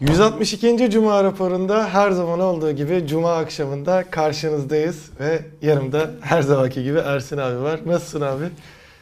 162. 0.00 0.90
Cuma 0.90 1.24
raporunda 1.24 1.88
her 1.88 2.10
zaman 2.10 2.40
olduğu 2.40 2.72
gibi 2.72 3.04
Cuma 3.06 3.32
akşamında 3.36 4.04
karşınızdayız 4.10 5.10
ve 5.20 5.40
yanımda 5.62 6.10
her 6.20 6.42
zamanki 6.42 6.82
gibi 6.84 6.98
Ersin 6.98 7.36
abi 7.38 7.62
var. 7.62 7.80
Nasılsın 7.86 8.20
abi? 8.20 8.44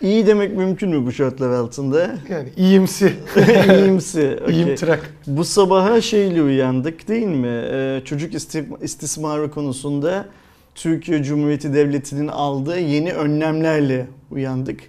İyi 0.01 0.27
demek 0.27 0.56
mümkün 0.56 0.88
mü 0.90 1.06
bu 1.06 1.12
şartlar 1.12 1.51
altında? 1.51 2.17
Yani 2.30 2.48
iyimsi. 2.56 3.12
İyimsi. 3.79 4.38
okay. 4.43 4.54
İyimtırak. 4.54 5.14
Bu 5.27 5.45
sabaha 5.45 6.00
şeyle 6.00 6.43
uyandık 6.43 7.08
değil 7.08 7.26
mi? 7.26 7.62
Ee, 7.72 8.02
çocuk 8.04 8.34
isti- 8.34 8.64
istismarı 8.82 9.50
konusunda 9.50 10.26
Türkiye 10.74 11.22
Cumhuriyeti 11.22 11.74
Devleti'nin 11.74 12.28
aldığı 12.28 12.78
yeni 12.80 13.12
önlemlerle 13.12 14.06
uyandık. 14.30 14.80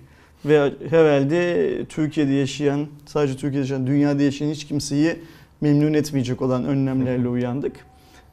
Ve 0.45 0.71
herhalde 0.89 1.69
Türkiye'de 1.85 2.33
yaşayan, 2.33 2.87
sadece 3.05 3.33
Türkiye'de 3.33 3.57
yaşayan, 3.57 3.87
dünyada 3.87 4.23
yaşayan 4.23 4.49
hiç 4.51 4.67
kimseyi 4.67 5.15
memnun 5.61 5.93
etmeyecek 5.93 6.41
olan 6.41 6.65
önlemlerle 6.65 7.27
uyandık. 7.27 7.75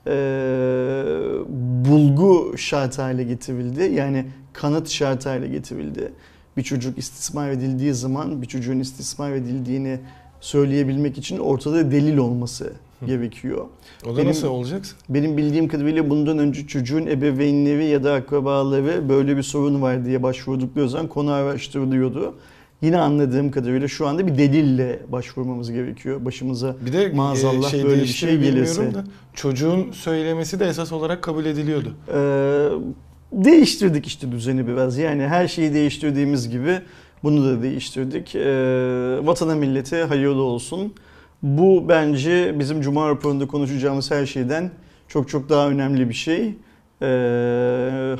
Ee, 0.06 0.12
bulgu 1.88 2.55
şart 2.59 2.98
hale 2.98 3.24
getirildi. 3.24 3.95
Yani 3.95 4.27
kanıt 4.52 4.88
şart 4.88 5.27
hale 5.27 5.48
getirildi. 5.48 6.12
Bir 6.56 6.62
çocuk 6.62 6.98
istismar 6.98 7.51
edildiği 7.51 7.95
zaman 7.95 8.42
bir 8.42 8.46
çocuğun 8.46 8.80
istismar 8.80 9.32
edildiğini 9.32 9.98
söyleyebilmek 10.41 11.18
için 11.18 11.38
ortada 11.38 11.91
delil 11.91 12.16
olması 12.16 12.73
gerekiyor. 13.06 13.65
O 14.06 14.12
da 14.12 14.16
Benim- 14.16 14.29
nasıl 14.29 14.48
olacak? 14.48 14.84
Benim 15.09 15.37
bildiğim 15.37 15.68
kadarıyla 15.68 16.10
bundan 16.10 16.38
önce 16.38 16.66
çocuğun 16.66 17.06
ebeveynleri 17.06 17.84
ya 17.84 18.04
da 18.04 18.12
akrabaları 18.15 19.09
böyle 19.09 19.37
bir 19.37 19.43
sorun 19.43 19.82
var 19.82 20.04
diye 20.04 20.23
başvurdukları 20.23 20.88
zaman 20.88 21.09
konu 21.09 21.32
araştırılıyordu. 21.32 22.34
Yine 22.84 22.98
anladığım 22.98 23.51
kadarıyla 23.51 23.88
şu 23.88 24.06
anda 24.06 24.27
bir 24.27 24.38
delille 24.38 25.01
başvurmamız 25.09 25.73
gerekiyor. 25.73 26.24
Başımıza 26.24 26.77
Bir 26.87 26.93
de 26.93 27.12
Maazallah 27.15 27.66
e, 27.66 27.70
şey 27.70 27.84
böyle 27.84 28.02
bir 28.02 28.07
şey 28.07 28.38
gelirse. 28.38 28.95
da 28.95 29.04
çocuğun 29.35 29.93
söylemesi 29.93 30.60
de 30.60 30.66
esas 30.66 30.93
olarak 30.93 31.23
kabul 31.23 31.45
ediliyordu. 31.45 31.95
Ee, 32.09 32.68
değiştirdik 33.32 34.07
işte 34.07 34.32
düzeni 34.32 34.66
biraz. 34.66 34.99
Yani 34.99 35.23
her 35.23 35.49
şeyi 35.49 35.74
değiştirdiğimiz 35.74 36.51
gibi 36.51 36.79
bunu 37.23 37.45
da 37.45 37.62
değiştirdik. 37.62 38.35
Ee, 38.35 38.46
vatana 39.23 39.55
millete 39.55 40.02
hayırlı 40.02 40.43
olsun. 40.43 40.93
Bu 41.43 41.88
bence 41.88 42.55
bizim 42.59 42.80
Cuma 42.80 43.09
raporunda 43.09 43.46
konuşacağımız 43.46 44.10
her 44.10 44.27
şeyden 44.27 44.71
çok 45.09 45.29
çok 45.29 45.49
daha 45.49 45.68
önemli 45.68 46.09
bir 46.09 46.15
şey. 46.15 46.55
Ee, 47.02 47.07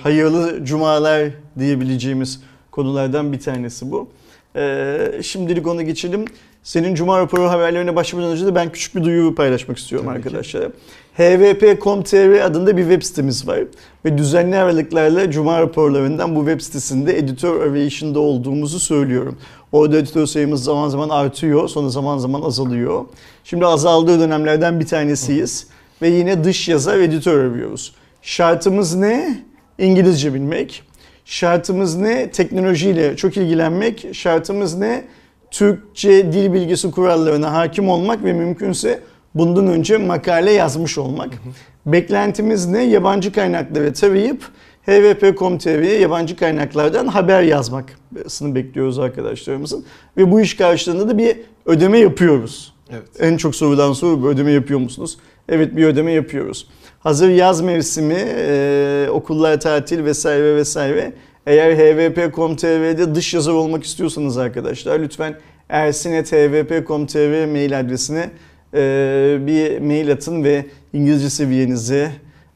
hayırlı 0.03 0.65
cumalar 0.65 1.31
diyebileceğimiz 1.59 2.43
konulardan 2.71 3.33
bir 3.33 3.41
tanesi 3.41 3.91
bu. 3.91 4.09
Ee, 4.57 5.21
şimdilik 5.23 5.67
ona 5.67 5.83
geçelim. 5.83 6.25
Senin 6.63 6.95
Cuma 6.95 7.19
raporu 7.19 7.43
haberlerine 7.51 7.97
başlamadan 7.97 8.33
önce 8.33 8.47
de 8.47 8.55
ben 8.55 8.73
küçük 8.73 8.95
bir 8.95 9.05
duyuru 9.05 9.35
paylaşmak 9.35 9.79
istiyorum 9.79 10.07
Tabii 10.07 10.23
ki. 10.23 10.29
arkadaşlar. 10.29 10.71
hvp.com.tr 11.19 12.45
adında 12.45 12.77
bir 12.77 12.83
web 12.83 13.03
sitemiz 13.03 13.49
var. 13.49 13.59
Ve 14.05 14.19
düzenli 14.19 14.57
aralıklarla 14.57 15.31
Cuma 15.31 15.61
raporlarından 15.61 16.37
bu 16.37 16.39
web 16.41 16.61
sitesinde 16.61 17.19
editör 17.19 17.61
arayışında 17.71 18.19
olduğumuzu 18.21 18.81
söylüyorum. 18.81 19.39
Orada 19.73 19.97
editör 19.97 20.27
sayımız 20.27 20.65
zaman 20.65 20.89
zaman 20.89 21.09
artıyor, 21.09 21.69
sonra 21.69 21.89
zaman 21.89 22.19
zaman 22.19 22.43
azalıyor. 22.43 23.05
Şimdi 23.45 23.67
azaldığı 23.67 24.21
dönemlerden 24.21 24.81
bir 24.81 24.87
tanesiyiz. 24.87 25.67
Ve 26.03 26.09
yine 26.09 26.45
dış 26.45 26.69
yazar 26.69 26.99
editör 26.99 27.45
arıyoruz. 27.45 27.95
Şartımız 28.23 28.95
ne? 28.95 29.43
İngilizce 29.79 30.35
bilmek. 30.35 30.83
Şartımız 31.25 31.97
ne? 31.97 32.31
Teknolojiyle 32.31 33.17
çok 33.17 33.37
ilgilenmek. 33.37 34.15
Şartımız 34.15 34.75
ne? 34.75 35.05
Türkçe 35.51 36.33
dil 36.33 36.53
bilgisi 36.53 36.91
kurallarına 36.91 37.53
hakim 37.53 37.89
olmak 37.89 38.25
ve 38.25 38.33
mümkünse 38.33 39.01
bundan 39.35 39.67
önce 39.67 39.99
makale 39.99 40.53
yazmış 40.53 40.99
olmak. 40.99 41.31
Beklentimiz 41.87 42.67
ne? 42.67 42.85
Yabancı 42.85 43.33
kaynakları 43.33 43.93
tarayıp 43.93 44.43
hvp.com.tr'ye 44.87 45.99
yabancı 45.99 46.37
kaynaklardan 46.37 47.07
haber 47.07 47.43
yazmasını 47.43 48.55
bekliyoruz 48.55 48.99
arkadaşlarımızın. 48.99 49.85
Ve 50.17 50.31
bu 50.31 50.41
iş 50.41 50.57
karşılığında 50.57 51.09
da 51.09 51.19
bir 51.19 51.37
ödeme 51.67 51.99
yapıyoruz. 51.99 52.75
Evet. 52.91 53.09
En 53.21 53.37
çok 53.37 53.57
sorulan 53.57 53.93
soru 53.93 54.29
ödeme 54.29 54.53
yapıyor 54.53 54.81
musunuz? 54.81 55.19
Evet 55.49 55.77
bir 55.77 55.85
ödeme 55.85 56.13
yapıyoruz. 56.13 56.69
Hazır 57.05 57.31
yaz 57.31 57.61
mevsimi, 57.61 58.25
e, 58.37 59.09
okullar 59.11 59.61
tatil 59.61 60.05
vesaire 60.05 60.57
vesaire. 60.57 61.13
Eğer 61.47 61.75
hvp.com.tr'de 61.75 63.15
dış 63.15 63.35
yazar 63.35 63.53
olmak 63.53 63.85
istiyorsanız 63.85 64.39
arkadaşlar 64.39 65.01
lütfen 65.01 65.35
ersinet.hvp.com.tr 65.69 67.47
mail 67.47 67.81
adresine 67.81 68.31
e, 68.75 69.39
bir 69.47 69.79
mail 69.79 70.13
atın 70.13 70.45
ve 70.45 70.67
İngilizce 70.93 71.31
seviyenizi, 71.31 72.09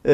e, 0.07 0.13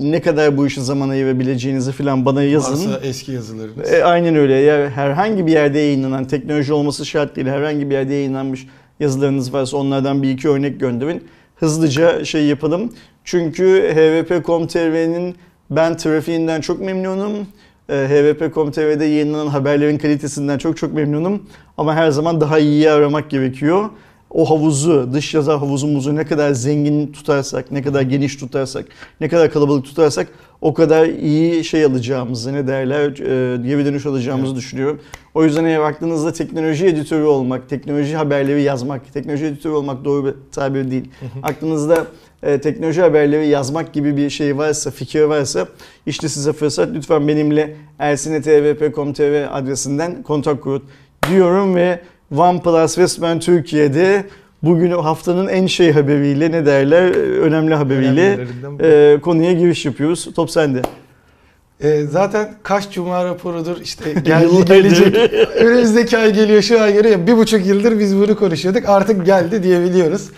ne 0.00 0.20
kadar 0.20 0.56
bu 0.56 0.66
işe 0.66 0.80
zaman 0.80 1.08
ayırabileceğinizi 1.08 1.92
falan 1.92 2.24
bana 2.24 2.42
yazın. 2.42 2.90
Varsa 2.90 3.06
eski 3.06 3.32
yazılarınız. 3.32 3.92
E, 3.92 4.04
aynen 4.04 4.36
öyle. 4.36 4.58
Eğer 4.60 4.88
herhangi 4.88 5.46
bir 5.46 5.52
yerde 5.52 5.78
yayınlanan, 5.78 6.24
teknoloji 6.24 6.72
olması 6.72 7.06
şart 7.06 7.36
değil, 7.36 7.46
herhangi 7.46 7.90
bir 7.90 7.94
yerde 7.94 8.14
yayınlanmış 8.14 8.66
yazılarınız 9.00 9.52
varsa 9.52 9.76
onlardan 9.76 10.22
bir 10.22 10.30
iki 10.30 10.48
örnek 10.48 10.80
gönderin. 10.80 11.24
Hızlıca 11.56 12.24
şey 12.24 12.46
yapalım. 12.46 12.92
Çünkü 13.26 13.92
hvp.com.tr'nin 13.94 15.36
ben 15.70 15.96
trafiğinden 15.96 16.60
çok 16.60 16.80
memnunum. 16.80 17.46
E, 17.88 17.94
hvp.com.tr'de 17.94 19.04
yayınlanan 19.04 19.46
haberlerin 19.46 19.98
kalitesinden 19.98 20.58
çok 20.58 20.76
çok 20.76 20.92
memnunum. 20.92 21.42
Ama 21.78 21.94
her 21.94 22.10
zaman 22.10 22.40
daha 22.40 22.58
iyiyi 22.58 22.90
aramak 22.90 23.30
gerekiyor. 23.30 23.90
O 24.30 24.50
havuzu, 24.50 25.12
dış 25.12 25.34
yazar 25.34 25.58
havuzumuzu 25.58 26.16
ne 26.16 26.24
kadar 26.24 26.52
zengin 26.52 27.12
tutarsak, 27.12 27.70
ne 27.70 27.82
kadar 27.82 28.02
geniş 28.02 28.36
tutarsak, 28.36 28.86
ne 29.20 29.28
kadar 29.28 29.52
kalabalık 29.52 29.84
tutarsak 29.84 30.28
o 30.60 30.74
kadar 30.74 31.06
iyi 31.06 31.64
şey 31.64 31.84
alacağımızı, 31.84 32.52
ne 32.52 32.66
derler, 32.66 33.10
e, 33.10 33.56
geri 33.68 33.84
dönüş 33.84 34.06
alacağımızı 34.06 34.56
düşünüyorum. 34.56 35.00
O 35.34 35.44
yüzden 35.44 35.64
eğer 35.64 35.80
aklınızda 35.80 36.32
teknoloji 36.32 36.86
editörü 36.86 37.24
olmak, 37.24 37.68
teknoloji 37.68 38.16
haberleri 38.16 38.62
yazmak, 38.62 39.12
teknoloji 39.12 39.44
editörü 39.46 39.72
olmak 39.72 40.04
doğru 40.04 40.26
bir 40.26 40.34
tabir 40.52 40.90
değil. 40.90 41.04
Aklınızda 41.42 42.06
e, 42.42 42.60
teknoloji 42.60 43.00
haberleri 43.00 43.48
yazmak 43.48 43.92
gibi 43.92 44.16
bir 44.16 44.30
şey 44.30 44.58
varsa, 44.58 44.90
fikir 44.90 45.22
varsa 45.22 45.66
işte 46.06 46.28
size 46.28 46.52
fırsat. 46.52 46.88
Lütfen 46.94 47.28
benimle 47.28 47.76
ersinetvp.com.tr 47.98 49.58
adresinden 49.58 50.22
kontak 50.22 50.62
kurun 50.62 50.82
diyorum 51.30 51.74
ve 51.74 52.00
OnePlus 52.36 52.98
resmen 52.98 53.40
Türkiye'de 53.40 54.24
bugün 54.62 54.90
haftanın 54.90 55.48
en 55.48 55.66
şey 55.66 55.92
haberiyle 55.92 56.50
ne 56.50 56.66
derler 56.66 57.02
önemli 57.40 57.74
haberiyle 57.74 58.38
e, 58.80 59.20
konuya 59.20 59.52
giriş 59.52 59.86
yapıyoruz. 59.86 60.28
Top 60.36 60.50
sende. 60.50 60.82
E, 61.80 62.02
zaten 62.02 62.54
kaç 62.62 62.90
cuma 62.90 63.24
raporudur 63.24 63.80
işte 63.80 64.12
geldi 64.24 64.64
gelecek. 64.64 65.16
Önümüzdeki 65.56 66.18
ay 66.18 66.34
geliyor 66.34 66.62
şu 66.62 66.82
ay 66.82 66.92
geliyor. 66.92 67.26
Bir 67.26 67.36
buçuk 67.36 67.66
yıldır 67.66 67.98
biz 67.98 68.16
bunu 68.16 68.36
konuşuyorduk. 68.36 68.88
Artık 68.88 69.26
geldi 69.26 69.62
diyebiliyoruz. 69.62 70.30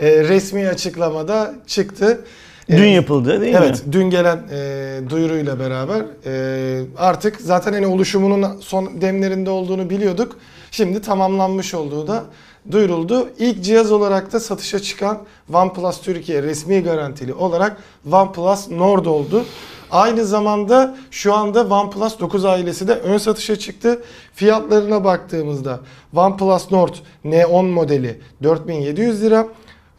E, 0.00 0.24
resmi 0.24 0.68
açıklamada 0.68 1.54
çıktı. 1.66 2.24
E, 2.68 2.78
Dün 2.78 2.86
yapıldı 2.86 3.40
değil 3.40 3.54
Evet, 3.54 3.86
mi? 3.86 3.92
dün 3.92 4.10
gelen 4.10 4.40
e, 4.52 5.00
duyuruyla 5.10 5.58
beraber 5.60 6.04
e, 6.26 6.84
artık 6.98 7.40
zaten 7.40 7.72
hani 7.72 7.86
oluşumunun 7.86 8.60
son 8.60 9.00
demlerinde 9.00 9.50
olduğunu 9.50 9.90
biliyorduk. 9.90 10.36
Şimdi 10.70 11.02
tamamlanmış 11.02 11.74
olduğu 11.74 12.06
da 12.06 12.24
duyuruldu. 12.70 13.28
İlk 13.38 13.64
cihaz 13.64 13.92
olarak 13.92 14.32
da 14.32 14.40
satışa 14.40 14.78
çıkan 14.78 15.18
OnePlus 15.52 16.00
Türkiye 16.00 16.42
resmi 16.42 16.82
garantili 16.82 17.34
olarak 17.34 17.76
OnePlus 18.12 18.70
Nord 18.70 19.06
oldu. 19.06 19.44
Aynı 19.90 20.24
zamanda 20.24 20.96
şu 21.10 21.34
anda 21.34 21.66
OnePlus 21.66 22.20
9 22.20 22.44
ailesi 22.44 22.88
de 22.88 22.92
ön 22.94 23.18
satışa 23.18 23.56
çıktı. 23.56 24.02
Fiyatlarına 24.34 25.04
baktığımızda 25.04 25.80
OnePlus 26.16 26.70
Nord 26.72 26.94
N10 27.24 27.66
modeli 27.70 28.20
4700 28.42 29.22
lira. 29.22 29.46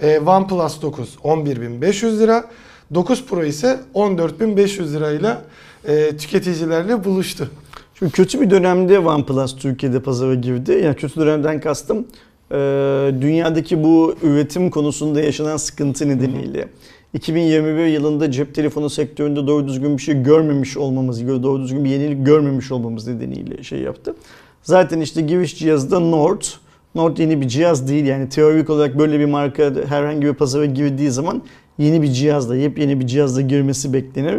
E, 0.01 0.19
OnePlus 0.19 0.81
9 0.81 1.15
11.500 1.23 2.19
lira. 2.19 2.45
9 2.93 3.25
Pro 3.25 3.43
ise 3.43 3.79
14.500 3.95 4.93
lirayla 4.93 5.41
e, 5.87 6.17
tüketicilerle 6.17 7.03
buluştu. 7.03 7.49
Çünkü 7.93 8.11
kötü 8.11 8.41
bir 8.41 8.49
dönemde 8.49 8.99
OnePlus 8.99 9.55
Türkiye'de 9.55 9.99
pazara 9.99 10.35
girdi. 10.35 10.81
Yani 10.83 10.95
kötü 10.95 11.19
dönemden 11.19 11.59
kastım 11.59 12.07
e, 12.51 12.55
dünyadaki 13.21 13.83
bu 13.83 14.15
üretim 14.23 14.69
konusunda 14.69 15.21
yaşanan 15.21 15.57
sıkıntı 15.57 16.09
nedeniyle. 16.09 16.67
2021 17.13 17.85
yılında 17.85 18.31
cep 18.31 18.55
telefonu 18.55 18.89
sektöründe 18.89 19.47
doğru 19.47 19.67
düzgün 19.67 19.97
bir 19.97 20.01
şey 20.01 20.23
görmemiş 20.23 20.77
olmamız, 20.77 21.27
doğru 21.27 21.61
düzgün 21.61 21.85
bir 21.85 21.89
yenilik 21.89 22.25
görmemiş 22.25 22.71
olmamız 22.71 23.07
nedeniyle 23.07 23.63
şey 23.63 23.79
yaptı. 23.79 24.15
Zaten 24.63 25.01
işte 25.01 25.21
giriş 25.21 25.59
cihazı 25.59 25.91
da 25.91 25.99
Nord. 25.99 26.41
Nord 26.97 27.17
yeni 27.17 27.41
bir 27.41 27.47
cihaz 27.47 27.87
değil 27.87 28.05
yani 28.05 28.29
teorik 28.29 28.69
olarak 28.69 28.99
böyle 28.99 29.19
bir 29.19 29.25
marka 29.25 29.71
herhangi 29.89 30.27
bir 30.27 30.33
pazara 30.33 30.65
girdiği 30.65 31.11
zaman 31.11 31.41
yeni 31.77 32.01
bir 32.01 32.07
cihazla, 32.07 32.55
yepyeni 32.55 32.99
bir 32.99 33.07
cihazla 33.07 33.41
girmesi 33.41 33.93
beklenir. 33.93 34.35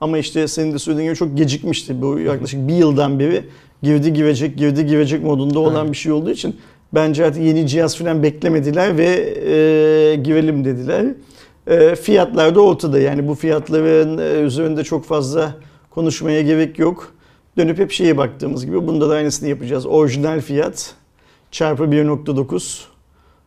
Ama 0.00 0.18
işte 0.18 0.48
senin 0.48 0.72
de 0.72 0.78
söylediğin 0.78 1.08
gibi 1.08 1.18
çok 1.18 1.36
gecikmişti. 1.36 2.02
Bu 2.02 2.18
yaklaşık 2.18 2.68
bir 2.68 2.74
yıldan 2.74 3.18
beri 3.18 3.44
girdi 3.82 4.12
girecek, 4.12 4.58
girdi 4.58 4.86
girecek 4.86 5.24
modunda 5.24 5.58
olan 5.58 5.84
Evet. 5.84 5.92
bir 5.92 5.98
şey 5.98 6.12
olduğu 6.12 6.30
için 6.30 6.56
Bence 6.94 7.26
artık 7.26 7.42
yeni 7.42 7.66
cihaz 7.66 7.96
falan 7.96 8.22
beklemediler 8.22 8.98
ve 8.98 9.06
e, 9.06 10.14
girelim 10.16 10.64
dediler. 10.64 11.06
E, 11.66 11.94
fiyatlar 11.94 12.54
da 12.54 12.60
ortada. 12.60 12.98
Yani 12.98 13.28
bu 13.28 13.34
fiyatların 13.34 14.18
e, 14.18 14.40
üzerinde 14.40 14.84
çok 14.84 15.04
fazla 15.04 15.54
konuşmaya 15.90 16.42
gerek 16.42 16.78
yok. 16.78 17.14
Dönüp 17.56 17.78
hep 17.78 17.92
şeye 17.92 18.16
baktığımız 18.16 18.66
gibi 18.66 18.86
bunda 18.86 19.10
da 19.10 19.14
aynısını 19.14 19.48
yapacağız. 19.48 19.86
Orijinal 19.86 20.40
fiyat 20.40 20.94
çarpı 21.54 21.82
1.9 21.82 22.80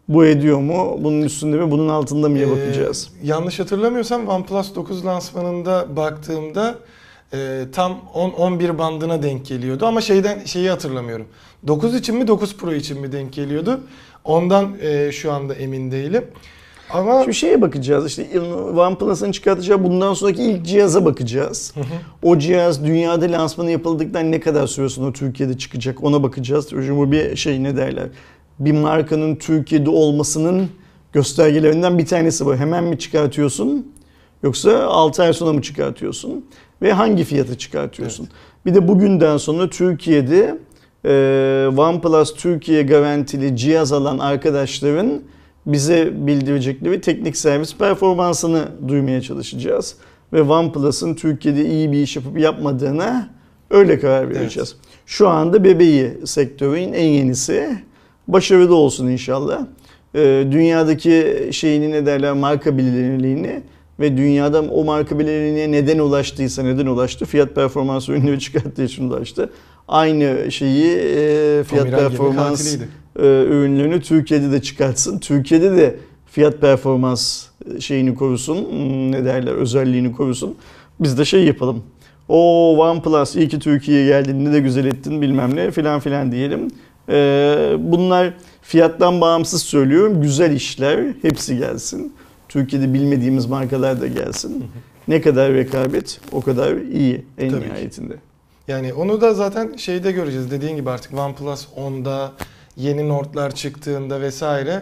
bu 0.08 0.26
ediyor 0.26 0.60
mu? 0.60 0.98
Bunun 1.04 1.22
üstünde 1.22 1.58
mi? 1.58 1.72
Bunun 1.72 1.90
altında 1.90 2.30
mı 2.30 2.40
Ee, 2.40 2.52
bakacağız? 2.52 3.10
yanlış 3.24 3.60
hatırlamıyorsam 3.60 4.28
OnePlus 4.28 4.76
9 4.76 5.06
lansmanında 5.06 5.96
baktığımda 5.96 6.76
e, 7.34 7.64
tam 7.72 8.02
10-11 8.16 8.78
bandına 8.78 9.24
denk 9.24 9.46
geliyordu 9.46 9.86
ama 9.86 10.02
şeyden 10.02 10.46
şeyi 10.46 10.70
hatırlamıyorum. 10.70 11.26
9 11.68 11.96
için 11.96 12.16
mi 12.16 12.28
9 12.28 12.58
Pro 12.58 12.74
için 12.74 13.02
mi 13.02 13.12
denk 13.12 13.34
geliyordu? 13.34 13.80
Ondan 14.24 14.76
e, 14.82 15.12
şu 15.12 15.32
anda 15.32 15.54
emin 15.54 15.92
değilim. 15.92 16.26
Ama 16.90 17.22
Şimdi 17.22 17.36
şeye 17.36 17.62
bakacağız 17.62 18.06
işte 18.06 18.40
OnePlus'ın 18.76 19.32
çıkartacağı 19.32 19.84
bundan 19.84 20.14
sonraki 20.14 20.44
ilk 20.44 20.66
cihaza 20.66 21.06
bakacağız. 21.06 21.74
O 22.24 22.38
cihaz 22.40 22.86
dünyada 22.86 23.32
lansmanı 23.32 23.72
yapıldıktan 23.72 24.32
ne 24.32 24.40
kadar 24.40 24.68
süre 24.68 24.90
sonra 24.90 25.14
Türkiye'de 25.14 25.58
çıkacak 25.58 26.04
ona 26.04 26.24
bakacağız. 26.24 26.68
Çünkü 26.70 26.98
bu 26.98 27.12
bir 27.12 27.36
şey 27.36 27.64
ne 27.64 27.78
derler. 27.78 28.08
Bir 28.60 28.72
markanın 28.72 29.36
Türkiye'de 29.36 29.90
olmasının 29.90 30.70
göstergelerinden 31.14 31.98
bir 31.98 32.06
tanesi 32.06 32.46
bu. 32.46 32.56
Hemen 32.56 32.84
mi 32.84 33.00
çıkartıyorsun 33.00 33.92
yoksa 34.44 34.84
6 34.84 35.24
ay 35.24 35.34
sonra 35.34 35.54
mı 35.54 35.62
çıkartıyorsun? 35.62 36.46
Ve 36.82 36.94
hangi 36.94 37.24
fiyata 37.24 37.58
çıkartıyorsun? 37.58 38.30
Bir 38.66 38.76
de 38.76 38.88
bugünden 38.88 39.38
sonra 39.38 39.70
Türkiye'de 39.70 40.58
e, 41.06 41.10
OnePlus 41.78 42.36
Türkiye 42.36 42.84
garantili 42.84 43.58
cihaz 43.58 43.94
alan 43.94 44.20
arkadaşların 44.20 45.22
bize 45.68 46.28
bildirecekleri 46.28 47.02
teknik 47.02 47.38
servis 47.38 47.76
performansını 47.76 48.68
duymaya 48.88 49.22
çalışacağız. 49.22 49.96
Ve 50.34 50.42
OnePlus'ın 50.42 51.16
Türkiye'de 51.16 51.66
iyi 51.66 51.92
bir 51.92 51.98
iş 51.98 52.16
yapıp 52.16 52.40
yapmadığına 52.40 53.30
öyle 53.70 54.00
karar 54.00 54.30
vereceğiz. 54.30 54.76
Şu 55.06 55.28
anda 55.28 55.64
bebeği 55.64 56.12
sektörün 56.26 56.94
en 56.94 57.06
yenisi. 57.06 57.78
Başarılı 58.28 58.76
olsun 58.76 59.08
inşallah. 59.08 59.66
Ee, 60.16 60.48
dünyadaki 60.52 61.50
şeyini 61.52 61.92
ne 61.92 62.06
derler 62.06 62.34
marka 62.34 62.78
bilinirliğini 62.78 63.62
ve 64.00 64.18
dünyada 64.18 64.62
o 64.62 64.84
marka 64.84 65.20
bilinirliğine 65.20 65.72
neden 65.72 66.00
ulaştıysa 66.00 66.64
neden 66.64 66.86
ulaştı? 66.86 67.26
Fiyat 67.26 67.56
performans 67.56 68.10
ürünleri 68.10 68.40
çıkarttığı 68.40 68.84
için 68.84 69.10
ulaştı. 69.10 69.50
Aynı 69.88 70.52
şeyi 70.52 70.98
e, 70.98 71.64
fiyat 71.64 71.86
gemi 71.86 71.98
performans 71.98 72.78
katiliydi. 73.18 73.96
e, 73.96 74.00
Türkiye'de 74.00 74.52
de 74.52 74.62
çıkartsın. 74.62 75.20
Türkiye'de 75.20 75.78
de 75.78 75.96
fiyat 76.32 76.62
performans 76.62 77.46
şeyini 77.80 78.16
korusun. 78.16 78.58
Hmm, 78.70 79.12
Ne 79.12 79.26
derler 79.26 79.52
özelliğini 79.52 80.12
korusun. 80.12 80.56
Biz 81.00 81.18
de 81.18 81.26
şey 81.26 81.46
yapalım. 81.46 81.84
O 82.30 82.78
OnePlus 82.80 83.36
iyi 83.36 83.48
ki 83.48 83.60
Türkiye'ye 83.60 84.06
geldin 84.06 84.46
ne 84.46 84.54
de 84.54 84.60
güzel 84.60 84.86
ettin 84.86 85.22
bilmem 85.22 85.56
ne 85.56 85.72
filan 85.72 86.00
filan 86.00 86.32
diyelim. 86.32 86.68
E, 87.10 87.16
bunlar 87.80 88.34
fiyattan 88.62 89.22
bağımsız 89.22 89.62
söylüyorum. 89.64 90.22
Güzel 90.22 90.52
işler 90.52 91.06
hepsi 91.22 91.58
gelsin. 91.58 92.14
Türkiye'de 92.50 92.94
bilmediğimiz 92.94 93.46
markalar 93.46 94.02
da 94.02 94.08
gelsin. 94.08 94.64
Ne 95.08 95.22
kadar 95.22 95.54
rekabet 95.54 96.20
o 96.32 96.42
kadar 96.42 96.76
iyi 96.78 97.26
en 97.38 97.50
Tabii 97.50 97.62
ki. 97.62 97.68
nihayetinde. 97.68 98.14
Yani 98.68 98.94
onu 98.94 99.22
da 99.22 99.34
zaten 99.34 99.76
şeyde 99.78 100.12
göreceğiz. 100.12 100.52
Dediğin 100.52 100.76
gibi 100.76 100.90
artık 100.90 101.14
OnePlus 101.14 101.66
10'da 101.78 102.32
yeni 102.78 103.10
Nord'lar 103.10 103.56
çıktığında 103.56 104.22
vesaire 104.22 104.82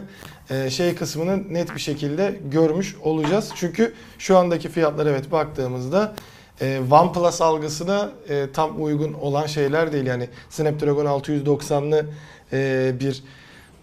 e, 0.50 0.70
şey 0.70 0.96
kısmını 0.96 1.54
net 1.54 1.76
bir 1.76 1.80
şekilde 1.80 2.40
görmüş 2.52 2.96
olacağız. 3.04 3.52
Çünkü 3.56 3.94
şu 4.20 4.38
andaki 4.38 4.70
fiyatlar 4.70 5.06
evet 5.06 5.32
baktığımızda 5.32 6.16
e, 6.62 6.82
OnePlus 6.92 7.42
algısına 7.42 8.10
e, 8.30 8.48
tam 8.54 8.84
uygun 8.84 9.14
olan 9.14 9.46
şeyler 9.46 9.92
değil. 9.92 10.06
Yani 10.06 10.30
Snapdragon 10.50 11.06
690'lı 11.06 12.06
e, 12.54 12.92
bir 13.00 13.24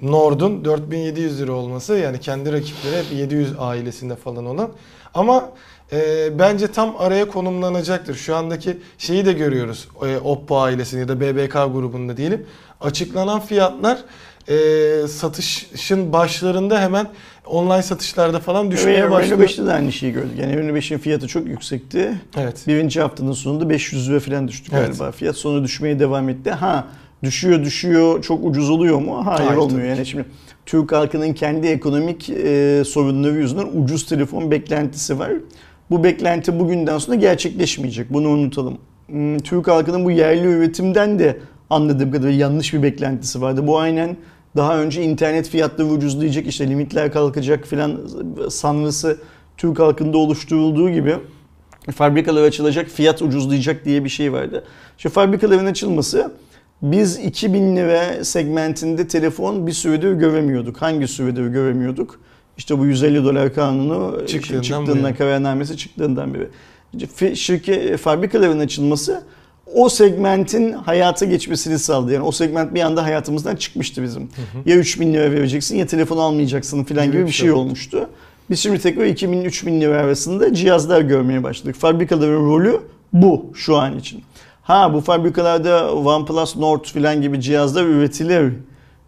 Nord'un 0.03 0.65
4700 0.65 1.41
lira 1.41 1.53
olması 1.53 1.94
yani 1.94 2.20
kendi 2.20 2.53
rakipleri 2.53 2.97
hep 2.97 3.12
700 3.12 3.55
ailesinde 3.58 4.17
falan 4.17 4.47
olan. 4.47 4.70
Ama 5.15 5.50
e, 5.93 6.38
bence 6.38 6.73
tam 6.73 6.94
araya 6.99 7.29
konumlanacaktır. 7.29 8.15
Şu 8.15 8.37
andaki 8.37 8.79
şeyi 8.99 9.26
de 9.26 9.32
görüyoruz. 9.32 9.88
E, 10.03 10.17
Oppo 10.17 10.58
ailesinin 10.58 11.00
ya 11.00 11.08
da 11.08 11.20
BBK 11.20 11.53
grubunda 11.53 12.17
diyelim. 12.17 12.47
Açıklanan 12.82 13.40
fiyatlar 13.40 13.99
e, 14.49 15.08
satışın 15.08 16.12
başlarında 16.12 16.81
hemen 16.81 17.06
online 17.46 17.82
satışlarda 17.82 18.40
falan 18.40 18.70
düşmeye 18.70 19.05
Ve 19.05 19.11
başladı. 19.11 19.34
Renault 19.34 19.50
5'te 19.50 19.67
de 19.67 19.73
aynı 19.73 19.93
şeyi 19.93 20.12
gördük. 20.12 20.38
Yani 20.38 20.56
Renault 20.56 20.76
5'in 20.76 20.99
fiyatı 20.99 21.29
çok 21.29 21.46
yüksekti. 21.46 22.20
Evet. 22.37 22.64
Birinci 22.67 23.00
haftanın 23.00 23.32
sonunda 23.32 23.69
500 23.70 24.11
lira 24.11 24.20
falan 24.20 24.49
düştü 24.49 24.73
Evet. 24.75 24.88
galiba 24.88 25.12
fiyat. 25.12 25.37
Sonra 25.37 25.64
düşmeye 25.64 25.99
devam 25.99 26.29
etti. 26.29 26.50
Ha 26.50 26.87
düşüyor 27.23 27.64
düşüyor 27.64 28.23
çok 28.23 28.44
ucuz 28.44 28.70
oluyor 28.70 28.99
mu? 28.99 29.26
Hayır, 29.26 29.46
Hayır, 29.46 29.58
olmuyor. 29.61 29.87
Yani 29.87 30.06
şimdi 30.06 30.25
Türk 30.67 30.93
halkının 30.93 31.32
kendi 31.32 31.67
ekonomik 31.67 32.31
e, 32.31 32.82
sorunları 32.87 33.34
yüzünden 33.34 33.82
ucuz 33.82 34.06
telefon 34.06 34.50
beklentisi 34.50 35.19
var. 35.19 35.31
Bu 35.90 36.05
beklenti 36.05 36.61
bugünden 36.61 36.99
sonra 36.99 37.17
gerçekleşmeyecek. 37.17 38.12
Bunu 38.12 38.29
unutalım. 38.29 38.79
Hmm, 39.06 39.38
Türk 39.38 39.69
halkının 39.69 40.05
bu 40.05 40.11
yerli 40.11 40.46
üretimden 40.46 41.19
de 41.19 41.38
anladığım 41.72 42.12
kadarıyla 42.12 42.40
yanlış 42.40 42.74
bir 42.74 42.82
beklentisi 42.82 43.40
vardı. 43.40 43.66
Bu 43.66 43.78
aynen 43.78 44.16
daha 44.56 44.78
önce 44.78 45.02
internet 45.02 45.48
fiyatları 45.48 45.88
ucuzlayacak 45.88 46.46
işte 46.46 46.69
limitler 46.69 47.12
kalkacak 47.12 47.66
filan 47.66 48.00
sanrısı 48.50 49.19
Türk 49.56 49.78
halkında 49.78 50.19
oluşturulduğu 50.19 50.90
gibi 50.90 51.16
fabrikalar 51.94 52.42
açılacak, 52.42 52.88
fiyat 52.88 53.22
ucuzlayacak 53.22 53.84
diye 53.84 54.04
bir 54.04 54.08
şey 54.08 54.32
vardı. 54.32 54.64
Şu 54.98 55.10
fabrikaların 55.10 55.66
açılması 55.66 56.32
biz 56.82 57.19
2000 57.19 57.76
lira 57.76 58.24
segmentinde 58.24 59.08
telefon 59.08 59.66
bir 59.66 59.72
süredir 59.72 60.12
göremiyorduk. 60.12 60.82
Hangi 60.82 61.08
süredir 61.08 61.46
göremiyorduk? 61.46 62.20
İşte 62.58 62.78
bu 62.78 62.86
150 62.86 63.24
dolar 63.24 63.54
kanunu 63.54 64.26
Çıktığından 64.26 64.62
çıktığından, 64.62 65.14
kararnamesi 65.14 65.76
çıktığından 65.76 66.34
beri. 66.34 66.48
Şirket 67.36 67.96
fabrikaların 67.96 68.58
açılması 68.58 69.22
o 69.74 69.88
segmentin 69.88 70.72
hayata 70.72 71.24
geçmesini 71.24 71.78
sağladı. 71.78 72.12
Yani 72.12 72.24
o 72.24 72.32
segment 72.32 72.74
bir 72.74 72.80
anda 72.80 73.04
hayatımızdan 73.04 73.56
çıkmıştı 73.56 74.02
bizim. 74.02 74.28
Ya 74.66 74.76
3000 74.76 75.12
lira 75.12 75.30
vereceksin 75.32 75.76
ya 75.76 75.86
telefon 75.86 76.19
almayacaksın 76.19 76.84
falan 76.84 77.06
gibi, 77.12 77.26
bir 77.26 77.32
şey 77.32 77.50
oldu. 77.52 77.60
olmuştu. 77.60 78.08
Biz 78.50 78.60
şimdi 78.60 78.79
tekrar 78.79 79.05
2000-3000 79.05 79.81
lira 79.81 79.96
arasında 79.96 80.55
cihazlar 80.55 81.00
görmeye 81.00 81.43
başladık. 81.43 81.76
Fabrikaların 81.79 82.46
rolü 82.46 82.81
bu 83.12 83.46
şu 83.55 83.76
an 83.76 83.98
için. 83.98 84.22
Ha 84.62 84.94
bu 84.94 85.00
fabrikalarda 85.00 85.94
OnePlus 85.94 86.56
Nord 86.56 86.84
falan 86.84 87.22
gibi 87.22 87.41
cihazlar 87.41 87.84
üretilir 87.84 88.52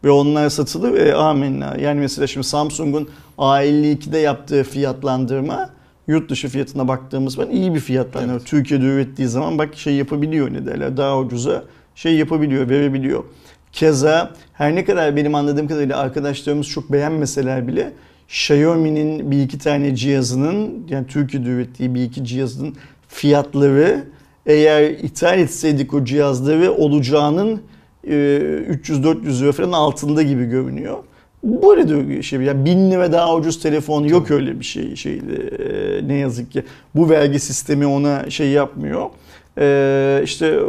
ve 0.05 0.11
onlar 0.11 0.49
satılır. 0.49 1.07
E, 1.07 1.15
amenna. 1.15 1.77
Yani 1.81 2.01
mesela 2.01 2.27
şimdi 2.27 2.47
Samsung'un 2.47 3.09
A52'de 3.39 4.19
yaptığı 4.19 4.65
fiyatlandırma 4.65 5.71
yurt 6.07 6.31
dışı 6.31 6.49
fiyatına 6.49 6.89
baktığımız 6.89 7.35
zaman 7.35 7.51
iyi 7.51 7.75
bir 7.75 7.81
fiyatlandırma. 7.81 8.33
Evet. 8.35 8.47
Türkiye'de 8.47 8.85
ürettiği 8.85 9.29
zaman 9.29 9.59
bak 9.59 9.77
şey 9.77 9.95
yapabiliyor 9.95 10.53
ne 10.53 10.67
derler 10.67 10.97
daha 10.97 11.19
ucuza 11.19 11.65
şey 11.95 12.15
yapabiliyor, 12.15 12.69
verebiliyor. 12.69 13.25
Keza 13.73 14.33
her 14.53 14.75
ne 14.75 14.85
kadar 14.85 15.17
benim 15.17 15.35
anladığım 15.35 15.69
kadarıyla 15.69 15.99
arkadaşlarımız 15.99 16.69
çok 16.69 16.93
beğenmeseler 16.93 17.69
bile 17.69 17.93
Xiaomi'nin 18.29 19.31
bir 19.31 19.43
iki 19.43 19.59
tane 19.59 19.97
cihazının 19.97 20.87
yani 20.89 21.07
Türkiye'de 21.07 21.49
ürettiği 21.49 21.95
bir 21.95 22.03
iki 22.03 22.25
cihazının 22.25 22.75
fiyatları 23.09 24.05
eğer 24.47 24.91
ithal 24.91 25.39
etseydik 25.39 25.95
o 25.95 26.05
cihazları 26.05 26.73
olacağının 26.73 27.63
e, 28.05 28.11
300-400 28.13 29.43
lira 29.43 29.53
falan 29.53 29.73
altında 29.73 30.23
gibi 30.23 30.45
görünüyor. 30.45 30.99
Böyle 31.45 31.89
de 31.89 32.09
bir 32.09 32.23
şey. 32.23 32.41
Yani 32.41 32.65
bin 32.65 32.91
lira 32.91 33.13
daha 33.13 33.35
ucuz 33.35 33.61
telefon 33.61 34.05
yok 34.05 34.31
öyle 34.31 34.61
bir 34.61 34.65
şey 34.65 34.97
şeydi. 34.97 35.33
E, 35.33 36.09
ne 36.09 36.15
yazık 36.15 36.53
ki 36.53 36.63
bu 36.95 37.11
vergi 37.11 37.41
sistemi 37.41 37.87
ona 37.87 38.31
şey 38.31 38.49
yapmıyor. 38.49 39.07
E, 39.59 40.21
işte 40.25 40.61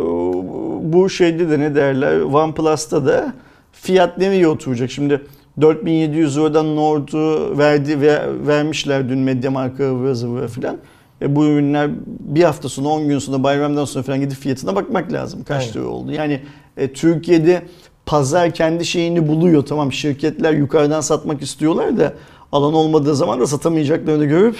bu 0.81 1.09
şeyde 1.09 1.49
de 1.49 1.59
ne 1.59 1.75
derler 1.75 2.19
OnePlus'ta 2.19 3.05
da 3.05 3.33
fiyat 3.71 4.17
nereye 4.17 4.47
oturacak? 4.47 4.91
Şimdi 4.91 5.21
4700 5.61 6.37
liradan 6.37 6.75
Nord'u 6.75 7.57
verdi 7.57 8.01
ve 8.01 8.21
vermişler 8.47 9.09
dün 9.09 9.19
Mediamarkt'a 9.19 9.83
ıvır 9.83 10.13
zıvır 10.13 10.47
falan. 10.47 10.77
E 11.21 11.35
bu 11.35 11.45
ürünler 11.45 11.89
bir 12.19 12.43
hafta 12.43 12.69
sonra 12.69 12.87
10 12.87 13.07
gün 13.07 13.19
sonra 13.19 13.43
bayramdan 13.43 13.85
sonra 13.85 14.03
falan 14.03 14.19
gidip 14.19 14.37
fiyatına 14.37 14.75
bakmak 14.75 15.13
lazım. 15.13 15.43
Kaç 15.43 15.75
lira 15.75 15.85
oldu? 15.87 16.11
Yani 16.11 16.41
e, 16.77 16.93
Türkiye'de 16.93 17.61
pazar 18.05 18.51
kendi 18.51 18.85
şeyini 18.85 19.27
buluyor. 19.27 19.65
Tamam 19.65 19.91
şirketler 19.91 20.53
yukarıdan 20.53 21.01
satmak 21.01 21.41
istiyorlar 21.41 21.97
da 21.97 22.13
alan 22.51 22.73
olmadığı 22.73 23.15
zaman 23.15 23.39
da 23.39 23.47
satamayacaklarını 23.47 24.25
görüp 24.25 24.55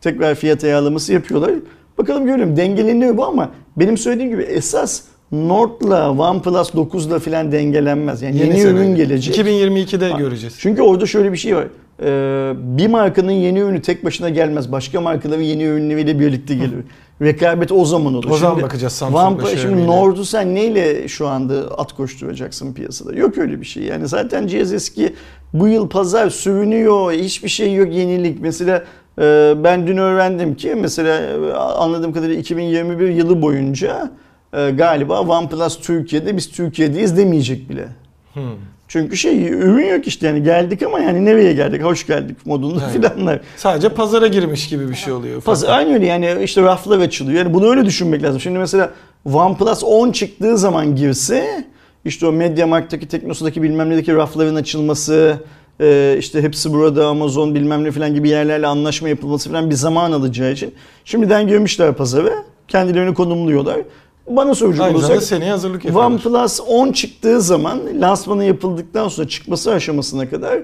tekrar 0.00 0.34
fiyat 0.34 0.64
ayarlaması 0.64 1.12
yapıyorlar. 1.12 1.50
Bakalım 1.98 2.26
görelim 2.26 2.56
dengeleniyor 2.56 3.16
bu 3.16 3.24
ama 3.24 3.50
benim 3.76 3.98
söylediğim 3.98 4.30
gibi 4.30 4.42
esas 4.42 5.02
Nord'la 5.32 6.10
OnePlus 6.10 6.74
9'la 6.74 7.18
filan 7.18 7.52
dengelenmez. 7.52 8.22
Yani 8.22 8.38
yeni, 8.38 8.60
sene. 8.60 8.70
ürün 8.70 8.94
gelecek. 8.94 9.38
2022'de 9.38 10.10
göreceğiz. 10.18 10.56
Çünkü 10.58 10.82
orada 10.82 11.06
şöyle 11.06 11.32
bir 11.32 11.36
şey 11.36 11.56
var. 11.56 11.66
Ee, 12.02 12.52
bir 12.56 12.86
markanın 12.86 13.32
yeni 13.32 13.58
ürünü 13.58 13.82
tek 13.82 14.04
başına 14.04 14.28
gelmez. 14.28 14.72
Başka 14.72 15.00
markaların 15.00 15.42
yeni 15.42 15.62
ürünleriyle 15.62 16.20
birlikte 16.20 16.54
gelir. 16.54 16.84
Rekabet 17.22 17.72
o 17.72 17.84
zaman 17.84 18.14
olur. 18.14 18.30
O 18.30 18.36
zaman 18.36 18.54
Şimdi 18.54 18.64
bakacağız 18.64 18.92
Samsung'la, 18.92 19.48
OnePlus- 19.48 19.56
Şimdi. 19.62 19.86
Nord'u 19.86 20.24
sen 20.24 20.54
neyle 20.54 21.08
şu 21.08 21.28
anda 21.28 21.54
at 21.78 21.92
koşturacaksın 21.92 22.74
piyasada? 22.74 23.14
Yok 23.14 23.38
öyle 23.38 23.60
bir 23.60 23.66
şey. 23.66 23.82
Yani 23.82 24.08
zaten 24.08 24.46
cihaz 24.46 24.72
eski. 24.72 25.14
Bu 25.52 25.68
yıl 25.68 25.88
pazar 25.88 26.30
sürünüyor. 26.30 27.12
Hiçbir 27.12 27.48
şey 27.48 27.74
yok 27.74 27.94
yenilik. 27.94 28.40
Mesela 28.40 28.84
e, 29.20 29.54
ben 29.64 29.86
dün 29.86 29.96
öğrendim 29.96 30.54
ki 30.54 30.74
mesela 30.74 31.16
e, 31.20 31.52
anladığım 31.54 32.12
kadarıyla 32.12 32.40
2021 32.40 33.08
yılı 33.08 33.42
boyunca 33.42 34.10
e, 34.52 34.70
galiba 34.70 35.20
OnePlus 35.20 35.80
Türkiye'de 35.80 36.36
biz 36.36 36.50
Türkiye'deyiz 36.50 37.16
demeyecek 37.16 37.70
bile. 37.70 37.88
Hmm. 38.32 38.42
Çünkü 38.88 39.16
şey 39.16 39.48
ürün 39.48 39.86
yok 39.88 40.06
işte 40.06 40.26
yani 40.26 40.42
geldik 40.42 40.82
ama 40.82 41.00
yani 41.00 41.24
nereye 41.24 41.52
geldik 41.52 41.82
hoş 41.84 42.06
geldik 42.06 42.36
modunda 42.46 42.80
Evet. 42.84 42.92
filanlar. 42.92 43.40
Sadece 43.56 43.88
pazara 43.88 44.26
girmiş 44.26 44.68
gibi 44.68 44.88
bir 44.88 44.94
şey 44.94 45.12
oluyor. 45.12 45.40
Pas, 45.40 45.64
aynı 45.64 45.94
öyle 45.94 46.06
yani 46.06 46.36
işte 46.42 46.62
raflar 46.62 46.98
açılıyor. 46.98 47.38
Yani 47.38 47.54
bunu 47.54 47.70
öyle 47.70 47.84
düşünmek 47.84 48.22
lazım. 48.22 48.40
Şimdi 48.40 48.58
mesela 48.58 48.90
OnePlus 49.24 49.84
10 49.84 50.12
çıktığı 50.12 50.58
zaman 50.58 50.96
girse 50.96 51.64
işte 52.04 52.26
o 52.26 52.32
MediaMarkt'taki 52.32 53.08
Teknosa'daki 53.08 53.62
bilmem 53.62 53.90
nedeki 53.90 54.14
rafların 54.14 54.54
açılması 54.54 55.36
e, 55.80 56.16
işte 56.18 56.42
hepsi 56.42 56.72
burada 56.72 57.06
Amazon 57.06 57.54
bilmem 57.54 57.84
ne 57.84 57.90
falan 57.90 58.14
gibi 58.14 58.28
yerlerle 58.28 58.66
anlaşma 58.66 59.08
yapılması 59.08 59.50
falan 59.50 59.70
bir 59.70 59.74
zaman 59.74 60.12
alacağı 60.12 60.52
için 60.52 60.74
şimdiden 61.04 61.48
girmişler 61.48 61.94
pazara 61.94 62.32
kendilerini 62.68 63.14
konumluyorlar. 63.14 63.80
Bana 64.28 64.54
soracak 64.54 64.86
Aynı 64.86 64.96
olursak 64.96 65.22
seneye 65.22 65.50
hazırlık 65.50 65.84
yapıyorlar. 65.84 66.10
OnePlus 66.10 66.60
10 66.68 66.92
çıktığı 66.92 67.40
zaman 67.40 67.80
lansmanı 68.00 68.44
yapıldıktan 68.44 69.08
sonra 69.08 69.28
çıkması 69.28 69.72
aşamasına 69.72 70.30
kadar 70.30 70.62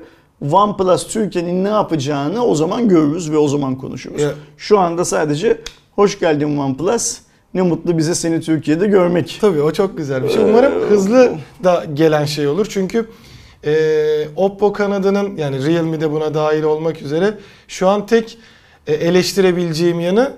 OnePlus 0.53 1.07
Türkiye'nin 1.07 1.65
ne 1.65 1.69
yapacağını 1.69 2.45
o 2.47 2.55
zaman 2.55 2.89
görürüz 2.89 3.31
ve 3.31 3.37
o 3.39 3.49
zaman 3.49 3.79
konuşuruz. 3.79 4.21
Ya- 4.23 4.31
Şu 4.57 4.79
anda 4.79 5.05
sadece 5.05 5.61
hoş 5.95 6.19
geldin 6.19 6.57
OnePlus. 6.57 7.19
Ne 7.55 7.63
mutlu 7.63 7.99
bize 7.99 8.15
seni 8.15 8.41
Türkiye'de 8.41 8.87
görmek. 8.87 9.39
Tabii 9.41 9.63
o 9.63 9.73
çok 9.73 9.97
güzel 9.97 10.25
bir 10.25 10.29
şey. 10.29 10.43
Ee, 10.43 10.45
Umarım 10.47 10.73
hızlı 10.89 11.33
da 11.65 11.85
gelen 11.95 12.25
şey 12.25 12.49
olur. 12.49 12.67
Çünkü 12.71 13.09
e, 13.65 13.75
Oppo 14.37 14.73
kanadının 14.73 15.37
yani 15.37 15.67
Realme 15.67 16.01
de 16.01 16.13
buna 16.13 16.35
dahil 16.35 16.63
olmak 16.63 17.03
üzere 17.03 17.35
şu 17.69 17.89
an 17.89 18.07
tek 18.07 18.39
e, 18.87 18.93
eleştirebileceğim 18.95 20.01
yanı 20.01 20.33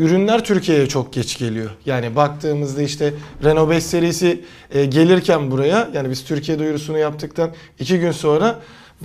ürünler 0.00 0.44
Türkiye'ye 0.44 0.88
çok 0.88 1.12
geç 1.12 1.38
geliyor. 1.38 1.70
Yani 1.86 2.16
baktığımızda 2.16 2.82
işte 2.82 3.14
Renault 3.44 3.70
5 3.70 3.84
serisi 3.84 4.40
e, 4.70 4.84
gelirken 4.84 5.50
buraya 5.50 5.88
yani 5.94 6.10
biz 6.10 6.24
Türkiye 6.24 6.58
duyurusunu 6.58 6.98
yaptıktan 6.98 7.50
iki 7.78 8.00
gün 8.00 8.12
sonra 8.12 8.58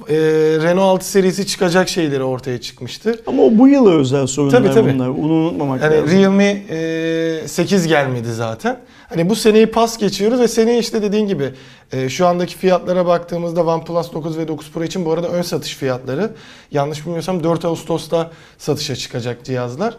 e, 0.10 0.16
Renault 0.64 0.96
6 0.96 1.06
serisi 1.06 1.48
çıkacak 1.48 1.90
şeyleri 1.90 2.24
ortaya 2.24 2.62
çıkmıştı. 2.62 3.20
Ama 3.28 3.44
o 3.44 3.50
bu 3.52 3.68
yıla 3.68 3.92
özel 3.92 4.28
sorunlar 4.28 4.58
Tabii, 4.58 4.74
tabii. 4.74 4.94
bunlar. 4.94 5.18
Bunu 5.18 5.34
unutmamak 5.34 5.82
Yani 5.82 5.96
lazım. 5.96 6.10
Realme 6.10 6.64
e, 6.70 7.48
8 7.48 7.88
gelmedi 7.88 8.34
zaten. 8.34 8.80
Hani 9.10 9.30
bu 9.30 9.36
seneyi 9.36 9.66
pas 9.66 9.98
geçiyoruz 9.98 10.40
ve 10.40 10.48
seneye 10.48 10.80
işte 10.80 11.02
dediğin 11.02 11.28
gibi 11.28 11.50
e, 11.92 12.10
şu 12.10 12.28
andaki 12.28 12.58
fiyatlara 12.58 13.06
baktığımızda 13.06 13.64
OnePlus 13.64 14.14
9 14.14 14.38
ve 14.38 14.48
9 14.48 14.72
Pro 14.72 14.84
için 14.84 15.06
bu 15.06 15.12
arada 15.12 15.28
ön 15.28 15.42
satış 15.42 15.76
fiyatları. 15.76 16.32
Yanlış 16.72 17.06
bilmiyorsam 17.06 17.44
4 17.44 17.66
Ağustos'ta 17.66 18.32
satışa 18.58 18.96
çıkacak 18.96 19.44
cihazlar. 19.44 19.98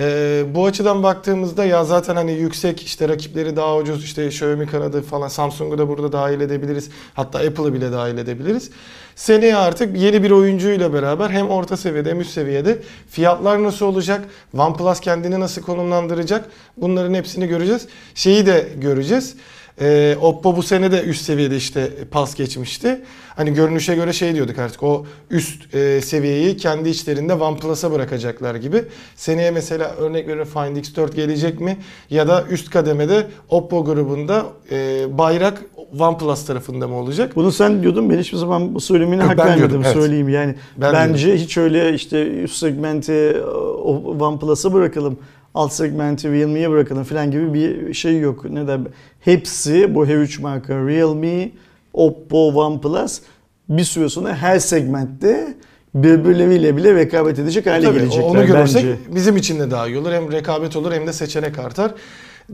E, 0.00 0.44
bu 0.54 0.66
açıdan 0.66 1.02
baktığımızda 1.02 1.64
ya 1.64 1.84
zaten 1.84 2.16
hani 2.16 2.32
yüksek 2.32 2.82
işte 2.82 3.08
rakipleri 3.08 3.56
daha 3.56 3.76
ucuz 3.76 4.04
işte 4.04 4.26
Xiaomi 4.26 4.66
kanadı 4.66 5.02
falan 5.02 5.28
Samsung'u 5.28 5.78
da 5.78 5.88
burada 5.88 6.12
dahil 6.12 6.40
edebiliriz. 6.40 6.90
Hatta 7.14 7.38
Apple'ı 7.38 7.74
bile 7.74 7.92
dahil 7.92 8.18
edebiliriz. 8.18 8.70
Seneye 9.16 9.56
artık 9.56 9.98
yeni 9.98 10.22
bir 10.22 10.30
oyuncuyla 10.30 10.92
beraber 10.92 11.30
hem 11.30 11.48
orta 11.48 11.76
seviyede 11.76 12.10
hem 12.10 12.20
üst 12.20 12.30
seviyede 12.30 12.78
fiyatlar 13.10 13.62
nasıl 13.62 13.86
olacak? 13.86 14.24
OnePlus 14.58 15.00
kendini 15.00 15.40
nasıl 15.40 15.62
konumlandıracak? 15.62 16.48
Bunların 16.76 17.14
hepsini 17.14 17.46
göreceğiz. 17.46 17.86
Şeyi 18.14 18.46
de 18.46 18.68
göreceğiz. 18.80 19.34
Ee, 19.80 20.16
Oppo 20.20 20.56
bu 20.56 20.62
sene 20.62 20.92
de 20.92 21.02
üst 21.02 21.22
seviyede 21.22 21.56
işte 21.56 21.90
pas 22.10 22.34
geçmişti. 22.34 23.00
Hani 23.36 23.54
görünüşe 23.54 23.94
göre 23.94 24.12
şey 24.12 24.34
diyorduk 24.34 24.58
artık 24.58 24.82
o 24.82 25.06
üst 25.30 25.74
e, 25.74 26.00
seviyeyi 26.00 26.56
kendi 26.56 26.88
içlerinde 26.88 27.34
OnePlus'a 27.34 27.92
bırakacaklar 27.92 28.54
gibi. 28.54 28.84
Seneye 29.16 29.50
mesela 29.50 29.90
örnek 29.90 30.28
veriyorum 30.28 30.52
Find 30.52 30.76
X4 30.76 31.14
gelecek 31.14 31.60
mi? 31.60 31.76
Ya 32.10 32.28
da 32.28 32.44
üst 32.50 32.70
kademede 32.70 33.26
Oppo 33.48 33.84
grubunda 33.84 34.46
e, 34.70 35.06
bayrak 35.18 35.62
OnePlus 35.98 36.46
tarafında 36.46 36.88
mı 36.88 36.94
olacak? 36.94 37.36
Bunu 37.36 37.52
sen 37.52 37.82
diyordun 37.82 38.10
ben 38.10 38.18
hiçbir 38.18 38.38
zaman 38.38 38.74
bu 38.74 38.80
söylemine 38.80 39.22
hak 39.22 39.38
ben 39.38 39.46
vermedim 39.46 39.58
diyordum, 39.58 39.82
evet. 39.84 39.96
söyleyeyim 39.96 40.28
yani. 40.28 40.54
Ben 40.76 40.92
bence 40.92 41.36
hiç 41.36 41.56
öyle 41.56 41.94
işte 41.94 42.28
üst 42.28 42.56
segmenti 42.56 43.36
o 43.84 44.16
OnePlus'a 44.20 44.72
bırakalım, 44.72 45.18
alt 45.54 45.72
segmenti 45.72 46.32
Realme'ye 46.32 46.70
bırakalım 46.70 47.04
falan 47.04 47.30
gibi 47.30 47.54
bir 47.54 47.94
şey 47.94 48.20
yok. 48.20 48.50
Ne 48.50 48.66
der? 48.66 48.80
Hepsi 49.20 49.94
bu 49.94 50.06
H3 50.06 50.40
marka 50.40 50.74
Realme, 50.86 51.50
Oppo, 51.92 52.48
OnePlus 52.48 53.20
bir 53.68 53.84
süre 53.84 54.08
sonra 54.08 54.36
her 54.36 54.58
segmentte 54.58 55.54
birbirleriyle 55.94 56.76
bile 56.76 56.94
rekabet 56.94 57.38
edecek 57.38 57.66
hale 57.66 57.84
Tabii, 57.84 57.98
gelecekler 57.98 58.24
onu 58.24 58.46
görürsek 58.46 58.84
bence. 58.84 59.14
bizim 59.14 59.36
için 59.36 59.60
de 59.60 59.70
daha 59.70 59.86
iyi 59.86 59.98
olur. 59.98 60.12
Hem 60.12 60.32
rekabet 60.32 60.76
olur 60.76 60.92
hem 60.92 61.06
de 61.06 61.12
seçenek 61.12 61.58
artar. 61.58 61.94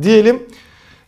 Diyelim 0.02 0.42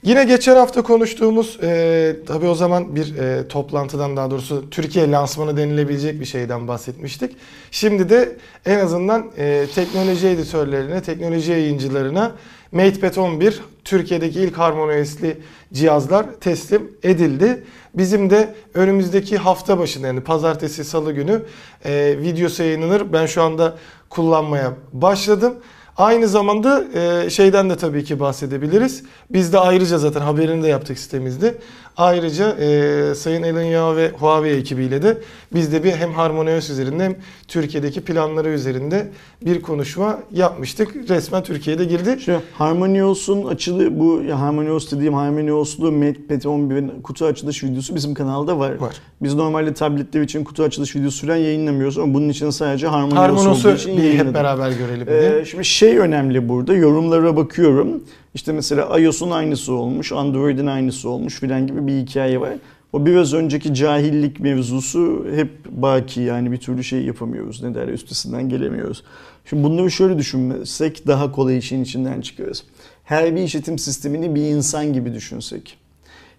yine 0.06 0.24
geçen 0.24 0.56
hafta 0.56 0.82
konuştuğumuz 0.82 1.58
e, 1.62 2.16
tabii 2.26 2.46
o 2.46 2.54
zaman 2.54 2.96
bir 2.96 3.16
e, 3.16 3.48
toplantıdan 3.48 4.16
daha 4.16 4.30
doğrusu 4.30 4.70
Türkiye 4.70 5.10
lansmanı 5.10 5.56
denilebilecek 5.56 6.20
bir 6.20 6.24
şeyden 6.24 6.68
bahsetmiştik. 6.68 7.36
Şimdi 7.70 8.08
de 8.10 8.36
en 8.66 8.78
azından 8.78 9.30
e, 9.38 9.66
teknoloji 9.74 10.28
editörlerine, 10.28 11.02
teknoloji 11.02 11.52
yayıncılarına 11.52 12.32
MatePad 12.72 13.16
11 13.16 13.60
Türkiye'deki 13.84 14.40
ilk 14.40 14.58
HarmonyOS'li 14.58 15.38
cihazlar 15.72 16.26
teslim 16.40 16.92
edildi. 17.02 17.64
Bizim 17.94 18.30
de 18.30 18.54
önümüzdeki 18.74 19.36
hafta 19.36 19.78
başında 19.78 20.06
yani 20.06 20.20
pazartesi 20.20 20.84
salı 20.84 21.12
günü 21.12 21.42
e, 21.84 22.14
videosu 22.18 22.62
yayınlanır. 22.62 23.12
Ben 23.12 23.26
şu 23.26 23.42
anda 23.42 23.76
kullanmaya 24.10 24.72
başladım. 24.92 25.54
Aynı 25.98 26.28
zamanda 26.28 26.84
e, 26.94 27.30
şeyden 27.30 27.70
de 27.70 27.76
tabii 27.76 28.04
ki 28.04 28.20
bahsedebiliriz. 28.20 29.02
Biz 29.30 29.52
de 29.52 29.58
ayrıca 29.58 29.98
zaten 29.98 30.20
haberini 30.20 30.62
de 30.62 30.68
yaptık 30.68 30.98
sitemizde. 30.98 31.54
Ayrıca 31.96 32.50
e, 32.50 33.14
Sayın 33.14 33.42
Alan 33.42 33.62
Yao 33.62 33.96
ve 33.96 34.10
Huawei 34.10 34.56
ekibiyle 34.56 35.02
de 35.02 35.18
biz 35.54 35.72
de 35.72 35.84
bir 35.84 35.92
hem 35.92 36.12
HarmonyOS 36.12 36.70
üzerinde 36.70 37.04
hem 37.04 37.16
Türkiye'deki 37.48 38.00
planları 38.00 38.48
üzerinde 38.48 39.08
bir 39.44 39.62
konuşma 39.62 40.18
yapmıştık. 40.32 40.96
Resmen 41.08 41.42
Türkiye'de 41.42 41.84
girdi. 41.84 42.18
Şu 42.24 42.40
HarmonyOS'un 42.58 43.46
açılı 43.46 44.00
bu 44.00 44.22
HarmonyOS 44.32 44.92
dediğim 44.92 45.14
HarmonyOS'lu 45.14 45.92
MatePad 45.92 46.42
11'in 46.42 47.02
kutu 47.02 47.24
açılış 47.24 47.64
videosu 47.64 47.94
bizim 47.94 48.14
kanalda 48.14 48.58
var. 48.58 48.80
Var. 48.80 48.96
Biz 49.22 49.34
normalde 49.34 49.74
tabletler 49.74 50.20
için 50.20 50.44
kutu 50.44 50.62
açılış 50.62 50.96
videosu 50.96 51.26
falan 51.26 51.36
yayınlamıyoruz 51.36 51.98
ama 51.98 52.14
bunun 52.14 52.28
için 52.28 52.50
sadece 52.50 52.86
HarmonyOS 52.86 53.64
olduğu 53.64 53.74
için 53.74 53.96
bir 53.96 54.18
hep 54.18 54.34
beraber 54.34 54.70
görelim 54.70 55.06
diye. 55.06 55.40
Ee, 55.40 55.44
şimdi 55.44 55.64
şey 55.64 55.85
önemli 55.88 56.48
burada 56.48 56.74
yorumlara 56.74 57.36
bakıyorum. 57.36 58.04
İşte 58.34 58.52
mesela 58.52 59.00
iOS'un 59.00 59.30
aynısı 59.30 59.72
olmuş, 59.72 60.12
Android'in 60.12 60.66
aynısı 60.66 61.08
olmuş 61.08 61.40
filan 61.40 61.66
gibi 61.66 61.86
bir 61.86 61.92
hikaye 61.92 62.40
var. 62.40 62.52
O 62.92 63.06
biraz 63.06 63.34
önceki 63.34 63.74
cahillik 63.74 64.40
mevzusu 64.40 65.26
hep 65.34 65.50
baki 65.70 66.20
yani 66.20 66.52
bir 66.52 66.56
türlü 66.56 66.84
şey 66.84 67.02
yapamıyoruz. 67.04 67.62
Ne 67.62 67.74
derler 67.74 67.92
üstesinden 67.92 68.48
gelemiyoruz. 68.48 69.02
Şimdi 69.44 69.62
bunları 69.64 69.90
şöyle 69.90 70.18
düşünsek 70.18 71.06
daha 71.06 71.32
kolay 71.32 71.58
işin 71.58 71.82
içinden 71.82 72.20
çıkarız. 72.20 72.64
Her 73.04 73.36
bir 73.36 73.40
işletim 73.42 73.78
sistemini 73.78 74.34
bir 74.34 74.42
insan 74.42 74.92
gibi 74.92 75.14
düşünsek. 75.14 75.78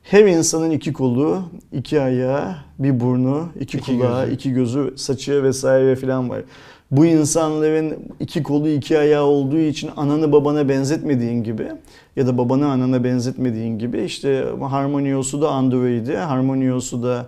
Her 0.04 0.26
insanın 0.26 0.72
iki 0.72 0.94
kolu, 0.94 1.42
iki 1.72 2.02
ayağı, 2.02 2.56
bir 2.80 3.00
burnu, 3.00 3.50
iki, 3.60 3.78
İki 3.78 3.86
kulağı, 3.86 4.24
gözü. 4.26 4.36
iki 4.36 4.52
gözü, 4.54 4.94
saçı 4.96 5.44
vesaire 5.44 5.96
filan 5.96 6.30
var. 6.30 6.42
Bu 6.92 7.06
insanların 7.06 7.96
iki 8.20 8.44
kolu 8.44 8.70
iki 8.70 9.00
ayağı 9.00 9.24
olduğu 9.24 9.58
için 9.58 9.90
ananı 9.98 10.32
babana 10.32 10.70
benzetmediğin 10.70 11.44
gibi 11.44 11.68
ya 12.16 12.28
da 12.28 12.38
babanı 12.38 12.68
anana 12.68 13.04
benzetmediğin 13.04 13.80
gibi 13.80 14.02
işte 14.02 14.46
HarmonyOS'u 14.62 15.42
da 15.42 15.50
Android'e, 15.50 16.18
HarmonyOS'u 16.18 17.04
da 17.04 17.26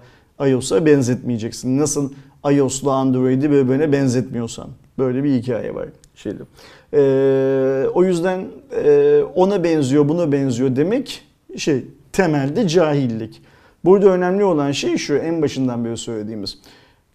iOS'a 0.47 0.85
benzetmeyeceksin. 0.85 1.77
Nasıl 1.77 2.13
iOS'la 2.51 2.93
Android'i 2.93 3.51
birbirine 3.51 3.91
benzetmiyorsan. 3.91 4.69
Böyle 4.97 5.23
bir 5.23 5.33
hikaye 5.33 5.75
var. 5.75 5.85
Şeyde. 6.15 6.43
Ee, 6.93 7.87
o 7.93 8.03
yüzden 8.03 8.45
e, 8.85 9.21
ona 9.35 9.63
benziyor, 9.63 10.09
buna 10.09 10.31
benziyor 10.31 10.75
demek 10.75 11.23
şey 11.57 11.85
temelde 12.11 12.67
cahillik. 12.67 13.41
Burada 13.85 14.09
önemli 14.09 14.43
olan 14.43 14.71
şey 14.71 14.97
şu 14.97 15.15
en 15.15 15.41
başından 15.41 15.85
beri 15.85 15.97
söylediğimiz. 15.97 16.57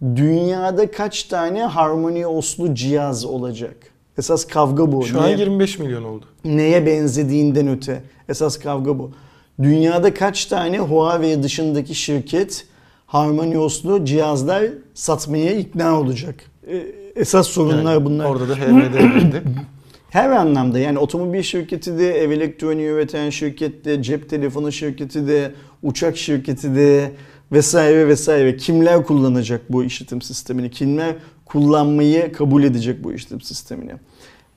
Dünyada 0.01 0.91
kaç 0.91 1.23
tane 1.23 1.63
HarmonyOS'lu 1.63 2.75
cihaz 2.75 3.25
olacak? 3.25 3.75
Esas 4.17 4.47
kavga 4.47 4.91
bu. 4.91 5.03
Şu 5.05 5.21
an 5.21 5.27
Niye? 5.27 5.37
25 5.37 5.79
milyon 5.79 6.03
oldu. 6.03 6.25
neye 6.45 6.85
benzediğinden 6.85 7.67
öte. 7.67 8.03
Esas 8.29 8.59
kavga 8.59 8.99
bu. 8.99 9.11
Dünyada 9.61 10.13
kaç 10.13 10.45
tane 10.45 10.79
Huawei 10.79 11.43
dışındaki 11.43 11.95
şirket 11.95 12.65
HarmonyOS'lu 13.05 14.05
cihazlar 14.05 14.63
satmaya 14.93 15.51
ikna 15.51 15.99
olacak? 15.99 16.35
E, 16.67 16.85
Esas 17.15 17.47
sorunlar 17.47 17.93
Yani 17.93 18.05
bunlar. 18.05 18.25
Orada 18.25 18.49
da 18.49 18.55
HMD. 18.55 19.35
Her 20.09 20.29
anlamda 20.29 20.79
yani 20.79 20.99
otomobil 20.99 21.41
şirketi 21.41 21.97
de, 21.99 22.13
ev 22.21 22.31
elektroniği 22.31 22.87
üreten 22.89 23.29
şirket 23.29 23.85
de, 23.85 24.03
cep 24.03 24.29
telefonu 24.29 24.71
şirketi 24.71 25.27
de, 25.27 25.51
uçak 25.83 26.17
şirketi 26.17 26.75
de 26.75 27.11
vesaire 27.55 28.07
vesaire. 28.07 28.57
Kimler 28.57 29.03
kullanacak 29.03 29.61
bu 29.69 29.83
işletim 29.83 30.21
sistemini? 30.21 30.71
Kimler 30.71 31.15
kullanmayı 31.45 32.33
kabul 32.33 32.63
edecek 32.63 33.03
bu 33.03 33.13
işletim 33.13 33.41
sistemini? 33.41 33.91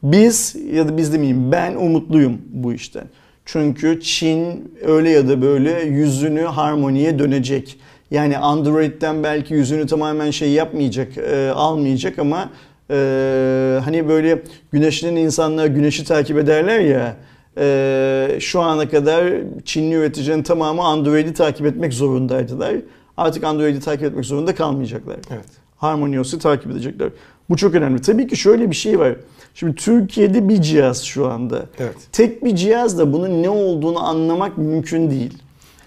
Biz 0.02 0.56
ya 0.72 0.88
da 0.88 0.96
biz 0.96 1.12
demeyeyim 1.12 1.52
ben 1.52 1.74
umutluyum 1.74 2.38
bu 2.50 2.72
işten. 2.72 3.04
Çünkü 3.44 4.00
Çin 4.00 4.74
öyle 4.84 5.10
ya 5.10 5.28
da 5.28 5.42
böyle 5.42 5.82
yüzünü 5.82 6.42
harmoniye 6.42 7.18
dönecek. 7.18 7.78
Yani 8.10 8.38
Android'den 8.38 9.22
belki 9.22 9.54
yüzünü 9.54 9.86
tamamen 9.86 10.30
şey 10.30 10.50
yapmayacak, 10.50 11.18
e, 11.18 11.50
almayacak 11.50 12.18
ama 12.18 12.50
e, 12.90 13.80
hani 13.84 14.08
böyle 14.08 14.42
güneşten 14.72 15.16
insanlar 15.16 15.66
güneşi 15.66 16.04
takip 16.04 16.38
ederler 16.38 16.80
ya. 16.80 17.16
E, 17.58 18.36
şu 18.40 18.60
ana 18.60 18.88
kadar 18.88 19.32
Çinli 19.64 19.94
üreticinin 19.94 20.42
tamamı 20.42 20.82
Android'i 20.82 21.34
takip 21.34 21.66
etmek 21.66 21.92
zorundaydılar. 21.92 22.76
Artık 23.16 23.44
Android'i 23.44 23.80
takip 23.80 24.04
etmek 24.04 24.24
zorunda 24.24 24.54
kalmayacaklar. 24.54 25.16
Evet. 25.30 25.48
HarmonyOS'u 25.76 26.38
takip 26.38 26.70
edecekler. 26.70 27.10
Bu 27.50 27.56
çok 27.56 27.74
önemli. 27.74 28.00
Tabii 28.00 28.26
ki 28.26 28.36
şöyle 28.36 28.70
bir 28.70 28.76
şey 28.76 28.98
var. 28.98 29.16
Şimdi 29.54 29.74
Türkiye'de 29.74 30.48
bir 30.48 30.62
cihaz 30.62 31.02
şu 31.02 31.26
anda. 31.26 31.66
Evet. 31.78 31.96
Tek 32.12 32.44
bir 32.44 32.56
cihazla 32.56 33.12
bunun 33.12 33.42
ne 33.42 33.50
olduğunu 33.50 34.04
anlamak 34.06 34.58
mümkün 34.58 35.10
değil. 35.10 35.38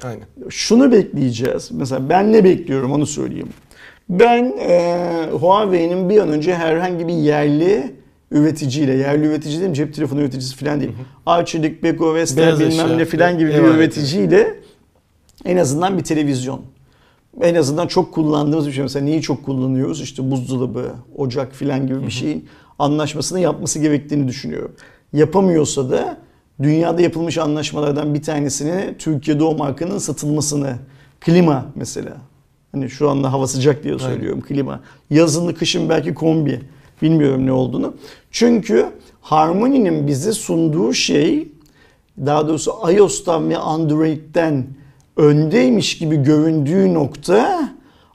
Aynen. 0.04 0.26
Şunu 0.50 0.92
bekleyeceğiz. 0.92 1.72
Mesela 1.72 2.10
ben 2.10 2.34
ne 2.34 2.44
bekliyorum 2.44 2.92
onu 2.92 3.06
söyleyeyim. 3.06 3.50
Ben 4.10 4.54
e, 4.60 5.30
Huawei'nin 5.32 6.10
bir 6.10 6.18
an 6.18 6.30
önce 6.30 6.56
herhangi 6.56 7.08
bir 7.08 7.14
yerli 7.14 7.94
üreticiyle, 8.32 8.94
yerli 8.94 9.26
üretici 9.26 9.60
değil 9.60 9.70
mi? 9.70 9.76
Cep 9.76 9.94
telefonu 9.94 10.20
üreticisi 10.22 10.56
falan 10.56 10.80
değil. 10.80 10.92
Arçelik, 11.26 11.84
Beko, 11.84 12.16
Vestel 12.16 12.44
Beyaz 12.44 12.60
bilmem 12.60 12.98
ne 12.98 13.06
falan 13.06 13.38
gibi 13.38 13.50
bir 13.50 13.54
ev 13.54 13.64
aleti. 13.64 13.78
üreticiyle 13.78 14.60
en 15.46 15.58
azından 15.58 15.98
bir 15.98 16.04
televizyon. 16.04 16.62
En 17.42 17.56
azından 17.56 17.88
çok 17.88 18.14
kullandığımız 18.14 18.68
bir 18.68 18.72
şey. 18.72 18.84
Mesela 18.84 19.06
neyi 19.06 19.22
çok 19.22 19.46
kullanıyoruz? 19.46 20.02
İşte 20.02 20.32
buzdolabı, 20.32 20.92
ocak 21.16 21.54
filan 21.54 21.88
gibi 21.88 22.06
bir 22.06 22.12
şeyin 22.12 22.46
anlaşmasını 22.80 23.40
yapması 23.40 23.80
gerektiğini 23.80 24.28
düşünüyorum. 24.28 24.72
Yapamıyorsa 25.14 25.90
da 25.90 26.18
dünyada 26.62 27.02
yapılmış 27.02 27.38
anlaşmalardan 27.38 28.14
bir 28.14 28.22
tanesini 28.22 28.96
Türkiye'de 29.00 29.44
o 29.44 29.58
markanın 29.58 29.98
satılmasını. 29.98 30.76
Klima 31.22 31.66
mesela. 31.76 32.18
Hani 32.72 32.90
şu 32.90 33.10
anda 33.10 33.34
hava 33.34 33.48
sıcak 33.48 33.84
diye 33.84 34.00
söylüyorum 34.00 34.42
klima. 34.42 34.80
Yazını 35.10 35.56
kışın 35.56 35.90
belki 35.90 36.14
kombi. 36.14 36.62
Bilmiyorum 37.02 37.46
ne 37.46 37.52
olduğunu. 37.52 37.94
Çünkü 38.32 38.86
Harmony'nin 39.22 40.08
bize 40.08 40.32
sunduğu 40.32 40.94
şey 40.94 41.48
daha 42.26 42.48
doğrusu 42.48 42.72
iOS'tan 42.98 43.50
ve 43.50 43.58
Android'den 43.58 44.66
öndeymiş 45.18 45.98
gibi 45.98 46.16
göründüğü 46.16 46.94
nokta 46.94 47.70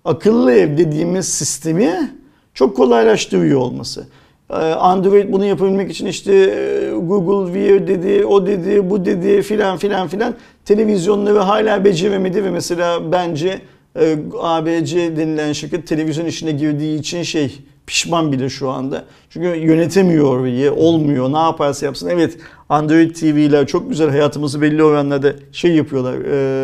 akıllı 0.05 0.53
ev 0.53 0.79
dediğimiz 0.79 1.29
sistemi 1.29 2.11
çok 2.55 2.77
kolaylaştırıyor 2.77 3.61
olması. 3.61 4.07
Ee, 4.51 4.55
Android 4.55 5.33
bunu 5.33 5.45
yapabilmek 5.45 5.91
için 5.91 6.07
işte 6.07 6.33
e, 6.35 6.91
Google 6.91 7.53
Wear 7.53 7.87
dedi, 7.87 8.25
o 8.27 8.47
dedi, 8.47 8.91
bu 8.91 9.05
dedi 9.05 9.43
filan 9.43 9.77
filan 9.77 10.09
filan 10.09 10.35
televizyonları 10.65 11.39
hala 11.39 11.85
beceremedi 11.85 12.45
ve 12.45 12.51
mesela 12.51 13.13
bence 13.13 13.61
e, 14.01 14.17
ABC 14.39 15.17
denilen 15.17 15.53
şirket 15.53 15.87
televizyon 15.87 16.27
işine 16.27 16.53
girdiği 16.53 16.99
için 16.99 17.23
şey 17.23 17.59
pişman 17.87 18.33
bile 18.33 18.49
şu 18.49 18.71
anda. 18.71 19.05
Çünkü 19.31 19.47
yönetemiyor 19.47 20.25
orayı, 20.25 20.73
olmuyor. 20.73 21.33
Ne 21.33 21.39
yaparsa 21.39 21.87
yapsın. 21.87 22.09
Evet 22.09 22.39
Android 22.69 23.15
TV'ler 23.15 23.67
çok 23.67 23.89
güzel 23.89 24.11
hayatımızı 24.11 24.63
belli 24.63 24.83
oranlarda 24.83 25.35
şey 25.53 25.75
yapıyorlar, 25.75 26.15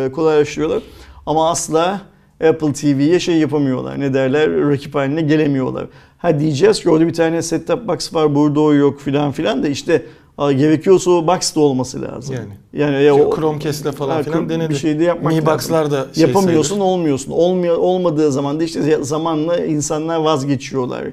e, 0.05 0.11
kolaylaştırıyorlar. 0.11 0.83
Ama 1.25 1.49
asla 1.49 2.01
Apple 2.49 2.73
TV'ye 2.73 3.19
şey 3.19 3.37
yapamıyorlar. 3.37 3.99
Ne 3.99 4.13
derler? 4.13 4.69
Rakip 4.69 4.95
haline 4.95 5.21
gelemiyorlar. 5.21 5.87
Ha 6.17 6.39
diyeceğiz 6.39 6.81
ki 6.81 6.89
orada 6.89 7.07
bir 7.07 7.13
tane 7.13 7.41
set 7.41 7.67
top 7.67 7.87
box 7.87 8.13
var, 8.13 8.35
burada 8.35 8.59
o 8.59 8.73
yok 8.73 9.01
filan 9.01 9.31
filan 9.31 9.63
da 9.63 9.67
işte 9.67 10.05
gerekiyorsa 10.37 11.11
o 11.11 11.27
box 11.27 11.55
da 11.55 11.59
olması 11.59 12.01
lazım. 12.01 12.35
Yani. 12.35 12.83
Yani 12.83 13.03
ya 13.03 13.15
o 13.15 13.35
Chromecast'le 13.35 13.91
falan 13.91 14.15
Ha, 14.15 14.23
filan 14.23 14.49
denedi. 14.49 14.69
Bir 14.69 14.75
şey 14.75 14.99
de 14.99 15.03
yapmak 15.03 15.33
Mi. 15.33 15.45
Box'lar 15.45 15.91
da 15.91 16.07
şey 16.13 16.21
Yapamıyorsun 16.27 16.69
sayılır. 16.69 16.85
olmuyorsun. 16.85 17.31
Olmuyor, 17.31 17.77
olmadığı 17.77 18.31
zaman 18.31 18.59
da 18.59 18.63
işte 18.63 19.03
zamanla 19.03 19.57
insanlar 19.57 20.19
vazgeçiyorlar. 20.19 21.03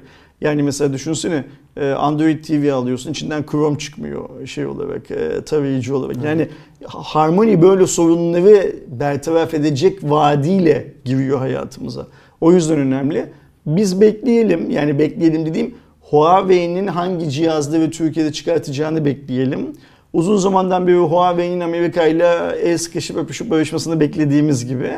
Yani 0.41 0.63
mesela 0.63 0.93
düşünsene 0.93 1.45
e, 1.77 1.89
Android 1.91 2.43
TV 2.43 2.73
alıyorsun 2.73 3.11
içinden 3.11 3.43
Chrome 3.51 3.77
çıkmıyor 3.77 4.47
şey 4.47 4.65
olarak 4.65 5.11
e, 5.11 5.43
tarayıcı 5.45 5.97
olarak. 5.97 6.23
Yani 6.23 6.47
Harmony 6.85 7.61
böyle 7.61 7.87
sorunları 7.87 8.75
bertaraf 8.87 9.53
edecek 9.53 9.99
vaadiyle 10.03 10.93
giriyor 11.05 11.39
hayatımıza. 11.39 12.07
O 12.41 12.51
yüzden 12.51 12.79
önemli. 12.79 13.25
Biz 13.65 14.01
bekleyelim 14.01 14.69
yani 14.69 14.99
bekleyelim 14.99 15.45
dediğim 15.45 15.75
Huawei'nin 16.11 16.87
hangi 16.87 17.29
cihazları 17.29 17.91
Türkiye'de 17.91 18.31
çıkartacağını 18.31 19.05
bekleyelim. 19.05 19.73
Uzun 20.13 20.37
zamandan 20.37 20.87
beri 20.87 20.97
Huawei'nin 20.97 21.59
Amerika 21.59 22.07
ile 22.07 22.27
el 22.63 22.77
sıkışıp 22.77 23.17
öpüşüp 23.17 23.49
barışmasını 23.49 23.99
beklediğimiz 23.99 24.67
gibi. 24.67 24.91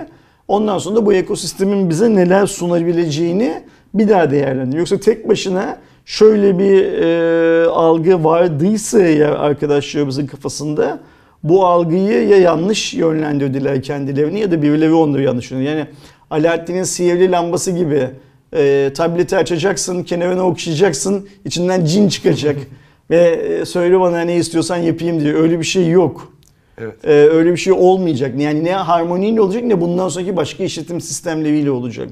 Ondan 0.47 0.77
sonra 0.77 0.95
da 0.95 1.05
bu 1.05 1.13
ekosistemin 1.13 1.89
bize 1.89 2.15
neler 2.15 2.45
sunabileceğini 2.45 3.63
bir 3.93 4.09
daha 4.09 4.31
değerlendirelim. 4.31 4.79
Yoksa 4.79 4.99
tek 4.99 5.29
başına 5.29 5.77
şöyle 6.05 6.59
bir 6.59 6.83
e, 6.83 7.67
algı 7.67 8.23
vardıysa 8.23 9.01
ya 9.01 9.37
arkadaşlarımızın 9.37 10.27
kafasında 10.27 10.99
bu 11.43 11.65
algıyı 11.65 12.27
ya 12.27 12.37
yanlış 12.37 12.93
yönlendirdiler 12.93 13.83
kendilerini 13.83 14.39
ya 14.39 14.51
da 14.51 14.61
birileri 14.61 14.93
onları 14.93 15.23
yanlış 15.23 15.51
yönlendirdi. 15.51 15.77
Yani 15.77 15.87
Alaaddin'in 16.29 16.83
sihirli 16.83 17.31
lambası 17.31 17.71
gibi 17.71 18.09
e, 18.53 18.91
tableti 18.95 19.37
açacaksın, 19.37 20.03
kenarına 20.03 20.47
okşayacaksın, 20.47 21.27
içinden 21.45 21.85
cin 21.85 22.09
çıkacak. 22.09 22.57
Ve 23.09 23.19
e, 23.19 23.65
söyle 23.65 23.99
bana 23.99 24.21
ne 24.21 24.35
istiyorsan 24.35 24.77
yapayım 24.77 25.21
diye. 25.21 25.33
Öyle 25.33 25.59
bir 25.59 25.65
şey 25.65 25.89
yok. 25.89 26.33
Evet. 26.77 26.95
Ee, 27.03 27.11
öyle 27.11 27.51
bir 27.51 27.57
şey 27.57 27.73
olmayacak. 27.73 28.41
Yani 28.41 28.63
ne 28.63 28.73
harmoniyle 28.73 29.41
olacak 29.41 29.63
ne 29.63 29.81
bundan 29.81 30.09
sonraki 30.09 30.35
başka 30.35 30.63
işletim 30.63 31.01
sistemleriyle 31.01 31.71
olacak. 31.71 32.09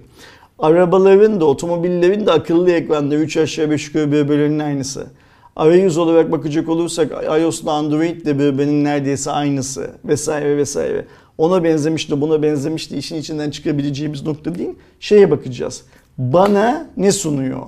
Arabaların 0.59 1.41
da 1.41 1.45
otomobillerin 1.45 2.25
de 2.25 2.31
akıllı 2.31 2.71
ekranları 2.71 3.19
3 3.19 3.37
aşağı 3.37 3.69
5 3.69 3.87
yukarı 3.87 4.11
birbirlerinin 4.11 4.59
aynısı. 4.59 5.07
Arayüz 5.55 5.97
olarak 5.97 6.31
bakacak 6.31 6.69
olursak 6.69 7.11
iOS'la 7.39 7.71
Android 7.71 8.25
de 8.25 8.39
birbirinin 8.39 8.83
neredeyse 8.83 9.31
aynısı 9.31 9.91
vesaire 10.05 10.57
vesaire. 10.57 11.05
Ona 11.37 11.63
benzemiş 11.63 12.11
de 12.11 12.21
buna 12.21 12.41
benzemiş 12.41 12.91
de 12.91 12.97
işin 12.97 13.15
içinden 13.15 13.49
çıkabileceğimiz 13.49 14.25
nokta 14.25 14.55
değil. 14.55 14.73
Şeye 14.99 15.31
bakacağız. 15.31 15.83
Bana 16.17 16.87
ne 16.97 17.11
sunuyor? 17.11 17.61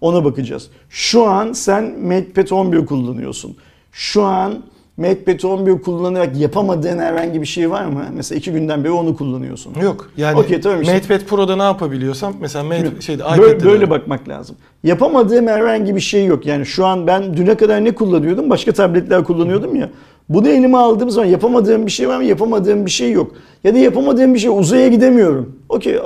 Ona 0.00 0.24
bakacağız. 0.24 0.70
Şu 0.90 1.26
an 1.26 1.52
sen 1.52 1.98
MatePad 2.00 2.50
11 2.50 2.86
kullanıyorsun. 2.86 3.56
Şu 3.92 4.22
an 4.22 4.62
MatePad 4.96 5.42
11 5.42 5.82
kullanarak 5.82 6.36
yapamadığın 6.36 6.98
herhangi 6.98 7.40
bir 7.40 7.46
şey 7.46 7.70
var 7.70 7.84
mı? 7.84 8.04
Mesela 8.14 8.38
iki 8.38 8.52
günden 8.52 8.84
beri 8.84 8.92
onu 8.92 9.16
kullanıyorsun. 9.16 9.74
Yok. 9.82 10.10
Yani 10.16 10.38
Okey, 10.38 10.60
tamam 10.60 10.82
işte. 10.82 10.94
MatePad 10.94 11.20
Pro'da 11.20 11.56
ne 11.56 11.62
yapabiliyorsam 11.62 12.34
mesela 12.40 12.64
Mate, 12.64 13.00
şeyde 13.00 13.22
Böyle, 13.38 13.52
iPad'de 13.52 13.64
böyle 13.64 13.86
de- 13.86 13.90
bakmak 13.90 14.28
lazım. 14.28 14.56
Yapamadığım 14.84 15.46
herhangi 15.46 15.96
bir 15.96 16.00
şey 16.00 16.24
yok. 16.24 16.46
Yani 16.46 16.66
şu 16.66 16.86
an 16.86 17.06
ben 17.06 17.36
düne 17.36 17.54
kadar 17.54 17.84
ne 17.84 17.94
kullanıyordum? 17.94 18.50
Başka 18.50 18.72
tabletler 18.72 19.24
kullanıyordum 19.24 19.76
ya. 19.76 19.90
Bunu 20.28 20.48
elime 20.48 20.76
aldığım 20.78 21.10
zaman 21.10 21.26
yapamadığım 21.28 21.86
bir 21.86 21.90
şey 21.90 22.08
var 22.08 22.16
mı? 22.16 22.24
Yapamadığım 22.24 22.86
bir 22.86 22.90
şey 22.90 23.12
yok. 23.12 23.32
Ya 23.64 23.74
da 23.74 23.78
yapamadığım 23.78 24.34
bir 24.34 24.38
şey 24.38 24.50
uzaya 24.50 24.88
gidemiyorum. 24.88 25.56
Okey 25.68 25.98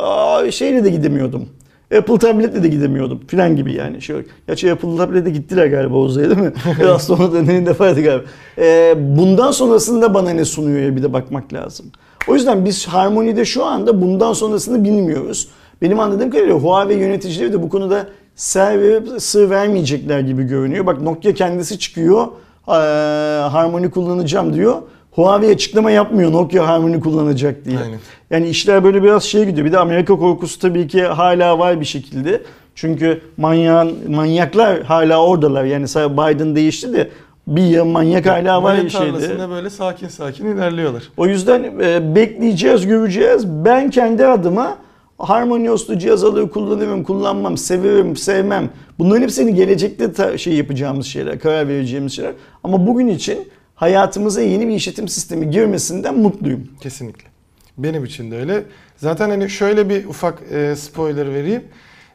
şeyle 0.50 0.85
de 0.85 0.90
gidemiyordum. 0.90 1.48
Apple 1.98 2.18
tabletle 2.18 2.62
de 2.62 2.68
gidemiyordum 2.68 3.20
filan 3.26 3.57
gibi 3.57 3.72
yani. 3.74 4.03
Şey, 4.03 4.16
gerçi 4.46 4.72
Apple 4.72 4.96
tabletle 4.96 5.31
gittiler 5.31 5.66
galiba 5.66 5.96
uzaya 5.96 6.31
değil 6.31 6.40
mi? 6.40 6.53
Biraz 6.81 7.03
sonra 7.07 7.33
da 7.33 7.42
neyin 7.42 7.66
defaydı 7.66 8.00
galiba. 8.03 8.24
Ee, 8.59 8.94
bundan 8.98 9.50
sonrasında 9.50 10.14
bana 10.14 10.31
ne 10.31 10.44
sunuyor 10.44 10.81
ya 10.83 10.96
bir 10.96 11.03
de 11.03 11.12
bakmak 11.12 11.53
lazım. 11.53 11.87
O 12.29 12.35
yüzden 12.35 12.64
biz 12.64 12.87
Harmony'de 12.87 13.44
şu 13.44 13.64
anda 13.64 14.00
bundan 14.00 14.33
sonrasını 14.33 14.85
bilmiyoruz. 14.85 15.48
Benim 15.83 16.00
anladığım 16.00 16.31
kadarıyla 16.31 16.55
Huawei 16.55 16.98
yöneticileri 16.98 17.53
de 17.53 17.62
bu 17.62 17.68
konuda 17.68 18.07
sır 19.18 19.50
vermeyecekler 19.50 20.20
gibi 20.20 20.42
görünüyor. 20.44 20.87
Bak 20.87 21.00
Nokia 21.03 21.33
kendisi 21.35 21.79
çıkıyor. 21.79 22.26
eee, 22.68 22.74
Harmony 23.50 23.90
kullanacağım 23.90 24.55
diyor. 24.55 24.74
Huawei 25.10 25.50
açıklama 25.50 25.90
yapmıyor 25.90 26.32
Nokia 26.32 26.68
Harmony 26.68 27.00
kullanacak 27.00 27.64
diye. 27.64 27.78
Aynen. 27.78 27.98
Yani 28.30 28.48
işler 28.48 28.84
böyle 28.84 29.02
biraz 29.02 29.24
şey 29.24 29.44
gidiyor. 29.44 29.66
Bir 29.66 29.72
de 29.72 29.78
Amerika 29.78 30.16
korkusu 30.16 30.58
tabii 30.58 30.88
ki 30.88 31.02
hala 31.02 31.58
var 31.58 31.80
bir 31.80 31.84
şekilde. 31.84 32.42
Çünkü 32.74 33.20
manyağın, 33.36 34.10
manyaklar 34.10 34.82
hala 34.82 35.24
oradalar. 35.24 35.64
Yani 35.64 35.84
Biden 35.86 36.56
değişti 36.56 36.92
de 36.92 37.10
bir 37.46 37.62
ya 37.62 37.84
manyak 37.84 38.26
hala 38.26 38.62
var 38.62 38.76
şeyde. 38.76 38.88
tarlasında 38.88 39.50
böyle 39.50 39.70
sakin 39.70 40.08
sakin 40.08 40.46
ilerliyorlar. 40.46 41.02
O 41.16 41.26
yüzden 41.26 41.64
e, 41.80 42.14
bekleyeceğiz, 42.14 42.86
göreceğiz. 42.86 43.46
Ben 43.46 43.90
kendi 43.90 44.26
adıma 44.26 44.76
harmonioslu 45.18 45.98
cihaz 45.98 46.24
alır 46.24 46.50
kullanırım, 46.50 47.04
kullanmam, 47.04 47.56
severim, 47.56 48.16
sevmem. 48.16 48.70
Bunların 48.98 49.22
hepsini 49.22 49.54
gelecekte 49.54 50.38
şey 50.38 50.54
yapacağımız 50.54 51.06
şeyler, 51.06 51.38
karar 51.38 51.68
vereceğimiz 51.68 52.12
şeyler. 52.12 52.32
Ama 52.64 52.86
bugün 52.86 53.08
için 53.08 53.38
hayatımıza 53.80 54.40
yeni 54.40 54.68
bir 54.68 54.74
işletim 54.74 55.08
sistemi 55.08 55.50
girmesinden 55.50 56.18
mutluyum. 56.18 56.68
Kesinlikle. 56.80 57.28
Benim 57.78 58.04
için 58.04 58.30
de 58.30 58.36
öyle. 58.36 58.64
Zaten 58.96 59.30
hani 59.30 59.50
şöyle 59.50 59.88
bir 59.88 60.04
ufak 60.04 60.42
e, 60.52 60.76
spoiler 60.76 61.34
vereyim. 61.34 61.64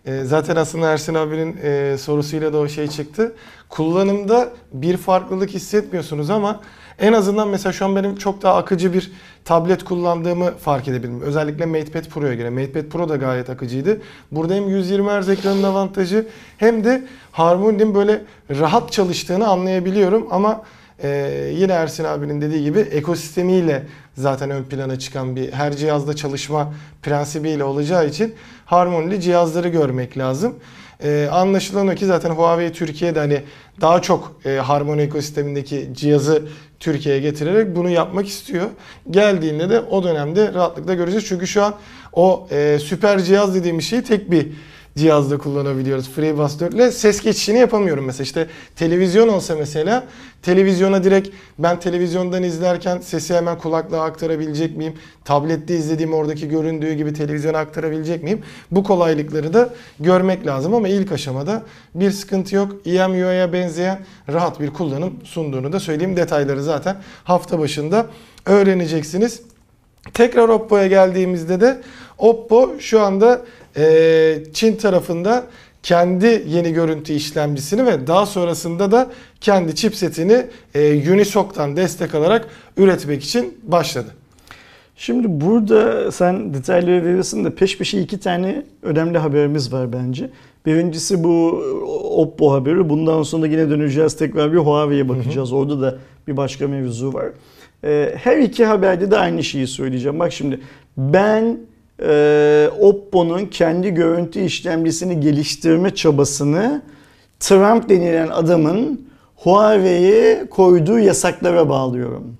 E, 0.06 0.24
zaten 0.24 0.56
aslında 0.56 0.92
Ersin 0.92 1.14
abinin 1.14 1.58
e, 1.64 1.98
sorusuyla 1.98 2.54
da 2.54 2.58
o 2.58 2.68
şey 2.68 2.88
çıktı. 2.88 3.36
Kullanımda 3.70 4.50
bir 4.74 4.98
farklılık 4.98 5.50
hissetmiyorsunuz 5.50 6.30
ama 6.30 6.62
en 7.00 7.14
azından 7.14 7.48
mesela 7.48 7.74
şu 7.74 7.86
an 7.86 7.96
benim 7.96 8.16
çok 8.16 8.42
daha 8.42 8.56
akıcı 8.56 8.94
bir 8.94 9.12
tablet 9.46 9.84
kullandığımı 9.84 10.58
fark 10.58 10.88
edebildim. 10.88 11.22
Özellikle 11.22 11.66
MatePad 11.66 12.06
Pro'ya 12.06 12.34
göre. 12.34 12.50
MatePad 12.50 12.84
Pro 12.84 13.10
da 13.10 13.16
gayet 13.16 13.50
akıcıydı. 13.50 14.02
Burada 14.32 14.54
hem 14.54 14.68
120 14.68 15.10
Hz 15.10 15.30
ekranın 15.30 15.64
avantajı 15.64 16.28
hem 16.58 16.84
de 16.84 17.04
Harmony'nin 17.32 17.96
böyle 17.96 18.22
rahat 18.50 18.92
çalıştığını 18.92 19.48
anlayabiliyorum 19.48 20.28
ama 20.32 20.64
ee, 21.04 21.52
yine 21.54 21.72
Ersin 21.74 22.04
abinin 22.04 22.42
dediği 22.42 22.64
gibi 22.64 22.80
ekosistemiyle 22.80 23.84
zaten 24.18 24.50
ön 24.50 24.64
plana 24.64 25.00
çıkan 25.00 25.36
bir 25.36 25.52
her 25.52 25.76
cihazda 25.76 26.16
çalışma 26.16 26.74
prensibiyle 27.04 27.64
olacağı 27.64 28.08
için 28.08 28.36
harmonili 28.66 29.22
cihazları 29.22 29.68
görmek 29.68 30.18
lazım. 30.18 30.56
Ee, 31.04 31.28
anlaşılan 31.32 31.88
o 31.88 31.96
ki 31.96 32.06
zaten 32.06 32.30
Huawei 32.30 32.72
Türkiye'de 32.72 33.20
hani 33.20 33.42
daha 33.82 34.02
çok 34.02 34.40
e, 34.46 34.50
harmoni 34.50 35.02
ekosistemindeki 35.02 35.90
cihazı 35.94 36.44
Türkiye'ye 36.80 37.22
getirerek 37.22 37.76
bunu 37.76 37.90
yapmak 37.90 38.28
istiyor. 38.28 38.66
Geldiğinde 39.12 39.70
de 39.70 39.80
o 39.80 40.04
dönemde 40.04 40.54
rahatlıkla 40.54 40.94
göreceğiz. 40.94 41.26
Çünkü 41.28 41.48
şu 41.48 41.64
an 41.64 41.76
o 42.14 42.48
e, 42.52 42.80
süper 42.82 43.24
cihaz 43.24 43.56
dediğimiz 43.56 43.86
şeyi 43.86 44.04
tek 44.04 44.32
bir 44.32 44.48
cihazda 44.98 45.38
kullanabiliyoruz 45.38 46.10
FreeBuds 46.10 46.60
4 46.60 46.74
ile. 46.74 46.92
Ses 46.92 47.22
geçişini 47.22 47.60
yapamıyorum 47.60 48.06
mesela. 48.06 48.24
işte 48.24 48.48
televizyon 48.76 49.28
olsa 49.28 49.56
mesela 49.56 50.08
televizyona 50.42 51.04
direkt 51.04 51.30
ben 51.60 51.80
televizyondan 51.80 52.44
izlerken 52.44 53.00
sesi 53.00 53.36
hemen 53.36 53.58
kulaklığa 53.58 54.04
aktarabilecek 54.04 54.78
miyim? 54.78 54.94
Tablette 55.26 55.76
izlediğim 55.76 56.14
oradaki 56.14 56.50
göründüğü 56.50 56.94
gibi 56.94 57.14
televizyona 57.14 57.58
aktarabilecek 57.58 58.24
miyim? 58.24 58.42
Bu 58.72 58.84
kolaylıkları 58.84 59.54
da 59.54 59.70
görmek 60.00 60.48
lazım 60.48 60.74
ama 60.74 60.88
ilk 60.88 61.12
aşamada 61.12 61.64
bir 61.96 62.12
sıkıntı 62.12 62.56
yok. 62.56 62.72
EMUI'ye 62.86 63.54
benzeyen 63.54 64.00
rahat 64.30 64.60
bir 64.60 64.70
kullanım 64.70 65.14
sunduğunu 65.24 65.74
da 65.74 65.80
söyleyeyim. 65.80 66.18
Detayları 66.18 66.64
zaten 66.64 66.98
hafta 67.24 67.60
başında 67.60 68.06
öğreneceksiniz. 68.46 69.42
Tekrar 70.14 70.50
Oppo'ya 70.50 70.88
geldiğimizde 70.88 71.62
de 71.62 71.82
Oppo 72.18 72.74
şu 72.80 73.02
anda 73.02 73.42
e, 73.78 74.38
Çin 74.54 74.76
tarafında 74.76 75.44
kendi 75.84 76.44
yeni 76.48 76.74
görüntü 76.74 77.14
işlemcisini 77.14 77.86
ve 77.86 78.08
daha 78.08 78.26
sonrasında 78.26 78.92
da 78.92 79.12
kendi 79.42 79.76
chipsetini 79.76 80.46
e, 80.76 81.12
Unisoc'tan 81.12 81.78
destek 81.78 82.16
alarak 82.16 82.48
üretmek 82.78 83.24
için 83.24 83.58
başladı. 83.64 84.10
Şimdi 84.98 85.42
burada 85.42 86.12
sen 86.12 86.54
detayları 86.54 87.06
verirsin 87.06 87.46
de 87.46 87.56
peş 87.56 87.78
peşe 87.78 88.02
iki 88.02 88.20
tane 88.20 88.64
önemli 88.84 89.18
haberimiz 89.18 89.74
var 89.74 89.94
bence. 89.94 90.30
Birincisi 90.66 91.24
bu 91.24 91.50
Oppo 92.16 92.54
haberi. 92.54 92.90
Bundan 92.90 93.24
sonra 93.24 93.48
yine 93.48 93.70
döneceğiz 93.70 94.16
tekrar 94.16 94.54
bir 94.54 94.58
Huawei'ye 94.58 95.10
bakacağız. 95.10 95.50
Hı 95.50 95.54
hı. 95.54 95.58
Orada 95.58 95.82
da 95.82 95.98
bir 96.28 96.38
başka 96.38 96.68
mevzu 96.68 97.14
var. 97.14 97.26
Her 98.16 98.38
iki 98.38 98.66
haberde 98.66 99.12
de 99.12 99.18
aynı 99.18 99.44
şeyi 99.44 99.68
söyleyeceğim. 99.68 100.20
Bak 100.20 100.34
şimdi 100.34 100.60
ben 100.98 101.58
e, 102.02 102.70
Oppo'nun 102.82 103.46
kendi 103.46 103.94
görüntü 103.94 104.40
işlemcisini 104.40 105.20
geliştirme 105.20 105.96
çabasını 105.96 106.82
Trump 107.40 107.90
denilen 107.90 108.28
adamın 108.28 109.08
Huawei'ye 109.36 110.50
koyduğu 110.50 111.00
yasaklara 111.00 111.70
bağlıyorum. 111.70 112.38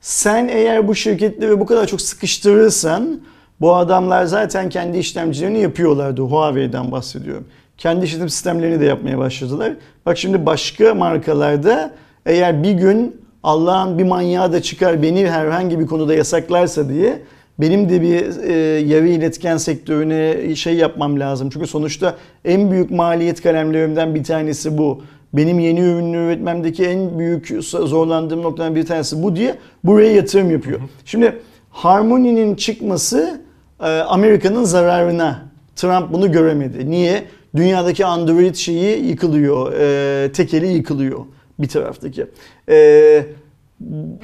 Sen 0.00 0.48
eğer 0.48 0.88
bu 0.88 0.94
şirketleri 0.94 1.60
bu 1.60 1.66
kadar 1.66 1.86
çok 1.86 2.00
sıkıştırırsan 2.00 3.20
bu 3.60 3.74
adamlar 3.76 4.24
zaten 4.24 4.68
kendi 4.68 4.98
işlemcilerini 4.98 5.60
yapıyorlardı. 5.60 6.22
Huawei'den 6.22 6.92
bahsediyorum. 6.92 7.44
Kendi 7.78 8.04
işletim 8.04 8.28
sistemlerini 8.28 8.80
de 8.80 8.84
yapmaya 8.84 9.18
başladılar. 9.18 9.72
Bak 10.06 10.18
şimdi 10.18 10.46
başka 10.46 10.94
markalarda 10.94 11.94
eğer 12.26 12.62
bir 12.62 12.72
gün 12.72 13.16
Allah'ın 13.42 13.98
bir 13.98 14.04
manyağı 14.04 14.52
da 14.52 14.62
çıkar 14.62 15.02
beni 15.02 15.30
herhangi 15.30 15.80
bir 15.80 15.86
konuda 15.86 16.14
yasaklarsa 16.14 16.88
diye 16.88 17.22
benim 17.60 17.88
de 17.88 18.02
bir 18.02 18.42
e, 18.42 18.54
yarı 18.78 19.08
iletken 19.08 19.56
sektörüne 19.56 20.54
şey 20.56 20.74
yapmam 20.74 21.20
lazım. 21.20 21.50
Çünkü 21.50 21.66
sonuçta 21.66 22.16
en 22.44 22.70
büyük 22.70 22.90
maliyet 22.90 23.42
kalemlerimden 23.42 24.14
bir 24.14 24.24
tanesi 24.24 24.78
bu. 24.78 25.02
Benim 25.32 25.58
yeni 25.58 25.80
ürünü 25.80 26.16
üretmemdeki 26.16 26.84
en 26.84 27.18
büyük 27.18 27.48
zorlandığım 27.62 28.42
noktadan 28.42 28.74
bir 28.74 28.86
tanesi 28.86 29.22
bu 29.22 29.36
diye 29.36 29.54
buraya 29.84 30.12
yatırım 30.12 30.50
yapıyor. 30.50 30.80
Şimdi 31.04 31.38
Harmony'nin 31.70 32.54
çıkması 32.54 33.40
e, 33.80 33.86
Amerika'nın 33.86 34.64
zararına. 34.64 35.48
Trump 35.76 36.12
bunu 36.12 36.32
göremedi. 36.32 36.90
Niye? 36.90 37.24
Dünyadaki 37.56 38.06
Android 38.06 38.54
şeyi 38.54 39.06
yıkılıyor. 39.06 39.72
E, 39.72 40.32
tekeli 40.32 40.66
yıkılıyor 40.66 41.18
bir 41.58 41.68
taraftaki. 41.68 42.26
E, 42.68 43.26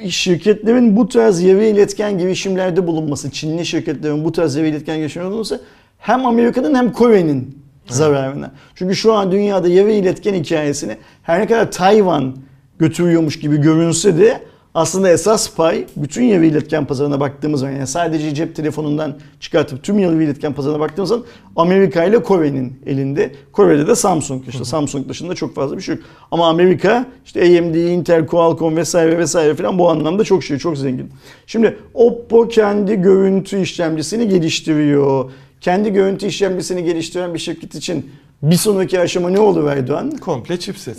şirketlerin 0.09 0.95
bu 0.95 1.07
tarz 1.07 1.41
yarı 1.41 1.63
iletken 1.63 2.17
girişimlerde 2.17 2.87
bulunması, 2.87 3.31
Çinli 3.31 3.65
şirketlerin 3.65 4.25
bu 4.25 4.31
tarz 4.31 4.55
yarı 4.55 4.67
iletken 4.67 4.97
girişimlerde 4.97 5.29
bulunması 5.29 5.61
hem 5.97 6.25
Amerika'nın 6.25 6.75
hem 6.75 6.91
Kore'nin 6.91 7.59
zararına. 7.87 8.51
Çünkü 8.75 8.95
şu 8.95 9.13
an 9.13 9.31
dünyada 9.31 9.67
yarı 9.67 9.91
iletken 9.91 10.33
hikayesini 10.33 10.97
her 11.23 11.39
ne 11.41 11.47
kadar 11.47 11.71
Tayvan 11.71 12.35
götürüyormuş 12.79 13.39
gibi 13.39 13.61
görünse 13.61 14.17
de 14.17 14.41
aslında 14.75 15.09
esas 15.09 15.55
pay 15.55 15.85
bütün 15.95 16.23
yarı 16.23 16.45
iletken 16.45 16.85
pazarına 16.85 17.19
baktığımız 17.19 17.59
zaman 17.59 17.73
yani 17.73 17.87
sadece 17.87 18.35
cep 18.35 18.55
telefonundan 18.55 19.15
çıkartıp 19.39 19.83
tüm 19.83 19.99
yarı 19.99 20.23
iletken 20.23 20.53
pazarına 20.53 20.79
baktığımız 20.79 21.09
zaman 21.09 21.25
Amerika 21.55 22.03
ile 22.03 22.23
Kore'nin 22.23 22.79
elinde. 22.85 23.31
Kore'de 23.51 23.87
de 23.87 23.95
Samsung 23.95 24.47
işte 24.47 24.59
Hı. 24.59 24.65
Samsung 24.65 25.09
dışında 25.09 25.35
çok 25.35 25.55
fazla 25.55 25.77
bir 25.77 25.81
şey 25.81 25.95
yok. 25.95 26.03
Ama 26.31 26.47
Amerika 26.47 27.05
işte 27.25 27.41
AMD, 27.41 27.75
Intel, 27.75 28.27
Qualcomm 28.27 28.75
vesaire 28.75 29.17
vesaire 29.17 29.55
falan 29.55 29.79
bu 29.79 29.89
anlamda 29.89 30.23
çok 30.23 30.43
şey 30.43 30.57
çok 30.57 30.77
zengin. 30.77 31.09
Şimdi 31.47 31.77
Oppo 31.93 32.47
kendi 32.47 32.95
görüntü 32.95 33.61
işlemcisini 33.61 34.29
geliştiriyor. 34.29 35.31
Kendi 35.61 35.93
görüntü 35.93 36.27
işlemcisini 36.27 36.83
geliştiren 36.83 37.33
bir 37.33 37.39
şirket 37.39 37.75
için 37.75 38.11
bir 38.51 38.55
sonraki 38.55 38.99
aşama 38.99 39.29
ne 39.29 39.39
olur 39.39 39.67
Erdoğan? 39.67 40.11
Komple 40.11 40.59
chipset. 40.59 40.97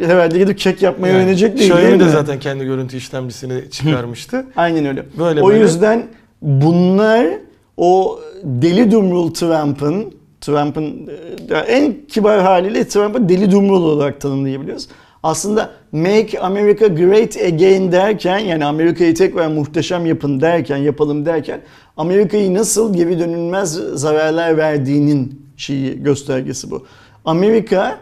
Herhalde 0.00 0.38
gidip 0.38 0.58
kek 0.58 0.82
yapmayı 0.82 1.14
yani, 1.14 1.24
öğrenecek 1.24 1.58
değil, 1.58 1.70
Xiaomi 1.70 1.88
değil 1.88 2.00
de 2.00 2.04
mi? 2.04 2.10
zaten 2.10 2.38
kendi 2.40 2.64
görüntü 2.64 2.96
işlemcisini 2.96 3.70
çıkarmıştı. 3.70 4.46
Aynen 4.56 4.86
öyle. 4.86 5.06
Böyle 5.18 5.42
o 5.42 5.48
böyle. 5.48 5.58
yüzden 5.60 6.06
bunlar 6.42 7.26
o 7.76 8.20
deli 8.42 8.90
dumrul 8.90 9.34
Trump'ın 9.34 10.14
Trump'ın 10.40 11.10
en 11.66 11.94
kibar 12.08 12.40
haliyle 12.40 12.88
Trump'ı 12.88 13.28
deli 13.28 13.50
dumrul 13.50 13.82
olarak 13.82 14.20
tanımlayabiliyoruz. 14.20 14.88
Aslında 15.26 15.70
Make 15.92 16.40
America 16.40 16.86
Great 16.86 17.36
Again 17.36 17.92
derken 17.92 18.38
yani 18.38 18.64
Amerika'yı 18.64 19.14
tekrar 19.14 19.48
muhteşem 19.48 20.06
yapın 20.06 20.40
derken, 20.40 20.76
yapalım 20.76 21.26
derken 21.26 21.60
Amerika'yı 21.96 22.54
nasıl 22.54 22.94
geri 22.94 23.18
dönülmez 23.18 23.72
zararlar 23.74 24.56
verdiğinin 24.56 25.42
şeyi 25.56 26.02
göstergesi 26.02 26.70
bu. 26.70 26.86
Amerika 27.24 28.00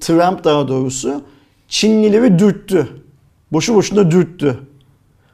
Trump 0.00 0.44
daha 0.44 0.68
doğrusu 0.68 1.22
Çinlileri 1.68 2.38
dürttü. 2.38 2.88
Boşu 3.52 3.74
boşuna 3.74 4.10
dürttü. 4.10 4.58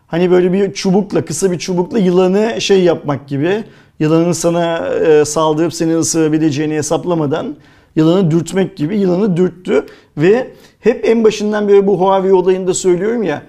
Hani 0.07 0.31
böyle 0.31 0.53
bir 0.53 0.73
çubukla, 0.73 1.25
kısa 1.25 1.53
bir 1.53 1.59
çubukla 1.59 1.99
yılanı 1.99 2.61
şey 2.61 2.83
yapmak 2.85 3.29
gibi. 3.29 3.65
Yılanın 3.99 4.33
sana 4.33 4.89
e, 4.89 5.25
saldırıp 5.25 5.75
seni 5.75 5.97
ısırabileceğini 5.97 6.75
hesaplamadan 6.75 7.57
yılanı 7.97 8.31
dürtmek 8.31 8.77
gibi 8.77 8.99
yılanı 8.99 9.37
dürttü. 9.37 9.87
Ve 10.17 10.51
hep 10.81 11.09
en 11.09 11.25
başından 11.25 11.69
beri 11.69 11.87
bu 11.87 12.01
Huawei 12.01 12.33
olayında 12.33 12.75
söylüyorum 12.75 13.23
ya. 13.23 13.43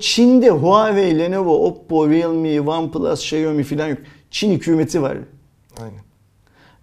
Çin'de 0.00 0.50
Huawei, 0.50 1.18
Lenovo, 1.18 1.66
Oppo, 1.66 2.10
Realme, 2.10 2.60
OnePlus, 2.60 3.22
Xiaomi 3.22 3.64
falan 3.64 3.88
yok. 3.88 3.98
Çin 4.30 4.52
hükümeti 4.52 5.02
var. 5.02 5.16
Aynen. 5.80 6.00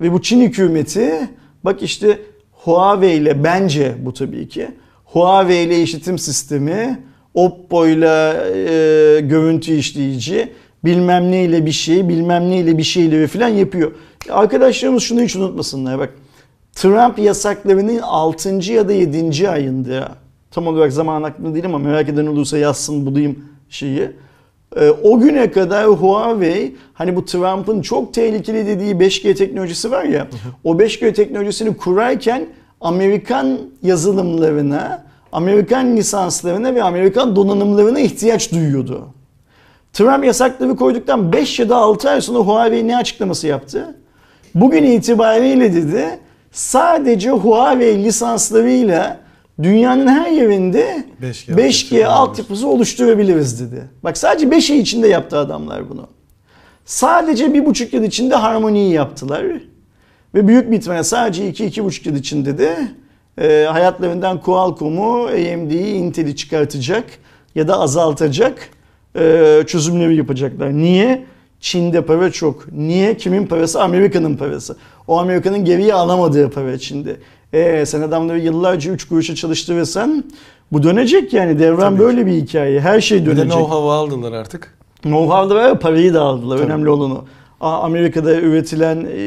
Ve 0.02 0.14
bu 0.14 0.22
Çin 0.22 0.42
hükümeti 0.42 1.30
bak 1.64 1.84
işte 1.84 2.20
Huawei 2.52 3.18
ile 3.18 3.44
bence 3.44 3.96
bu 4.00 4.14
tabii 4.14 4.50
ki 4.50 4.68
Huawei 5.06 5.64
ile 5.64 5.82
işletim 5.82 6.20
sistemi, 6.20 7.04
Oppo 7.34 7.88
ile 7.88 8.34
e, 8.56 9.20
görüntü 9.20 9.74
işleyici, 9.74 10.52
bilmem 10.86 11.32
ne 11.32 11.44
ile 11.44 11.66
bir 11.66 11.72
şey, 11.72 12.10
bilmem 12.10 12.50
ne 12.50 12.60
ile 12.60 12.78
bir 12.78 12.84
şeyleri 12.84 13.28
falan 13.28 13.48
yapıyor. 13.48 13.92
Arkadaşlarımız 14.30 15.04
şunu 15.04 15.22
hiç 15.22 15.36
unutmasınlar 15.36 16.00
bak. 16.00 16.14
Trump 16.76 17.20
yasaklarının 17.20 18.00
6. 18.00 18.50
ya 18.72 18.88
da 18.88 18.94
7. 18.94 19.50
ayında 19.50 20.16
tam 20.52 20.68
olarak 20.68 20.94
zaman 20.94 21.24
aklımda 21.24 21.54
değil 21.54 21.66
ama 21.66 21.78
merak 21.78 22.10
eden 22.10 22.26
olursa 22.26 22.58
yazsın 22.58 23.06
bulayım 23.06 23.46
şeyi. 23.70 24.12
Ee, 24.76 24.90
o 24.90 25.20
güne 25.20 25.52
kadar 25.52 25.86
Huawei 25.86 26.76
hani 26.94 27.16
bu 27.16 27.26
Trump'ın 27.26 27.82
çok 27.82 28.14
tehlikeli 28.14 28.68
dediği 28.68 28.96
5G 28.96 29.36
teknolojisi 29.36 29.92
var 29.92 30.04
ya 30.04 30.28
o 30.64 30.74
5G 30.74 31.14
teknolojisini 31.14 31.78
kurarken 31.78 32.48
Amerikan 32.82 33.60
yazılımlarına, 33.84 35.06
Amerikan 35.32 35.98
lisanslarına 35.98 36.76
ve 36.76 36.84
Amerikan 36.84 37.36
donanımlarına 37.36 38.00
ihtiyaç 38.00 38.52
duyuyordu. 38.52 39.08
Trump 39.94 40.26
yasakları 40.26 40.76
koyduktan 40.76 41.34
5 41.34 41.60
ya 41.60 41.70
da 41.70 41.76
6 41.76 42.10
ay 42.10 42.22
sonra 42.22 42.40
Huawei 42.40 42.88
ne 42.88 42.98
açıklaması 42.98 43.48
yaptı? 43.48 43.96
Bugün 44.56 44.84
itibariyle 44.84 45.74
dedi 45.74 46.20
sadece 46.52 47.30
Huawei 47.30 48.04
lisanslarıyla 48.04 49.20
dünyanın 49.64 50.08
her 50.08 50.32
yerinde 50.32 51.04
5G 51.22 51.56
5G, 51.56 52.06
altyapısı 52.06 52.68
oluşturabiliriz 52.68 53.62
dedi. 53.62 53.90
Bak 54.04 54.18
sadece 54.18 54.52
5 54.52 54.72
ay 54.72 54.80
içinde 54.80 55.08
yaptı 55.08 55.38
adamlar 55.38 55.90
bunu. 55.90 56.08
Sadece 56.86 57.54
bir 57.54 57.66
buçuk 57.66 57.94
yıl 57.94 58.04
içinde 58.04 58.36
harmoniyi 58.36 58.94
yaptılar. 58.94 59.46
Ve 60.36 60.48
büyük 60.48 60.72
bir 60.72 60.78
ihtimalle 60.78 61.04
sadece 61.04 61.50
2-2,5 61.50 62.10
yıl 62.10 62.16
içinde 62.16 62.58
de 62.58 62.78
e, 63.42 63.66
hayatlarından 63.72 64.42
Qualcomm'u, 64.42 65.28
AMD'yi, 65.28 65.96
Intel'i 65.96 66.36
çıkartacak 66.36 67.06
ya 67.56 67.68
da 67.68 67.80
azaltacak 67.80 68.70
e, 69.16 69.64
çözümleri 69.68 70.16
yapacaklar. 70.16 70.74
Niye? 70.74 71.26
Çin'de 71.66 72.02
para 72.02 72.32
çok. 72.32 72.72
Niye? 72.72 73.18
Kimin 73.18 73.48
parası? 73.48 73.82
Amerika'nın 73.82 74.36
parası. 74.38 74.76
O 75.08 75.20
Amerika'nın 75.20 75.66
geriye 75.66 75.94
alamadığı 75.94 76.50
para 76.50 76.78
Çin'de. 76.78 77.16
E, 77.54 77.86
sen 77.86 78.02
adamları 78.02 78.40
yıllarca 78.40 78.92
3 78.92 79.08
kuruşa 79.08 79.36
çalıştırırsan 79.36 80.24
bu 80.72 80.84
dönecek 80.84 81.34
yani. 81.34 81.60
Devran 81.60 81.80
Tabii 81.96 82.00
böyle 82.00 82.26
bir 82.26 82.32
hikaye. 82.32 82.80
Her 82.80 83.02
şey 83.02 83.22
Bir 83.22 83.26
de 83.26 83.38
dönecek. 83.38 83.52
know-how 83.52 83.92
aldılar 83.92 84.32
artık. 84.32 84.78
Know-how'da 85.04 85.56
var 85.56 85.80
parayı 85.80 86.14
da 86.14 86.22
aldılar. 86.22 86.58
Tabii. 86.58 86.66
Önemli 86.68 86.90
olanı. 86.90 87.18
Amerika'da 87.60 88.36
üretilen 88.36 88.98
e, 89.12 89.20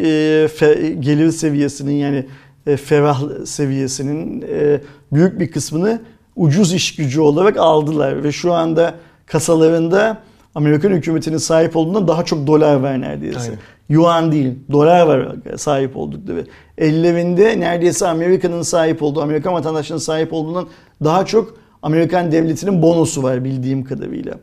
fe- 0.46 0.92
gelir 1.00 1.30
seviyesinin 1.30 1.92
yani 1.94 2.26
e, 2.66 2.76
ferah 2.76 3.20
seviyesinin 3.44 4.44
e, 4.52 4.80
büyük 5.12 5.40
bir 5.40 5.50
kısmını 5.50 6.00
ucuz 6.36 6.74
iş 6.74 6.94
gücü 6.96 7.20
olarak 7.20 7.56
aldılar 7.56 8.24
ve 8.24 8.32
şu 8.32 8.52
anda 8.52 8.94
kasalarında 9.26 10.18
Amerikan 10.58 10.90
hükümetinin 10.90 11.36
sahip 11.36 11.76
olduğundan 11.76 12.08
daha 12.08 12.24
çok 12.24 12.46
dolar 12.46 12.74
var 12.74 13.00
neredeyse. 13.00 13.40
Aynen. 13.40 13.58
Yuan 13.88 14.32
değil, 14.32 14.54
dolar 14.72 15.06
var 15.06 15.36
sahip 15.56 15.96
oldukları. 15.96 16.46
Ellerinde 16.78 17.60
neredeyse 17.60 18.06
Amerika'nın 18.06 18.62
sahip 18.62 19.02
olduğu, 19.02 19.22
Amerikan 19.22 19.54
vatandaşlarının 19.54 20.02
sahip 20.02 20.32
olduğundan 20.32 20.68
daha 21.04 21.26
çok 21.26 21.54
Amerikan 21.82 22.32
devletinin 22.32 22.82
bonosu 22.82 23.22
var 23.22 23.44
bildiğim 23.44 23.84
kadarıyla. 23.84 24.34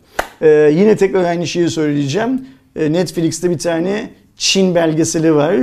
Ee, 0.41 0.71
yine 0.73 0.95
tekrar 0.95 1.23
aynı 1.23 1.47
şeyi 1.47 1.69
söyleyeceğim. 1.69 2.47
Ee, 2.75 2.93
Netflix'te 2.93 3.49
bir 3.49 3.57
tane 3.57 4.09
Çin 4.37 4.75
belgeseli 4.75 5.35
var. 5.35 5.55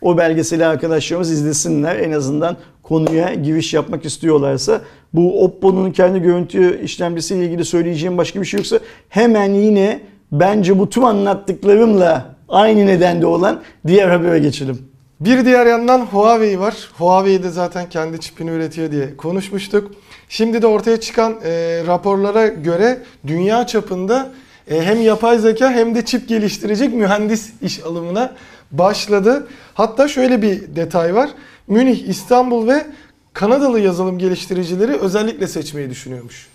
O 0.00 0.18
belgeseli 0.18 0.66
arkadaşlarımız 0.66 1.30
izlesinler. 1.30 1.96
En 1.96 2.12
azından 2.12 2.56
konuya 2.82 3.34
giriş 3.34 3.74
yapmak 3.74 4.04
istiyorlarsa. 4.04 4.80
Bu 5.14 5.44
Oppo'nun 5.44 5.90
kendi 5.90 6.22
görüntü 6.22 6.80
işlemcisiyle 6.82 7.44
ilgili 7.44 7.64
söyleyeceğim 7.64 8.18
başka 8.18 8.40
bir 8.40 8.46
şey 8.46 8.58
yoksa 8.58 8.78
hemen 9.08 9.54
yine 9.54 10.00
bence 10.32 10.78
bu 10.78 10.90
tüm 10.90 11.04
anlattıklarımla 11.04 12.34
aynı 12.48 12.86
nedende 12.86 13.26
olan 13.26 13.60
diğer 13.86 14.08
habere 14.08 14.38
geçelim. 14.38 14.78
Bir 15.20 15.44
diğer 15.44 15.66
yandan 15.66 16.00
Huawei 16.00 16.60
var. 16.60 16.74
Huawei 16.98 17.42
de 17.42 17.50
zaten 17.50 17.88
kendi 17.88 18.20
çipini 18.20 18.50
üretiyor 18.50 18.90
diye 18.90 19.16
konuşmuştuk. 19.16 19.90
Şimdi 20.28 20.62
de 20.62 20.66
ortaya 20.66 21.00
çıkan 21.00 21.34
e, 21.44 21.82
raporlara 21.86 22.46
göre 22.46 23.02
dünya 23.26 23.66
çapında 23.66 24.30
e, 24.70 24.82
hem 24.82 25.00
yapay 25.02 25.38
zeka 25.38 25.70
hem 25.70 25.94
de 25.94 26.04
çip 26.04 26.28
geliştirecek 26.28 26.94
mühendis 26.94 27.52
iş 27.62 27.84
alımına 27.84 28.32
başladı. 28.70 29.48
Hatta 29.74 30.08
şöyle 30.08 30.42
bir 30.42 30.76
detay 30.76 31.14
var. 31.14 31.30
Münih, 31.66 32.08
İstanbul 32.08 32.68
ve 32.68 32.86
Kanadalı 33.38 33.80
yazılım 33.80 34.18
geliştiricileri 34.18 34.92
özellikle 34.92 35.46
seçmeyi 35.46 35.90
düşünüyormuş. 35.90 36.48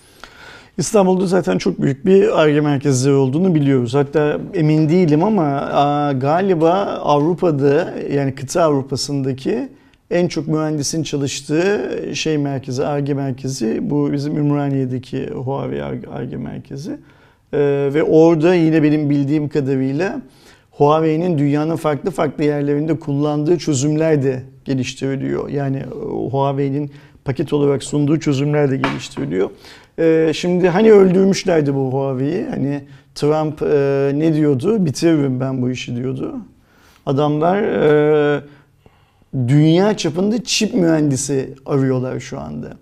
İstanbul'da 0.78 1.26
zaten 1.26 1.58
çok 1.58 1.82
büyük 1.82 2.06
bir 2.06 2.41
ARGE 2.41 2.62
merkezleri 2.62 3.13
olduğunu 3.13 3.56
biliyoruz. 3.56 3.93
Hatta 3.93 4.39
emin 4.54 4.89
değilim 4.89 5.24
ama 5.24 6.13
galiba 6.17 6.72
Avrupa'da 7.04 7.93
yani 8.12 8.36
kıta 8.36 8.63
Avrupa'sındaki 8.63 9.69
en 10.12 10.28
çok 10.28 10.48
mühendisin 10.48 11.04
çalıştığı 11.04 11.91
şey 12.13 12.38
merkezi, 12.38 12.86
ARGE 12.86 13.13
merkezi 13.13 13.80
bu 13.82 14.12
bizim 14.13 14.38
Ümraniye'deki 14.38 15.28
Huawei 15.28 15.84
ARGE 16.13 16.38
merkezi. 16.38 16.91
Ee, 17.54 17.89
ve 17.93 18.04
orada 18.04 18.56
yine 18.56 18.84
benim 18.84 19.10
bildiğim 19.10 19.50
kadarıyla 19.50 20.22
Huawei'nin 20.77 21.38
dünyanın 21.38 21.75
farklı 21.75 22.12
farklı 22.12 22.43
yerlerinde 22.43 22.99
kullandığı 22.99 23.57
çözümler 23.57 24.23
de 24.23 24.43
geliştiriliyor. 24.65 25.49
Yani 25.49 25.77
e, 25.77 26.29
Huawei'nin 26.31 26.91
paket 27.25 27.53
olarak 27.53 27.83
sunduğu 27.83 28.19
çözümler 28.19 28.71
de 28.71 28.77
geliştiriliyor. 28.77 29.49
Ee, 29.99 30.31
şimdi 30.36 30.69
hani 30.69 30.91
öldürmüşlerdi 30.91 31.75
bu 31.75 31.93
Huawei'yi. 31.93 32.45
Hani 32.49 32.81
Trump 33.15 33.62
e, 33.62 34.12
ne 34.19 34.33
diyordu? 34.33 34.86
Bitiririm 34.86 35.39
ben 35.39 35.62
bu 35.62 35.69
işi 35.69 35.95
diyordu. 35.95 36.36
Adamlar 37.05 37.62
e, 37.63 38.41
dünya 39.47 39.97
çapında 39.97 40.43
çip 40.43 40.73
mühendisi 40.73 41.53
arıyorlar 41.65 42.19
şu 42.19 42.39
anda. 42.39 42.73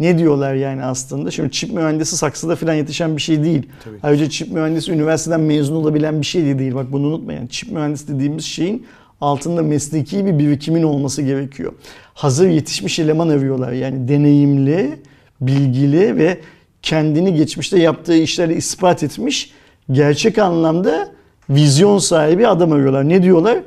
Ne 0.00 0.18
diyorlar 0.18 0.54
yani 0.54 0.84
aslında? 0.84 1.30
Şimdi 1.30 1.50
çip 1.50 1.72
mühendisi 1.72 2.16
saksıda 2.16 2.56
falan 2.56 2.74
yetişen 2.74 3.16
bir 3.16 3.22
şey 3.22 3.42
değil. 3.44 3.62
Tabii. 3.84 3.96
Ayrıca 4.02 4.30
çip 4.30 4.52
mühendisi 4.52 4.92
üniversiteden 4.92 5.40
mezun 5.40 5.74
olabilen 5.74 6.20
bir 6.20 6.26
şey 6.26 6.44
de 6.44 6.58
değil. 6.58 6.74
Bak 6.74 6.92
bunu 6.92 7.06
unutmayın. 7.06 7.46
Çip 7.46 7.72
mühendisi 7.72 8.08
dediğimiz 8.08 8.44
şeyin 8.44 8.86
altında 9.20 9.62
mesleki 9.62 10.26
bir 10.26 10.38
birikimin 10.38 10.82
olması 10.82 11.22
gerekiyor. 11.22 11.72
Hazır 12.14 12.48
yetişmiş 12.48 12.98
eleman 12.98 13.28
arıyorlar. 13.28 13.72
Yani 13.72 14.08
deneyimli, 14.08 14.98
bilgili 15.40 16.16
ve 16.16 16.40
kendini 16.82 17.34
geçmişte 17.34 17.78
yaptığı 17.78 18.16
işlerle 18.16 18.56
ispat 18.56 19.02
etmiş 19.02 19.52
gerçek 19.92 20.38
anlamda 20.38 21.08
vizyon 21.50 21.98
sahibi 21.98 22.46
adam 22.48 22.72
arıyorlar. 22.72 23.08
Ne 23.08 23.22
diyorlar? 23.22 23.58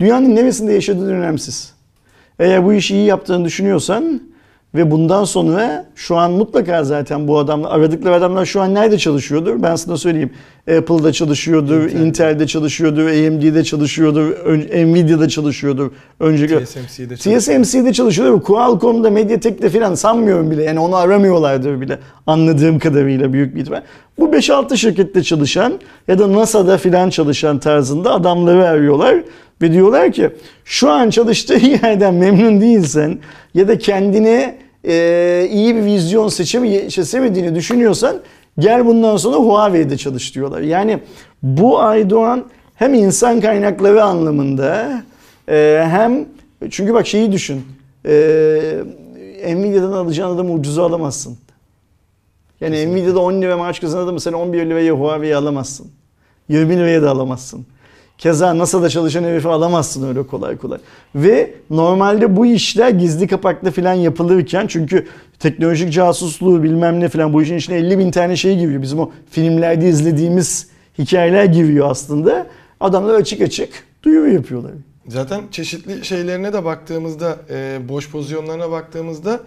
Dünyanın 0.00 0.36
neresinde 0.36 0.72
yaşadığın 0.72 1.14
önemsiz. 1.14 1.72
Eğer 2.38 2.64
bu 2.64 2.72
işi 2.72 2.94
iyi 2.94 3.06
yaptığını 3.06 3.44
düşünüyorsan 3.44 4.20
ve 4.76 4.90
bundan 4.90 5.24
sonra 5.24 5.86
şu 5.94 6.16
an 6.16 6.32
mutlaka 6.32 6.84
zaten 6.84 7.28
bu 7.28 7.38
adamlar 7.38 7.70
aradıkları 7.70 8.14
adamlar 8.14 8.46
şu 8.46 8.60
an 8.60 8.74
nerede 8.74 8.98
çalışıyordur? 8.98 9.62
Ben 9.62 9.76
sana 9.76 9.96
söyleyeyim. 9.96 10.30
Apple'da 10.78 11.12
çalışıyordur, 11.12 11.82
Intel'de. 11.82 12.04
Intel'de 12.04 12.46
çalışıyordur, 12.46 13.06
AMD'de 13.06 13.64
çalışıyordur, 13.64 14.30
Nvidia'da 14.86 15.28
çalışıyordur. 15.28 15.90
Önceki 16.20 16.64
TSMC'de 16.64 17.16
çalışıyor. 17.16 17.62
TSMC'de 17.62 17.92
çalışıyordur. 17.92 18.42
Qualcomm'da, 18.42 19.10
Mediatek'te 19.10 19.70
falan 19.70 19.94
sanmıyorum 19.94 20.50
bile. 20.50 20.62
Yani 20.62 20.80
onu 20.80 20.96
aramıyorlardır 20.96 21.80
bile. 21.80 21.98
Anladığım 22.26 22.78
kadarıyla 22.78 23.32
büyük 23.32 23.54
bir 23.54 23.60
ihtimal. 23.60 23.82
Bu 24.18 24.24
5-6 24.24 24.76
şirkette 24.76 25.22
çalışan 25.22 25.72
ya 26.08 26.18
da 26.18 26.32
NASA'da 26.32 26.78
filan 26.78 27.10
çalışan 27.10 27.58
tarzında 27.58 28.12
adamları 28.12 28.68
arıyorlar. 28.68 29.16
Ve 29.62 29.72
diyorlar 29.72 30.12
ki 30.12 30.30
şu 30.64 30.90
an 30.90 31.10
çalıştığı 31.10 31.66
yerden 31.82 32.14
memnun 32.14 32.60
değilsen 32.60 33.18
ya 33.54 33.68
da 33.68 33.78
kendine 33.78 34.65
e, 34.86 35.48
iyi 35.50 35.76
bir 35.76 35.84
vizyon 35.84 36.28
seçemi, 36.28 36.90
seçemediğini 36.90 37.54
düşünüyorsan 37.54 38.16
gel 38.58 38.86
bundan 38.86 39.16
sonra 39.16 39.36
Huawei'de 39.36 39.96
çalış 39.96 40.34
diyorlar. 40.34 40.60
Yani 40.60 40.98
bu 41.42 41.80
Aydoğan 41.80 42.44
hem 42.74 42.94
insan 42.94 43.40
kaynakları 43.40 44.04
anlamında 44.04 45.02
e, 45.48 45.84
hem 45.90 46.26
çünkü 46.70 46.94
bak 46.94 47.06
şeyi 47.06 47.32
düşün. 47.32 47.62
E, 48.04 48.14
Nvidia'dan 49.46 49.92
alacağın 49.92 50.34
adamı 50.34 50.52
ucuza 50.52 50.84
alamazsın. 50.84 51.38
Yani. 52.60 52.92
Nvidia'da 52.92 53.20
10 53.20 53.42
lira 53.42 53.56
maaş 53.56 53.80
kazanan 53.80 54.04
adamı 54.04 54.20
sen 54.20 54.32
11 54.32 54.66
liraya 54.66 54.92
Huawei'yi 54.92 55.36
alamazsın. 55.36 55.90
20 56.48 56.76
liraya 56.76 57.02
da 57.02 57.10
alamazsın. 57.10 57.66
Keza 58.18 58.58
NASA'da 58.58 58.88
çalışan 58.88 59.24
herifi 59.24 59.48
alamazsın 59.48 60.08
öyle 60.08 60.26
kolay 60.26 60.56
kolay. 60.56 60.78
Ve 61.14 61.54
normalde 61.70 62.36
bu 62.36 62.46
işler 62.46 62.90
gizli 62.90 63.26
kapaklı 63.26 63.70
falan 63.70 63.94
yapılırken 63.94 64.66
çünkü 64.66 65.06
teknolojik 65.38 65.92
casusluğu 65.92 66.62
bilmem 66.62 67.00
ne 67.00 67.08
falan 67.08 67.32
bu 67.32 67.42
işin 67.42 67.56
içine 67.56 67.76
50 67.76 67.98
bin 67.98 68.10
tane 68.10 68.36
şey 68.36 68.58
giriyor. 68.58 68.82
Bizim 68.82 68.98
o 68.98 69.10
filmlerde 69.30 69.88
izlediğimiz 69.88 70.68
hikayeler 70.98 71.44
giriyor 71.44 71.90
aslında. 71.90 72.46
Adamlar 72.80 73.14
açık 73.14 73.40
açık 73.40 73.68
duyuru 74.02 74.28
yapıyorlar. 74.32 74.72
Zaten 75.08 75.42
çeşitli 75.50 76.04
şeylerine 76.04 76.52
de 76.52 76.64
baktığımızda, 76.64 77.36
e, 77.50 77.78
boş 77.88 78.10
pozisyonlarına 78.10 78.70
baktığımızda 78.70 79.40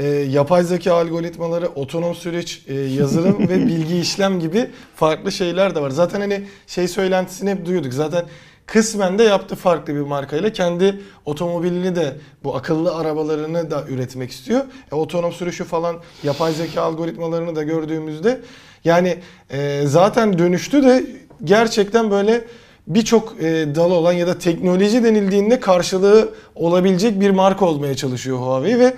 e, 0.00 0.06
yapay 0.06 0.64
zeka 0.64 0.94
algoritmaları, 0.94 1.68
otonom 1.68 2.14
süreç, 2.14 2.62
e, 2.68 2.74
yazılım 2.74 3.48
ve 3.48 3.66
bilgi 3.66 3.98
işlem 3.98 4.40
gibi 4.40 4.70
farklı 4.96 5.32
şeyler 5.32 5.74
de 5.74 5.80
var. 5.80 5.90
Zaten 5.90 6.20
hani 6.20 6.42
şey 6.66 6.88
söylentisini 6.88 7.50
hep 7.50 7.66
duyuyorduk. 7.66 7.92
Zaten 7.92 8.24
kısmen 8.66 9.18
de 9.18 9.22
yaptı 9.22 9.56
farklı 9.56 9.94
bir 9.94 10.00
markayla. 10.00 10.52
Kendi 10.52 11.00
otomobilini 11.24 11.96
de 11.96 12.16
bu 12.44 12.56
akıllı 12.56 12.96
arabalarını 12.96 13.70
da 13.70 13.84
üretmek 13.88 14.30
istiyor. 14.30 14.64
E, 14.92 14.94
otonom 14.94 15.32
sürüşü 15.32 15.64
falan 15.64 15.96
yapay 16.22 16.52
zeka 16.52 16.82
algoritmalarını 16.82 17.56
da 17.56 17.62
gördüğümüzde 17.62 18.40
yani 18.84 19.18
e, 19.50 19.82
zaten 19.86 20.38
dönüştü 20.38 20.82
de 20.82 21.06
gerçekten 21.44 22.10
böyle 22.10 22.44
birçok 22.86 23.36
e, 23.40 23.74
dalı 23.74 23.94
olan 23.94 24.12
ya 24.12 24.26
da 24.26 24.38
teknoloji 24.38 25.04
denildiğinde 25.04 25.60
karşılığı 25.60 26.34
olabilecek 26.54 27.20
bir 27.20 27.30
marka 27.30 27.66
olmaya 27.66 27.96
çalışıyor 27.96 28.38
Huawei 28.38 28.78
ve 28.78 28.94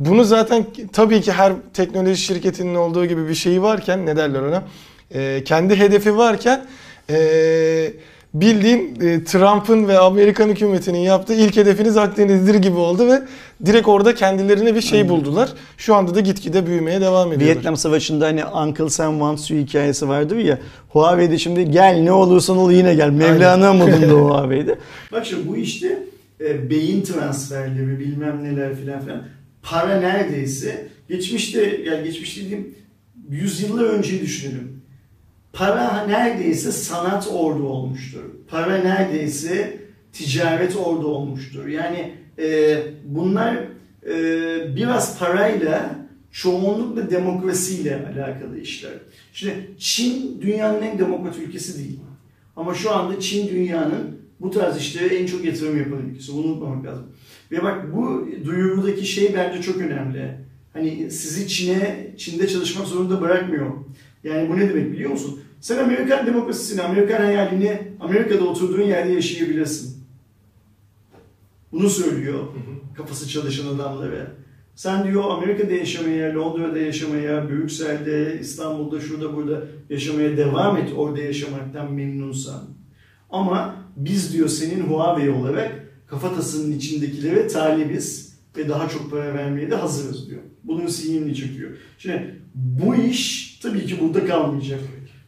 bunu 0.00 0.24
zaten 0.24 0.66
tabii 0.92 1.20
ki 1.20 1.32
her 1.32 1.52
teknoloji 1.74 2.16
şirketinin 2.16 2.74
olduğu 2.74 3.06
gibi 3.06 3.28
bir 3.28 3.34
şeyi 3.34 3.62
varken 3.62 4.06
ne 4.06 4.16
derler 4.16 4.40
ona 4.40 4.62
e, 5.14 5.44
kendi 5.44 5.76
hedefi 5.76 6.16
varken 6.16 6.66
e, 7.10 7.92
bildiğin 8.34 9.00
e, 9.00 9.24
Trump'ın 9.24 9.88
ve 9.88 9.98
Amerikan 9.98 10.48
hükümetinin 10.48 10.98
yaptığı 10.98 11.34
ilk 11.34 11.56
hedefiniz 11.56 11.96
Akdeniz'dir 11.96 12.54
gibi 12.54 12.76
oldu 12.76 13.08
ve 13.08 13.22
direkt 13.66 13.88
orada 13.88 14.14
kendilerine 14.14 14.74
bir 14.74 14.80
şey 14.80 15.08
buldular. 15.08 15.48
Şu 15.76 15.94
anda 15.94 16.14
da 16.14 16.20
gitgide 16.20 16.66
büyümeye 16.66 17.00
devam 17.00 17.32
ediyorlar. 17.32 17.56
Vietnam 17.56 17.76
Savaşı'nda 17.76 18.26
hani 18.26 18.44
Uncle 18.44 18.90
Sam 18.90 19.12
Wants 19.12 19.50
You 19.50 19.60
hikayesi 19.60 20.08
vardır 20.08 20.36
ya. 20.36 20.58
Huawei'de 20.88 21.38
şimdi 21.38 21.70
gel 21.70 22.00
ne 22.02 22.12
olursan 22.12 22.56
ol 22.56 22.70
yine 22.70 22.94
gel. 22.94 23.10
Mevlana 23.10 23.72
modunda 23.72 24.12
Huawei'de. 24.12 24.78
Bak 25.12 25.26
şimdi 25.26 25.48
bu 25.48 25.56
işte 25.56 25.98
e, 26.40 26.70
beyin 26.70 27.02
transferleri 27.02 27.98
bilmem 27.98 28.44
neler 28.44 28.74
filan 28.74 29.00
filan. 29.00 29.22
Para 29.62 30.00
neredeyse 30.00 30.88
geçmişte 31.08 31.80
yani 31.84 32.04
geçmiş 32.04 32.36
dediğim 32.36 32.74
yüzyıllar 33.30 33.84
önce 33.84 34.20
düşünelim. 34.20 34.82
Para 35.52 36.06
neredeyse 36.06 36.72
sanat 36.72 37.28
orada 37.32 37.62
olmuştur. 37.62 38.22
Para 38.48 38.76
neredeyse 38.76 39.78
ticaret 40.12 40.76
orada 40.76 41.06
olmuştur. 41.06 41.66
Yani 41.66 42.14
e, 42.38 42.78
bunlar 43.04 43.56
e, 44.06 44.76
biraz 44.76 45.18
parayla 45.18 46.00
çoğunlukla 46.32 47.10
demokrasiyle 47.10 48.06
alakalı 48.06 48.60
işler. 48.60 48.92
Şimdi 49.32 49.70
Çin 49.78 50.40
dünyanın 50.42 50.82
en 50.82 50.98
demokrat 50.98 51.38
ülkesi 51.38 51.78
değil. 51.78 52.00
Ama 52.56 52.74
şu 52.74 52.90
anda 52.90 53.20
Çin 53.20 53.48
dünyanın 53.48 54.20
bu 54.40 54.50
tarz 54.50 54.76
işlere 54.76 55.16
en 55.16 55.26
çok 55.26 55.44
yatırım 55.44 55.78
yapan 55.78 56.08
ülkesi. 56.10 56.32
Bunu 56.32 56.46
unutmamak 56.46 56.86
lazım. 56.86 57.06
Ve 57.50 57.62
bak 57.62 57.96
bu 57.96 58.28
duyurudaki 58.44 59.06
şey 59.06 59.34
bence 59.34 59.62
çok 59.62 59.76
önemli. 59.76 60.38
Hani 60.72 61.10
sizi 61.10 61.48
Çin'e, 61.48 62.14
Çin'de 62.16 62.48
çalışmak 62.48 62.86
zorunda 62.86 63.20
bırakmıyor. 63.20 63.70
Yani 64.24 64.48
bu 64.48 64.56
ne 64.56 64.68
demek 64.68 64.92
biliyor 64.92 65.10
musun? 65.10 65.40
Sen 65.60 65.84
Amerikan 65.84 66.26
demokrasisini, 66.26 66.82
Amerikan 66.82 67.20
hayalini 67.20 67.82
Amerika'da 68.00 68.44
oturduğun 68.44 68.82
yerde 68.82 69.12
yaşayabilirsin. 69.12 70.04
Bunu 71.72 71.90
söylüyor 71.90 72.46
kafası 72.96 73.28
çalışan 73.28 73.74
adamlara. 73.74 74.26
Sen 74.74 75.04
diyor 75.04 75.24
Amerika'da 75.30 75.72
yaşamaya, 75.72 76.34
Londra'da 76.34 76.78
yaşamaya, 76.78 77.50
Brüksel'de, 77.50 78.38
İstanbul'da, 78.40 79.00
şurada 79.00 79.36
burada 79.36 79.62
yaşamaya 79.90 80.36
devam 80.36 80.76
et 80.76 80.92
orada 80.96 81.20
yaşamaktan 81.20 81.92
memnunsan. 81.92 82.60
Ama 83.30 83.76
biz 83.96 84.32
diyor 84.32 84.48
senin 84.48 84.80
Huawei 84.80 85.30
olarak 85.30 85.79
kafatasının 86.10 86.76
içindekilere 86.76 87.46
talibiz 87.46 88.34
ve 88.56 88.68
daha 88.68 88.88
çok 88.88 89.10
para 89.10 89.34
vermeye 89.34 89.70
de 89.70 89.74
hazırız 89.74 90.30
diyor. 90.30 90.40
Bunun 90.64 90.86
sinyalini 90.86 91.34
çekiyor. 91.34 91.70
Şimdi 91.98 92.34
bu 92.54 92.94
iş 92.94 93.50
tabii 93.62 93.86
ki 93.86 94.00
burada 94.00 94.26
kalmayacak. 94.26 94.80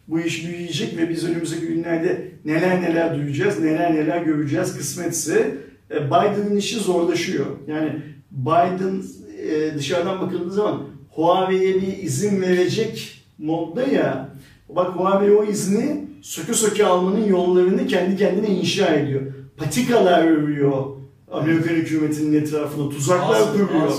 Bu 0.08 0.20
iş 0.20 0.46
büyüyecek 0.46 0.98
ve 0.98 1.08
biz 1.08 1.24
önümüzdeki 1.24 1.66
günlerde 1.66 2.28
neler 2.44 2.82
neler 2.82 3.16
duyacağız, 3.16 3.60
neler 3.60 3.94
neler 3.94 4.22
göreceğiz 4.22 4.76
kısmetse 4.76 5.56
e, 5.90 6.06
Biden'ın 6.06 6.56
işi 6.56 6.76
zorlaşıyor. 6.76 7.46
Yani 7.68 7.92
Biden 8.30 9.02
e, 9.48 9.74
dışarıdan 9.74 10.20
bakıldığı 10.20 10.52
zaman 10.52 10.82
Huawei'ye 11.10 11.74
bir 11.74 12.02
izin 12.02 12.40
verecek 12.40 13.24
modda 13.38 13.82
ya. 13.82 14.28
Bak 14.68 14.96
Huawei 14.96 15.30
o 15.30 15.44
izni 15.44 16.04
söke 16.22 16.54
söke 16.54 16.86
almanın 16.86 17.24
yollarını 17.24 17.86
kendi 17.86 18.16
kendine 18.16 18.48
inşa 18.48 18.94
ediyor. 18.94 19.22
Patikalar 19.56 20.26
örüyor 20.26 20.86
Amerikan 21.30 21.74
hükümetinin 21.74 22.40
etrafına, 22.42 22.88
tuzaklar 22.88 23.40
Ağ- 23.40 23.52
kuruyor. 23.52 23.92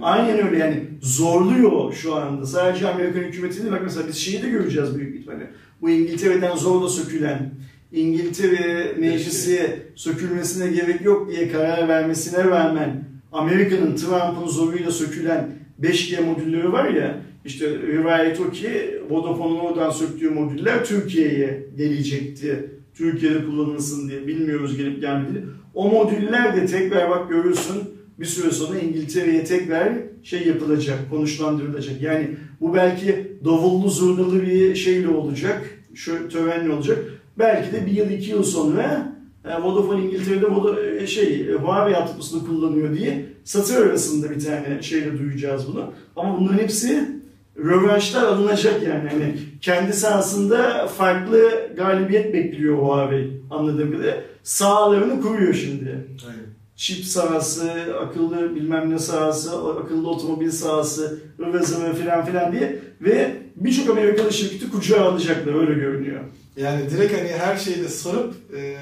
Aynen 0.00 0.46
öyle 0.46 0.58
yani 0.58 0.84
zorluyor 1.02 1.92
şu 1.92 2.14
anda. 2.14 2.46
Sadece 2.46 2.88
Amerikan 2.88 3.20
hükümetini 3.20 3.70
bak 3.72 3.80
mesela 3.84 4.08
biz 4.08 4.16
şeyi 4.16 4.42
de 4.42 4.48
göreceğiz 4.48 4.98
büyük 4.98 5.16
ihtimalle. 5.16 5.50
Bu 5.80 5.90
İngiltere'den 5.90 6.56
zorla 6.56 6.88
sökülen, 6.88 7.50
İngiltere 7.92 8.92
meclisi 8.98 9.82
sökülmesine 9.94 10.66
gerek 10.70 11.00
yok 11.04 11.30
diye 11.30 11.52
karar 11.52 11.88
vermesine 11.88 12.44
rağmen 12.44 13.04
Amerika'nın 13.32 13.96
Trump'ın 13.96 14.46
zoruyla 14.48 14.90
sökülen 14.90 15.50
5G 15.82 16.20
modülleri 16.24 16.72
var 16.72 16.88
ya 16.88 17.20
işte 17.44 17.68
rivayet 17.78 18.40
o 18.40 18.50
ki 18.50 18.70
Vodafone'un 19.10 19.58
oradan 19.58 19.90
söktüğü 19.90 20.30
modüller 20.30 20.84
Türkiye'ye 20.84 21.66
gelecekti. 21.76 22.70
Türkiye'de 22.94 23.44
kullanılsın 23.46 24.08
diye 24.08 24.26
bilmiyoruz 24.26 24.76
gelip 24.76 25.00
gelmedi. 25.00 25.44
O 25.74 25.88
modüller 25.88 26.56
de 26.56 26.66
tekrar 26.66 27.10
bak 27.10 27.30
görürsün 27.30 27.76
bir 28.20 28.24
süre 28.24 28.50
sonra 28.50 28.78
İngiltere'ye 28.78 29.44
tekrar 29.44 29.92
şey 30.22 30.46
yapılacak, 30.46 31.10
konuşlandırılacak. 31.10 32.02
Yani 32.02 32.30
bu 32.60 32.74
belki 32.74 33.36
davullu 33.44 33.90
zurnalı 33.90 34.42
bir 34.42 34.74
şeyle 34.74 35.08
olacak, 35.08 35.78
şu 35.94 36.28
törenle 36.28 36.72
olacak. 36.72 36.98
Belki 37.38 37.72
de 37.72 37.86
bir 37.86 37.92
yıl 37.92 38.10
iki 38.10 38.30
yıl 38.30 38.42
sonra 38.42 39.16
e, 39.44 39.62
Vodafone 39.62 40.04
İngiltere'de 40.04 40.46
Voda- 40.46 40.96
e, 41.02 41.06
şey 41.06 41.40
e, 41.40 41.52
Huawei 41.54 41.96
altyapısını 41.96 42.46
kullanıyor 42.46 42.96
diye 42.96 43.26
satır 43.44 43.86
arasında 43.86 44.30
bir 44.30 44.44
tane 44.44 44.82
şeyle 44.82 45.18
duyacağız 45.18 45.66
bunu. 45.72 45.92
Ama 46.16 46.40
bunların 46.40 46.58
hepsi 46.58 47.19
rövanşlar 47.64 48.22
alınacak 48.22 48.82
yani. 48.82 49.08
Hani 49.08 49.34
kendi 49.60 49.92
sahasında 49.92 50.86
farklı 50.86 51.70
galibiyet 51.76 52.34
bekliyor 52.34 52.78
Huawei 52.78 53.40
anladığım 53.50 53.92
kadarıyla. 53.92 54.22
Sahalarını 54.42 55.22
kuruyor 55.22 55.54
şimdi 55.54 56.08
Aynen. 56.28 56.46
çip 56.76 57.04
sahası, 57.04 57.72
akıllı 58.00 58.54
bilmem 58.54 58.90
ne 58.90 58.98
sahası, 58.98 59.50
akıllı 59.56 60.10
otomobil 60.10 60.50
sahası, 60.50 61.20
ıvır 61.40 61.60
zıvır 61.60 61.94
filan 61.94 62.24
filan 62.24 62.52
diye 62.52 62.78
ve 63.00 63.36
birçok 63.56 63.90
Amerikalı 63.90 64.32
şirketi 64.32 64.70
kucağa 64.70 65.04
alacaklar 65.04 65.60
öyle 65.60 65.80
görünüyor. 65.80 66.20
Yani 66.56 66.90
direkt 66.90 67.12
hani 67.18 67.28
her 67.28 67.56
şeyde 67.56 67.88
sarıp 67.88 68.34
e, 68.56 68.76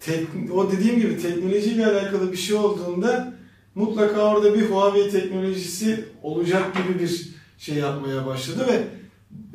tek, 0.00 0.26
o 0.54 0.72
dediğim 0.72 1.00
gibi 1.00 1.22
teknolojiyle 1.22 1.86
alakalı 1.86 2.32
bir 2.32 2.36
şey 2.36 2.56
olduğunda 2.56 3.34
mutlaka 3.74 4.20
orada 4.34 4.54
bir 4.54 4.70
Huawei 4.70 5.10
teknolojisi 5.10 6.04
olacak 6.22 6.64
gibi 6.74 6.98
bir 6.98 7.39
şey 7.60 7.74
yapmaya 7.74 8.26
başladı 8.26 8.66
ve 8.68 8.84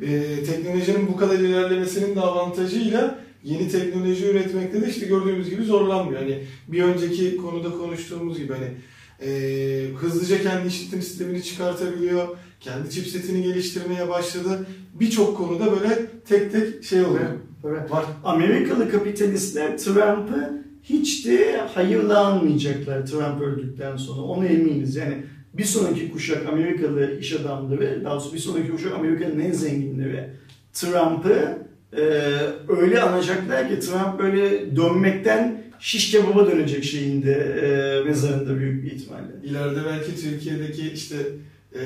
e, 0.06 0.44
teknolojinin 0.44 1.08
bu 1.08 1.16
kadar 1.16 1.38
ilerlemesinin 1.38 2.16
de 2.16 2.20
avantajıyla 2.20 3.18
yeni 3.44 3.68
teknoloji 3.68 4.26
üretmekte 4.26 4.82
de 4.82 4.88
işte 4.88 5.06
gördüğümüz 5.06 5.50
gibi 5.50 5.64
zorlanmıyor. 5.64 6.22
Hani 6.22 6.44
bir 6.68 6.82
önceki 6.82 7.36
konuda 7.36 7.70
konuştuğumuz 7.70 8.38
gibi 8.38 8.52
hani 8.52 8.68
e, 9.30 9.90
hızlıca 10.00 10.42
kendi 10.42 10.68
işletim 10.68 11.02
sistemini 11.02 11.42
çıkartabiliyor, 11.42 12.28
kendi 12.60 12.90
chipsetini 12.90 13.42
geliştirmeye 13.42 14.08
başladı. 14.08 14.66
Birçok 14.94 15.36
konuda 15.36 15.72
böyle 15.72 16.06
tek 16.28 16.52
tek 16.52 16.84
şey 16.84 17.02
oluyor. 17.02 17.30
Var. 17.62 18.04
Amerikalı 18.24 18.90
kapitalistler 18.90 19.78
Trump'ı 19.78 20.62
hiç 20.82 21.26
de 21.26 21.60
hayırla 21.74 22.26
almayacaklar 22.26 23.06
Trump 23.06 23.40
öldükten 23.42 23.96
sonra. 23.96 24.22
Ona 24.22 24.46
eminiz. 24.46 24.96
Yani 24.96 25.24
bir 25.58 25.64
sonraki 25.64 26.12
kuşak 26.12 26.46
Amerikalı 26.46 27.18
iş 27.20 27.32
adamları, 27.32 28.04
daha 28.04 28.14
doğrusu 28.14 28.34
bir 28.34 28.38
sonraki 28.38 28.70
kuşak 28.70 28.92
Amerika'nın 28.92 29.40
en 29.40 29.52
zenginleri 29.52 30.30
Trump'ı 30.72 31.58
e, 31.96 32.02
öyle 32.68 33.02
anacaklar 33.02 33.68
ki 33.68 33.80
Trump 33.80 34.18
böyle 34.18 34.76
dönmekten 34.76 35.62
şiş 35.80 36.10
kebaba 36.10 36.50
dönecek 36.50 36.84
şeyinde 36.84 37.32
e, 37.32 38.04
mezarında 38.04 38.58
büyük 38.58 38.84
bir 38.84 38.90
ihtimalle. 38.90 39.32
İleride 39.44 39.80
belki 39.86 40.22
Türkiye'deki 40.22 40.90
işte 40.90 41.16
e, 41.74 41.82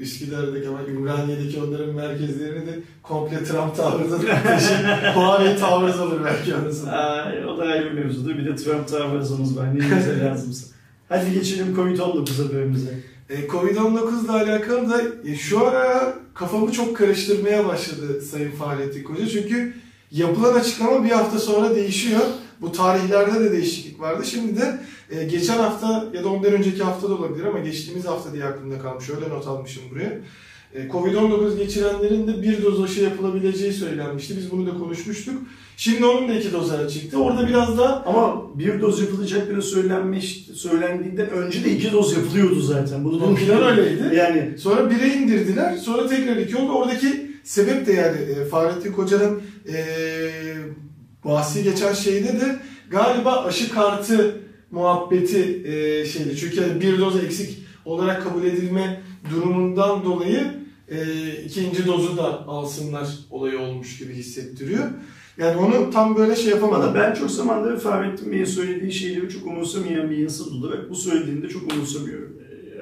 Üsküdar'daki 0.00 0.68
ama 0.68 0.78
Ümraniye'deki 0.88 1.62
onların 1.62 1.94
merkezlerini 1.94 2.66
de 2.66 2.78
komple 3.02 3.44
Trump 3.44 3.76
tavrıdır. 3.76 4.28
Huawei 5.14 5.56
tavrız 5.56 6.00
olur 6.00 6.20
belki. 6.24 6.54
Ay, 6.90 7.46
o 7.46 7.58
da 7.58 7.62
ayrı 7.62 7.84
bir 7.84 8.04
mevzudur. 8.04 8.38
Bir 8.38 8.46
de 8.46 8.56
Trump 8.56 8.88
tarzımız 8.88 9.56
var. 9.56 9.78
Neyinize 9.78 10.24
lazımsa. 10.24 10.66
Hadi 11.08 11.32
geçelim 11.32 11.74
Covid-19 11.76 12.46
haberimize. 12.46 12.90
E, 13.30 13.46
Covid-19 13.46 14.24
ile 14.24 14.32
alakalı 14.32 14.90
da 14.90 15.02
e, 15.24 15.34
şu 15.34 15.66
ara 15.66 16.14
kafamı 16.34 16.72
çok 16.72 16.96
karıştırmaya 16.96 17.68
başladı 17.68 18.20
Sayın 18.22 18.50
Fahrettin 18.50 19.02
Koca. 19.02 19.28
Çünkü 19.28 19.74
yapılan 20.10 20.54
açıklama 20.54 21.04
bir 21.04 21.10
hafta 21.10 21.38
sonra 21.38 21.74
değişiyor. 21.74 22.20
Bu 22.60 22.72
tarihlerde 22.72 23.40
de 23.40 23.52
değişiklik 23.52 24.00
vardı. 24.00 24.26
Şimdi 24.26 24.60
de 24.60 24.80
e, 25.10 25.24
geçen 25.24 25.58
hafta 25.58 26.04
ya 26.12 26.24
da 26.24 26.28
ondan 26.28 26.52
önceki 26.52 26.82
hafta 26.82 27.08
da 27.08 27.14
olabilir 27.14 27.44
ama 27.44 27.58
geçtiğimiz 27.58 28.04
hafta 28.04 28.32
diye 28.32 28.44
aklımda 28.44 28.78
kalmış. 28.78 29.10
Öyle 29.10 29.28
not 29.28 29.46
almışım 29.46 29.82
buraya. 29.90 30.20
E, 30.74 30.88
Covid-19 30.88 31.56
geçirenlerin 31.56 32.26
de 32.26 32.42
bir 32.42 32.62
doz 32.62 32.82
aşı 32.82 33.00
yapılabileceği 33.00 33.72
söylenmişti. 33.72 34.36
Biz 34.36 34.50
bunu 34.50 34.66
da 34.66 34.78
konuşmuştuk. 34.78 35.34
Şimdi 35.76 36.04
onun 36.04 36.28
da 36.28 36.34
iki 36.34 36.52
dozları 36.52 36.88
çıktı. 36.88 37.18
Orada 37.18 37.48
biraz 37.48 37.78
daha 37.78 38.04
Ama 38.06 38.42
bir 38.58 38.80
doz 38.80 39.00
yapılacakları 39.00 39.62
söylenmiş, 39.62 40.46
söylendiğinden 40.54 41.30
önce 41.30 41.64
de 41.64 41.70
iki 41.70 41.92
doz 41.92 42.16
yapılıyordu 42.16 42.60
zaten. 42.60 43.04
Bunu 43.04 43.20
da 43.20 43.32
Eskiden 43.32 43.62
öyleydi. 43.62 44.16
Yani 44.16 44.58
Sonra 44.58 44.90
bire 44.90 45.08
indirdiler. 45.14 45.76
Sonra 45.76 46.06
tekrar 46.06 46.36
iki 46.36 46.56
oldu. 46.56 46.72
Oradaki 46.72 47.30
sebep 47.44 47.86
de 47.86 47.92
yani 47.92 48.16
e, 48.16 48.44
Fahrettin 48.44 48.92
Koca'nın 48.92 49.42
e, 49.72 49.84
bahsi 51.24 51.62
geçen 51.62 51.92
şeyde 51.92 52.40
de 52.40 52.56
galiba 52.90 53.44
aşı 53.44 53.72
kartı 53.72 54.40
muhabbeti 54.70 55.62
e, 55.64 56.04
şeydi. 56.04 56.36
Çünkü 56.36 56.60
yani 56.60 56.80
bir 56.80 56.98
doz 56.98 57.24
eksik 57.24 57.58
olarak 57.84 58.24
kabul 58.24 58.44
edilme 58.44 59.00
durumundan 59.30 60.04
dolayı 60.04 60.59
e, 60.90 61.32
ikinci 61.44 61.86
dozu 61.86 62.16
da 62.16 62.46
alsınlar 62.46 63.08
olayı 63.30 63.58
olmuş 63.58 63.98
gibi 63.98 64.14
hissettiriyor. 64.14 64.84
Yani 65.38 65.56
onu 65.56 65.90
tam 65.90 66.16
böyle 66.16 66.36
şey 66.36 66.50
yapamadım. 66.50 66.94
ben 66.94 67.14
çok 67.14 67.30
zamandır 67.30 67.80
Fahrettin 67.80 68.32
Bey'in 68.32 68.44
söylediği 68.44 68.92
şeyleri 68.92 69.28
çok 69.28 69.46
umursamayan 69.46 70.10
bir 70.10 70.16
insan 70.16 70.52
olarak 70.52 70.90
bu 70.90 70.94
söylediğini 70.94 71.42
de 71.42 71.48
çok 71.48 71.72
umursamıyorum. 71.72 72.36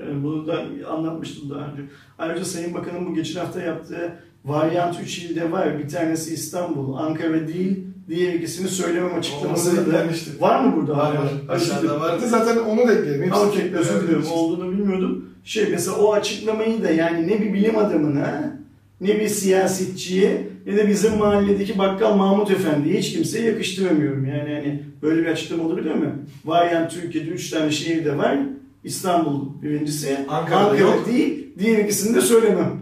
Yani 0.06 0.24
bunu 0.24 0.46
da 0.46 0.64
anlatmıştım 0.88 1.50
daha 1.50 1.72
önce. 1.72 1.82
Ayrıca 2.18 2.44
Sayın 2.44 2.74
Bakan'ın 2.74 3.06
bu 3.06 3.14
geçen 3.14 3.40
hafta 3.40 3.60
yaptığı 3.62 4.12
varyant 4.44 5.00
3 5.02 5.18
ilde 5.18 5.52
var. 5.52 5.78
Bir 5.78 5.88
tanesi 5.88 6.34
İstanbul, 6.34 6.94
Ankara 6.94 7.48
değil. 7.48 7.87
Diğer 8.08 8.32
ikisini 8.34 8.68
söylemem 8.68 9.14
açıklaması 9.18 9.92
da 9.92 10.04
var 10.40 10.60
mı 10.64 10.76
burada? 10.76 10.96
Var 10.96 11.14
var. 11.14 11.28
Aşağıda 11.48 12.00
vardı. 12.00 12.26
Zaten 12.28 12.56
onu 12.56 12.88
da 12.88 12.92
ekleyelim. 12.94 13.32
Okey, 13.32 13.62
özür 13.62 13.72
dilerim. 13.72 14.00
yapıyoruz. 14.00 14.28
Olduğunu 14.32 14.72
bilmiyordum. 14.72 15.24
Şey 15.44 15.68
mesela 15.70 15.96
o 15.96 16.12
açıklamayı 16.12 16.82
da 16.82 16.90
yani 16.90 17.26
ne 17.28 17.40
bir 17.40 17.52
bilim 17.52 17.78
adamına, 17.78 18.58
ne 19.00 19.20
bir 19.20 19.28
siyasetçiye, 19.28 20.48
ne 20.66 20.76
de 20.76 20.88
bizim 20.88 21.16
mahalledeki 21.18 21.78
bakkal 21.78 22.14
Mahmut 22.16 22.50
Efendi'ye 22.50 22.98
hiç 22.98 23.12
kimseye 23.12 23.44
yakıştıramıyorum. 23.46 24.24
Yani 24.26 24.54
hani 24.54 24.82
böyle 25.02 25.20
bir 25.22 25.26
açıklama 25.26 25.62
olabilir 25.62 25.94
mi? 25.94 26.12
Var 26.44 26.70
yani 26.70 26.88
Türkiye'de 26.88 27.28
3 27.28 27.50
tane 27.50 27.70
şehirde 27.70 28.18
var. 28.18 28.38
İstanbul 28.84 29.62
birincisi. 29.62 30.16
Ankara'da 30.28 30.64
Ankara 30.70 30.78
yok. 30.78 31.06
değil. 31.06 31.46
Diğer 31.58 31.78
ikisini 31.84 32.16
de 32.16 32.20
söylemem. 32.20 32.80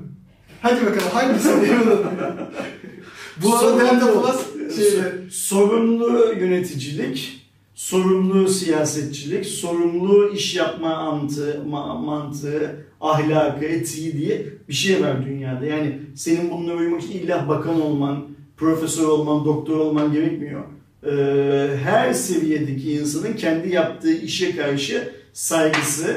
Hadi 0.62 0.80
bakalım 0.86 1.08
hangisi? 1.12 1.48
Bu 3.42 3.56
arada 3.56 3.80
Delta 3.80 4.12
Plus 4.22 4.55
şeyle 4.82 5.12
sorumlu 5.30 6.34
yöneticilik, 6.40 7.46
sorumlu 7.74 8.48
siyasetçilik, 8.48 9.46
sorumlu 9.46 10.32
iş 10.34 10.56
yapma 10.56 10.94
antı, 10.94 11.62
ma- 11.70 12.04
mantığı, 12.04 12.76
ahlakı, 13.00 13.64
etiği 13.64 14.18
diye 14.18 14.46
bir 14.68 14.74
şey 14.74 15.02
var 15.02 15.26
dünyada. 15.26 15.66
Yani 15.66 15.98
senin 16.14 16.50
bununla 16.50 16.74
uyumak 16.74 17.02
için 17.02 17.18
illa 17.18 17.48
bakan 17.48 17.80
olman, 17.80 18.26
profesör 18.56 19.04
olman, 19.04 19.44
doktor 19.44 19.76
olman 19.76 20.12
gerekmiyor. 20.12 20.64
Ee, 21.06 21.76
her 21.84 22.12
seviyedeki 22.12 22.92
insanın 22.92 23.32
kendi 23.32 23.74
yaptığı 23.74 24.12
işe 24.12 24.56
karşı 24.56 25.12
saygısı, 25.32 26.16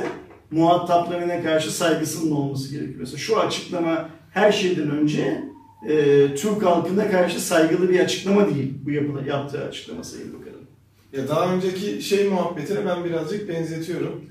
muhataplarına 0.51 1.43
karşı 1.43 1.71
saygısının 1.71 2.31
olması 2.31 2.71
gerekiyor. 2.71 2.99
Mesela 2.99 3.17
şu 3.17 3.39
açıklama 3.39 4.09
her 4.31 4.51
şeyden 4.51 4.89
önce 4.91 5.43
e, 5.87 6.27
Türk 6.35 6.65
halkına 6.65 7.11
karşı 7.11 7.39
saygılı 7.39 7.89
bir 7.89 7.99
açıklama 7.99 8.55
değil 8.55 8.73
bu 8.85 8.91
yapılan, 8.91 9.25
yaptığı 9.25 9.65
açıklama 9.65 10.03
Sayın 10.03 10.33
Bakan'ın. 10.33 10.69
Ya 11.13 11.27
daha 11.27 11.53
önceki 11.53 12.01
şey 12.01 12.29
muhabbetine 12.29 12.85
ben 12.85 13.03
birazcık 13.03 13.49
benzetiyorum. 13.49 14.25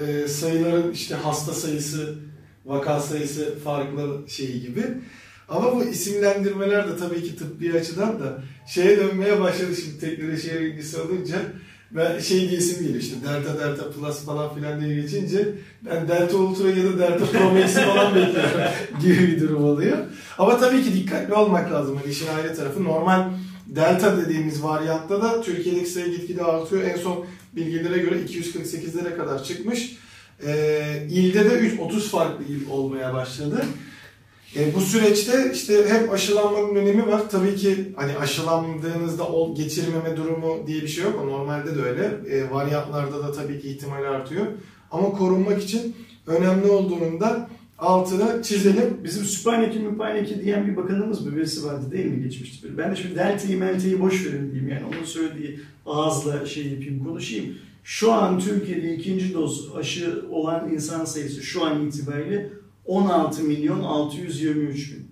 Ee, 0.00 0.28
sayıların 0.28 0.92
işte 0.92 1.14
hasta 1.14 1.52
sayısı, 1.52 2.18
vaka 2.64 3.00
sayısı 3.00 3.58
farklı 3.58 4.24
şeyi 4.28 4.60
gibi. 4.60 4.82
Ama 5.48 5.76
bu 5.76 5.84
isimlendirmeler 5.84 6.88
de 6.88 6.96
tabii 6.96 7.22
ki 7.22 7.36
tıbbi 7.36 7.72
açıdan 7.72 8.20
da 8.20 8.42
şeye 8.66 8.96
dönmeye 8.96 9.40
başladı 9.40 9.76
şimdi 9.76 9.98
teknolojiye 9.98 10.60
ilgisi 10.60 11.00
olunca. 11.00 11.38
Ben 11.90 12.18
şey 12.18 12.48
diye 12.48 12.58
isim 12.58 12.86
geliyor 12.86 13.02
Delta 13.02 13.58
Delta 13.60 13.90
Plus 13.90 14.24
falan 14.24 14.54
filan 14.54 14.80
diye 14.80 15.00
geçince 15.00 15.48
ben 15.82 16.08
Delta 16.08 16.36
Ultra 16.36 16.68
ya 16.68 16.84
da 16.84 16.98
Delta 16.98 17.26
Pro 17.26 17.50
Max'i 17.52 17.80
falan 17.80 18.14
bekliyorum 18.14 18.60
gibi 19.02 19.18
bir 19.18 19.40
durum 19.40 19.64
oluyor. 19.64 19.98
Ama 20.38 20.58
tabii 20.58 20.84
ki 20.84 20.94
dikkatli 20.94 21.34
olmak 21.34 21.72
lazım. 21.72 21.98
Yani 22.02 22.12
işin 22.12 22.26
ayrı 22.26 22.56
tarafı 22.56 22.84
normal 22.84 23.30
Delta 23.66 24.16
dediğimiz 24.16 24.62
varyantta 24.62 25.22
da 25.22 25.42
Türkiye'deki 25.42 25.90
sayı 25.90 26.16
gitgide 26.16 26.44
artıyor. 26.44 26.82
En 26.82 26.96
son 26.96 27.26
bilgilere 27.56 27.98
göre 27.98 28.14
248'lere 28.22 29.16
kadar 29.16 29.44
çıkmış. 29.44 29.96
Ee, 30.46 31.06
ilde 31.10 31.50
de 31.50 31.54
3, 31.58 31.80
30 31.80 32.10
farklı 32.10 32.44
il 32.44 32.70
olmaya 32.70 33.14
başladı. 33.14 33.64
E, 34.56 34.74
bu 34.74 34.80
süreçte 34.80 35.50
işte 35.54 35.88
hep 35.88 36.12
aşılanmanın 36.12 36.74
önemi 36.74 37.06
var. 37.06 37.30
Tabii 37.30 37.56
ki 37.56 37.92
hani 37.96 38.16
aşılandığınızda 38.16 39.28
ol, 39.28 39.56
geçirmeme 39.56 40.16
durumu 40.16 40.66
diye 40.66 40.82
bir 40.82 40.88
şey 40.88 41.04
yok. 41.04 41.24
Normalde 41.24 41.76
de 41.76 41.82
öyle. 41.82 42.04
E, 42.30 42.50
varyantlarda 42.50 43.22
da 43.22 43.32
tabii 43.32 43.60
ki 43.60 43.68
ihtimal 43.68 44.04
artıyor. 44.04 44.46
Ama 44.90 45.10
korunmak 45.10 45.62
için 45.62 45.96
önemli 46.26 46.66
olduğunun 46.66 47.20
da 47.20 47.48
altını 47.78 48.42
çizelim. 48.42 49.00
Bizim 49.04 49.24
Sübhaneke 49.24 49.78
Mübhaneke 49.78 50.44
diyen 50.44 50.66
bir 50.66 50.76
bakanımız 50.76 51.26
bir 51.26 51.36
birisi 51.36 51.66
vardı 51.66 51.90
değil 51.92 52.06
mi 52.06 52.22
geçmişti 52.22 52.62
böyle. 52.62 52.78
Ben 52.78 52.90
de 52.90 52.96
şimdi 52.96 53.14
deltayı 53.14 53.58
melteyi 53.58 54.00
boş 54.00 54.26
verin 54.26 54.50
diyeyim 54.50 54.68
yani 54.68 54.82
onun 54.84 55.04
söylediği 55.04 55.60
ağızla 55.86 56.46
şey 56.46 56.66
yapayım 56.66 57.04
konuşayım. 57.04 57.54
Şu 57.84 58.12
an 58.12 58.40
Türkiye'de 58.40 58.94
ikinci 58.94 59.34
doz 59.34 59.76
aşı 59.76 60.24
olan 60.30 60.72
insan 60.72 61.04
sayısı 61.04 61.42
şu 61.42 61.64
an 61.64 61.86
itibariyle 61.86 62.50
16 62.86 63.42
milyon 63.42 63.80
623 63.80 64.92
bin. 64.92 65.06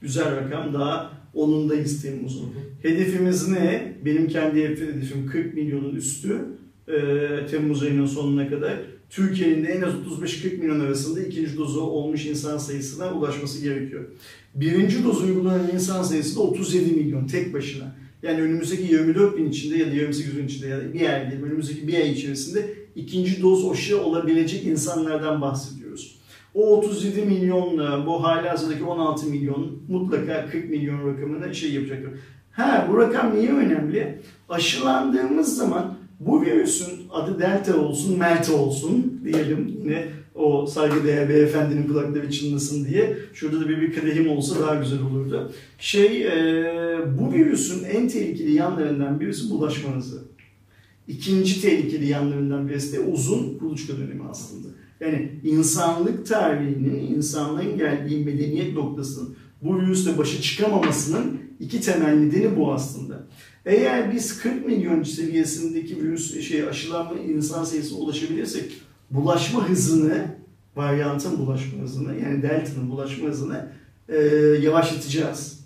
Güzel 0.00 0.36
rakam 0.36 0.74
daha 0.74 1.12
onundayız 1.34 2.02
Temmuz'un. 2.02 2.50
Hedefimiz 2.82 3.48
ne? 3.48 3.92
Benim 4.04 4.28
kendi 4.28 4.62
hedefim 4.62 5.26
40 5.26 5.54
milyonun 5.54 5.94
üstü. 5.94 6.44
Ee, 6.88 7.46
Temmuz 7.50 7.82
ayının 7.82 8.06
sonuna 8.06 8.48
kadar. 8.48 8.80
Türkiye'nin 9.10 9.64
de 9.64 9.68
en 9.68 9.82
az 9.82 9.92
35-40 9.94 10.58
milyon 10.58 10.80
arasında 10.80 11.20
ikinci 11.20 11.56
dozu 11.56 11.80
olmuş 11.80 12.26
insan 12.26 12.58
sayısına 12.58 13.12
ulaşması 13.12 13.62
gerekiyor. 13.62 14.04
Birinci 14.54 15.04
doz 15.04 15.22
uygulanan 15.22 15.70
insan 15.74 16.02
sayısı 16.02 16.36
da 16.36 16.40
37 16.40 16.92
milyon 16.92 17.26
tek 17.26 17.54
başına. 17.54 17.94
Yani 18.22 18.42
önümüzdeki 18.42 18.92
24 18.92 19.36
bin 19.36 19.48
içinde 19.50 19.78
ya 19.78 19.86
da 19.86 19.90
28 19.90 20.38
bin 20.38 20.46
içinde 20.46 20.68
ya 20.68 20.78
da 20.78 20.94
bir 20.94 21.00
ay 21.00 21.30
diyelim 21.30 21.46
önümüzdeki 21.46 21.88
bir 21.88 21.94
ay 21.94 22.12
içerisinde 22.12 22.74
ikinci 22.96 23.42
doz 23.42 23.70
aşı 23.70 24.02
olabilecek 24.02 24.64
insanlardan 24.64 25.40
bahsediyoruz. 25.40 25.77
O 26.58 26.76
37 26.76 27.22
milyonla 27.22 28.06
bu 28.06 28.24
hali 28.24 28.48
hazırdaki 28.48 28.84
16 28.84 29.26
milyon 29.26 29.82
mutlaka 29.88 30.46
40 30.50 30.70
milyon 30.70 31.08
rakamına 31.08 31.52
şey 31.52 31.72
yapacaktır. 31.72 32.10
Ha 32.50 32.88
bu 32.90 32.98
rakam 32.98 33.36
niye 33.36 33.52
önemli? 33.52 34.18
Aşılandığımız 34.48 35.56
zaman 35.56 35.98
bu 36.20 36.42
virüsün 36.42 36.92
adı 37.10 37.38
delta 37.38 37.76
olsun, 37.76 38.18
melta 38.18 38.56
olsun 38.56 39.20
diyelim 39.24 39.78
yine 39.82 40.06
o 40.34 40.66
saygıdeğer 40.66 41.28
beyefendinin 41.28 41.88
kulakları 41.88 42.30
çınlasın 42.30 42.84
diye. 42.84 43.16
Şurada 43.34 43.60
da 43.60 43.68
bir, 43.68 43.80
bir 43.80 43.92
kadehim 43.92 44.30
olsa 44.30 44.60
daha 44.60 44.74
güzel 44.74 45.02
olurdu. 45.02 45.52
Şey, 45.78 46.26
e, 46.26 46.98
bu 47.18 47.32
virüsün 47.32 47.84
en 47.84 48.08
tehlikeli 48.08 48.52
yanlarından 48.52 49.20
birisi 49.20 49.50
bulaşma 49.50 49.96
hızı. 49.96 50.22
İkinci 51.08 51.62
tehlikeli 51.62 52.06
yanlarından 52.06 52.68
birisi 52.68 52.92
de 52.92 53.00
uzun 53.00 53.58
kuluçka 53.58 53.96
dönemi 53.96 54.22
aslında. 54.30 54.68
Yani 55.00 55.32
insanlık 55.44 56.26
tarihinin, 56.26 57.14
insanlığın 57.16 57.76
geldiği 57.76 58.24
medeniyet 58.24 58.74
noktasının 58.74 59.36
bu 59.62 59.80
virüsle 59.80 60.18
başa 60.18 60.42
çıkamamasının 60.42 61.40
iki 61.60 61.80
temel 61.80 62.14
nedeni 62.14 62.56
bu 62.56 62.72
aslında. 62.72 63.26
Eğer 63.66 64.14
biz 64.14 64.38
40 64.38 64.66
milyon 64.66 65.02
seviyesindeki 65.02 65.96
virüs 65.96 66.40
şey 66.48 66.68
aşılanma 66.68 67.18
insan 67.18 67.64
sayısına 67.64 67.98
ulaşabilirsek 67.98 68.72
bulaşma 69.10 69.68
hızını, 69.68 70.26
varyantın 70.76 71.38
bulaşma 71.38 71.82
hızını 71.82 72.14
yani 72.20 72.42
delta'nın 72.42 72.90
bulaşma 72.90 73.28
hızını 73.28 73.68
e, 74.08 74.18
yavaşlatacağız. 74.62 75.60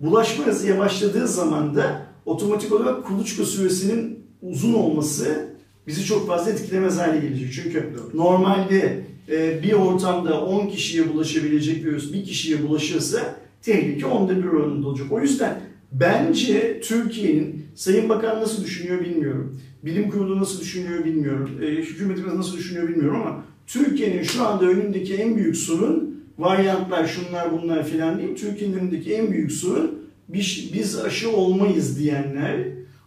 Bulaşma 0.00 0.46
hızı 0.46 0.66
yavaşladığı 0.68 1.28
zaman 1.28 1.74
da 1.74 2.06
otomatik 2.26 2.72
olarak 2.72 3.06
kuluçka 3.06 3.44
süresinin 3.44 4.18
uzun 4.42 4.74
olması 4.74 5.53
bizi 5.86 6.04
çok 6.04 6.26
fazla 6.26 6.50
etkilemez 6.50 6.98
hale 6.98 7.20
gelecek. 7.20 7.52
Çünkü 7.52 7.92
normalde 8.14 9.04
e, 9.30 9.62
bir 9.62 9.72
ortamda 9.72 10.40
10 10.40 10.66
kişiye 10.66 11.08
bulaşabilecek 11.14 11.84
virüs 11.84 12.12
bir 12.12 12.24
kişiye 12.24 12.62
bulaşırsa 12.62 13.36
tehlike 13.62 14.06
onda 14.06 14.38
bir 14.38 14.44
oranında 14.44 14.88
olacak. 14.88 15.06
O 15.10 15.20
yüzden 15.20 15.60
bence 15.92 16.80
Türkiye'nin 16.80 17.66
Sayın 17.74 18.08
Bakan 18.08 18.40
nasıl 18.40 18.64
düşünüyor 18.64 19.00
bilmiyorum. 19.00 19.60
Bilim 19.84 20.10
kurulu 20.10 20.40
nasıl 20.40 20.60
düşünüyor 20.60 21.04
bilmiyorum. 21.04 21.50
E, 21.62 21.66
hükümetimiz 21.66 22.34
nasıl 22.34 22.56
düşünüyor 22.56 22.88
bilmiyorum 22.88 23.20
ama 23.22 23.44
Türkiye'nin 23.66 24.22
şu 24.22 24.46
anda 24.46 24.64
önündeki 24.64 25.14
en 25.14 25.36
büyük 25.36 25.56
sorun 25.56 26.24
varyantlar 26.38 27.06
şunlar 27.06 27.52
bunlar 27.52 27.86
filan 27.86 28.18
değil. 28.18 28.36
Türkiye'nin 28.36 28.78
önündeki 28.78 29.14
en 29.14 29.30
büyük 29.30 29.52
sorun 29.52 29.98
biz, 30.28 30.70
biz 30.72 30.98
aşı 30.98 31.30
olmayız 31.36 31.98
diyenler, 31.98 32.56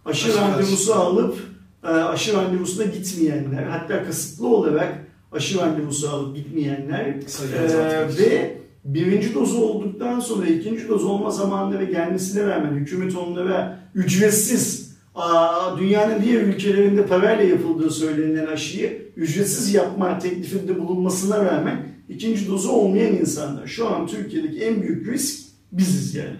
aşı 0.06 0.28
Aşı 0.28 0.38
randevusu 0.38 0.94
alıp 0.94 1.36
e, 1.36 1.57
aşı 1.94 2.34
randevusuna 2.34 2.86
gitmeyenler, 2.86 3.64
hatta 3.64 4.04
kasıtlı 4.04 4.48
olarak 4.48 5.08
aşı 5.32 5.58
randevusu 5.58 6.10
alıp 6.10 6.36
gitmeyenler 6.36 7.06
e, 7.06 8.18
ve 8.20 8.58
birinci 8.86 9.34
dozu 9.34 9.58
olduktan 9.58 10.20
sonra 10.20 10.48
ikinci 10.48 10.88
doz 10.88 11.06
olma 11.06 11.30
zamanında 11.32 11.80
ve 11.80 11.86
gelmesine 11.86 12.48
rağmen 12.48 12.72
hükümet 12.72 13.16
onlara 13.16 13.80
ücretsiz 13.96 14.96
aa, 15.16 15.78
dünyanın 15.80 16.24
diğer 16.24 16.42
ülkelerinde 16.42 17.06
parayla 17.06 17.44
yapıldığı 17.44 17.90
söylenilen 17.90 18.46
aşıyı 18.46 19.12
ücretsiz 19.16 19.74
yapma 19.74 20.20
teklifinde 20.20 20.80
bulunmasına 20.80 21.46
rağmen 21.46 21.88
ikinci 22.10 22.48
dozu 22.48 22.70
olmayan 22.70 23.16
insanlar. 23.16 23.68
Şu 23.68 23.88
an 23.88 24.08
Türkiye'deki 24.08 24.64
en 24.64 24.82
büyük 24.82 25.08
risk 25.08 25.48
biziz 25.72 26.16
yani 26.16 26.38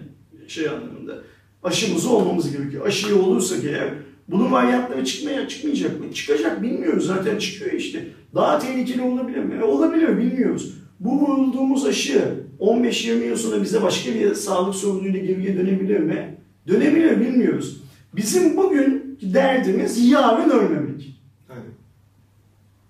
şey 0.48 0.68
anlamında. 0.68 1.22
Aşımızı 1.62 2.10
olmamız 2.10 2.52
gerekiyor. 2.52 2.86
Aşıyı 2.86 3.16
olursak 3.16 3.64
eğer 3.64 3.94
bunun 4.28 4.52
varyantları 4.52 5.04
çıkmaya 5.04 5.48
çıkmayacak 5.48 6.00
mı? 6.00 6.12
Çıkacak 6.14 6.62
bilmiyoruz 6.62 7.06
zaten 7.06 7.38
çıkıyor 7.38 7.72
işte. 7.72 8.04
Daha 8.34 8.58
tehlikeli 8.58 9.02
olabilir 9.02 9.38
mi? 9.38 9.54
E, 9.60 9.62
olabilir 9.62 10.18
bilmiyoruz. 10.18 10.74
Bu 11.00 11.20
vurulduğumuz 11.20 11.86
aşı 11.86 12.34
15-20 12.60 13.24
yıl 13.24 13.36
sonra 13.36 13.62
bize 13.62 13.82
başka 13.82 14.14
bir 14.14 14.34
sağlık 14.34 14.74
sorunuyla 14.74 15.20
geriye 15.20 15.56
dönebilir 15.56 16.00
mi? 16.00 16.36
Dönebilir 16.68 17.20
bilmiyoruz. 17.20 17.82
Bizim 18.16 18.56
bugün 18.56 19.18
derdimiz 19.22 20.10
yarın 20.10 20.50
ölmemek. 20.50 21.18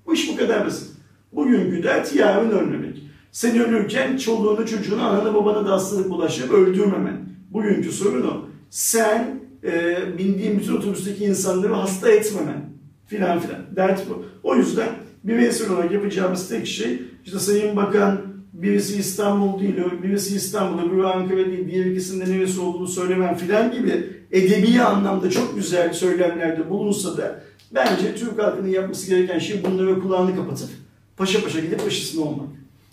Bu 0.07 0.15
iş 0.15 0.33
bu 0.33 0.37
kadar 0.37 0.67
basit. 0.67 0.89
Bugünkü 1.33 1.83
dert 1.83 2.17
yarın 2.17 2.51
ölmemek. 2.51 3.03
Sen 3.33 3.59
ölürken 3.59 4.17
çoluğunu, 4.17 4.67
çocuğunu, 4.67 5.03
ananı, 5.03 5.35
babanı 5.35 5.67
da 5.67 5.73
hastalık 5.73 6.11
bulaştırıp 6.11 6.51
öldürmemen. 6.51 7.17
Bugünkü 7.51 7.93
sorun 7.93 8.27
o. 8.27 8.47
Sen 8.71 9.41
e, 9.69 9.99
bindiğin 10.19 10.59
bütün 10.59 10.77
otobüsteki 10.77 11.25
insanları 11.25 11.75
hasta 11.75 12.11
etmemen. 12.11 12.69
Filan 13.07 13.41
filan. 13.41 13.61
Dert 13.77 14.11
bu. 14.11 14.25
O 14.43 14.57
yüzden 14.57 14.89
bireysel 15.25 15.71
olarak 15.71 15.93
yapacağımız 15.93 16.49
tek 16.49 16.67
şey 16.67 17.03
işte 17.25 17.39
Sayın 17.39 17.77
Bakan 17.77 18.21
birisi 18.53 18.97
İstanbul 18.97 19.61
değil, 19.61 19.75
birisi 20.03 20.37
İstanbul'da, 20.37 20.93
biri 20.93 21.07
Ankara 21.07 21.47
değil, 21.47 21.71
diğer 21.71 21.87
ikisinde 21.87 22.31
neresi 22.31 22.61
olduğunu 22.61 22.89
söylemem 22.89 23.37
filan 23.37 23.73
gibi 23.73 24.07
edebi 24.33 24.83
anlamda 24.83 25.31
çok 25.31 25.57
güzel 25.57 25.93
söylemlerde 25.93 26.71
bulunsa 26.71 27.17
da 27.17 27.41
bence 27.75 28.15
Türk 28.15 28.43
halkının 28.43 28.69
yapması 28.69 29.11
gereken 29.11 29.39
şey 29.39 29.65
bunları 29.65 30.01
kulağını 30.01 30.37
kapatıp 30.37 30.69
paşa 31.17 31.43
paşa 31.43 31.61
gidip 31.61 31.81
aşısını 31.87 32.25
olmak. 32.25 32.49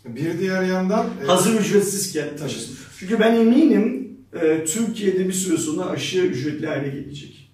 Bir 0.06 0.40
diğer 0.40 0.64
yandan 0.64 1.06
e, 1.24 1.26
Hazır 1.26 1.60
ücretsizken 1.60 2.28
aşısı. 2.46 2.74
Çünkü 3.00 3.20
ben 3.20 3.36
eminim 3.36 3.95
e, 4.42 4.66
Türkiye'de 4.66 5.28
bir 5.28 5.34
süre 5.34 5.58
sonra 5.58 5.86
aşı 5.86 6.18
ücretli 6.20 6.68
hale 6.68 6.88
gelecek. 6.88 7.50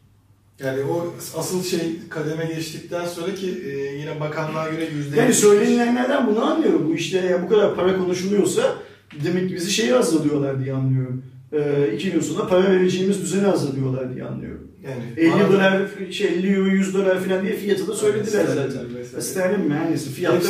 yani 0.64 0.84
o 0.84 1.14
asıl 1.38 1.64
şey 1.64 1.80
kademe 2.10 2.46
geçtikten 2.46 3.06
sonra 3.06 3.36
ki 3.36 3.62
e, 3.66 3.70
yine 4.00 4.20
bakanlığa 4.20 4.70
göre 4.70 4.88
yüzde 4.98 5.20
Yani 5.20 5.34
söylenilenlerden 5.34 6.28
bunu 6.28 6.44
anlıyorum. 6.46 6.88
Bu 6.90 6.96
işte 6.96 7.18
ya 7.18 7.44
bu 7.44 7.50
kadar 7.50 7.76
para 7.76 7.98
konuşuluyorsa 7.98 8.76
demek 9.24 9.50
ki 9.50 9.56
bizi 9.56 9.72
şeye 9.72 9.94
hazırlıyorlar 9.94 10.64
diye 10.64 10.74
anlıyorum. 10.74 11.24
E, 11.54 11.90
iki 11.96 12.12
gün 12.12 12.20
sonra 12.20 12.48
para 12.48 12.72
vereceğimiz 12.72 13.22
düzeni 13.22 13.46
hazırlıyorlar 13.46 14.14
diye 14.16 14.26
anlıyorum. 14.26 14.68
yani 14.84 15.04
50 15.18 15.32
bana- 15.32 15.52
dolar, 15.54 15.82
şey 16.12 16.28
50 16.28 16.54
euro, 16.54 16.68
100 16.68 16.94
dolar 16.94 17.24
falan 17.24 17.44
diye 17.44 17.56
fiyatı 17.56 17.88
da 17.88 17.94
söylediler 17.96 18.46
Evet, 18.56 18.72
zaten. 18.74 19.22
Sterlin 19.22 19.68
mi? 19.68 19.76
Yani 19.76 19.98
fiyat 19.98 20.44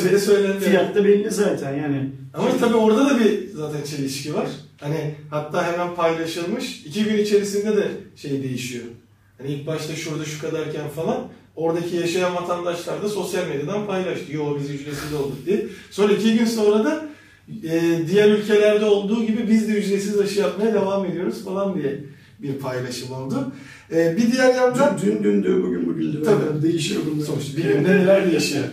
fiyat 0.60 0.96
da 0.96 1.06
belli 1.06 1.32
zaten 1.32 1.76
yani. 1.76 2.10
Ama 2.34 2.58
tabii 2.60 2.76
orada 2.76 3.10
da 3.10 3.20
bir 3.20 3.48
zaten 3.56 3.84
çelişki 3.84 4.34
var. 4.34 4.48
Hani 4.82 5.16
hatta 5.30 5.74
hemen 5.74 5.96
paylaşılmış. 5.96 6.86
iki 6.86 7.04
gün 7.04 7.18
içerisinde 7.18 7.78
de 7.78 7.88
şey 8.16 8.44
değişiyor. 8.44 8.86
Hani 9.38 9.52
ilk 9.52 9.68
başta 9.68 9.96
şurada 9.96 10.26
şu 10.26 10.42
kadarken 10.42 10.90
falan 10.90 11.28
oradaki 11.56 11.96
yaşayan 11.96 12.36
vatandaşlar 12.36 13.04
da 13.04 13.10
sosyal 13.10 13.48
medyadan 13.48 13.88
paylaştı. 13.88 14.34
Yo 14.34 14.58
biz 14.60 14.70
ücretsiz 14.70 15.14
olduk 15.14 15.46
diye. 15.46 15.66
Sonra 15.92 16.14
iki 16.14 16.38
gün 16.38 16.46
sonra 16.46 16.86
da 16.86 17.06
e, 17.64 18.00
diğer 18.10 18.30
ülkelerde 18.30 18.86
olduğu 18.86 19.24
gibi 19.24 19.50
biz 19.50 19.68
de 19.68 19.72
ücretsiz 19.72 20.20
aşı 20.20 20.40
yapmaya 20.40 20.74
devam 20.74 21.06
ediyoruz 21.06 21.46
falan 21.46 21.76
diye 21.76 22.00
bir 22.40 22.54
paylaşım 22.54 23.12
oldu. 23.12 23.52
E, 23.92 24.18
bir 24.18 24.32
diğer 24.32 24.56
yandan 24.56 24.98
Dün 25.02 25.12
dün 25.12 25.24
dündü, 25.24 25.64
bugün 25.64 25.88
bugündü. 25.88 26.24
Tabii. 26.24 26.46
Tabii. 26.50 26.62
Değişiyor 26.62 27.02
bunlar. 27.12 27.26
sonuçta 27.26 27.58
bir 27.58 27.64
günde 27.64 27.98
neler 27.98 28.32
değişiyor. 28.32 28.64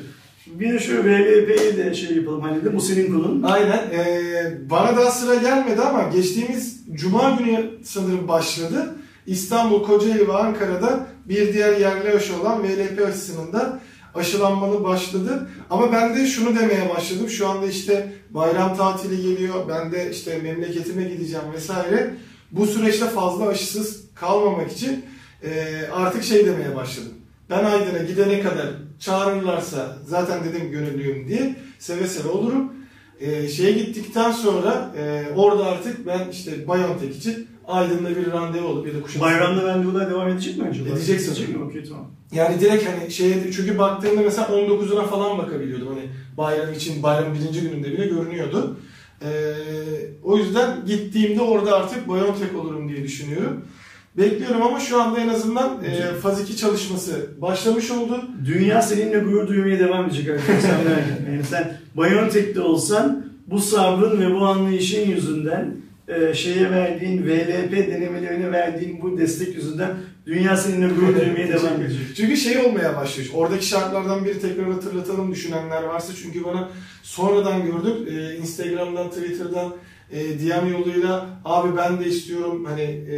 Bir 0.60 0.72
de 0.72 0.78
şu 0.78 1.04
VLP'yi 1.04 1.76
de 1.76 1.94
şey 1.94 2.16
yapalım 2.16 2.40
hani 2.40 2.64
de 2.64 3.06
konun. 3.06 3.42
Aynen. 3.42 3.90
Ee, 3.92 4.70
bana 4.70 4.96
daha 4.96 5.10
sıra 5.10 5.34
gelmedi 5.34 5.80
ama 5.80 6.02
geçtiğimiz 6.02 6.80
Cuma 6.94 7.30
günü 7.30 7.70
sanırım 7.84 8.28
başladı. 8.28 8.94
İstanbul, 9.26 9.82
Kocaeli 9.82 10.28
ve 10.28 10.32
Ankara'da 10.32 11.06
bir 11.28 11.52
diğer 11.52 11.76
yerli 11.76 12.12
aşı 12.12 12.40
olan 12.40 12.62
VLP 12.62 13.06
aşısının 13.06 13.52
da 13.52 13.80
aşılanmalı 14.14 14.84
başladı. 14.84 15.50
Ama 15.70 15.92
ben 15.92 16.16
de 16.16 16.26
şunu 16.26 16.56
demeye 16.56 16.90
başladım. 16.96 17.28
Şu 17.28 17.48
anda 17.48 17.66
işte 17.66 18.12
bayram 18.30 18.76
tatili 18.76 19.22
geliyor. 19.22 19.54
Ben 19.68 19.92
de 19.92 20.10
işte 20.10 20.38
memleketime 20.38 21.04
gideceğim 21.04 21.52
vesaire. 21.54 22.14
Bu 22.52 22.66
süreçte 22.66 23.06
fazla 23.06 23.46
aşısız 23.46 24.00
kalmamak 24.14 24.72
için 24.72 25.04
e, 25.42 25.50
artık 25.92 26.24
şey 26.24 26.46
demeye 26.46 26.76
başladım. 26.76 27.17
Ben 27.50 27.64
Aydın'a 27.64 28.02
gidene 28.02 28.40
kadar 28.40 28.66
çağırırlarsa 28.98 29.98
zaten 30.06 30.44
dedim 30.44 30.70
gönüllüyüm 30.70 31.28
diye 31.28 31.56
seve 31.78 32.06
seve 32.06 32.28
olurum. 32.28 32.72
Ee, 33.20 33.48
şeye 33.48 33.72
gittikten 33.72 34.32
sonra 34.32 34.94
e, 34.98 35.24
orada 35.36 35.66
artık 35.66 36.06
ben 36.06 36.28
işte 36.32 36.66
Biontech 36.66 37.16
için 37.16 37.46
Aydın'da 37.66 38.10
bir 38.10 38.32
randevu 38.32 38.66
olup 38.66 38.86
ya 38.86 38.94
da 38.94 39.02
Kuşadası. 39.02 39.20
Bayramda 39.30 39.62
randevular 39.62 40.10
devam 40.10 40.28
edecek 40.28 40.58
mi 40.58 40.68
acaba? 40.70 40.88
Edecek 40.88 41.20
sanırım. 41.20 41.68
Okey 41.68 41.84
tamam. 41.84 42.06
Yani 42.32 42.60
direkt 42.60 42.84
hani 42.88 43.10
şeye 43.10 43.52
çünkü 43.52 43.78
baktığımda 43.78 44.22
mesela 44.22 44.48
19'una 44.48 45.06
falan 45.06 45.38
bakabiliyordum. 45.38 45.88
Hani 45.88 46.02
bayram 46.36 46.72
için 46.72 47.02
bayram 47.02 47.34
birinci 47.34 47.60
gününde 47.60 47.92
bile 47.92 48.06
görünüyordu. 48.06 48.76
Ee, 49.22 49.28
o 50.22 50.36
yüzden 50.36 50.86
gittiğimde 50.86 51.42
orada 51.42 51.76
artık 51.76 52.08
Biontech 52.08 52.54
olurum 52.54 52.88
diye 52.88 53.02
düşünüyorum. 53.02 53.64
Bekliyorum 54.18 54.62
ama 54.62 54.80
şu 54.80 55.02
anda 55.02 55.20
en 55.20 55.28
azından 55.28 55.84
e, 55.84 56.14
faz 56.14 56.40
2 56.40 56.56
çalışması 56.56 57.26
başlamış 57.40 57.90
oldu. 57.90 58.24
Dünya 58.44 58.82
seninle 58.82 59.18
gurur 59.18 59.48
duymaya 59.48 59.78
devam 59.78 60.06
edecek 60.06 60.28
arkadaşlar. 60.30 60.70
Yani 61.30 61.44
sen 61.44 61.78
Biontech'te 61.96 62.60
olsan 62.60 63.26
bu 63.46 63.58
sabrın 63.58 64.20
ve 64.20 64.34
bu 64.34 64.46
anlayışın 64.46 65.10
yüzünden 65.10 65.74
e, 66.08 66.34
şeye 66.34 66.70
verdiğin 66.70 67.26
VLP 67.26 67.72
denemelerine 67.72 68.52
verdiğin 68.52 69.02
bu 69.02 69.18
destek 69.18 69.54
yüzünden 69.54 69.90
dünya 70.26 70.56
seninle 70.56 70.94
gurur 70.94 71.20
duymaya 71.20 71.48
devam 71.48 71.80
edecek. 71.82 72.00
Çünkü 72.16 72.36
şey 72.36 72.58
olmaya 72.58 72.96
başlıyor. 72.96 73.30
Oradaki 73.34 73.66
şartlardan 73.66 74.24
biri 74.24 74.40
tekrar 74.40 74.72
hatırlatalım 74.72 75.32
düşünenler 75.32 75.82
varsa. 75.82 76.12
Çünkü 76.22 76.44
bana 76.44 76.68
sonradan 77.02 77.62
gördüm. 77.66 78.08
Ee, 78.10 78.36
Instagram'dan, 78.36 79.10
Twitter'dan 79.10 79.72
e, 80.12 80.38
DM 80.38 80.72
yoluyla 80.72 81.26
abi 81.44 81.76
ben 81.76 82.00
de 82.00 82.06
istiyorum 82.06 82.64
hani 82.64 82.82
e, 82.82 83.16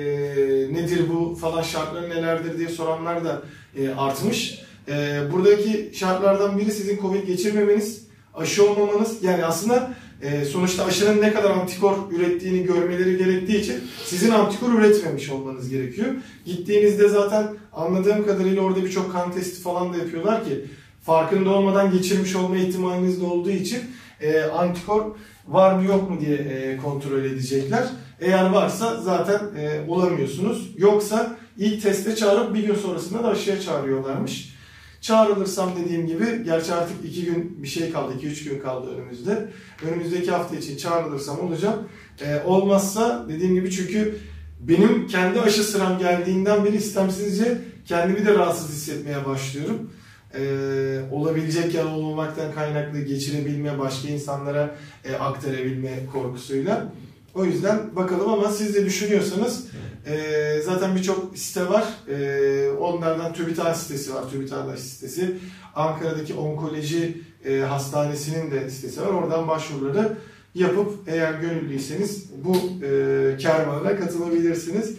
nedir 0.72 1.01
bu 1.09 1.34
falan 1.34 1.62
şartları 1.62 2.11
nelerdir 2.11 2.59
diye 2.59 2.68
soranlar 2.68 3.24
da 3.24 3.43
e, 3.76 3.88
artmış. 3.88 4.61
E, 4.88 5.20
buradaki 5.32 5.91
şartlardan 5.95 6.59
biri 6.59 6.72
sizin 6.72 7.01
Covid 7.01 7.26
geçirmemeniz, 7.26 8.07
aşı 8.34 8.70
olmamanız. 8.70 9.24
Yani 9.24 9.45
aslında 9.45 9.95
e, 10.22 10.45
sonuçta 10.45 10.84
aşının 10.84 11.20
ne 11.22 11.32
kadar 11.32 11.51
antikor 11.51 11.97
ürettiğini 12.12 12.62
görmeleri 12.62 13.18
gerektiği 13.18 13.61
için 13.61 13.76
sizin 14.05 14.30
antikor 14.30 14.72
üretmemiş 14.72 15.30
olmanız 15.30 15.68
gerekiyor. 15.68 16.09
Gittiğinizde 16.45 17.09
zaten 17.09 17.47
anladığım 17.72 18.26
kadarıyla 18.26 18.62
orada 18.62 18.84
birçok 18.84 19.12
kan 19.12 19.32
testi 19.32 19.62
falan 19.62 19.93
da 19.93 19.97
yapıyorlar 19.97 20.45
ki 20.45 20.64
farkında 21.03 21.51
olmadan 21.51 21.93
geçirmiş 21.93 22.36
olma 22.36 22.57
ihtimaliniz 22.57 23.20
de 23.20 23.24
olduğu 23.24 23.51
için 23.51 23.80
e, 24.20 24.43
antikor 24.43 25.05
var 25.51 25.74
mı 25.74 25.84
yok 25.84 26.11
mu 26.11 26.20
diye 26.20 26.36
e, 26.36 26.76
kontrol 26.76 27.24
edecekler. 27.24 27.84
Eğer 28.20 28.51
varsa 28.51 29.01
zaten 29.01 29.40
e, 29.59 29.80
olamıyorsunuz. 29.88 30.70
Yoksa 30.76 31.36
ilk 31.59 31.82
teste 31.82 32.16
çağırıp 32.16 32.55
bir 32.55 32.62
gün 32.66 32.74
sonrasında 32.74 33.24
da 33.24 33.28
aşıya 33.28 33.61
çağırıyorlarmış. 33.61 34.55
Çağrılırsam 35.01 35.70
dediğim 35.84 36.07
gibi, 36.07 36.44
gerçi 36.44 36.74
artık 36.74 36.96
iki 37.05 37.24
gün 37.24 37.62
bir 37.62 37.68
şey 37.68 37.92
kaldı, 37.92 38.12
iki 38.16 38.26
üç 38.26 38.44
gün 38.44 38.61
kaldı 38.61 38.90
önümüzde. 38.96 39.48
Önümüzdeki 39.88 40.30
hafta 40.30 40.57
için 40.57 40.76
çağrılırsam 40.76 41.40
olacağım. 41.40 41.88
E, 42.20 42.42
olmazsa 42.46 43.26
dediğim 43.28 43.55
gibi 43.55 43.70
çünkü 43.70 44.18
benim 44.61 45.07
kendi 45.07 45.40
aşı 45.40 45.64
sıram 45.64 45.98
geldiğinden 45.98 46.64
beri 46.64 46.76
istemsizce 46.76 47.59
kendimi 47.86 48.26
de 48.26 48.34
rahatsız 48.34 48.70
hissetmeye 48.70 49.26
başlıyorum. 49.26 49.90
Ee, 50.35 51.01
olabilecek 51.12 51.74
da 51.74 51.89
olmamaktan 51.89 52.53
kaynaklı 52.53 53.01
geçirebilme, 53.01 53.78
başka 53.78 54.09
insanlara 54.09 54.76
e, 55.05 55.14
aktarabilme 55.14 56.07
korkusuyla. 56.12 56.93
O 57.35 57.45
yüzden 57.45 57.97
bakalım 57.97 58.33
ama 58.33 58.49
siz 58.51 58.74
de 58.74 58.85
düşünüyorsanız 58.85 59.66
e, 60.07 60.62
zaten 60.64 60.97
birçok 60.97 61.39
site 61.39 61.68
var. 61.68 61.85
E, 62.09 62.70
onlardan 62.70 63.33
TÜBİTAK 63.33 63.76
sitesi 63.76 64.14
var, 64.14 64.31
TÜBİTAK 64.31 64.78
sitesi. 64.78 65.37
Ankara'daki 65.74 66.35
onkoloji 66.35 67.22
e, 67.45 67.59
hastanesinin 67.59 68.51
de 68.51 68.70
sitesi 68.70 69.01
var. 69.01 69.07
Oradan 69.07 69.49
başvuruları 69.49 70.16
yapıp 70.55 70.95
eğer 71.07 71.33
gönüllüyseniz 71.33 72.31
bu 72.45 72.57
e, 72.87 73.37
kervana 73.37 73.97
katılabilirsiniz. 73.97 74.95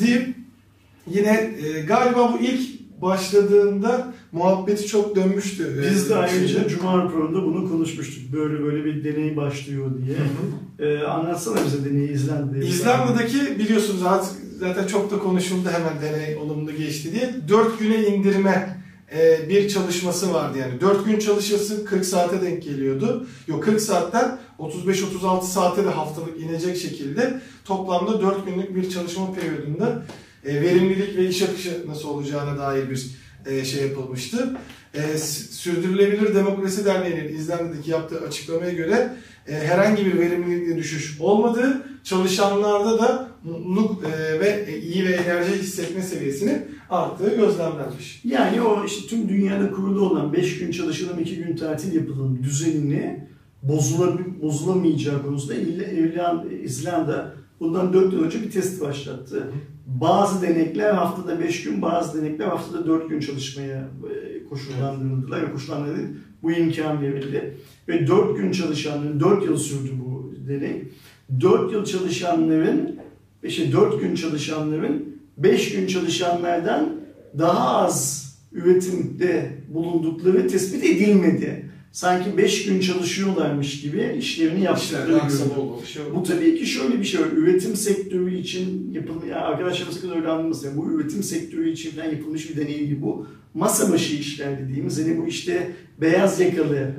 Deyip 0.00 0.36
yine 1.06 1.54
e, 1.64 1.80
galiba 1.80 2.32
bu 2.32 2.38
ilk 2.38 2.82
başladığında 3.02 4.14
muhabbeti 4.32 4.86
çok 4.86 5.16
dönmüştü. 5.16 5.82
Biz 5.90 6.10
de 6.10 6.14
Ee, 6.14 6.16
ayrıca 6.16 6.68
Cuma 6.68 6.98
raporunda 6.98 7.42
bunu 7.42 7.68
konuşmuştuk. 7.68 8.32
Böyle 8.32 8.62
böyle 8.62 8.84
bir 8.84 9.04
deney 9.04 9.36
başlıyor 9.36 9.90
diye. 10.06 10.16
Ee, 10.78 11.02
anlatsana 11.04 11.56
bize 11.66 11.90
deneyi 11.90 12.10
İzlanda'da. 12.10 12.64
İzlanda'daki 12.64 13.58
biliyorsunuz 13.58 14.00
zaten, 14.00 14.28
zaten 14.60 14.86
çok 14.86 15.10
da 15.10 15.18
konuşuldu 15.18 15.68
hemen 15.68 16.02
deney 16.02 16.36
olumlu 16.36 16.76
geçti 16.76 17.12
diye. 17.12 17.34
4 17.48 17.78
güne 17.78 18.06
indirme 18.06 18.82
e, 19.16 19.48
bir 19.48 19.68
çalışması 19.68 20.34
vardı 20.34 20.58
yani. 20.58 20.80
4 20.80 21.06
gün 21.06 21.18
çalışması 21.18 21.84
40 21.84 22.04
saate 22.04 22.42
denk 22.42 22.62
geliyordu. 22.62 23.26
Yok 23.46 23.64
40 23.64 23.80
saatten 23.80 24.38
35-36 24.58 25.42
saate 25.42 25.84
de 25.84 25.88
haftalık 25.88 26.40
inecek 26.40 26.76
şekilde 26.76 27.40
toplamda 27.64 28.20
4 28.22 28.46
günlük 28.46 28.76
bir 28.76 28.90
çalışma 28.90 29.34
periyodunda 29.34 30.02
e, 30.44 30.60
verimlilik 30.62 31.16
ve 31.16 31.28
iş 31.28 31.42
akışı 31.42 31.84
nasıl 31.88 32.08
olacağına 32.08 32.58
dair 32.58 32.90
bir 32.90 33.21
e, 33.46 33.64
şey 33.64 33.82
yapılmıştı. 33.82 34.56
E, 34.94 35.18
Sürdürülebilir 35.50 36.34
Demokrasi 36.34 36.84
Derneği'nin 36.84 37.34
İzlanda'daki 37.34 37.90
yaptığı 37.90 38.20
açıklamaya 38.20 38.72
göre 38.72 39.16
e, 39.46 39.52
herhangi 39.52 40.06
bir 40.06 40.18
verimlilikte 40.18 40.76
düşüş 40.76 41.20
olmadığı, 41.20 41.82
çalışanlarda 42.04 42.98
da 42.98 43.28
mutluluk 43.44 44.04
e, 44.04 44.40
ve 44.40 44.80
iyi 44.80 45.04
ve 45.04 45.12
enerji 45.12 45.52
hissetme 45.52 46.02
seviyesinin 46.02 46.62
arttığı 46.90 47.36
gözlemlenmiş. 47.36 48.20
Yani 48.24 48.62
o 48.62 48.84
işte 48.84 49.08
tüm 49.08 49.28
dünyada 49.28 49.70
kurulu 49.70 50.08
olan 50.10 50.32
5 50.32 50.58
gün 50.58 50.70
çalışalım 50.70 51.18
2 51.18 51.36
gün 51.36 51.56
tatil 51.56 51.94
yapalım 51.94 52.42
düzenini 52.42 53.28
bozula, 53.62 54.18
bozulamayacağı 54.42 55.22
konusunda 55.22 55.54
İzlanda 56.64 57.34
bundan 57.60 57.92
4 57.92 58.12
yıl 58.12 58.24
önce 58.24 58.42
bir 58.42 58.50
test 58.50 58.80
başlattı. 58.80 59.52
Bazı 59.86 60.42
denekler 60.42 60.94
haftada 60.94 61.40
5 61.40 61.64
gün, 61.64 61.82
bazı 61.82 62.22
denekler 62.22 62.46
haftada 62.46 62.86
4 62.86 63.08
gün 63.08 63.20
çalışmaya 63.20 63.88
e, 64.14 64.44
koşullandırıldılar. 64.44 65.42
ve 65.42 65.52
Koşullandırıldı. 65.52 66.00
Bu 66.42 66.52
imkan 66.52 67.02
verildi. 67.02 67.56
Ve 67.88 68.06
4 68.06 68.36
gün 68.36 68.52
çalışanların, 68.52 69.20
4 69.20 69.44
yıl 69.44 69.56
sürdü 69.56 69.90
bu 70.04 70.34
deney. 70.48 70.82
4 71.40 71.72
yıl 71.72 71.84
çalışanların, 71.84 72.96
işte 73.42 73.72
4 73.72 74.00
gün 74.00 74.14
çalışanların 74.14 75.18
5 75.36 75.72
gün 75.72 75.86
çalışanlardan 75.86 76.92
daha 77.38 77.84
az 77.84 78.22
üretimde 78.52 79.50
bulundukları 79.68 80.48
tespit 80.48 80.84
edilmedi. 80.84 81.70
Sanki 81.92 82.36
5 82.36 82.66
gün 82.66 82.80
çalışıyorlarmış 82.80 83.80
gibi 83.80 84.16
işlerini 84.18 84.64
yaptıkları 84.64 85.12
görülüyor. 85.12 85.86
Şey. 85.86 86.02
Bu 86.14 86.22
tabii 86.22 86.58
ki 86.58 86.66
şöyle 86.66 86.98
bir 86.98 87.04
şey 87.04 87.20
var. 87.20 87.26
Üretim 87.36 87.76
sektörü 87.76 88.34
için 88.34 88.92
yapılmış, 88.92 89.28
yani 89.28 89.40
arkadaşlar 89.40 89.86
sakın 89.92 90.10
öyle 90.10 90.28
anlamasın. 90.28 90.68
Yani 90.68 90.76
bu 90.76 90.90
üretim 90.90 91.22
sektörü 91.22 91.70
için 91.70 91.90
falan 91.90 92.10
yapılmış 92.10 92.50
bir 92.50 92.56
deney 92.56 92.86
gibi 92.86 93.02
bu. 93.02 93.26
Masa 93.54 93.92
başı 93.92 94.16
işler 94.16 94.58
dediğimiz 94.58 95.04
hani 95.04 95.18
bu 95.18 95.26
işte 95.26 95.70
beyaz 96.00 96.40
yakalı 96.40 96.94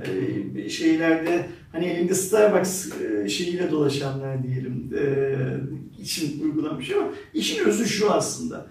e, 0.55 0.69
şeylerde 0.69 1.45
hani 1.71 1.85
elinde 1.85 2.13
Starbucks 2.13 2.89
e, 3.01 3.29
şeyiyle 3.29 3.71
dolaşanlar 3.71 4.43
diyelim 4.43 4.93
e, 4.97 6.01
için 6.01 6.43
uygulanmış 6.43 6.91
ama 6.91 7.07
işin 7.33 7.65
özü 7.65 7.85
şu 7.85 8.11
aslında. 8.11 8.67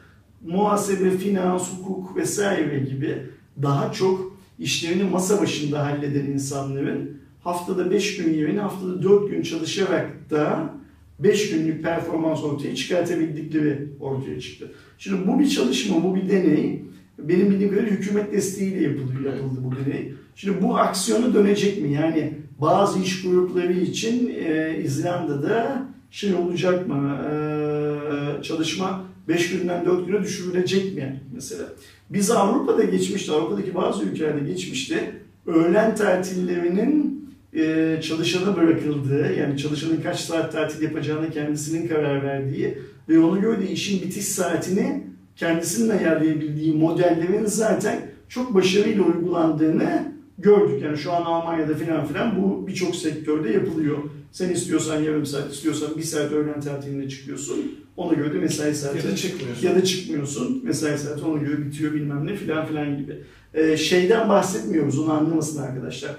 Muhasebe, 0.47 1.11
finans, 1.11 1.69
hukuk 1.73 2.17
vesaire 2.17 2.79
gibi 2.79 3.19
daha 3.63 3.93
çok 3.93 4.32
işlerini 4.59 5.05
masa 5.05 5.41
başında 5.41 5.87
halleden 5.87 6.27
insanların 6.27 7.23
haftada 7.45 7.91
5 7.91 8.17
gün 8.17 8.35
yerine 8.35 8.61
haftada 8.61 9.03
4 9.03 9.31
gün 9.31 9.43
çalışarak 9.43 10.31
da 10.31 10.75
5 11.19 11.51
günlük 11.51 11.83
performans 11.83 12.45
ortaya 12.45 12.75
çıkartabildikleri 12.75 13.89
ortaya 14.01 14.41
çıktı. 14.41 14.73
Şimdi 14.99 15.27
bu 15.27 15.41
bir 15.41 15.49
çalışma, 15.49 16.05
bu 16.05 16.17
bir 16.17 16.29
deney. 16.29 16.83
Benim 17.19 17.51
bildiğim 17.51 17.71
kadarıyla 17.71 17.97
hükümet 17.97 18.33
desteğiyle 18.33 18.83
yapılıyor, 18.83 19.35
yapıldı 19.35 19.61
bu 19.65 19.73
deney. 19.77 20.13
Şimdi 20.37 20.63
bu 20.63 20.77
aksiyona 20.79 21.35
dönecek 21.35 21.83
mi? 21.83 21.93
Yani 21.93 22.33
bazı 22.61 22.99
iş 22.99 23.23
grupları 23.23 23.73
için 23.73 24.35
e, 24.45 24.81
İzlanda'da 24.85 25.87
şey 26.11 26.35
olacak 26.35 26.89
mı? 26.89 27.19
E, 27.31 28.43
çalışma 28.43 29.05
5 29.29 29.51
günden 29.51 29.87
4 29.87 30.07
güne 30.07 30.23
düşürülecek 30.23 30.95
mi 30.95 31.23
mesela? 31.35 31.65
Biz 32.13 32.31
Avrupa'da 32.31 32.85
geçmişti, 32.85 33.33
Avrupa'daki 33.33 33.75
bazı 33.75 34.05
ülkelerde 34.05 34.41
geçmişti. 34.41 35.11
Öğlen 35.47 35.95
tatillerinin 35.95 37.23
e, 37.55 37.99
çalışana 38.03 38.57
bırakıldığı, 38.57 39.33
yani 39.39 39.59
çalışanın 39.59 40.01
kaç 40.03 40.21
saat 40.21 40.53
tatil 40.53 40.83
yapacağını 40.83 41.31
kendisinin 41.31 41.89
karar 41.89 42.23
verdiği 42.23 42.79
ve 43.09 43.21
ona 43.21 43.39
göre 43.39 43.61
de 43.61 43.71
işin 43.71 44.03
bitiş 44.03 44.25
saatini 44.25 45.03
kendisinin 45.37 45.89
ayarlayabildiği 45.91 46.75
modellerin 46.75 47.47
zaten 47.47 48.01
çok 48.29 48.55
başarıyla 48.55 49.03
uygulandığını 49.05 50.13
gördük. 50.39 50.83
Yani 50.83 50.99
şu 50.99 51.13
an 51.13 51.23
Almanya'da 51.23 51.75
filan 51.75 52.07
filan 52.07 52.43
bu 52.43 52.67
birçok 52.67 52.97
sektörde 52.97 53.51
yapılıyor. 53.51 53.99
Sen 54.33 54.51
istiyorsan 54.51 55.03
yarım 55.03 55.27
saat, 55.27 55.53
istiyorsan 55.53 55.97
bir 55.97 56.03
saat 56.03 56.33
öğlen 56.33 56.61
tatiline 56.61 57.09
çıkıyorsun. 57.09 57.57
Ona 57.97 58.15
göre 58.15 58.35
de 58.35 58.39
mesai 58.39 58.75
saati 58.75 58.99
Ya 58.99 59.05
da 59.13 59.17
çıkmıyorsun. 59.17 59.67
ya 59.69 59.75
da 59.75 59.85
çıkmıyorsun. 59.85 60.61
Mesai 60.65 60.99
saati 60.99 61.25
ona 61.25 61.43
göre 61.43 61.67
bitiyor 61.67 61.93
bilmem 61.95 62.27
ne 62.27 62.37
filan 62.37 62.67
filan 62.67 62.99
gibi. 62.99 63.17
Ee, 63.55 63.77
şeyden 63.77 64.29
bahsetmiyoruz 64.29 64.99
onu 64.99 65.13
anlamasın 65.13 65.63
arkadaşlar. 65.63 66.11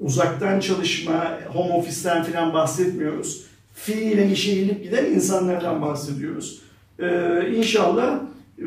Uzaktan 0.00 0.60
çalışma, 0.60 1.38
home 1.48 1.72
office'ten 1.74 2.24
filan 2.24 2.52
bahsetmiyoruz. 2.52 3.44
Fiilen 3.74 4.28
işe 4.28 4.54
gelip 4.54 4.84
giden 4.84 5.04
insanlardan 5.04 5.82
bahsediyoruz. 5.82 6.62
Ee, 6.98 7.52
inşallah 7.56 8.20
e, 8.58 8.64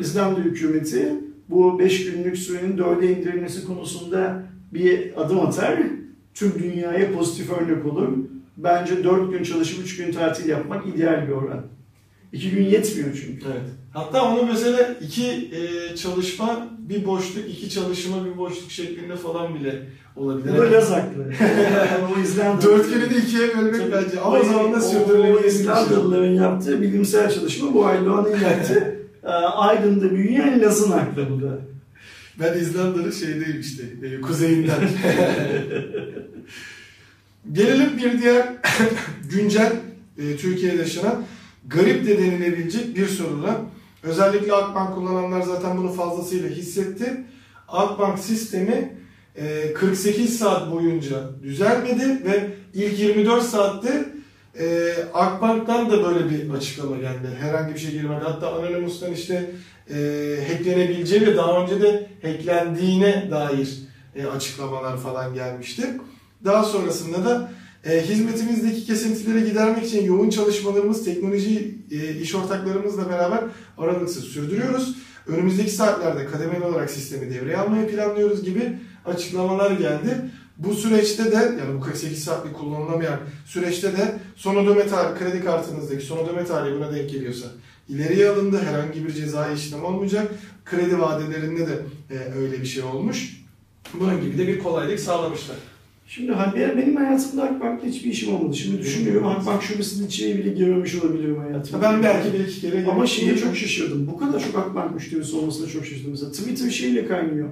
İzlanda 0.00 0.40
hükümeti 0.40 1.12
bu 1.48 1.78
5 1.78 2.10
günlük 2.12 2.38
sürenin 2.38 2.76
4'e 2.76 3.18
indirilmesi 3.18 3.66
konusunda 3.66 4.42
bir 4.74 5.22
adım 5.24 5.40
atar. 5.40 5.78
Tüm 6.34 6.52
dünyaya 6.58 7.12
pozitif 7.12 7.50
örnek 7.52 7.86
olur. 7.86 8.08
Bence 8.62 9.04
4 9.04 9.32
gün 9.32 9.42
çalışıp 9.42 9.84
3 9.84 9.96
gün 9.96 10.12
tatil 10.12 10.48
yapmak 10.48 10.86
ideal 10.86 11.28
bir 11.28 11.32
oran. 11.32 11.62
2 12.32 12.50
gün 12.50 12.64
yetmiyor 12.64 13.08
çünkü. 13.14 13.46
Evet. 13.46 13.70
Hatta 13.92 14.32
onu 14.32 14.46
mesela 14.46 14.96
iki 15.00 15.26
e, 15.26 15.96
çalışma, 15.96 16.68
bir 16.78 17.06
boşluk, 17.06 17.50
iki 17.50 17.70
çalışma, 17.70 18.24
bir 18.24 18.38
boşluk 18.38 18.70
şeklinde 18.70 19.16
falan 19.16 19.54
bile 19.54 19.82
olabilir. 20.16 20.52
Bu 20.52 20.58
da 20.58 20.72
Laz 20.72 20.90
haklı. 20.90 21.32
o 22.16 22.20
İzlanda. 22.20 22.62
Dört 22.62 22.94
günü 22.94 23.10
de 23.10 23.16
ikiye 23.16 23.48
bölmek 23.56 23.92
bence. 23.92 24.20
Ama 24.20 24.38
o 24.38 24.44
zaman 24.44 24.72
da 24.72 24.80
sürdürülebilir. 24.80 25.34
bir 25.36 25.50
şey. 25.50 25.60
İzlandalıların 25.60 26.34
yaptığı 26.34 26.82
bilimsel 26.82 27.30
çalışma 27.30 27.74
bu 27.74 27.86
Aydoğan'ın 27.86 28.40
yaptığı 28.40 28.96
e, 29.24 29.28
Aydın'da 29.28 30.10
büyüyen 30.10 30.60
Laz'ın 30.60 30.92
aklı 30.92 31.30
bu 31.30 31.42
da. 31.42 31.58
Ben 32.40 32.58
İzlanda'nın 32.58 33.10
şeydeyim 33.10 33.60
işte, 33.60 33.82
e, 34.02 34.20
kuzeyinden. 34.20 34.80
Gelelim 37.52 37.98
bir 37.98 38.22
diğer 38.22 38.46
güncel 39.30 39.72
e, 40.18 40.36
Türkiye'de 40.36 40.76
yaşanan 40.76 41.24
garip 41.66 42.06
de 42.06 42.18
denilebilecek 42.18 42.96
bir 42.96 43.06
soruna. 43.06 43.60
Özellikle 44.02 44.52
Akbank 44.52 44.94
kullananlar 44.94 45.42
zaten 45.42 45.78
bunu 45.78 45.92
fazlasıyla 45.92 46.48
hissetti. 46.48 47.24
Akbank 47.68 48.18
sistemi 48.18 48.94
e, 49.36 49.72
48 49.72 50.38
saat 50.38 50.72
boyunca 50.72 51.30
düzelmedi 51.42 52.24
ve 52.24 52.50
ilk 52.74 52.98
24 52.98 53.42
saatte 53.42 54.04
e, 54.58 54.94
Akbank'tan 55.14 55.90
da 55.90 56.04
böyle 56.04 56.30
bir 56.30 56.50
açıklama 56.50 56.96
geldi. 56.96 57.28
Herhangi 57.40 57.74
bir 57.74 57.78
şey 57.78 57.90
girmedi. 57.90 58.24
Hatta 58.24 58.54
Anonymous'tan 58.54 59.12
işte 59.12 59.50
e, 59.90 59.96
hacklenebileceği 60.48 61.26
ve 61.26 61.36
daha 61.36 61.62
önce 61.62 61.80
de 61.82 62.06
hacklendiğine 62.22 63.28
dair 63.30 63.78
e, 64.16 64.26
açıklamalar 64.26 64.98
falan 64.98 65.34
gelmişti. 65.34 65.86
Daha 66.44 66.64
sonrasında 66.64 67.24
da 67.24 67.50
e, 67.84 68.02
hizmetimizdeki 68.02 68.84
kesintileri 68.84 69.44
gidermek 69.44 69.86
için 69.86 70.04
yoğun 70.04 70.30
çalışmalarımız 70.30 71.04
teknoloji 71.04 71.78
e, 71.90 72.14
iş 72.14 72.34
ortaklarımızla 72.34 73.08
beraber 73.10 73.40
aralıksız 73.78 74.24
sürdürüyoruz. 74.24 74.96
Önümüzdeki 75.26 75.70
saatlerde 75.70 76.26
kademeli 76.26 76.64
olarak 76.64 76.90
sistemi 76.90 77.34
devreye 77.34 77.56
almayı 77.56 77.88
planlıyoruz 77.88 78.44
gibi 78.44 78.78
açıklamalar 79.06 79.70
geldi. 79.70 80.30
Bu 80.56 80.74
süreçte 80.74 81.32
de 81.32 81.36
yani 81.36 81.78
bu 81.78 81.80
48 81.80 82.24
saatlik 82.24 82.54
kullanılamayan 82.54 83.20
süreçte 83.46 83.92
de 83.92 84.18
son 84.36 84.56
ödeme 84.56 84.86
tarihi, 84.86 85.18
kredi 85.18 85.44
kartınızdaki 85.44 86.04
son 86.04 86.18
ödeme 86.18 86.44
tarihi 86.44 86.74
buna 86.74 86.94
denk 86.94 87.10
geliyorsa 87.10 87.46
ileriye 87.88 88.28
alındı. 88.28 88.60
Herhangi 88.64 89.06
bir 89.06 89.12
cezai 89.12 89.54
işlem 89.54 89.84
olmayacak. 89.84 90.32
Kredi 90.64 90.98
vadelerinde 90.98 91.66
de 91.66 91.82
e, 92.10 92.34
öyle 92.38 92.60
bir 92.60 92.66
şey 92.66 92.82
olmuş. 92.82 93.42
Bunun 93.94 94.20
gibi 94.20 94.38
de 94.38 94.46
bir 94.48 94.58
kolaylık 94.58 95.00
sağlamışlar. 95.00 95.56
Şimdi 96.10 96.32
ha- 96.32 96.54
benim 96.56 96.96
hayatımda 96.96 97.42
Akbank'ta 97.42 97.86
hiçbir 97.86 98.10
işim 98.10 98.34
olmadı. 98.34 98.56
Şimdi 98.56 98.78
düşünüyorum 98.78 99.26
Akbank 99.26 99.62
şubesinin 99.62 100.06
içine 100.06 100.38
bile 100.38 100.48
girmemiş 100.48 100.94
olabilirim 100.94 101.38
hayatımda. 101.38 101.82
Ben 101.82 102.02
belki 102.02 102.38
bir 102.38 102.44
iki 102.44 102.60
kere 102.60 102.86
Ama 102.86 103.06
şeye 103.06 103.36
çok 103.36 103.56
şaşırdım. 103.56 104.06
Bu 104.06 104.18
kadar 104.18 104.40
çok 104.40 104.58
Akbank 104.58 104.94
müşterisi 104.94 105.36
olmasına 105.36 105.68
çok 105.68 105.86
şaşırdım. 105.86 106.10
Mesela 106.10 106.32
Twitter 106.32 106.70
şeyle 106.70 107.06
kaynıyor. 107.06 107.48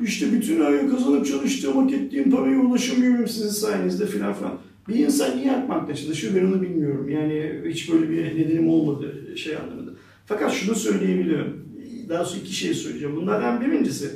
İşte 0.00 0.32
bütün 0.32 0.60
ay 0.60 0.90
kazanıp 0.90 1.26
çalıştığım, 1.26 1.76
hak 1.76 1.92
ettiğim 1.92 2.30
paraya 2.30 2.58
ulaşamıyorum 2.58 3.28
sizin 3.28 3.48
sayenizde 3.48 4.06
filan 4.06 4.34
filan. 4.34 4.58
Bir 4.88 4.94
insan 4.94 5.36
niye 5.36 5.52
Akbank'ta 5.52 5.94
çalışıyor 5.94 6.34
ben 6.36 6.44
onu 6.44 6.62
bilmiyorum. 6.62 7.08
Yani 7.08 7.52
hiç 7.66 7.92
böyle 7.92 8.10
bir 8.10 8.24
nedenim 8.24 8.68
olmadı 8.68 9.36
şey 9.36 9.56
anlamında. 9.56 9.90
Fakat 10.26 10.52
şunu 10.52 10.74
söyleyebilirim. 10.74 11.54
daha 12.08 12.24
sonra 12.24 12.40
iki 12.40 12.54
şey 12.54 12.74
söyleyeceğim. 12.74 13.16
Bunlardan 13.16 13.60
birincisi 13.60 14.10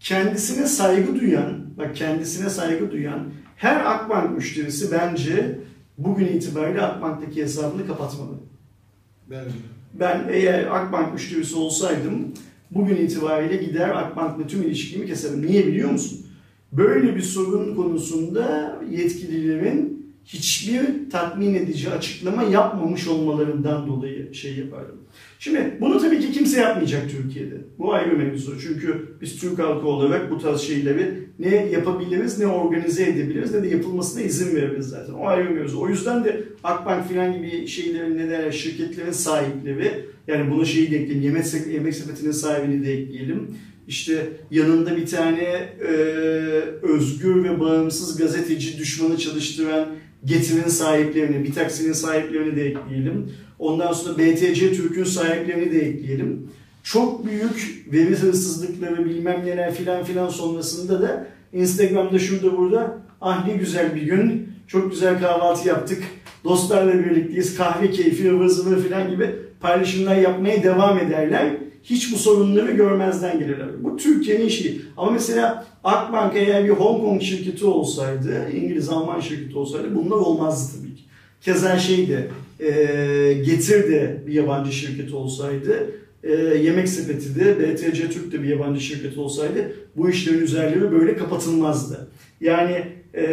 kendisine 0.00 0.66
saygı 0.66 1.20
duyan, 1.20 1.65
bak 1.78 1.96
kendisine 1.96 2.50
saygı 2.50 2.90
duyan 2.90 3.24
her 3.56 3.94
Akbank 3.94 4.36
müşterisi 4.36 4.92
bence 4.92 5.58
bugün 5.98 6.26
itibariyle 6.26 6.82
Akbank'taki 6.82 7.42
hesabını 7.42 7.86
kapatmalı. 7.86 8.34
Bence. 9.30 9.50
Ben 9.94 10.24
eğer 10.30 10.66
Akbank 10.66 11.12
müşterisi 11.12 11.56
olsaydım 11.56 12.32
bugün 12.70 12.96
itibariyle 12.96 13.56
gider 13.56 13.88
Akbank'la 13.88 14.46
tüm 14.46 14.62
ilişkimi 14.62 15.06
keserim. 15.06 15.46
Niye 15.46 15.66
biliyor 15.66 15.90
musun? 15.90 16.26
Böyle 16.72 17.16
bir 17.16 17.22
sorun 17.22 17.74
konusunda 17.74 18.76
yetkililerin 18.90 19.95
hiçbir 20.26 21.10
tatmin 21.10 21.54
edici 21.54 21.90
açıklama 21.90 22.42
yapmamış 22.42 23.08
olmalarından 23.08 23.86
dolayı 23.86 24.34
şey 24.34 24.56
yapardım. 24.56 24.98
Şimdi 25.38 25.78
bunu 25.80 25.98
tabii 25.98 26.20
ki 26.20 26.32
kimse 26.32 26.60
yapmayacak 26.60 27.10
Türkiye'de. 27.10 27.54
Bu 27.78 27.94
ayrı 27.94 28.16
mevzu. 28.16 28.60
Çünkü 28.60 29.16
biz 29.20 29.40
Türk 29.40 29.58
halkı 29.58 29.86
olarak 29.86 30.30
bu 30.30 30.38
tarz 30.38 30.60
şeyleri 30.60 31.26
ne 31.38 31.66
yapabiliriz, 31.66 32.38
ne 32.38 32.46
organize 32.46 33.02
edebiliriz, 33.02 33.54
ne 33.54 33.62
de 33.62 33.68
yapılmasına 33.68 34.22
izin 34.22 34.56
veririz 34.56 34.86
zaten. 34.86 35.12
O 35.12 35.26
ayrı 35.26 35.50
mevzu. 35.50 35.80
O 35.80 35.88
yüzden 35.88 36.24
de 36.24 36.44
Akbank 36.64 37.08
filan 37.08 37.32
gibi 37.32 37.66
şeylerin, 37.66 38.18
ne 38.18 38.30
derler, 38.30 38.52
şirketlerin 38.52 39.12
sahipleri, 39.12 40.04
yani 40.28 40.50
bunu 40.50 40.66
şeyi 40.66 40.90
de 40.90 40.96
ekleyelim, 40.96 41.22
yemek, 41.22 41.46
yemek 41.72 41.94
sepetinin 41.94 42.32
sahibini 42.32 42.86
de 42.86 42.92
ekleyelim. 42.92 43.48
İşte 43.88 44.26
yanında 44.50 44.96
bir 44.96 45.06
tane 45.06 45.42
e, 45.88 45.92
özgür 46.82 47.44
ve 47.44 47.60
bağımsız 47.60 48.18
gazeteci 48.18 48.78
düşmanı 48.78 49.18
çalıştıran 49.18 49.88
Getir'in 50.26 50.68
sahiplerini, 50.68 51.44
bir 51.44 51.54
taksinin 51.54 51.92
sahiplerini 51.92 52.56
de 52.56 52.66
ekleyelim. 52.66 53.32
Ondan 53.58 53.92
sonra 53.92 54.18
BTC 54.18 54.72
Türk'ün 54.72 55.04
sahiplerini 55.04 55.72
de 55.72 55.78
ekleyelim. 55.78 56.48
Çok 56.82 57.26
büyük 57.26 57.86
veri 57.92 58.16
hırsızlıkları 58.16 59.04
bilmem 59.04 59.46
neler 59.46 59.74
filan 59.74 60.04
filan 60.04 60.28
sonrasında 60.28 61.02
da 61.02 61.26
Instagram'da 61.52 62.18
şurada 62.18 62.56
burada 62.56 62.98
ah 63.20 63.46
ne 63.46 63.54
güzel 63.54 63.94
bir 63.94 64.02
gün, 64.02 64.48
çok 64.66 64.90
güzel 64.90 65.20
kahvaltı 65.20 65.68
yaptık, 65.68 66.02
dostlarla 66.44 67.04
birlikteyiz, 67.04 67.56
kahve 67.56 67.90
keyfi, 67.90 68.30
ıvır 68.30 68.48
zıvır 68.48 68.82
filan 68.82 69.10
gibi 69.10 69.30
paylaşımlar 69.60 70.16
yapmaya 70.16 70.62
devam 70.62 70.98
ederler. 70.98 71.50
Hiç 71.90 72.12
bu 72.12 72.18
sorunları 72.18 72.72
görmezden 72.72 73.38
gelirler. 73.38 73.84
Bu 73.84 73.96
Türkiye'nin 73.96 74.48
şeyi. 74.48 74.82
Ama 74.96 75.10
mesela 75.10 75.66
Akbank 75.84 76.36
eğer 76.36 76.64
bir 76.64 76.70
Hong 76.70 77.00
Kong 77.00 77.22
şirketi 77.22 77.64
olsaydı, 77.64 78.50
İngiliz, 78.54 78.88
Alman 78.88 79.20
şirketi 79.20 79.58
olsaydı 79.58 79.94
bunlar 79.94 80.16
olmazdı 80.16 80.78
tabii 80.78 80.94
ki. 80.94 81.02
Keza 81.40 81.78
şey 81.78 82.08
de, 82.08 82.28
e, 82.60 83.32
Getir 83.32 83.92
de 83.92 84.22
bir 84.26 84.32
yabancı 84.32 84.72
şirket 84.72 85.12
olsaydı, 85.12 85.90
e, 86.24 86.32
Yemek 86.34 86.88
Sepeti 86.88 87.34
de, 87.34 87.58
BTC 87.58 88.10
Türk 88.10 88.32
de 88.32 88.42
bir 88.42 88.48
yabancı 88.48 88.80
şirket 88.80 89.18
olsaydı 89.18 89.72
bu 89.96 90.10
işlerin 90.10 90.42
üzerleri 90.42 90.92
böyle 90.92 91.16
kapatılmazdı. 91.16 92.08
Yani 92.40 92.84
e, 93.16 93.24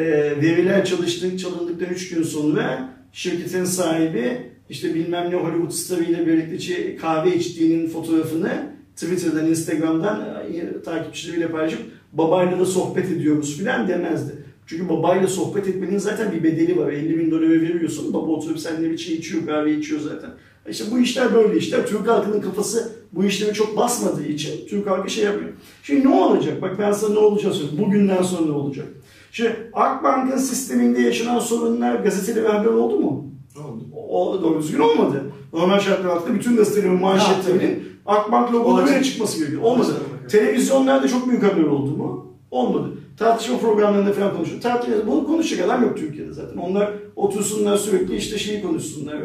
veriler 0.42 0.86
çalıştık, 0.86 1.40
çalındıktan 1.40 1.90
3 1.90 2.10
gün 2.10 2.24
sonra 2.24 2.94
şirketin 3.14 3.66
sahibi 3.66 4.38
işte 4.70 4.96
bilmem 4.96 5.32
ne 5.32 5.36
Hollywood 5.36 5.72
starıyla 5.72 6.28
birlikte 6.28 6.96
kahve 6.96 7.36
içtiğinin 7.36 7.88
fotoğrafını 7.88 8.74
Twitter'dan, 8.96 9.48
Instagram'dan 9.48 10.22
e, 10.54 10.82
takipçileriyle 10.82 11.48
paylaşıp 11.48 11.80
babayla 12.14 12.60
da 12.60 12.66
sohbet 12.66 13.12
ediyoruz 13.12 13.58
filan 13.58 13.88
demezdi. 13.88 14.32
Çünkü 14.68 14.90
babayla 14.90 15.28
sohbet 15.28 15.68
etmenin 15.68 15.98
zaten 15.98 16.32
bir 16.32 16.44
bedeli 16.44 16.78
var. 16.78 16.92
50 16.92 17.20
bin 17.20 17.32
dolara 17.32 17.50
veriyorsun. 17.50 18.14
Baba 18.14 18.32
oturup 18.32 18.60
seninle 18.60 18.92
bir 18.92 18.98
şey 18.98 19.16
içiyor, 19.16 19.46
kahve 19.46 19.78
içiyor 19.78 20.02
zaten. 20.02 20.30
İşte 20.70 20.86
bu 20.92 21.00
işler 21.00 21.34
böyle 21.34 21.58
işler. 21.58 21.88
Türk 21.88 22.08
halkının 22.08 22.42
kafası 22.42 22.92
bu 23.12 23.26
işlere 23.26 23.54
çok 23.54 23.78
basmadığı 23.78 24.26
için 24.26 24.68
Türk 24.68 24.88
halkı 24.88 25.10
şey 25.10 25.24
yapıyor. 25.24 25.50
Şimdi 25.84 26.04
ne 26.06 26.16
olacak? 26.16 26.62
Bak 26.62 26.80
ben 26.80 26.92
sana 26.92 27.14
ne 27.14 27.20
olacak 27.20 27.54
söyleyeyim. 27.54 27.86
Bugünden 27.86 28.22
sonra 28.22 28.46
ne 28.46 28.52
olacak? 28.52 28.86
Şimdi 29.34 29.70
Akbank'ın 29.74 30.38
sisteminde 30.38 31.02
yaşanan 31.02 31.40
sorunlar 31.40 31.96
gazetede 31.96 32.48
haber 32.48 32.70
oldu 32.70 33.00
mu? 33.00 33.26
Oldu. 33.66 33.84
O 34.10 34.42
doğru 34.42 34.60
düzgün 34.60 34.80
olmadı. 34.80 35.24
Normal 35.54 35.80
şartlar 35.80 36.10
altında 36.10 36.36
bütün 36.36 36.56
gazetelerin 36.56 37.02
manşetlerinin 37.02 37.84
Akbank 38.06 38.54
logolarıyla 38.54 39.04
çıkması 39.04 39.40
gerekiyor. 39.40 39.62
Olmadı. 39.62 39.94
Televizyonlarda 40.30 41.08
çok 41.08 41.30
büyük 41.30 41.44
haber 41.44 41.64
oldu 41.64 41.98
mu? 41.98 42.34
Olmadı. 42.52 42.94
Tartışma 43.18 43.58
programlarında 43.58 44.14
falan 44.14 44.36
konuşuyor. 44.36 44.62
Tartışma, 44.62 45.08
bunu 45.08 45.28
konuşacak 45.28 45.66
adam 45.70 45.84
yok 45.84 45.98
Türkiye'de 45.98 46.34
zaten. 46.34 46.58
Onlar 46.58 46.92
otursunlar 47.16 47.78
sürekli 47.78 48.16
işte 48.16 48.38
şeyi 48.38 48.62
konuşsunlar, 48.62 49.18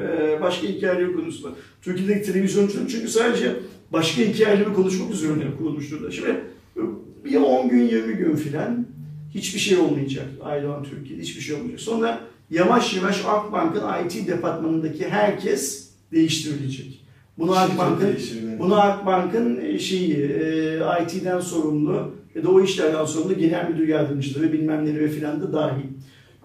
başka 0.43 0.67
hikayeleri 0.67 1.17
konuşsunlar. 1.17 1.53
Türkiye'deki 1.83 2.33
televizyoncular 2.33 2.89
çünkü 2.89 3.09
sadece 3.09 3.53
başka 3.93 4.23
hikayeleri 4.23 4.75
konuşmak 4.75 5.11
üzerine 5.11 5.45
kurulmuştur. 5.59 6.13
Şimdi 6.13 6.41
bir 7.25 7.37
10 7.37 7.69
gün 7.69 7.89
20 7.89 8.15
gün 8.15 8.37
filan 8.37 8.87
hiçbir 9.35 9.61
şey 9.61 9.79
olmayacak 9.79 10.27
Aydoğan 10.43 10.83
Türkiye'de 10.83 11.23
hiçbir 11.23 11.41
şey 11.41 11.55
olmayacak. 11.55 11.81
Sonra 11.81 12.21
yavaş 12.51 12.95
yavaş 12.95 13.25
Akbank'ın 13.25 14.05
IT 14.05 14.29
departmanındaki 14.29 15.09
herkes 15.09 15.91
değiştirilecek. 16.13 17.05
Bunu 17.39 17.53
Akbank'ın 17.53 18.17
bunu 18.59 18.81
Akbank'ın 18.81 19.77
şeyi 19.77 20.15
e, 20.15 20.81
IT'den 21.03 21.41
sorumlu 21.41 22.15
ya 22.35 22.45
da 22.45 22.49
o 22.51 22.63
işlerden 22.63 23.05
sorumlu 23.05 23.39
genel 23.39 23.71
müdür 23.71 23.89
yardımcıları 23.89 24.53
bilmem 24.53 24.85
neleri 24.85 25.09
filan 25.09 25.41
da 25.41 25.53
dahil. 25.53 25.85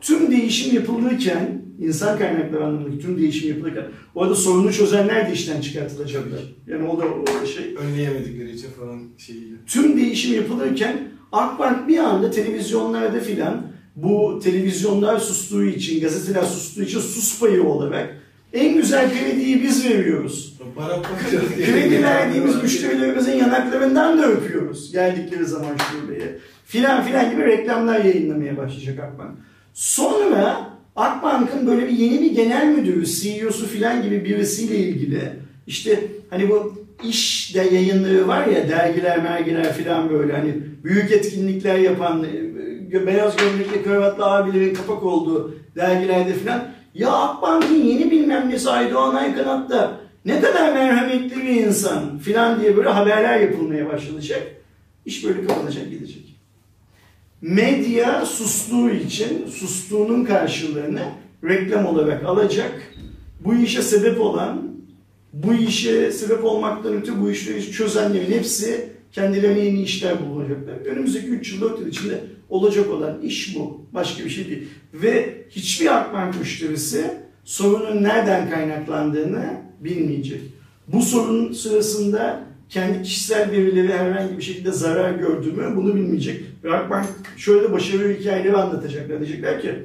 Tüm 0.01 0.31
değişim 0.31 0.75
yapılırken 0.75 1.61
insan 1.79 2.17
kaynakları 2.17 2.65
anlamındaki 2.65 2.99
tüm 2.99 3.17
değişim 3.17 3.49
yapılırken 3.49 3.85
orada 4.15 4.35
sorunu 4.35 4.73
çözenler 4.73 5.29
de 5.29 5.33
işten 5.33 5.61
çıkartılacaklar. 5.61 6.41
Yani 6.67 6.87
o 6.87 6.99
da 6.99 7.05
o 7.05 7.45
şey. 7.45 7.75
Önleyemedikleri 7.75 8.51
için 8.51 8.69
falan 8.79 9.01
şeyiyle. 9.17 9.55
Tüm 9.67 9.97
değişim 9.97 10.35
yapılırken 10.35 11.12
Akbank 11.33 11.87
bir 11.87 11.97
anda 11.97 12.31
televizyonlarda 12.31 13.19
filan 13.19 13.61
bu 13.95 14.39
televizyonlar 14.43 15.19
sustuğu 15.19 15.63
için, 15.63 16.01
gazeteler 16.01 16.43
sustuğu 16.43 16.83
için 16.83 16.99
sus 16.99 17.39
payı 17.39 17.63
olarak 17.63 18.17
en 18.53 18.75
güzel 18.75 19.11
krediyi 19.13 19.63
biz 19.63 19.89
veriyoruz. 19.89 20.57
Kredi 21.65 22.03
verdiğimiz 22.03 22.63
müşterilerimizin 22.63 23.31
yanaklarından 23.37 24.17
da 24.17 24.27
öpüyoruz 24.27 24.91
geldikleri 24.91 25.45
zaman 25.45 25.75
şubeye. 25.77 26.37
Filan 26.65 27.03
filan 27.03 27.31
gibi 27.31 27.45
reklamlar 27.45 27.99
yayınlamaya 28.05 28.57
başlayacak 28.57 28.99
Akbank. 28.99 29.37
Sonra 29.73 30.69
Akbank'ın 30.95 31.67
böyle 31.67 31.87
bir 31.87 31.97
yeni 31.97 32.21
bir 32.21 32.31
genel 32.31 32.67
müdürü, 32.67 33.05
CEO'su 33.05 33.67
filan 33.67 34.03
gibi 34.03 34.25
birisiyle 34.25 34.77
ilgili 34.77 35.31
işte 35.67 35.99
hani 36.29 36.49
bu 36.49 36.82
iş 37.03 37.55
de 37.55 37.61
yayınları 37.61 38.27
var 38.27 38.47
ya 38.47 38.69
dergiler 38.69 39.23
mergiler 39.23 39.73
filan 39.73 40.09
böyle 40.09 40.33
hani 40.33 40.55
büyük 40.83 41.11
etkinlikler 41.11 41.79
yapan 41.79 42.25
beyaz 43.07 43.35
gömlekli 43.37 43.83
kravatlı 43.83 44.25
abilerin 44.25 44.73
kapak 44.73 45.03
olduğu 45.03 45.55
dergilerde 45.75 46.33
filan 46.33 46.67
ya 46.93 47.11
Akbank'ın 47.11 47.83
yeni 47.83 48.11
bilmem 48.11 48.49
nesi 48.49 48.69
Aydoğan 48.69 49.15
Aykanat'ta 49.15 49.99
ne 50.25 50.41
kadar 50.41 50.73
merhametli 50.73 51.35
bir 51.35 51.65
insan 51.65 52.17
filan 52.17 52.61
diye 52.61 52.77
böyle 52.77 52.89
haberler 52.89 53.39
yapılmaya 53.39 53.89
başlanacak. 53.89 54.41
İş 55.05 55.25
böyle 55.25 55.47
kapanacak 55.47 55.89
gidecek. 55.89 56.35
Medya 57.41 58.25
sustuğu 58.25 58.89
için 58.89 59.47
sustuğunun 59.47 60.25
karşılığını 60.25 61.01
reklam 61.43 61.85
olarak 61.85 62.23
alacak. 62.23 62.93
Bu 63.39 63.55
işe 63.55 63.81
sebep 63.81 64.21
olan, 64.21 64.62
bu 65.33 65.53
işe 65.53 66.11
sebep 66.11 66.43
olmaktan 66.43 66.93
öte 66.93 67.21
bu 67.21 67.31
işleri 67.31 67.71
çözenlerin 67.71 68.31
hepsi 68.31 68.89
kendilerine 69.11 69.59
yeni 69.59 69.81
işler 69.81 70.29
bulacaklar. 70.29 70.73
Önümüzdeki 70.85 71.27
3 71.27 71.53
yıl 71.53 71.61
4 71.61 71.79
yıl 71.79 71.87
içinde 71.87 72.23
olacak 72.49 72.89
olan 72.89 73.21
iş 73.21 73.55
bu. 73.55 73.85
Başka 73.93 74.25
bir 74.25 74.29
şey 74.29 74.47
değil. 74.47 74.67
Ve 74.93 75.43
hiçbir 75.49 75.97
Akbank 75.97 76.39
müşterisi 76.39 77.11
sorunun 77.43 78.03
nereden 78.03 78.49
kaynaklandığını 78.49 79.61
bilmeyecek. 79.79 80.41
Bu 80.87 81.01
sorun 81.01 81.53
sırasında 81.53 82.43
kendi 82.69 83.03
kişisel 83.03 83.51
verileri 83.51 83.93
herhangi 83.93 84.37
bir 84.37 84.43
şekilde 84.43 84.71
zarar 84.71 85.11
gördü 85.11 85.51
mü 85.51 85.73
bunu 85.75 85.95
bilmeyecek. 85.95 86.43
Ve 86.63 86.75
Akbank 86.75 87.05
şöyle 87.37 87.71
başarılı 87.71 88.13
hikayeleri 88.13 88.57
anlatacaklar. 88.57 89.19
Diyecekler 89.19 89.61
ki 89.61 89.75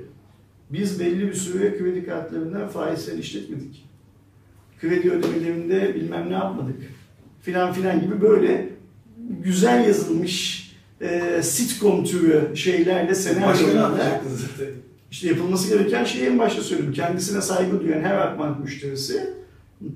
biz 0.70 1.00
belli 1.00 1.28
bir 1.28 1.34
süre 1.34 1.78
kredi 1.78 2.06
kartlarından 2.06 2.68
faizden 2.68 3.18
işletmedik. 3.18 3.87
Kredi 4.80 5.10
ödemelerinde 5.10 5.94
bilmem 5.94 6.30
ne 6.30 6.34
yapmadık. 6.34 6.76
Filan 7.42 7.72
filan 7.72 8.00
gibi 8.00 8.20
böyle 8.20 8.68
güzel 9.44 9.86
yazılmış 9.86 10.68
e, 11.00 11.40
sitcom 11.42 12.04
türü 12.04 12.56
şeylerle 12.56 13.14
senaryolarla 13.14 14.20
işte 15.10 15.28
yapılması 15.28 15.68
gereken 15.68 16.04
şeyi 16.04 16.26
en 16.26 16.38
başta 16.38 16.62
söyledim. 16.62 16.92
Kendisine 16.92 17.42
saygı 17.42 17.80
duyan 17.80 18.00
her 18.00 18.14
Akbank 18.18 18.64
müşterisi 18.64 19.38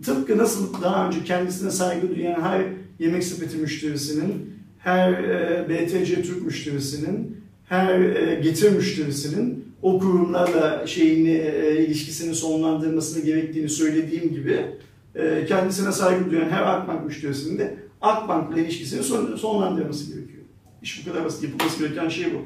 tıpkı 0.05 0.39
nasıl 0.39 0.83
daha 0.83 1.07
önce 1.07 1.25
kendisine 1.25 1.71
saygı 1.71 2.17
duyan 2.17 2.41
her 2.41 2.63
yemek 2.99 3.25
sepeti 3.25 3.57
müşterisinin, 3.57 4.55
her 4.79 5.13
e, 5.13 5.67
BTC 5.69 6.23
Türk 6.23 6.43
müşterisinin, 6.43 7.37
her 7.69 8.01
e, 8.01 8.41
getir 8.41 8.73
müşterisinin 8.73 9.62
o 9.83 9.99
kurumlarla 9.99 10.87
şeyini 10.87 11.31
e, 11.31 11.85
ilişkisini 11.87 12.35
sonlandırmasını 12.35 13.25
gerektiğini 13.25 13.69
söylediğim 13.69 14.35
gibi 14.35 14.67
e, 15.15 15.47
kendisine 15.49 15.93
saygı 15.93 16.31
duyan 16.31 16.49
her 16.49 16.63
Akbank 16.63 17.05
müşterisinin 17.05 17.59
de 17.59 17.77
Akbank'la 18.01 18.61
ilişkisini 18.61 19.03
son, 19.03 19.37
sonlandırması 19.37 20.15
gerekiyor. 20.15 20.43
İş 20.83 21.07
bu 21.07 21.11
kadar 21.11 21.25
basit. 21.25 21.43
Yapılması 21.43 21.79
gereken 21.79 22.09
şey 22.09 22.35
bu. 22.35 22.39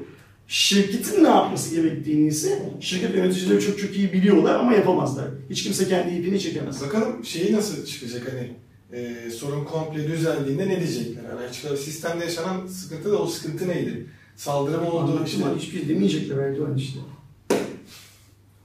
Şirketin 0.47 1.23
ne 1.23 1.27
yapması 1.27 1.75
gerektiğini 1.75 2.27
ise 2.27 2.73
şirket 2.79 3.15
yöneticileri 3.15 3.61
çok 3.61 3.79
çok 3.79 3.97
iyi 3.97 4.13
biliyorlar 4.13 4.55
ama 4.55 4.73
yapamazlar. 4.73 5.25
Hiç 5.49 5.63
kimse 5.63 5.87
kendi 5.87 6.15
ipini 6.15 6.39
çekemez. 6.39 6.81
Bakalım 6.81 7.25
şeyi 7.25 7.53
nasıl 7.53 7.85
çıkacak 7.85 8.33
hani 8.33 8.51
e, 8.99 9.31
sorun 9.31 9.65
komple 9.65 10.07
düzeldiğinde 10.07 10.67
ne 10.69 10.79
diyecekler? 10.79 11.23
Hani 11.29 11.47
açıkçası 11.47 11.83
sistemde 11.83 12.23
yaşanan 12.23 12.67
sıkıntı 12.67 13.11
da 13.11 13.17
o 13.17 13.27
sıkıntı 13.27 13.67
neydi? 13.67 14.05
Saldırı 14.35 14.81
mı 14.81 14.91
oldu? 14.91 15.11
İşte 15.11 15.17
Anlaşılan 15.17 15.57
hiçbir 15.57 15.79
şey 15.79 15.89
demeyecekler 15.89 16.37
Erdoğan 16.37 16.77
işte. 16.77 16.99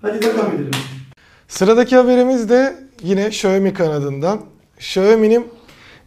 Hadi 0.03 0.22
devam 0.22 0.55
edelim. 0.55 0.70
Sıradaki 1.48 1.96
haberimiz 1.96 2.48
de 2.48 2.74
yine 3.03 3.26
Xiaomi 3.26 3.74
kanadından. 3.74 4.40
Xiaomi'nin 4.78 5.46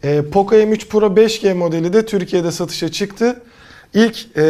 e, 0.03 0.21
Poco 0.31 0.55
M3 0.55 0.87
Pro 0.87 1.05
5G 1.05 1.53
modeli 1.53 1.93
de 1.93 2.05
Türkiye'de 2.05 2.51
satışa 2.51 2.91
çıktı. 2.91 3.41
İlk 3.93 4.37
e, 4.37 4.43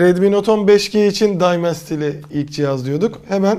Redmi 0.00 0.32
Note 0.32 0.50
10 0.50 0.66
5G 0.66 1.06
için 1.06 1.40
Dimensity 1.40 2.08
ilk 2.30 2.50
cihaz 2.50 2.86
diyorduk. 2.86 3.20
Hemen 3.28 3.58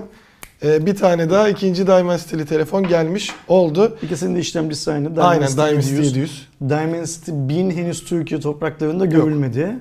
e, 0.66 0.86
bir 0.86 0.96
tane 0.96 1.30
daha 1.30 1.50
ikinci 1.50 1.88
Dimensity 1.88 2.44
telefon 2.44 2.88
gelmiş 2.88 3.32
oldu. 3.48 3.98
İkisinin 4.02 4.36
de 4.36 4.40
işlemcisi 4.40 4.92
aynı. 4.92 5.24
Aynen 5.24 5.48
Dimensity 5.48 5.62
Dimensity 5.62 5.96
700. 5.96 6.08
700. 6.08 6.48
Dimensity 6.62 7.32
1000 7.34 7.72
henüz 7.72 8.06
Türkiye 8.06 8.40
topraklarında 8.40 9.06
görülmedi. 9.06 9.76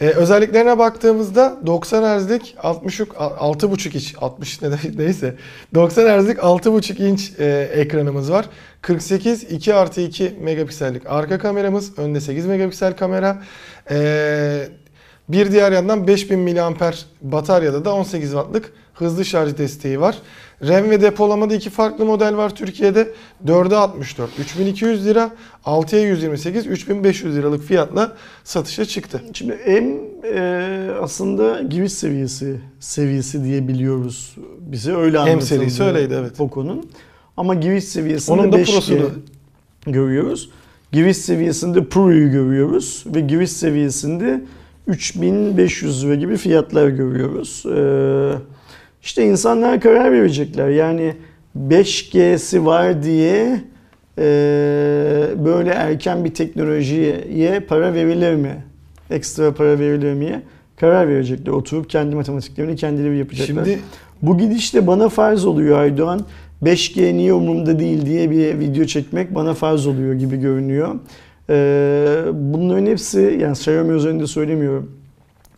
Ee, 0.00 0.06
özelliklerine 0.08 0.78
baktığımızda 0.78 1.58
90 1.66 2.18
Hz'lik 2.18 2.54
60 2.62 3.00
6.5 3.00 3.96
inç 3.96 4.14
60 4.20 4.62
ne 4.62 4.72
de- 4.72 4.76
neyse 4.96 5.34
90 5.74 6.18
Hz'lik 6.18 6.38
6.5 6.38 7.00
inç 7.02 7.32
e, 7.38 7.70
ekranımız 7.74 8.32
var. 8.32 8.46
48 8.82 9.42
2 9.42 9.74
artı 9.74 10.00
2 10.00 10.36
megapiksellik 10.40 11.02
arka 11.06 11.38
kameramız. 11.38 11.98
Önde 11.98 12.20
8 12.20 12.46
megapiksel 12.46 12.96
kamera. 12.96 13.42
Ee, 13.90 14.68
bir 15.28 15.52
diğer 15.52 15.72
yandan 15.72 16.06
5000 16.06 16.38
mAh 16.38 16.92
bataryada 17.22 17.84
da 17.84 17.94
18 17.94 18.30
wattlık 18.30 18.72
hızlı 18.94 19.24
şarj 19.24 19.58
desteği 19.58 20.00
var. 20.00 20.18
RAM 20.68 20.90
ve 20.90 21.02
depolamada 21.02 21.54
iki 21.54 21.70
farklı 21.70 22.04
model 22.04 22.36
var 22.36 22.54
Türkiye'de. 22.54 23.08
4'e 23.46 23.76
64 23.76 24.30
3200 24.38 25.06
lira, 25.06 25.30
6'ya 25.64 26.02
128 26.02 26.66
3500 26.66 27.36
liralık 27.36 27.62
fiyatla 27.64 28.16
satışa 28.44 28.84
çıktı. 28.84 29.22
Şimdi 29.34 29.58
M 29.66 29.94
e, 30.34 30.90
aslında 31.00 31.62
giriş 31.62 31.92
seviyesi 31.92 32.60
seviyesi 32.80 33.44
diye 33.44 33.68
biliyoruz. 33.68 34.36
Bize 34.60 34.94
öyle 34.96 35.18
anlatıldı. 35.18 35.44
serisi 35.44 35.82
öyleydi, 35.82 36.14
evet. 36.20 36.36
Poco'nun. 36.36 36.90
Ama 37.36 37.54
giriş 37.54 37.84
seviyesinde 37.84 38.40
Onun 38.40 38.52
da 38.52 38.56
5G 38.56 38.64
Pro'sunu. 38.74 39.10
görüyoruz. 39.86 40.50
Giriş 40.92 41.16
seviyesinde 41.16 41.84
Pro'yu 41.84 42.30
görüyoruz 42.30 43.04
ve 43.06 43.20
giriş 43.20 43.50
seviyesinde 43.50 44.44
3500 44.86 46.04
lira 46.04 46.14
gibi 46.14 46.36
fiyatlar 46.36 46.88
görüyoruz. 46.88 47.64
Ee, 47.66 48.32
işte 49.02 49.26
insanlar 49.26 49.80
karar 49.80 50.12
verecekler. 50.12 50.68
Yani 50.68 51.14
5G'si 51.68 52.66
var 52.66 53.02
diye 53.02 53.60
e, 54.18 54.24
böyle 55.44 55.70
erken 55.70 56.24
bir 56.24 56.34
teknolojiye 56.34 57.60
para 57.68 57.94
verilir 57.94 58.34
mi? 58.34 58.64
Ekstra 59.10 59.54
para 59.54 59.78
verilir 59.78 60.14
mi? 60.14 60.42
Karar 60.76 61.08
verecekler. 61.08 61.52
Oturup 61.52 61.90
kendi 61.90 62.16
matematiklerini 62.16 62.76
kendileri 62.76 63.18
yapacaklar. 63.18 63.64
Şimdi 63.64 63.78
Bu 64.22 64.38
gidişle 64.38 64.86
bana 64.86 65.08
farz 65.08 65.44
oluyor 65.44 65.78
Aydoğan. 65.78 66.20
5G 66.62 67.16
niye 67.16 67.32
umurumda 67.32 67.78
değil 67.78 68.06
diye 68.06 68.30
bir 68.30 68.58
video 68.58 68.84
çekmek 68.84 69.34
bana 69.34 69.54
farz 69.54 69.86
oluyor 69.86 70.14
gibi 70.14 70.36
görünüyor. 70.36 70.94
Ee, 71.50 72.22
bunların 72.32 72.86
hepsi 72.86 73.38
yani 73.40 73.52
Xiaomi 73.52 73.92
üzerinde 73.92 74.26
söylemiyorum. 74.26 74.90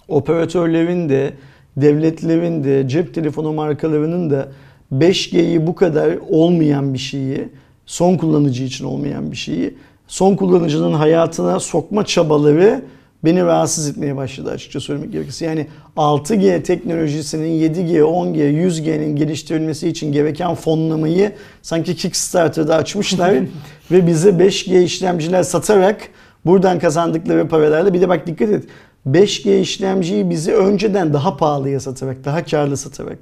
Operatörlerin 0.09 1.09
de, 1.09 1.33
devletlerin 1.77 2.65
de, 2.65 2.89
cep 2.89 3.15
telefonu 3.15 3.53
markalarının 3.53 4.31
da 4.31 4.49
5G'yi 4.93 5.67
bu 5.67 5.75
kadar 5.75 6.19
olmayan 6.29 6.95
bir 6.95 6.99
şeyi, 6.99 7.49
son 7.87 8.17
kullanıcı 8.17 8.65
için 8.65 8.85
olmayan 8.85 9.31
bir 9.31 9.37
şeyi, 9.37 9.75
son 10.07 10.37
kullanıcının 10.37 10.93
hayatına 10.93 11.61
sokma 11.61 12.05
çabaları 12.05 12.83
beni 13.25 13.45
rahatsız 13.45 13.89
etmeye 13.89 14.17
başladı 14.17 14.51
açıkça 14.51 14.81
söylemek 14.81 15.13
gerekirse. 15.13 15.47
Yani 15.47 15.67
6G 15.97 16.63
teknolojisinin 16.63 17.61
7G, 17.61 18.01
10G, 18.01 18.37
100G'nin 18.37 19.17
geliştirilmesi 19.17 19.89
için 19.89 20.13
gereken 20.13 20.55
fonlamayı 20.55 21.33
sanki 21.63 21.97
Kickstarter'da 21.97 22.77
açmışlar 22.77 23.35
ve 23.91 24.07
bize 24.07 24.31
5G 24.31 24.83
işlemciler 24.83 25.43
satarak 25.43 26.09
buradan 26.45 26.79
kazandıkları 26.79 27.49
paralarla 27.49 27.95
bir 27.95 28.01
de 28.01 28.09
bak 28.09 28.27
dikkat 28.27 28.49
et 28.49 28.65
5G 29.07 29.61
işlemciyi 29.61 30.31
bizi 30.31 30.55
önceden 30.55 31.13
daha 31.13 31.37
pahalıya 31.37 31.81
satarak, 31.81 32.25
daha 32.25 32.45
karlı 32.45 32.77
satarak 32.77 33.19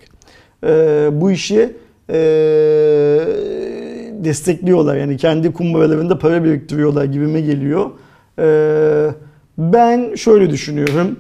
e, 0.64 1.08
bu 1.12 1.30
işi 1.30 1.76
e, 2.10 2.18
destekliyorlar. 4.24 4.96
Yani 4.96 5.16
kendi 5.16 5.52
kumbaralarında 5.52 6.18
para 6.18 6.44
biriktiriyorlar 6.44 7.04
gibime 7.04 7.40
geliyor. 7.40 7.90
E, 8.38 8.46
ben 9.58 10.14
şöyle 10.14 10.50
düşünüyorum. 10.50 11.18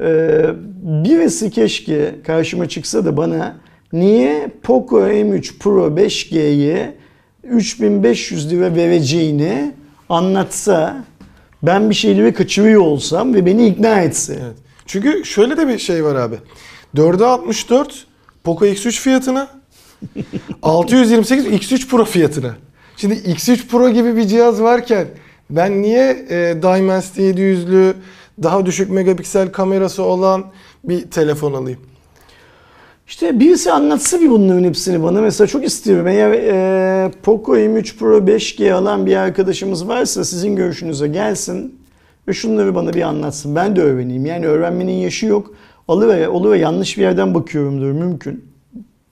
E, 0.00 0.40
birisi 0.82 1.50
keşke 1.50 2.14
karşıma 2.26 2.68
çıksa 2.68 3.04
da 3.04 3.16
bana 3.16 3.56
niye 3.92 4.50
Poco 4.62 5.00
M3 5.00 5.58
Pro 5.58 5.86
5G'ye 5.86 6.94
3500 7.44 8.52
lira 8.52 8.74
vereceğini 8.74 9.74
anlatsa 10.08 11.04
ben 11.62 11.90
bir 11.90 11.94
şeyleri 11.94 12.34
kaçırıyor 12.34 12.80
olsam 12.80 13.34
ve 13.34 13.46
beni 13.46 13.66
ikna 13.66 14.00
etse. 14.00 14.38
evet. 14.42 14.56
Çünkü 14.86 15.24
şöyle 15.24 15.56
de 15.56 15.68
bir 15.68 15.78
şey 15.78 16.04
var 16.04 16.14
abi. 16.14 16.36
4'e 16.96 17.24
64 17.24 18.06
Poco 18.44 18.66
X3 18.66 19.00
fiyatına 19.00 19.48
628 20.62 21.46
X3 21.46 21.88
Pro 21.88 22.04
fiyatına. 22.04 22.56
Şimdi 22.96 23.14
X3 23.14 23.66
Pro 23.68 23.90
gibi 23.90 24.16
bir 24.16 24.26
cihaz 24.26 24.62
varken 24.62 25.06
ben 25.50 25.82
niye 25.82 26.26
e, 26.30 26.62
Dimensity 26.62 27.30
700'lü 27.30 27.94
daha 28.42 28.66
düşük 28.66 28.90
megapiksel 28.90 29.52
kamerası 29.52 30.02
olan 30.02 30.44
bir 30.84 31.10
telefon 31.10 31.52
alayım? 31.52 31.80
İşte 33.06 33.40
birisi 33.40 33.72
anlatsa 33.72 34.20
bir 34.20 34.30
bunların 34.30 34.64
hepsini 34.64 35.02
bana. 35.02 35.20
Mesela 35.20 35.46
çok 35.46 35.64
istiyorum. 35.64 36.06
Eğer 36.06 36.30
e, 36.30 37.10
Poco 37.22 37.56
M3 37.56 37.96
Pro 37.96 38.18
5G 38.18 38.72
alan 38.72 39.06
bir 39.06 39.16
arkadaşımız 39.16 39.88
varsa 39.88 40.24
sizin 40.24 40.56
görüşünüze 40.56 41.08
gelsin 41.08 41.74
ve 42.28 42.32
şunları 42.32 42.74
bana 42.74 42.92
bir 42.92 43.02
anlatsın. 43.02 43.56
Ben 43.56 43.76
de 43.76 43.82
öğreneyim. 43.82 44.26
Yani 44.26 44.46
öğrenmenin 44.46 44.92
yaşı 44.92 45.26
yok. 45.26 45.54
Alıver, 45.88 46.26
oluver 46.26 46.56
yanlış 46.56 46.96
bir 46.98 47.02
yerden 47.02 47.34
bakıyorumdur 47.34 47.92
mümkün. 47.92 48.44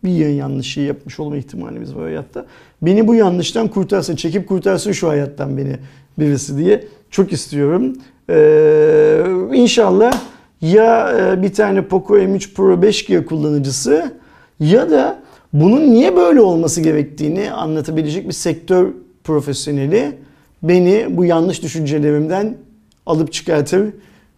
Bir 0.04 0.10
yayın 0.10 0.36
yanlışı 0.36 0.80
yapmış 0.80 1.20
olma 1.20 1.36
ihtimalimiz 1.36 1.94
var 1.94 2.02
hayatta. 2.02 2.46
Beni 2.82 3.08
bu 3.08 3.14
yanlıştan 3.14 3.68
kurtarsın, 3.68 4.16
çekip 4.16 4.48
kurtarsın 4.48 4.92
şu 4.92 5.08
hayattan 5.08 5.56
beni 5.56 5.76
birisi 6.18 6.58
diye 6.58 6.84
çok 7.10 7.32
istiyorum. 7.32 7.96
Ee, 8.30 9.24
inşallah 9.54 10.20
ya 10.72 11.16
e, 11.18 11.42
bir 11.42 11.52
tane 11.52 11.82
Poco 11.82 12.18
M3 12.18 12.54
Pro 12.54 12.74
5G 12.74 13.24
kullanıcısı 13.24 14.12
ya 14.60 14.90
da 14.90 15.18
bunun 15.52 15.90
niye 15.90 16.16
böyle 16.16 16.40
olması 16.40 16.80
gerektiğini 16.80 17.52
anlatabilecek 17.52 18.28
bir 18.28 18.32
sektör 18.32 18.88
profesyoneli 19.24 20.12
beni 20.62 21.06
bu 21.10 21.24
yanlış 21.24 21.62
düşüncelerimden 21.62 22.56
alıp 23.06 23.32
çıkartır, 23.32 23.86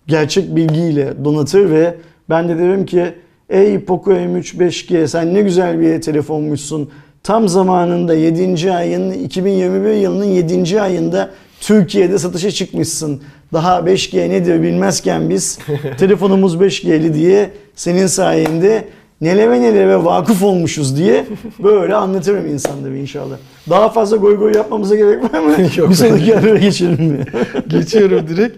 gerçek 0.07 0.57
bilgiyle 0.57 1.25
donatır 1.25 1.71
ve 1.71 1.95
ben 2.31 2.49
de 2.49 2.59
derim 2.59 2.87
ki 2.87 3.15
ey 3.51 3.85
Poco 3.85 4.13
M3 4.13 4.57
5G 4.59 5.07
sen 5.07 5.35
ne 5.35 5.43
güzel 5.43 5.81
bir 5.81 6.01
telefonmuşsun. 6.01 6.91
Tam 7.23 7.49
zamanında 7.49 8.15
7. 8.15 8.73
ayın 8.73 9.13
2021 9.13 9.91
yılının 9.91 10.25
7. 10.25 10.81
ayında 10.81 11.31
Türkiye'de 11.61 12.19
satışa 12.19 12.51
çıkmışsın. 12.51 13.23
Daha 13.53 13.79
5G 13.79 14.29
nedir 14.31 14.63
bilmezken 14.63 15.31
biz 15.31 15.59
telefonumuz 15.99 16.57
5G'li 16.57 17.15
diye 17.15 17.51
senin 17.75 18.07
sayende 18.07 18.85
nelere 19.21 19.61
nelere 19.61 20.05
vakıf 20.05 20.43
olmuşuz 20.43 20.97
diye 20.99 21.25
böyle 21.63 21.95
anlatırım 21.95 22.47
insanlara 22.47 22.97
inşallah. 22.97 23.37
Daha 23.71 23.89
fazla 23.89 24.17
goy 24.17 24.37
goy 24.37 24.53
yapmamıza 24.57 24.97
gerek 24.97 25.35
var 25.35 25.39
mı? 25.41 25.53
Yok. 25.77 25.91
bir 25.91 25.95
sonraki 25.95 26.35
habere 26.35 26.59
geçelim 26.59 27.05
mi? 27.05 27.25
Geçiyorum 27.69 28.29
direkt. 28.29 28.57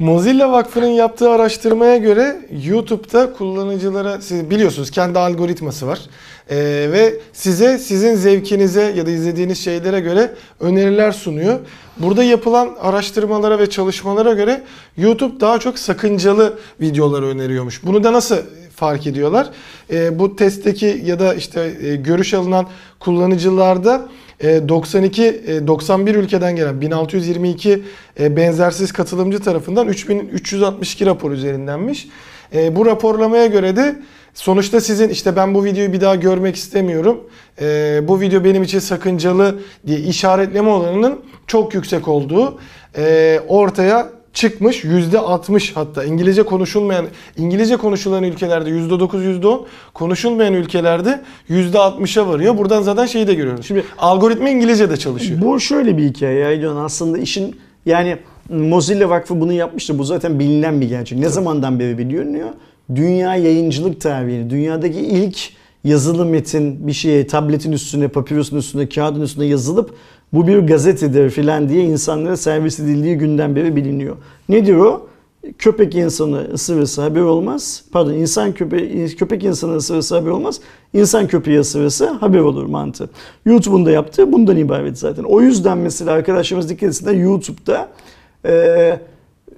Mozilla 0.00 0.52
Vakfı'nın 0.52 0.86
yaptığı 0.86 1.30
araştırmaya 1.30 1.96
göre 1.96 2.36
YouTube'da 2.64 3.32
kullanıcılara 3.32 4.20
siz 4.20 4.50
biliyorsunuz 4.50 4.90
kendi 4.90 5.18
algoritması 5.18 5.86
var. 5.86 6.00
Ee, 6.50 6.56
ve 6.92 7.14
size 7.32 7.78
sizin 7.78 8.14
zevkinize 8.14 8.82
ya 8.82 9.06
da 9.06 9.10
izlediğiniz 9.10 9.64
şeylere 9.64 10.00
göre 10.00 10.34
öneriler 10.60 11.12
sunuyor. 11.12 11.58
Burada 11.96 12.24
yapılan 12.24 12.76
araştırmalara 12.80 13.58
ve 13.58 13.70
çalışmalara 13.70 14.32
göre 14.32 14.62
YouTube 14.96 15.40
daha 15.40 15.58
çok 15.58 15.78
sakıncalı 15.78 16.58
videoları 16.80 17.26
öneriyormuş. 17.26 17.84
Bunu 17.84 18.04
da 18.04 18.12
nasıl 18.12 18.36
fark 18.80 19.06
ediyorlar. 19.06 19.50
E, 19.92 20.18
bu 20.18 20.36
testteki 20.36 21.02
ya 21.04 21.18
da 21.18 21.34
işte 21.34 21.72
e, 21.82 21.96
görüş 21.96 22.34
alınan 22.34 22.66
kullanıcılarda 23.00 24.08
e, 24.40 24.68
92 24.68 25.24
e, 25.24 25.66
91 25.66 26.14
ülkeden 26.14 26.56
gelen 26.56 26.80
1622 26.80 27.82
e, 28.20 28.36
benzersiz 28.36 28.92
katılımcı 28.92 29.40
tarafından 29.40 29.88
3362 29.88 31.06
rapor 31.06 31.30
üzerindenmiş. 31.30 32.08
E, 32.54 32.76
bu 32.76 32.86
raporlamaya 32.86 33.46
göre 33.46 33.76
de 33.76 33.96
sonuçta 34.34 34.80
sizin 34.80 35.08
işte 35.08 35.36
ben 35.36 35.54
bu 35.54 35.64
videoyu 35.64 35.92
bir 35.92 36.00
daha 36.00 36.14
görmek 36.14 36.56
istemiyorum. 36.56 37.20
e, 37.60 38.00
bu 38.08 38.20
video 38.20 38.44
benim 38.44 38.62
için 38.62 38.78
sakıncalı 38.78 39.58
diye 39.86 39.98
işaretleme 39.98 40.70
oranının 40.70 41.20
çok 41.46 41.74
yüksek 41.74 42.08
olduğu 42.08 42.58
e, 42.96 43.40
ortaya 43.48 44.19
çıkmış. 44.32 44.84
%60 44.84 45.72
hatta 45.74 46.04
İngilizce 46.04 46.42
konuşulmayan, 46.42 47.06
İngilizce 47.36 47.76
konuşulan 47.76 48.24
ülkelerde 48.24 48.70
%9, 48.70 49.40
%10, 49.40 49.60
konuşulmayan 49.94 50.54
ülkelerde 50.54 51.20
%60'a 51.50 52.28
varıyor. 52.28 52.58
Buradan 52.58 52.82
zaten 52.82 53.06
şeyi 53.06 53.26
de 53.26 53.34
görüyoruz. 53.34 53.66
Şimdi 53.66 53.84
algoritma 53.98 54.48
İngilizce 54.48 54.90
de 54.90 54.96
çalışıyor. 54.96 55.40
Bu 55.42 55.60
şöyle 55.60 55.96
bir 55.96 56.04
hikaye 56.04 56.38
ya 56.38 56.52
İlhan. 56.52 56.76
Aslında 56.76 57.18
işin 57.18 57.56
yani 57.86 58.16
Mozilla 58.48 59.08
Vakfı 59.08 59.40
bunu 59.40 59.52
yapmıştı. 59.52 59.98
Bu 59.98 60.04
zaten 60.04 60.38
bilinen 60.38 60.80
bir 60.80 60.88
gerçek. 60.88 61.18
Ne 61.18 61.28
zamandan 61.28 61.80
beri 61.80 61.98
biliniyor? 61.98 62.48
Dünya 62.94 63.36
yayıncılık 63.36 64.00
tarihini, 64.00 64.50
dünyadaki 64.50 65.00
ilk 65.00 65.38
yazılı 65.84 66.26
metin 66.26 66.86
bir 66.86 66.92
şeye 66.92 67.26
tabletin 67.26 67.72
üstüne, 67.72 68.08
papirüsün 68.08 68.56
üstüne, 68.56 68.88
kağıdın 68.88 69.20
üstüne 69.20 69.44
yazılıp 69.44 69.94
bu 70.32 70.46
bir 70.46 70.58
gazetedir 70.58 71.30
filan 71.30 71.68
diye 71.68 71.84
insanlara 71.84 72.36
servis 72.36 72.80
edildiği 72.80 73.18
günden 73.18 73.56
beri 73.56 73.76
biliniyor. 73.76 74.16
Nedir 74.48 74.76
o? 74.76 75.06
Köpek 75.58 75.94
insanı 75.94 76.48
ısırırsa 76.52 77.02
haber 77.02 77.20
olmaz. 77.20 77.84
Pardon 77.92 78.12
insan 78.12 78.52
köpe 78.52 79.06
köpek 79.06 79.44
insanı 79.44 79.76
ısırırsa 79.76 80.16
haber 80.16 80.30
olmaz. 80.30 80.60
İnsan 80.94 81.26
köpeği 81.26 81.60
ısırırsa 81.60 82.16
haber 82.20 82.38
olur 82.38 82.66
mantığı. 82.66 83.10
YouTube'un 83.44 83.86
da 83.86 83.90
yaptığı 83.90 84.32
bundan 84.32 84.56
ibaret 84.56 84.98
zaten. 84.98 85.22
O 85.22 85.40
yüzden 85.40 85.78
mesela 85.78 86.12
arkadaşlarımız 86.12 86.68
dikkat 86.68 86.88
etsinler 86.88 87.12
YouTube'da 87.12 87.88
e, 88.46 88.98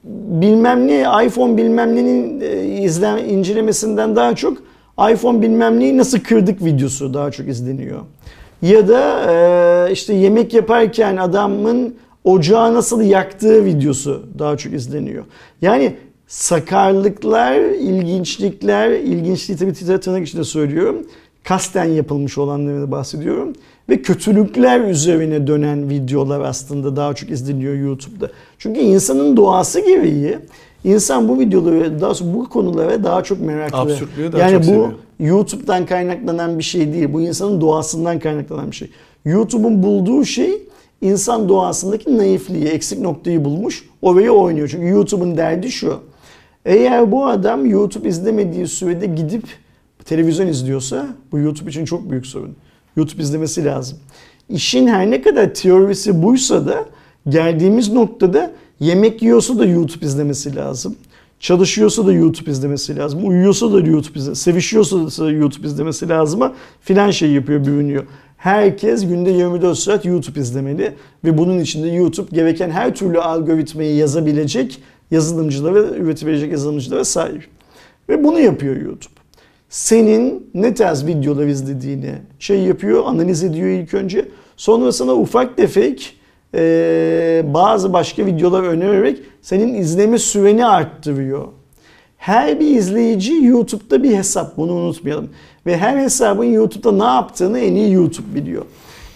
bilmem 0.04 0.86
ne 0.86 1.26
iPhone 1.26 1.56
bilmem 1.56 1.96
nenin 1.96 2.40
e, 2.40 2.64
izlen, 2.64 3.18
incelemesinden 3.18 4.16
daha 4.16 4.36
çok 4.36 4.58
iPhone 5.12 5.42
bilmem 5.42 5.80
neyi 5.80 5.96
nasıl 5.96 6.18
kırdık 6.20 6.64
videosu 6.64 7.14
daha 7.14 7.30
çok 7.30 7.48
izleniyor. 7.48 8.00
Ya 8.62 8.88
da 8.88 9.32
e, 9.88 9.92
işte 9.92 10.14
yemek 10.14 10.54
yaparken 10.54 11.16
adamın 11.16 11.94
ocağı 12.24 12.74
nasıl 12.74 13.02
yaktığı 13.02 13.64
videosu 13.64 14.22
daha 14.38 14.56
çok 14.56 14.72
izleniyor. 14.72 15.24
Yani 15.62 15.96
sakarlıklar, 16.26 17.60
ilginçlikler, 17.60 18.90
ilginçliği 18.90 19.58
tabii 19.58 20.00
tırnak 20.00 20.28
içinde 20.28 20.44
söylüyorum. 20.44 21.06
Kasten 21.44 21.84
yapılmış 21.84 22.38
olanlarını 22.38 22.90
bahsediyorum. 22.90 23.52
Ve 23.88 24.02
kötülükler 24.02 24.80
üzerine 24.80 25.46
dönen 25.46 25.90
videolar 25.90 26.40
aslında 26.40 26.96
daha 26.96 27.14
çok 27.14 27.30
izleniyor 27.30 27.74
YouTube'da. 27.74 28.30
Çünkü 28.58 28.80
insanın 28.80 29.36
doğası 29.36 29.80
gereği 29.80 30.38
insan 30.84 31.28
bu 31.28 31.40
videoları, 31.40 32.00
daha 32.00 32.14
sonra 32.14 32.34
bu 32.34 32.48
konulara 32.48 33.04
daha 33.04 33.22
çok 33.22 33.40
meraklı. 33.40 33.78
Absürtlüğü 33.78 34.32
daha 34.32 34.42
yani 34.42 34.52
çok 34.52 34.60
bu 34.60 34.66
seviyor. 34.66 34.92
YouTube'dan 35.20 35.86
kaynaklanan 35.86 36.58
bir 36.58 36.64
şey 36.64 36.92
değil. 36.92 37.12
Bu 37.12 37.20
insanın 37.20 37.60
doğasından 37.60 38.18
kaynaklanan 38.18 38.70
bir 38.70 38.76
şey. 38.76 38.90
YouTube'un 39.24 39.82
bulduğu 39.82 40.24
şey 40.24 40.62
insan 41.00 41.48
doğasındaki 41.48 42.18
naifliği, 42.18 42.64
eksik 42.64 43.00
noktayı 43.00 43.44
bulmuş. 43.44 43.88
Oraya 44.02 44.32
oynuyor. 44.32 44.68
Çünkü 44.68 44.86
YouTube'un 44.86 45.36
derdi 45.36 45.70
şu. 45.70 46.00
Eğer 46.64 47.12
bu 47.12 47.26
adam 47.26 47.66
YouTube 47.66 48.08
izlemediği 48.08 48.66
sürede 48.66 49.06
gidip 49.06 49.44
televizyon 50.04 50.46
izliyorsa 50.46 51.06
bu 51.32 51.38
YouTube 51.38 51.70
için 51.70 51.84
çok 51.84 52.10
büyük 52.10 52.26
sorun. 52.26 52.56
YouTube 52.96 53.22
izlemesi 53.22 53.64
lazım. 53.64 53.98
İşin 54.48 54.86
her 54.86 55.10
ne 55.10 55.22
kadar 55.22 55.54
teorisi 55.54 56.22
buysa 56.22 56.66
da 56.66 56.84
geldiğimiz 57.28 57.92
noktada 57.92 58.50
yemek 58.82 59.22
yiyorsa 59.22 59.58
da 59.58 59.64
YouTube 59.64 60.06
izlemesi 60.06 60.56
lazım. 60.56 60.96
Çalışıyorsa 61.40 62.06
da 62.06 62.12
YouTube 62.12 62.50
izlemesi 62.50 62.96
lazım. 62.96 63.28
Uyuyorsa 63.28 63.72
da 63.72 63.80
YouTube 63.80 64.18
izlemesi, 64.18 64.42
sevişiyorsa 64.42 65.24
da 65.24 65.30
YouTube 65.30 65.66
izlemesi 65.66 66.08
lazım. 66.08 66.52
Filan 66.80 67.10
şey 67.10 67.30
yapıyor, 67.30 67.64
bürünüyor. 67.64 68.04
Herkes 68.36 69.08
günde 69.08 69.30
24 69.30 69.78
saat 69.78 70.04
YouTube 70.04 70.40
izlemeli 70.40 70.94
ve 71.24 71.38
bunun 71.38 71.58
içinde 71.58 71.88
YouTube 71.88 72.36
gereken 72.36 72.70
her 72.70 72.94
türlü 72.94 73.20
algoritmayı 73.20 73.96
yazabilecek 73.96 74.78
yazılımcılara, 75.10 75.78
üretebilecek 75.78 76.52
yazılımcılara 76.52 77.04
sahip. 77.04 77.48
Ve 78.08 78.24
bunu 78.24 78.40
yapıyor 78.40 78.76
YouTube. 78.76 79.14
Senin 79.68 80.50
ne 80.54 80.74
tarz 80.74 81.06
videolar 81.06 81.46
izlediğini 81.46 82.14
şey 82.38 82.60
yapıyor, 82.60 83.02
analiz 83.06 83.44
ediyor 83.44 83.68
ilk 83.68 83.94
önce. 83.94 84.28
Sonra 84.56 84.92
sana 84.92 85.14
ufak 85.14 85.56
tefek 85.56 86.16
e, 86.54 87.42
bazı 87.46 87.92
başka 87.92 88.26
videolar 88.26 88.62
önererek 88.62 89.18
senin 89.42 89.74
izleme 89.74 90.18
süreni 90.18 90.66
arttırıyor. 90.66 91.44
Her 92.16 92.60
bir 92.60 92.76
izleyici 92.76 93.44
YouTube'da 93.44 94.02
bir 94.02 94.16
hesap 94.16 94.56
bunu 94.56 94.72
unutmayalım. 94.72 95.30
Ve 95.66 95.76
her 95.76 95.96
hesabın 95.96 96.44
YouTube'da 96.44 96.92
ne 96.92 97.14
yaptığını 97.14 97.58
en 97.58 97.74
iyi 97.74 97.92
YouTube 97.92 98.34
biliyor. 98.34 98.64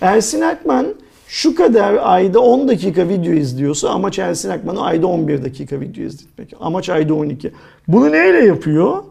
Ersin 0.00 0.40
Akman 0.40 0.86
şu 1.28 1.54
kadar 1.54 1.98
ayda 2.02 2.40
10 2.40 2.68
dakika 2.68 3.08
video 3.08 3.32
izliyorsa 3.32 3.90
amaç 3.90 4.18
Ersin 4.18 4.50
Akman'ı 4.50 4.82
ayda 4.82 5.06
11 5.06 5.44
dakika 5.44 5.80
video 5.80 6.04
izletmek. 6.04 6.54
Amaç 6.60 6.88
ayda 6.88 7.14
12. 7.14 7.52
Bunu 7.88 8.12
neyle 8.12 8.46
yapıyor? 8.46 9.02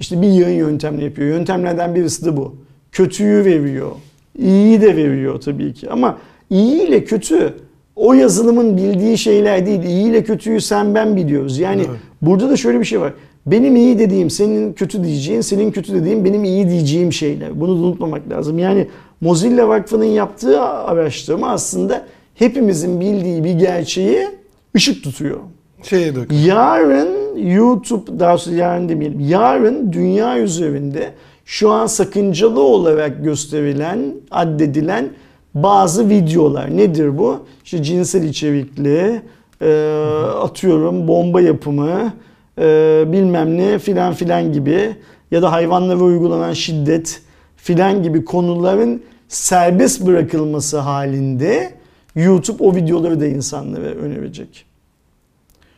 İşte 0.00 0.22
bir 0.22 0.28
yayın 0.28 0.58
yöntemle 0.58 1.04
yapıyor. 1.04 1.28
Yöntemlerden 1.28 1.94
birisi 1.94 2.24
de 2.24 2.36
bu. 2.36 2.56
Kötüyü 2.92 3.44
veriyor. 3.44 3.90
İyiyi 4.38 4.80
de 4.80 4.96
veriyor 4.96 5.40
tabii 5.40 5.74
ki. 5.74 5.90
Ama 5.90 6.18
iyi 6.50 6.82
ile 6.82 7.04
kötü 7.04 7.54
o 7.96 8.12
yazılımın 8.12 8.76
bildiği 8.76 9.18
şeyler 9.18 9.66
değil. 9.66 9.82
İyi 9.82 10.10
ile 10.10 10.24
kötüyü 10.24 10.60
sen 10.60 10.94
ben 10.94 11.16
biliyoruz. 11.16 11.58
Yani 11.58 11.82
Evet. 11.88 11.98
burada 12.22 12.50
da 12.50 12.56
şöyle 12.56 12.80
bir 12.80 12.84
şey 12.84 13.00
var. 13.00 13.12
Benim 13.46 13.76
iyi 13.76 13.98
dediğim 13.98 14.30
senin 14.30 14.72
kötü 14.72 15.04
diyeceğin, 15.04 15.40
senin 15.40 15.70
kötü 15.70 15.94
dediğim 15.94 16.24
benim 16.24 16.44
iyi 16.44 16.68
diyeceğim 16.68 17.12
şeyler. 17.12 17.60
Bunu 17.60 17.78
da 17.78 17.82
unutmamak 17.86 18.30
lazım. 18.30 18.58
Yani 18.58 18.86
Mozilla 19.20 19.68
Vakfı'nın 19.68 20.04
yaptığı 20.04 20.60
araştırma 20.62 21.50
aslında 21.50 22.06
hepimizin 22.34 23.00
bildiği 23.00 23.44
bir 23.44 23.52
gerçeği 23.52 24.28
ışık 24.76 25.04
tutuyor. 25.04 25.38
Şeye 25.82 26.14
dök. 26.14 26.30
Yarın 26.46 27.36
YouTube, 27.36 28.20
daha 28.20 28.38
sonra 28.38 28.56
yarın 28.56 28.88
demeyelim, 28.88 29.20
yarın 29.20 29.92
dünya 29.92 30.38
üzerinde 30.38 31.10
şu 31.44 31.70
an 31.70 31.86
sakıncalı 31.86 32.62
olarak 32.62 33.24
gösterilen, 33.24 34.00
addedilen 34.30 35.08
bazı 35.54 36.08
videolar. 36.08 36.76
Nedir 36.76 37.18
bu? 37.18 37.46
İşte 37.64 37.82
cinsel 37.82 38.22
içerikli, 38.22 39.22
e, 39.62 40.00
atıyorum 40.40 41.08
bomba 41.08 41.40
yapımı, 41.40 42.12
e, 42.58 43.04
bilmem 43.06 43.58
ne 43.58 43.78
filan 43.78 44.14
filan 44.14 44.52
gibi 44.52 44.96
ya 45.30 45.42
da 45.42 45.52
hayvanlara 45.52 45.98
uygulanan 45.98 46.52
şiddet 46.52 47.22
filan 47.56 48.02
gibi 48.02 48.24
konuların 48.24 49.02
serbest 49.28 50.06
bırakılması 50.06 50.78
halinde 50.78 51.72
YouTube 52.14 52.64
o 52.64 52.74
videoları 52.74 53.20
da 53.20 53.26
insanlara 53.26 53.86
önerecek. 53.86 54.64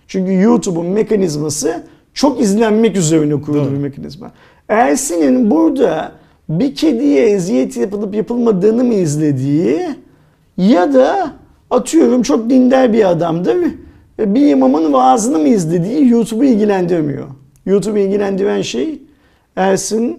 Çünkü 0.09 0.33
YouTube'un 0.33 0.87
mekanizması 0.87 1.87
çok 2.15 2.41
izlenmek 2.41 2.97
üzerine 2.97 3.41
kurulu 3.41 3.73
bir 3.73 3.77
mekanizma. 3.77 4.33
Ersin'in 4.69 5.51
burada 5.51 6.13
bir 6.49 6.75
kediye 6.75 7.27
eziyet 7.31 7.77
yapılıp 7.77 8.15
yapılmadığını 8.15 8.85
mı 8.85 8.95
izlediği 8.95 9.81
ya 10.57 10.95
da 10.95 11.33
atıyorum 11.71 12.23
çok 12.23 12.51
dindar 12.51 12.93
bir 12.93 13.11
adamdır 13.11 13.57
bir 14.19 14.49
imamın 14.49 14.93
vaazını 14.93 15.39
mı 15.39 15.49
izlediği 15.49 16.09
YouTube'u 16.09 16.45
ilgilendirmiyor. 16.45 17.27
YouTube'u 17.67 17.99
ilgilendiren 17.99 18.63
şey 18.63 19.03
Ersin 19.57 20.19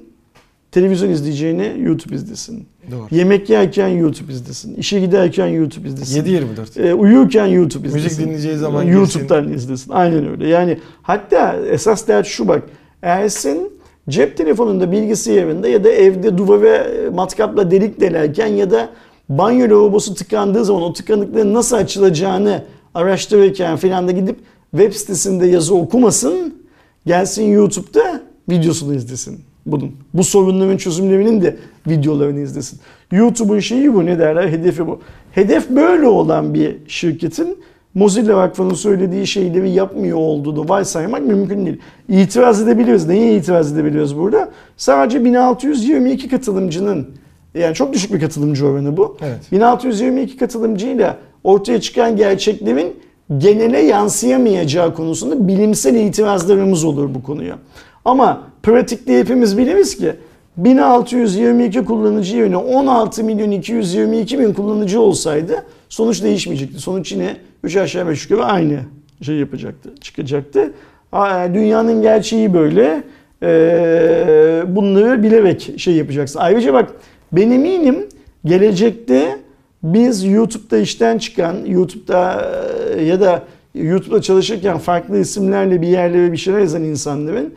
televizyon 0.72 1.10
izleyeceğine 1.10 1.68
YouTube 1.68 2.16
izlesin. 2.16 2.68
Doğru. 2.92 3.08
Yemek 3.12 3.50
yerken 3.50 3.88
YouTube 3.88 4.32
izlesin. 4.32 4.76
İşe 4.76 5.00
giderken 5.00 5.48
YouTube 5.48 5.88
izlesin. 5.88 6.24
7-24. 6.24 6.82
E, 6.82 6.94
uyurken 6.94 7.46
YouTube 7.46 7.88
izlesin. 7.88 8.08
Müzik 8.08 8.26
dinleyeceği 8.26 8.58
zaman 8.58 8.84
YouTube'dan 8.84 9.54
izlesin. 9.54 9.92
Aynen 9.92 10.30
öyle. 10.30 10.48
Yani 10.48 10.78
hatta 11.02 11.56
esas 11.56 12.08
dert 12.08 12.28
şu 12.28 12.48
bak. 12.48 12.64
Ersin 13.02 13.72
cep 14.10 14.38
telefonunda, 14.38 14.92
bilgisayarında 14.92 15.68
ya 15.68 15.84
da 15.84 15.90
evde 15.90 16.38
duvara 16.38 16.78
e, 16.78 17.10
matkapla 17.10 17.72
delik 17.72 18.02
delerken 18.02 18.48
ya 18.48 18.72
da 18.72 18.90
banyo 19.30 19.70
lavabosu 19.70 20.16
tıkandığı 20.16 20.66
zaman 20.66 20.82
o 20.82 20.94
tıkanıkların 20.94 21.54
nasıl 21.54 21.76
açılacağını 21.76 22.64
araştırırken 22.94 23.78
filan 23.78 24.08
da 24.08 24.12
gidip 24.12 24.40
web 24.72 24.94
sitesinde 24.94 25.48
yazı 25.48 25.76
okumasın. 25.76 26.58
Gelsin 27.06 27.44
YouTube'da 27.44 28.22
videosunu 28.50 28.96
izlesin 28.96 29.40
bunun. 29.66 29.92
Bu 30.14 30.24
sorunların 30.24 30.78
çözümlerinin 30.78 31.42
de 31.42 31.58
videolarını 31.88 32.40
izlesin. 32.40 32.80
YouTube'un 33.12 33.60
şeyi 33.60 33.94
bu 33.94 34.06
ne 34.06 34.20
derler 34.20 34.50
hedefi 34.50 34.88
bu. 34.88 35.00
Hedef 35.32 35.70
böyle 35.70 36.08
olan 36.08 36.54
bir 36.54 36.78
şirketin 36.88 37.58
Mozilla 37.98 38.38
Vakfı'nın 38.38 38.74
söylediği 38.74 39.28
şeyleri 39.28 39.70
yapmıyor 39.70 40.18
olduğunu 40.18 40.70
varsaymak 40.70 41.22
mümkün 41.22 41.66
değil. 41.66 41.78
İtiraz 42.10 42.62
edebiliyoruz. 42.62 43.08
Neye 43.08 43.36
itiraz 43.36 43.74
edebiliyoruz 43.74 44.18
burada? 44.18 44.50
Sadece 44.78 45.26
1622 45.26 46.30
katılımcının 46.30 47.08
yani 47.56 47.76
çok 47.76 47.94
düşük 47.94 48.14
bir 48.14 48.20
katılımcı 48.20 48.68
oranı 48.68 48.98
bu. 48.98 49.18
Evet. 49.22 49.52
1622 49.52 50.38
katılımcıyla 50.38 51.18
ortaya 51.44 51.82
çıkan 51.82 52.16
gerçeklerin 52.18 52.96
genele 53.38 53.80
yansıyamayacağı 53.80 54.94
konusunda 54.94 55.48
bilimsel 55.48 55.96
itirazlarımız 55.96 56.84
olur 56.84 57.16
bu 57.16 57.24
konuya. 57.24 57.58
Ama 58.06 58.42
pratikte 58.64 59.20
hepimiz 59.20 59.58
biliriz 59.58 59.98
ki 59.98 60.14
1622 60.58 61.86
kullanıcı 61.86 62.38
yerine 62.38 62.58
16 62.58 63.24
milyon 63.24 63.52
222 63.52 64.40
bin 64.40 64.54
kullanıcı 64.54 65.02
olsaydı 65.02 65.66
sonuç 65.90 66.24
değişmeyecekti. 66.24 66.80
Sonuç 66.80 67.12
yine 67.12 67.38
3 67.64 67.78
aşağı 67.78 68.08
5 68.08 68.30
yukarı 68.30 68.46
aynı 68.46 68.80
şey 69.22 69.36
yapacaktı, 69.36 69.96
çıkacaktı. 70.02 70.74
Aa, 71.12 71.54
Dünyanın 71.54 72.02
gerçeği 72.02 72.54
böyle. 72.54 73.04
Ee, 73.44 74.64
bunları 74.68 75.24
bilerek 75.24 75.74
şey 75.78 75.94
yapacaksın. 75.94 76.40
Ayrıca 76.40 76.74
bak 76.74 76.92
ben 77.32 77.52
eminim 77.52 78.06
gelecekte 78.46 79.38
biz 79.84 80.24
YouTube'da 80.24 80.78
işten 80.78 81.18
çıkan, 81.18 81.66
YouTube'da 81.66 82.52
e, 82.96 83.04
ya 83.04 83.22
da 83.22 83.44
YouTube'da 83.76 84.22
çalışırken 84.22 84.78
farklı 84.78 85.20
isimlerle 85.20 85.82
bir 85.82 85.88
yerlere 85.88 86.32
bir 86.32 86.38
şeyler 86.38 86.60
yazan 86.60 86.84
insanların 86.84 87.54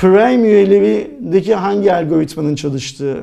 Prime 0.00 0.48
üyelerindeki 0.48 1.54
hangi 1.54 1.92
algoritmanın 1.92 2.54
çalıştığı, 2.54 3.22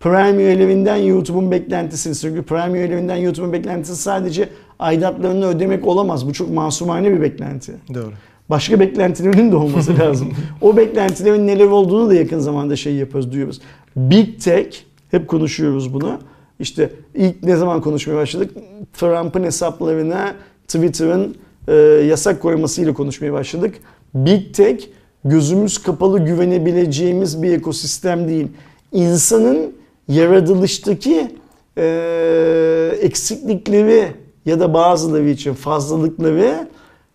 Prime 0.00 0.42
üyelerinden 0.42 0.96
YouTube'un 0.96 1.50
beklentisi, 1.50 2.20
çünkü 2.20 2.42
Prime 2.42 2.78
üyelerinden 2.78 3.16
YouTube'un 3.16 3.52
beklentisi 3.52 3.96
sadece 3.96 4.48
aidatlarını 4.78 5.46
ödemek 5.46 5.86
olamaz. 5.86 6.28
Bu 6.28 6.32
çok 6.32 6.50
masumane 6.50 7.12
bir 7.12 7.20
beklenti. 7.20 7.74
Doğru. 7.94 8.12
Başka 8.50 8.80
beklentilerinin 8.80 9.52
de 9.52 9.56
olması 9.56 9.98
lazım. 9.98 10.32
o 10.60 10.76
beklentilerin 10.76 11.46
neler 11.46 11.66
olduğunu 11.66 12.10
da 12.10 12.14
yakın 12.14 12.38
zamanda 12.38 12.76
şey 12.76 12.94
yapıyoruz, 12.94 13.32
duyuyoruz. 13.32 13.60
Big 13.96 14.40
Tech, 14.40 14.76
hep 15.10 15.28
konuşuyoruz 15.28 15.94
bunu. 15.94 16.18
İşte 16.58 16.90
ilk 17.14 17.42
ne 17.42 17.56
zaman 17.56 17.80
konuşmaya 17.80 18.16
başladık? 18.16 18.50
Trump'ın 18.92 19.44
hesaplarına 19.44 20.34
Twitter'ın 20.68 21.36
e, 21.68 21.74
yasak 22.08 22.42
koymasıyla 22.42 22.94
konuşmaya 22.94 23.32
başladık. 23.32 23.74
Big 24.14 24.54
Tech 24.54 24.86
gözümüz 25.24 25.78
kapalı 25.78 26.24
güvenebileceğimiz 26.24 27.42
bir 27.42 27.52
ekosistem 27.52 28.28
değil. 28.28 28.48
İnsanın 28.92 29.72
yaratılıştaki 30.08 31.30
e, 31.78 32.92
eksiklikleri 33.00 34.06
ya 34.46 34.60
da 34.60 34.74
bazıları 34.74 35.28
için 35.28 35.54
fazlalıkları 35.54 36.68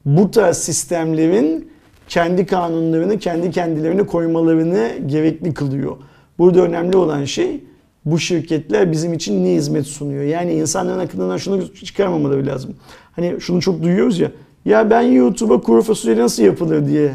bu 0.06 0.32
tarz 0.32 0.58
sistemlerin 0.58 1.70
kendi 2.08 2.46
kanunlarını 2.46 3.20
kendi 3.20 3.52
kendilerine 3.52 4.06
koymalarını 4.06 4.92
gerekli 5.06 5.54
kılıyor. 5.54 5.98
Burada 6.38 6.62
önemli 6.62 6.98
olan 6.98 7.26
şey 7.26 7.64
bu 8.06 8.20
şirketler 8.20 8.92
bizim 8.92 9.14
için 9.14 9.46
ne 9.46 9.54
hizmet 9.54 9.88
sunuyor? 9.88 10.24
Yani 10.24 10.54
insanların 10.54 11.00
aklından 11.00 11.38
şunu 11.38 11.74
çıkarmamaları 11.74 12.46
lazım. 12.46 12.76
Hani 13.12 13.36
şunu 13.40 13.62
çok 13.62 13.84
duyuyoruz 13.84 14.20
ya. 14.20 14.32
Ya 14.66 14.90
ben 14.90 15.02
YouTube'a 15.02 15.62
kuru 15.62 15.82
fasulye 15.82 16.18
nasıl 16.18 16.44
yapılır 16.44 16.88
diye 16.88 17.12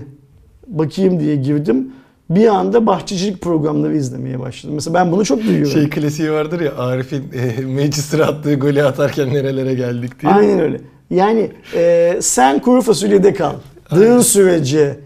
bakayım 0.71 1.21
diye 1.21 1.37
girdim. 1.37 1.93
Bir 2.31 2.47
anda 2.47 2.87
bahçecilik 2.87 3.41
programları 3.41 3.97
izlemeye 3.97 4.41
başladım. 4.41 4.75
Mesela 4.75 4.95
ben 4.95 5.13
bunu 5.13 5.25
çok 5.25 5.43
duyuyorum. 5.43 5.73
Şey 5.73 5.91
klasiği 5.91 6.33
vardır 6.33 6.61
ya 6.61 6.77
Arif'in 6.77 7.25
e, 7.33 7.65
Manchester'a 7.65 8.27
attığı 8.27 8.55
golü 8.55 8.83
atarken 8.83 9.35
nerelere 9.35 9.75
geldik 9.75 10.23
diye. 10.23 10.33
Aynen 10.33 10.61
öyle. 10.61 10.81
Yani 11.11 11.51
e, 11.75 12.19
sen 12.21 12.59
kuru 12.59 12.83
fasulyede 12.83 13.35
kal. 13.35 13.53
Dığın 13.95 14.21
sürece 14.21 14.97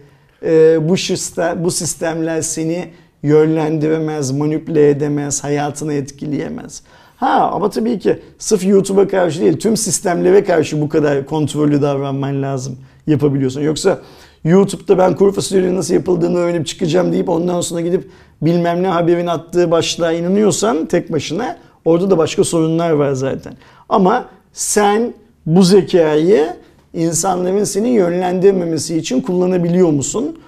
e, 0.45 0.77
bu, 0.89 0.97
sistem, 0.97 1.63
bu 1.63 1.71
sistemler 1.71 2.41
seni 2.41 2.89
yönlendiremez, 3.23 4.31
manipüle 4.31 4.89
edemez, 4.89 5.43
hayatını 5.43 5.93
etkileyemez. 5.93 6.81
Ha 7.17 7.51
ama 7.53 7.69
tabii 7.69 7.99
ki 7.99 8.19
sırf 8.37 8.65
YouTube'a 8.65 9.07
karşı 9.07 9.41
değil, 9.41 9.59
tüm 9.59 9.77
sistemlere 9.77 10.43
karşı 10.43 10.81
bu 10.81 10.89
kadar 10.89 11.25
kontrollü 11.25 11.81
davranman 11.81 12.41
lazım 12.41 12.77
yapabiliyorsun. 13.07 13.61
Yoksa 13.61 13.99
YouTube'da 14.45 14.97
ben 14.97 15.15
kuru 15.15 15.31
fasulyenin 15.31 15.75
nasıl 15.75 15.93
yapıldığını 15.93 16.37
öğrenip 16.37 16.67
çıkacağım 16.67 17.11
deyip 17.11 17.29
ondan 17.29 17.61
sonra 17.61 17.81
gidip 17.81 18.09
bilmem 18.41 18.83
ne 18.83 18.87
haberin 18.87 19.27
attığı 19.27 19.71
başlığa 19.71 20.11
inanıyorsan 20.11 20.85
tek 20.85 21.11
başına 21.11 21.57
orada 21.85 22.09
da 22.09 22.17
başka 22.17 22.43
sorunlar 22.43 22.91
var 22.91 23.11
zaten. 23.11 23.53
Ama 23.89 24.25
sen 24.53 25.13
bu 25.45 25.63
zekayı 25.63 26.53
insanların 26.93 27.63
seni 27.63 27.89
yönlendirmemesi 27.89 28.97
için 28.97 29.21
kullanabiliyor 29.21 29.89
musun? 29.89 30.39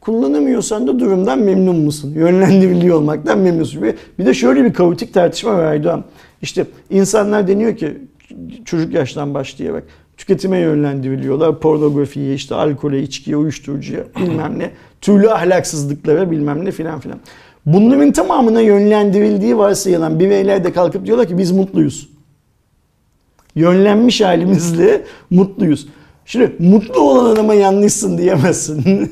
Kullanamıyorsan 0.00 0.86
da 0.86 0.98
durumdan 0.98 1.38
memnun 1.38 1.76
musun? 1.76 2.12
Yönlendiriliyor 2.14 2.96
olmaktan 2.96 3.38
memnunsun. 3.38 3.82
Bir 4.18 4.26
de 4.26 4.34
şöyle 4.34 4.64
bir 4.64 4.72
kaotik 4.72 5.14
tartışma 5.14 5.54
var 5.54 5.64
Aydoğan. 5.64 6.04
İşte 6.42 6.66
insanlar 6.90 7.48
deniyor 7.48 7.76
ki 7.76 7.98
çocuk 8.64 8.94
yaştan 8.94 9.34
başlayarak 9.34 9.84
tüketime 10.16 10.58
yönlendiriliyorlar. 10.58 11.60
Pornografiye, 11.60 12.34
işte 12.34 12.54
alkole, 12.54 13.02
içkiye, 13.02 13.36
uyuşturucuya 13.36 14.04
bilmem 14.20 14.58
ne. 14.58 14.70
Türlü 15.00 15.30
ahlaksızlıklara 15.30 16.30
bilmem 16.30 16.64
ne 16.64 16.70
filan 16.70 17.00
filan. 17.00 17.18
Bunların 17.66 18.12
tamamına 18.12 18.60
yönlendirildiği 18.60 19.58
varsayılan 19.58 20.20
bireyler 20.20 20.64
de 20.64 20.72
kalkıp 20.72 21.06
diyorlar 21.06 21.28
ki 21.28 21.38
biz 21.38 21.50
mutluyuz. 21.50 22.08
Yönlenmiş 23.54 24.20
halimizle 24.20 25.04
mutluyuz. 25.30 25.86
Şimdi 26.26 26.56
mutlu 26.58 27.00
olan 27.00 27.30
adama 27.30 27.54
yanlışsın 27.54 28.18
diyemezsin. 28.18 28.84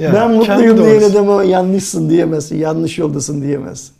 Yani 0.00 0.14
ben 0.14 0.30
mutluyum 0.30 0.84
diyen 0.84 1.02
adama 1.02 1.44
yanlışsın 1.44 2.10
diyemezsin. 2.10 2.58
Yanlış 2.58 2.98
yoldasın 2.98 3.42
diyemezsin. 3.42 3.92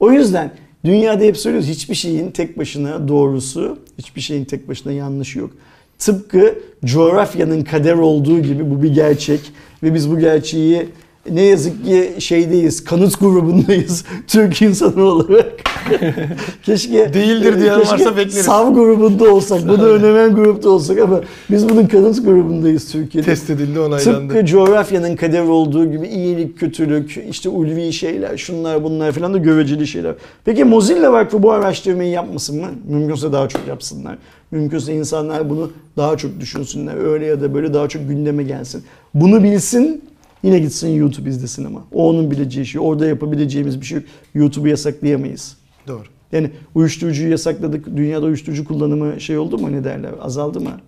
O 0.00 0.12
yüzden 0.12 0.52
dünyada 0.84 1.24
hep 1.24 1.36
söylüyoruz 1.36 1.68
hiçbir 1.68 1.94
şeyin 1.94 2.30
tek 2.30 2.58
başına 2.58 3.08
doğrusu, 3.08 3.78
hiçbir 3.98 4.20
şeyin 4.20 4.44
tek 4.44 4.68
başına 4.68 4.92
yanlışı 4.92 5.38
yok. 5.38 5.50
Tıpkı 5.98 6.58
coğrafyanın 6.84 7.64
kader 7.64 7.94
olduğu 7.94 8.40
gibi 8.40 8.70
bu 8.70 8.82
bir 8.82 8.94
gerçek 8.94 9.40
ve 9.82 9.94
biz 9.94 10.10
bu 10.10 10.18
gerçeği 10.18 10.88
ne 11.30 11.42
yazık 11.42 11.84
ki 11.84 12.14
şeydeyiz, 12.18 12.84
kanıt 12.84 13.20
grubundayız 13.20 14.04
Türk 14.26 14.62
insanı 14.62 15.02
olarak. 15.02 15.52
keşke 16.62 17.14
Değildir 17.14 17.60
diyen 17.60 17.78
keşke 17.78 17.92
varsa 17.92 18.16
bekleriz. 18.16 18.44
Sav 18.44 18.74
grubunda 18.74 19.34
olsak, 19.34 19.68
bunu 19.68 19.86
önemen 19.86 20.34
grupta 20.34 20.70
olsak 20.70 20.98
ama 20.98 21.20
biz 21.50 21.68
bunun 21.68 21.86
kanıt 21.86 22.24
grubundayız 22.24 22.92
Türkiye'de. 22.92 23.26
Test 23.26 23.50
edildi 23.50 23.80
onaylandı. 23.80 24.28
Tıpkı 24.28 24.46
coğrafyanın 24.46 25.16
kaderi 25.16 25.42
olduğu 25.42 25.90
gibi 25.92 26.08
iyilik, 26.08 26.58
kötülük, 26.58 27.24
işte 27.30 27.48
ulvi 27.48 27.92
şeyler, 27.92 28.36
şunlar 28.36 28.84
bunlar 28.84 29.12
falan 29.12 29.34
da 29.34 29.38
göreceli 29.38 29.86
şeyler. 29.86 30.14
Peki 30.44 30.64
Mozilla 30.64 31.12
Vakfı 31.12 31.42
bu 31.42 31.52
araştırmayı 31.52 32.10
yapmasın 32.10 32.60
mı? 32.60 32.68
Mümkünse 32.88 33.32
daha 33.32 33.48
çok 33.48 33.68
yapsınlar. 33.68 34.18
Mümkünse 34.50 34.94
insanlar 34.94 35.50
bunu 35.50 35.70
daha 35.96 36.16
çok 36.16 36.40
düşünsünler. 36.40 36.96
Öyle 37.12 37.26
ya 37.26 37.40
da 37.40 37.54
böyle 37.54 37.74
daha 37.74 37.88
çok 37.88 38.08
gündeme 38.08 38.42
gelsin. 38.42 38.84
Bunu 39.14 39.42
bilsin, 39.42 40.02
yine 40.42 40.58
gitsin 40.58 40.88
YouTube 40.88 41.30
izlesin 41.30 41.64
ama. 41.64 41.84
O 41.92 42.08
onun 42.08 42.30
bileceği 42.30 42.66
şey. 42.66 42.80
Orada 42.80 43.06
yapabileceğimiz 43.06 43.80
bir 43.80 43.86
şey 43.86 43.98
yok. 43.98 44.06
YouTube'u 44.34 44.68
yasaklayamayız. 44.68 45.56
Doğru. 45.88 46.04
Yani 46.32 46.50
uyuşturucuyu 46.74 47.30
yasakladık. 47.30 47.96
Dünyada 47.96 48.26
uyuşturucu 48.26 48.64
kullanımı 48.64 49.20
şey 49.20 49.38
oldu 49.38 49.58
mu 49.58 49.72
ne 49.72 49.84
derler? 49.84 50.10
Azaldı 50.20 50.60
mı? 50.60 50.80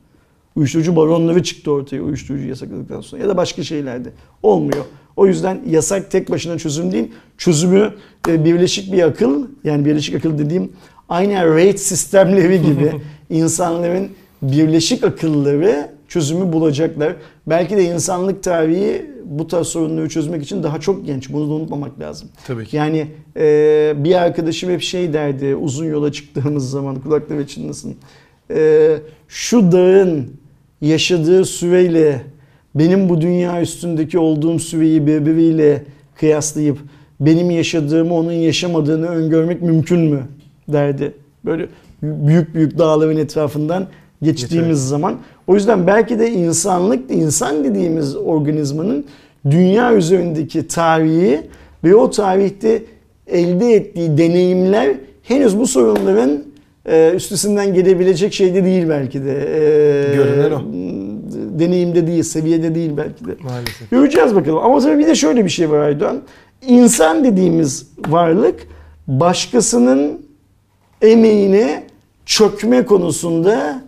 Uyuşturucu 0.57 0.97
baronları 0.97 1.43
çıktı 1.43 1.73
ortaya 1.73 2.03
uyuşturucu 2.03 2.49
yasakladıktan 2.49 3.01
sonra 3.01 3.23
ya 3.23 3.29
da 3.29 3.37
başka 3.37 3.63
şeylerde. 3.63 4.13
Olmuyor. 4.43 4.85
O 5.17 5.27
yüzden 5.27 5.61
yasak 5.69 6.11
tek 6.11 6.31
başına 6.31 6.59
çözüm 6.59 6.93
değil. 6.93 7.09
Çözümü 7.39 7.95
e, 8.29 8.45
birleşik 8.45 8.93
bir 8.93 9.03
akıl 9.03 9.47
yani 9.65 9.85
birleşik 9.85 10.15
akıl 10.15 10.39
dediğim 10.39 10.73
aynen 11.09 11.55
rate 11.55 11.79
sistemleri 11.79 12.63
gibi 12.63 12.93
insanların 13.31 14.09
birleşik 14.43 15.05
akılları 15.05 15.92
çözümü 16.13 16.53
bulacaklar. 16.53 17.17
Belki 17.47 17.77
de 17.77 17.85
insanlık 17.85 18.43
tarihi 18.43 19.11
bu 19.25 19.47
tarz 19.47 19.67
sorunları 19.67 20.09
çözmek 20.09 20.43
için 20.43 20.63
daha 20.63 20.81
çok 20.81 21.07
genç. 21.07 21.33
Bunu 21.33 21.49
da 21.49 21.53
unutmamak 21.53 22.01
lazım. 22.01 22.29
Tabii 22.47 22.67
ki. 22.67 22.77
Yani 22.77 23.07
e, 23.37 23.95
bir 23.97 24.15
arkadaşım 24.23 24.71
hep 24.71 24.83
şey 24.83 25.13
derdi 25.13 25.57
uzun 25.57 25.85
yola 25.85 26.13
çıktığımız 26.13 26.71
zaman 26.71 27.01
kulakları 27.01 27.47
çınlasın. 27.47 27.97
E, 28.51 28.97
şu 29.29 29.73
dağın 29.73 30.31
yaşadığı 30.81 31.45
süreyle 31.45 32.23
benim 32.75 33.09
bu 33.09 33.21
dünya 33.21 33.63
üstündeki 33.63 34.19
olduğum 34.19 34.59
süreyi 34.59 35.07
birbiriyle 35.07 35.85
kıyaslayıp 36.15 36.79
benim 37.21 37.51
yaşadığımı 37.51 38.15
onun 38.15 38.33
yaşamadığını 38.33 39.07
öngörmek 39.07 39.63
mümkün 39.63 40.01
mü 40.01 40.23
derdi. 40.69 41.13
Böyle 41.45 41.69
büyük 42.03 42.55
büyük 42.55 42.79
dağların 42.79 43.17
etrafından 43.17 43.87
geçtiğimiz 44.23 44.69
Geçer. 44.69 44.89
zaman. 44.89 45.15
O 45.47 45.55
yüzden 45.55 45.87
belki 45.87 46.19
de 46.19 46.31
insanlık, 46.31 47.11
insan 47.11 47.65
dediğimiz 47.65 48.17
organizmanın 48.17 49.05
dünya 49.51 49.95
üzerindeki 49.95 50.69
tarihi 50.69 51.41
ve 51.85 51.95
o 51.97 52.11
tarihte 52.11 52.83
elde 53.27 53.75
ettiği 53.75 54.19
deneyimler 54.19 54.95
henüz 55.23 55.59
bu 55.59 55.67
sorunların 55.67 56.43
e, 56.87 57.13
üstesinden 57.15 57.75
gelebilecek 57.75 58.33
şey 58.33 58.55
de 58.55 58.65
değil 58.65 58.89
belki 58.89 59.25
de. 59.25 59.33
E, 59.33 60.15
Görünen 60.17 60.51
o. 60.51 60.63
Deneyimde 61.59 62.07
değil, 62.07 62.23
seviyede 62.23 62.75
değil 62.75 62.91
belki 62.97 63.25
de. 63.25 63.31
Maalesef. 63.43 63.91
Göreceğiz 63.91 64.35
bakalım. 64.35 64.59
Ama 64.59 64.81
tabii 64.81 64.99
bir 64.99 65.07
de 65.07 65.15
şöyle 65.15 65.45
bir 65.45 65.51
şey 65.51 65.71
var 65.71 65.79
Aydoğan. 65.79 66.21
İnsan 66.67 67.25
dediğimiz 67.25 67.87
varlık 68.09 68.61
başkasının 69.07 70.21
emeğine 71.03 71.83
çökme 72.27 72.85
konusunda 72.85 73.83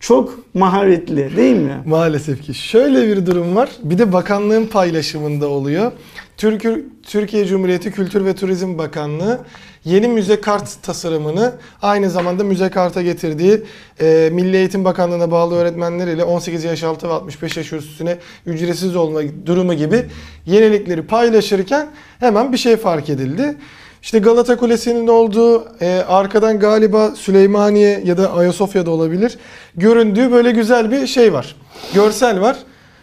çok 0.00 0.54
maharetli 0.54 1.36
değil 1.36 1.56
mi? 1.56 1.82
Maalesef 1.86 2.42
ki. 2.42 2.54
Şöyle 2.54 3.08
bir 3.08 3.26
durum 3.26 3.56
var. 3.56 3.70
Bir 3.82 3.98
de 3.98 4.12
bakanlığın 4.12 4.66
paylaşımında 4.66 5.48
oluyor. 5.48 5.92
Türk, 6.36 6.66
Türkiye 7.02 7.46
Cumhuriyeti 7.46 7.92
Kültür 7.92 8.24
ve 8.24 8.34
Turizm 8.34 8.78
Bakanlığı 8.78 9.40
yeni 9.84 10.08
müze 10.08 10.40
kart 10.40 10.82
tasarımını 10.82 11.52
aynı 11.82 12.10
zamanda 12.10 12.44
müze 12.44 12.68
karta 12.68 13.02
getirdiği 13.02 13.62
e, 14.00 14.30
Milli 14.32 14.56
Eğitim 14.56 14.84
Bakanlığı'na 14.84 15.30
bağlı 15.30 15.54
öğretmenler 15.54 16.08
ile 16.08 16.24
18 16.24 16.64
yaş 16.64 16.82
altı 16.82 17.08
ve 17.08 17.12
65 17.12 17.56
yaş 17.56 17.72
üstüne 17.72 18.16
ücretsiz 18.46 18.96
olma 18.96 19.20
durumu 19.46 19.74
gibi 19.74 20.06
yenilikleri 20.46 21.02
paylaşırken 21.02 21.88
hemen 22.20 22.52
bir 22.52 22.58
şey 22.58 22.76
fark 22.76 23.08
edildi. 23.08 23.56
İşte 24.02 24.18
Galata 24.18 24.56
Kulesi'nin 24.56 25.06
olduğu 25.06 25.64
e, 25.80 26.04
arkadan 26.08 26.58
galiba 26.58 27.10
Süleymaniye 27.10 28.02
ya 28.04 28.16
da 28.16 28.32
Ayasofya'da 28.32 28.90
olabilir. 28.90 29.38
Göründüğü 29.76 30.32
böyle 30.32 30.50
güzel 30.50 30.90
bir 30.90 31.06
şey 31.06 31.32
var. 31.32 31.56
Görsel 31.94 32.40
var. 32.40 32.56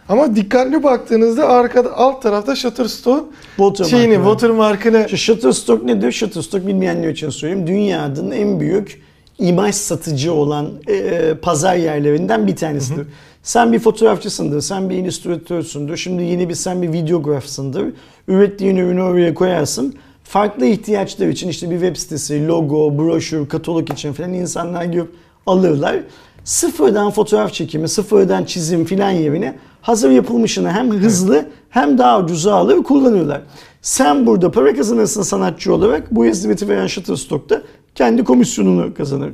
Ama 0.08 0.36
dikkatli 0.36 0.82
baktığınızda 0.82 1.48
arkada 1.48 1.96
alt 1.96 2.22
tarafta 2.22 2.56
Shutterstock 2.56 3.24
Watermark 3.56 3.90
şeyini, 3.90 4.24
var. 4.24 4.24
watermark'ını 4.24 5.08
Şu 5.08 5.16
Shutterstock 5.16 5.84
nedir? 5.84 6.12
Shutterstock 6.12 6.66
bilmeyenler 6.66 7.08
için 7.08 7.30
söyleyeyim. 7.30 7.66
Dünyanın 7.66 8.30
en 8.30 8.60
büyük 8.60 9.02
imaj 9.38 9.74
satıcı 9.74 10.32
olan 10.32 10.70
e, 10.88 11.34
pazar 11.42 11.76
yerlerinden 11.76 12.46
bir 12.46 12.56
tanesidir. 12.56 13.06
Sen 13.42 13.72
bir 13.72 13.78
fotoğrafçısındır, 13.78 14.60
sen 14.60 14.90
bir 14.90 14.94
illüstratörsündür. 14.94 15.96
Şimdi 15.96 16.22
yeni 16.22 16.48
bir 16.48 16.54
sen 16.54 16.82
bir 16.82 16.92
videografsındır. 16.92 17.86
Ürettiğin 18.28 18.76
ürünü 18.76 19.02
oraya 19.02 19.34
koyarsın. 19.34 19.94
Farklı 20.28 20.66
ihtiyaçlar 20.66 21.28
için 21.28 21.48
işte 21.48 21.70
bir 21.70 21.80
web 21.80 21.96
sitesi, 21.96 22.46
logo, 22.46 22.98
broşür, 22.98 23.48
katalog 23.48 23.90
için 23.92 24.12
falan 24.12 24.32
insanlar 24.32 24.84
girip 24.84 25.08
alırlar. 25.46 26.00
Sıfırdan 26.44 27.10
fotoğraf 27.10 27.52
çekimi, 27.52 27.88
sıfırdan 27.88 28.44
çizim 28.44 28.84
filan 28.84 29.10
yerine 29.10 29.58
hazır 29.82 30.10
yapılmışını 30.10 30.70
hem 30.70 30.90
hızlı 30.90 31.48
hem 31.70 31.98
daha 31.98 32.20
ucuza 32.20 32.54
alır 32.54 32.82
kullanıyorlar. 32.82 33.40
Sen 33.82 34.26
burada 34.26 34.50
para 34.50 34.74
kazanırsın 34.74 35.22
sanatçı 35.22 35.74
olarak 35.74 36.14
bu 36.14 36.24
hizmeti 36.24 36.68
veren 36.68 36.86
Shutterstock'ta 36.86 37.62
kendi 37.94 38.24
komisyonunu 38.24 38.94
kazanır. 38.94 39.32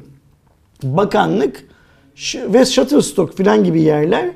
Bakanlık 0.83 1.65
ve 2.35 2.67
Shutterstock 2.67 3.37
filan 3.37 3.65
gibi 3.65 3.83
yerler 3.83 4.31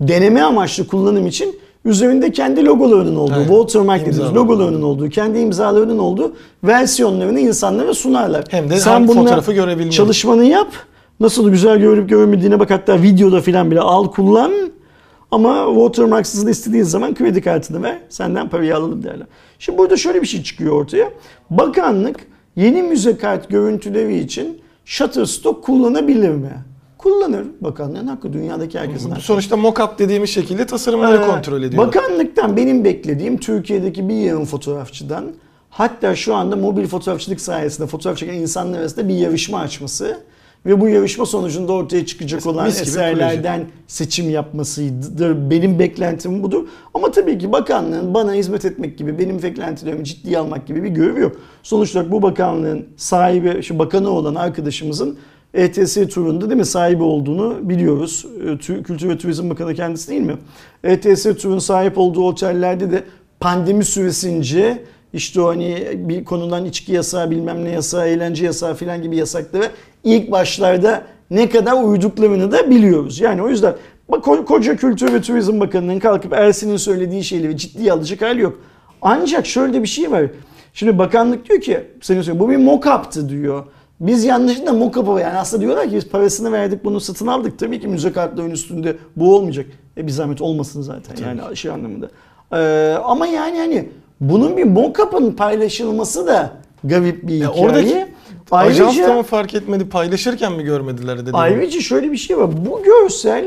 deneme 0.00 0.42
amaçlı 0.42 0.86
kullanım 0.86 1.26
için 1.26 1.60
üzerinde 1.88 2.32
kendi 2.32 2.64
logolarının 2.64 3.16
olduğu, 3.16 3.34
Evet. 3.36 3.46
watermark 3.48 4.06
dediğimiz 4.06 4.34
logolarının 4.34 4.82
olduğu, 4.82 5.08
kendi 5.08 5.38
imzalarının 5.38 5.98
olduğu 5.98 6.32
versiyonlarını 6.64 7.40
insanlara 7.40 7.94
sunarlar. 7.94 8.44
Hem 8.50 8.70
de 8.70 8.74
hem 8.84 9.08
bununla 9.08 9.22
fotoğrafı 9.22 9.52
görebilmeli. 9.52 9.90
Çalışmanı 9.90 10.44
yap. 10.44 10.68
Nasıl 11.20 11.50
güzel 11.50 11.78
görüp 11.78 12.08
görmediğine 12.08 12.60
bak 12.60 12.70
hatta 12.70 13.02
videoda 13.02 13.40
filan 13.40 13.70
bile 13.70 13.80
al 13.80 14.10
kullan. 14.10 14.52
Ama 15.30 15.66
watermarksız 15.74 16.46
da 16.46 16.50
istediğin 16.50 16.82
zaman 16.84 17.14
kredi 17.14 17.40
kartını 17.40 17.82
ver. 17.82 17.98
Senden 18.08 18.48
parayı 18.48 18.76
alalım 18.76 19.02
derler. 19.02 19.26
Şimdi 19.58 19.78
burada 19.78 19.96
şöyle 19.96 20.22
bir 20.22 20.26
şey 20.26 20.42
çıkıyor 20.42 20.72
ortaya. 20.72 21.10
Bakanlık 21.50 22.16
yeni 22.56 22.82
müze 22.82 23.16
kart 23.16 23.48
görüntüleri 23.48 24.18
için 24.18 24.60
Shutterstock 24.84 25.64
kullanabilir 25.64 26.30
mi? 26.30 26.52
Kullanır. 26.98 27.46
Bakanlığın 27.60 28.06
hakkı 28.06 28.32
dünyadaki 28.32 28.78
herkesin 28.78 29.10
hakkı. 29.10 29.22
sonuçta 29.22 29.56
mock-up 29.56 29.98
dediğimiz 29.98 30.30
şekilde 30.30 30.66
tasarımları 30.66 31.22
Ee, 31.22 31.26
kontrol 31.26 31.62
ediyor. 31.62 31.86
Bakanlıktan 31.86 32.56
benim 32.56 32.84
beklediğim 32.84 33.38
Türkiye'deki 33.38 34.08
bir 34.08 34.14
yığın 34.14 34.44
fotoğrafçıdan 34.44 35.24
hatta 35.70 36.16
şu 36.16 36.34
anda 36.34 36.56
mobil 36.56 36.86
fotoğrafçılık 36.86 37.40
sayesinde 37.40 37.86
fotoğraf 37.86 38.18
çeken 38.18 38.34
insanlar 38.34 38.78
arasında 38.78 39.08
bir 39.08 39.14
yarışma 39.14 39.58
açması 39.58 40.18
ve 40.66 40.80
bu 40.80 40.88
yarışma 40.88 41.26
sonucunda 41.26 41.72
ortaya 41.72 42.06
çıkacak 42.06 42.46
olan 42.46 42.66
mis 42.66 42.74
gibi 42.74 42.88
eserlerden 42.88 43.66
seçim 43.86 44.30
yapmasıdır. 44.30 45.50
Benim 45.50 45.78
beklentim 45.78 46.42
budur. 46.42 46.68
Ama 46.94 47.10
tabii 47.10 47.38
ki 47.38 47.52
bakanlığın 47.52 48.14
bana 48.14 48.34
hizmet 48.34 48.64
etmek 48.64 48.98
gibi, 48.98 49.18
benim 49.18 49.42
beklentilerimi 49.42 50.04
ciddiye 50.04 50.38
almak 50.38 50.66
gibi 50.66 50.82
bir 50.82 50.88
görevi 50.88 51.20
yok. 51.20 51.36
Sonuçta 51.62 52.10
bu 52.12 52.22
bakanlığın 52.22 52.86
sahibi, 52.96 53.62
şu 53.62 53.78
bakanı 53.78 54.10
olan 54.10 54.34
arkadaşımızın 54.34 55.18
ETS 55.58 55.94
turunda 56.14 56.48
değil 56.50 56.58
mi 56.60 56.66
sahibi 56.66 57.02
olduğunu 57.02 57.68
biliyoruz. 57.68 58.26
Tü- 58.44 58.82
Kültür 58.82 59.08
ve 59.08 59.18
Turizm 59.18 59.50
Bakanı 59.50 59.74
kendisi 59.74 60.10
değil 60.10 60.20
mi? 60.22 60.36
ETS 60.84 61.22
turun 61.22 61.58
sahip 61.58 61.98
olduğu 61.98 62.24
otellerde 62.24 62.90
de 62.90 63.02
pandemi 63.40 63.84
süresince 63.84 64.82
işte 65.12 65.40
o 65.40 65.48
hani 65.48 65.88
bir 65.94 66.24
konudan 66.24 66.64
içki 66.64 66.92
yasağı 66.92 67.30
bilmem 67.30 67.64
ne 67.64 67.70
yasağı, 67.70 68.06
eğlence 68.08 68.44
yasağı 68.44 68.74
filan 68.74 69.02
gibi 69.02 69.16
yasaklara 69.16 69.64
ilk 70.04 70.30
başlarda 70.30 71.02
ne 71.30 71.48
kadar 71.48 71.84
uyduklarını 71.84 72.52
da 72.52 72.70
biliyoruz. 72.70 73.20
Yani 73.20 73.42
o 73.42 73.48
yüzden 73.48 73.74
bak 74.08 74.24
ko- 74.24 74.44
koca 74.44 74.76
Kültür 74.76 75.12
ve 75.12 75.20
Turizm 75.20 75.60
Bakanı'nın 75.60 75.98
kalkıp 75.98 76.32
Ersin'in 76.32 76.76
söylediği 76.76 77.24
şeyleri 77.24 77.56
ciddiye 77.56 77.92
alacak 77.92 78.22
hali 78.22 78.40
yok. 78.40 78.58
Ancak 79.02 79.46
şöyle 79.46 79.82
bir 79.82 79.88
şey 79.88 80.10
var. 80.10 80.24
Şimdi 80.74 80.98
bakanlık 80.98 81.48
diyor 81.48 81.60
ki 81.60 81.80
senin 82.02 82.22
söylediğin 82.22 82.48
bu 82.48 82.50
bir 82.52 82.56
mock-up'tı 82.56 83.28
diyor. 83.28 83.64
Biz 84.00 84.24
yanlışlıkla 84.24 84.72
mock-up'ı 84.72 85.20
yani 85.20 85.38
aslında 85.38 85.62
diyorlar 85.62 85.88
ki 85.88 85.96
biz 85.96 86.08
parasını 86.08 86.52
verdik 86.52 86.84
bunu 86.84 87.00
satın 87.00 87.26
aldık. 87.26 87.58
Tabii 87.58 87.80
ki 87.80 87.88
müze 87.88 88.12
kartlarının 88.12 88.50
üstünde 88.52 88.96
bu 89.16 89.34
olmayacak. 89.36 89.66
E 89.96 90.06
bir 90.06 90.12
zahmet 90.12 90.40
olmasın 90.40 90.82
zaten 90.82 91.16
yani 91.26 91.56
şey 91.56 91.70
anlamında. 91.70 92.10
Ee, 92.52 92.94
ama 93.04 93.26
yani 93.26 93.58
hani 93.58 93.88
bunun 94.20 94.56
bir 94.56 94.64
mock-up'ın 94.64 95.32
paylaşılması 95.32 96.26
da 96.26 96.52
garip 96.84 97.28
bir 97.28 97.34
Ya 97.34 97.48
hikaye. 97.50 97.66
oradaki 97.66 98.06
Ajans 98.50 98.88
da 98.96 99.00
Ayrıca, 99.00 99.14
mı 99.14 99.22
fark 99.22 99.54
etmedi, 99.54 99.88
paylaşırken 99.88 100.52
mi 100.52 100.62
görmediler 100.64 101.18
dedi. 101.18 101.30
ayrıca 101.32 101.80
şöyle 101.80 102.12
bir 102.12 102.16
şey 102.16 102.38
var. 102.38 102.66
Bu 102.66 102.82
görsel 102.82 103.44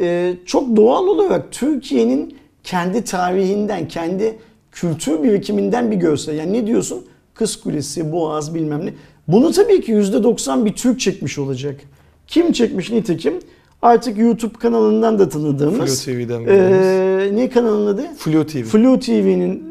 e, 0.00 0.34
çok 0.46 0.76
doğal 0.76 1.06
olarak 1.06 1.52
Türkiye'nin 1.52 2.36
kendi 2.64 3.04
tarihinden, 3.04 3.88
kendi 3.88 4.38
kültür 4.72 5.22
birikiminden 5.22 5.90
bir 5.90 5.96
görsel. 5.96 6.34
Yani 6.34 6.52
ne 6.52 6.66
diyorsun? 6.66 7.04
Kız 7.40 7.60
Kulesi, 7.60 8.12
Boğaz 8.12 8.54
bilmem 8.54 8.86
ne. 8.86 8.94
Bunu 9.28 9.52
tabii 9.52 9.80
ki 9.80 9.92
%90 9.92 10.64
bir 10.64 10.72
Türk 10.72 11.00
çekmiş 11.00 11.38
olacak. 11.38 11.80
Kim 12.26 12.52
çekmiş 12.52 12.90
nitekim? 12.90 13.34
Artık 13.82 14.18
YouTube 14.18 14.58
kanalından 14.58 15.18
da 15.18 15.28
tanıdığımız. 15.28 16.04
Flu 16.04 16.12
TV'den 16.12 16.44
e, 16.44 17.36
ne 17.36 17.50
kanalın 17.50 17.86
adı? 17.86 18.02
Flu 18.16 18.46
TV. 18.46 18.62
Flu 18.62 18.98
TV'nin 18.98 19.62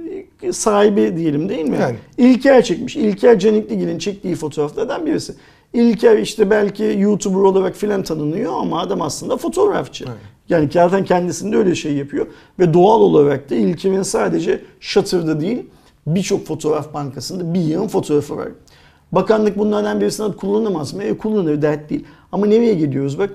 sahibi 0.52 1.18
diyelim 1.18 1.50
değil 1.50 1.66
mi? 1.66 1.78
Yani. 1.82 1.96
İlker 2.18 2.64
çekmiş. 2.64 2.96
İlker 2.96 3.40
Canikligil'in 3.40 4.00
çektiği 4.00 4.36
fotoğraflardan 4.36 5.06
birisi. 5.06 5.34
İlker 5.74 6.18
işte 6.18 6.50
belki 6.50 6.96
YouTuber 7.00 7.40
olarak 7.40 7.76
filan 7.76 8.04
tanınıyor 8.04 8.54
ama 8.54 8.80
adam 8.80 9.02
aslında 9.02 9.38
fotoğrafçı. 9.38 10.06
Evet. 10.08 10.18
Yani 10.50 10.70
zaten 10.74 11.06
kendisinde 11.06 11.58
öyle 11.58 11.76
şey 11.76 11.94
yapıyor. 11.94 12.28
Ve 12.60 12.74
doğal 12.74 13.02
olarak 13.02 13.50
da 13.50 13.56
İlker'in 13.56 14.02
sadece 14.02 14.62
Shutter'da 14.80 15.42
değil 15.42 15.66
birçok 16.08 16.46
fotoğraf 16.46 16.94
bankasında 16.94 17.54
bir 17.54 17.60
yığın 17.60 17.88
fotoğrafı 17.88 18.38
var. 18.38 18.48
Bakanlık 19.12 19.58
bunlardan 19.58 20.02
birisini 20.02 20.36
kullanamaz 20.36 20.94
mı? 20.94 21.04
E 21.04 21.18
kullanır 21.18 21.62
dert 21.62 21.90
değil. 21.90 22.06
Ama 22.32 22.46
nereye 22.46 22.74
gidiyoruz 22.74 23.20
bak. 23.20 23.30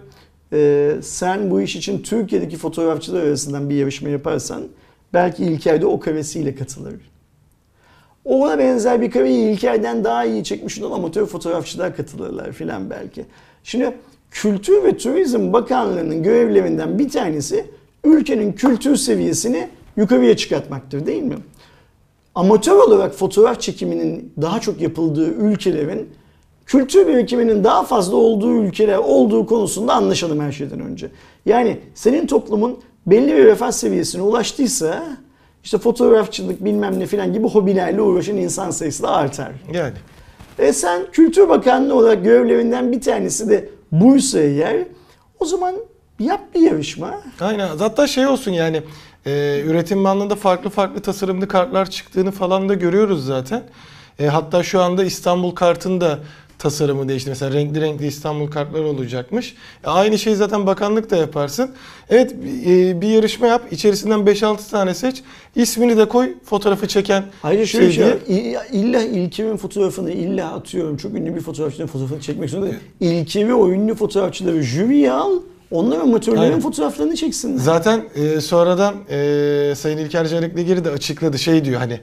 e, 0.52 0.92
sen 1.02 1.50
bu 1.50 1.60
iş 1.60 1.76
için 1.76 2.02
Türkiye'deki 2.02 2.56
fotoğrafçılar 2.56 3.22
arasından 3.22 3.70
bir 3.70 3.74
yarışma 3.74 4.08
yaparsan 4.08 4.62
belki 5.12 5.44
İlker 5.44 5.82
de 5.82 5.86
o 5.86 6.00
karesiyle 6.00 6.54
katılır. 6.54 6.94
Ona 8.24 8.58
benzer 8.58 9.00
bir 9.00 9.10
kareyi 9.10 9.52
İlker'den 9.52 10.04
daha 10.04 10.24
iyi 10.24 10.44
çekmiş 10.44 10.82
olan 10.82 10.96
amatör 10.96 11.26
fotoğrafçılar 11.26 11.96
katılırlar 11.96 12.52
filan 12.52 12.90
belki. 12.90 13.24
Şimdi 13.64 13.94
Kültür 14.30 14.84
ve 14.84 14.96
Turizm 14.96 15.52
Bakanlığı'nın 15.52 16.22
görevlerinden 16.22 16.98
bir 16.98 17.08
tanesi 17.08 17.64
ülkenin 18.04 18.52
kültür 18.52 18.96
seviyesini 18.96 19.68
yukarıya 19.96 20.36
çıkartmaktır 20.36 21.06
değil 21.06 21.22
mi? 21.22 21.36
Amatör 22.34 22.76
olarak 22.76 23.14
fotoğraf 23.14 23.60
çekiminin 23.60 24.32
daha 24.42 24.60
çok 24.60 24.80
yapıldığı 24.80 25.28
ülkelerin 25.28 26.10
kültür 26.66 27.06
birikiminin 27.06 27.64
daha 27.64 27.84
fazla 27.84 28.16
olduğu 28.16 28.54
ülkeler 28.54 28.98
olduğu 28.98 29.46
konusunda 29.46 29.94
anlaşalım 29.94 30.40
her 30.40 30.52
şeyden 30.52 30.80
önce. 30.80 31.10
Yani 31.46 31.78
senin 31.94 32.26
toplumun 32.26 32.78
belli 33.06 33.36
bir 33.36 33.44
refah 33.44 33.70
seviyesine 33.70 34.22
ulaştıysa 34.22 35.04
işte 35.64 35.78
fotoğrafçılık 35.78 36.64
bilmem 36.64 37.00
ne 37.00 37.06
filan 37.06 37.32
gibi 37.32 37.48
hobilerle 37.48 38.02
uğraşan 38.02 38.36
insan 38.36 38.70
sayısı 38.70 39.02
da 39.02 39.10
artar. 39.10 39.52
Yani. 39.72 39.94
E 40.58 40.72
sen 40.72 41.02
Kültür 41.12 41.48
Bakanlığı 41.48 41.94
olarak 41.94 42.24
görevlerinden 42.24 42.92
bir 42.92 43.00
tanesi 43.00 43.50
de 43.50 43.68
buysa 43.92 44.40
eğer 44.40 44.76
o 45.40 45.44
zaman 45.44 45.74
yap 46.18 46.40
bir 46.54 46.60
yarışma. 46.60 47.20
Aynen. 47.40 47.68
Hatta 47.78 48.06
şey 48.06 48.26
olsun 48.26 48.50
yani 48.50 48.82
e, 49.26 49.60
üretim 49.66 50.04
bandında 50.04 50.36
farklı 50.36 50.70
farklı 50.70 51.00
tasarımlı 51.00 51.48
kartlar 51.48 51.90
çıktığını 51.90 52.30
falan 52.30 52.68
da 52.68 52.74
görüyoruz 52.74 53.26
zaten. 53.26 53.62
E, 54.18 54.26
hatta 54.26 54.62
şu 54.62 54.82
anda 54.82 55.04
İstanbul 55.04 55.50
kartını 55.50 56.00
da 56.00 56.18
tasarımı 56.58 57.08
değişti. 57.08 57.30
Mesela 57.30 57.52
renkli 57.52 57.80
renkli 57.80 58.06
İstanbul 58.06 58.50
kartları 58.50 58.86
olacakmış. 58.86 59.54
E, 59.84 59.88
aynı 59.88 60.18
şeyi 60.18 60.36
zaten 60.36 60.66
bakanlık 60.66 61.10
da 61.10 61.16
yaparsın. 61.16 61.70
Evet 62.10 62.32
e, 62.66 63.00
bir 63.00 63.08
yarışma 63.08 63.46
yap. 63.46 63.62
İçerisinden 63.70 64.20
5-6 64.20 64.70
tane 64.70 64.94
seç. 64.94 65.22
İsmini 65.56 65.96
de 65.96 66.08
koy. 66.08 66.34
Fotoğrafı 66.44 66.88
çeken 66.88 67.24
Ayrıca 67.42 67.66
şöyle 67.66 67.92
şey 67.92 68.04
şey 68.04 68.56
İlla 68.72 69.02
İlker'in 69.02 69.56
fotoğrafını 69.56 70.12
illa 70.12 70.52
atıyorum. 70.52 70.96
Çok 70.96 71.14
ünlü 71.14 71.34
bir 71.34 71.40
fotoğrafçının 71.40 71.86
fotoğrafını 71.86 72.20
çekmek 72.20 72.50
zorunda 72.50 72.70
değil. 72.70 72.80
İlker'i 73.00 73.54
o 73.54 73.70
ünlü 73.70 73.94
fotoğrafçıları 73.94 74.62
jüriye 74.62 75.12
al. 75.12 75.32
Onlar 75.74 75.98
amatörlerin 75.98 76.42
Aynen. 76.42 76.60
fotoğraflarını 76.60 77.16
çeksinler. 77.16 77.58
Zaten 77.58 78.04
e, 78.14 78.40
sonradan 78.40 78.94
e, 79.10 79.74
Sayın 79.76 79.98
İlker 79.98 80.26
Canikligeri 80.26 80.84
de 80.84 80.90
açıkladı 80.90 81.38
şey 81.38 81.64
diyor 81.64 81.80
hani 81.80 82.00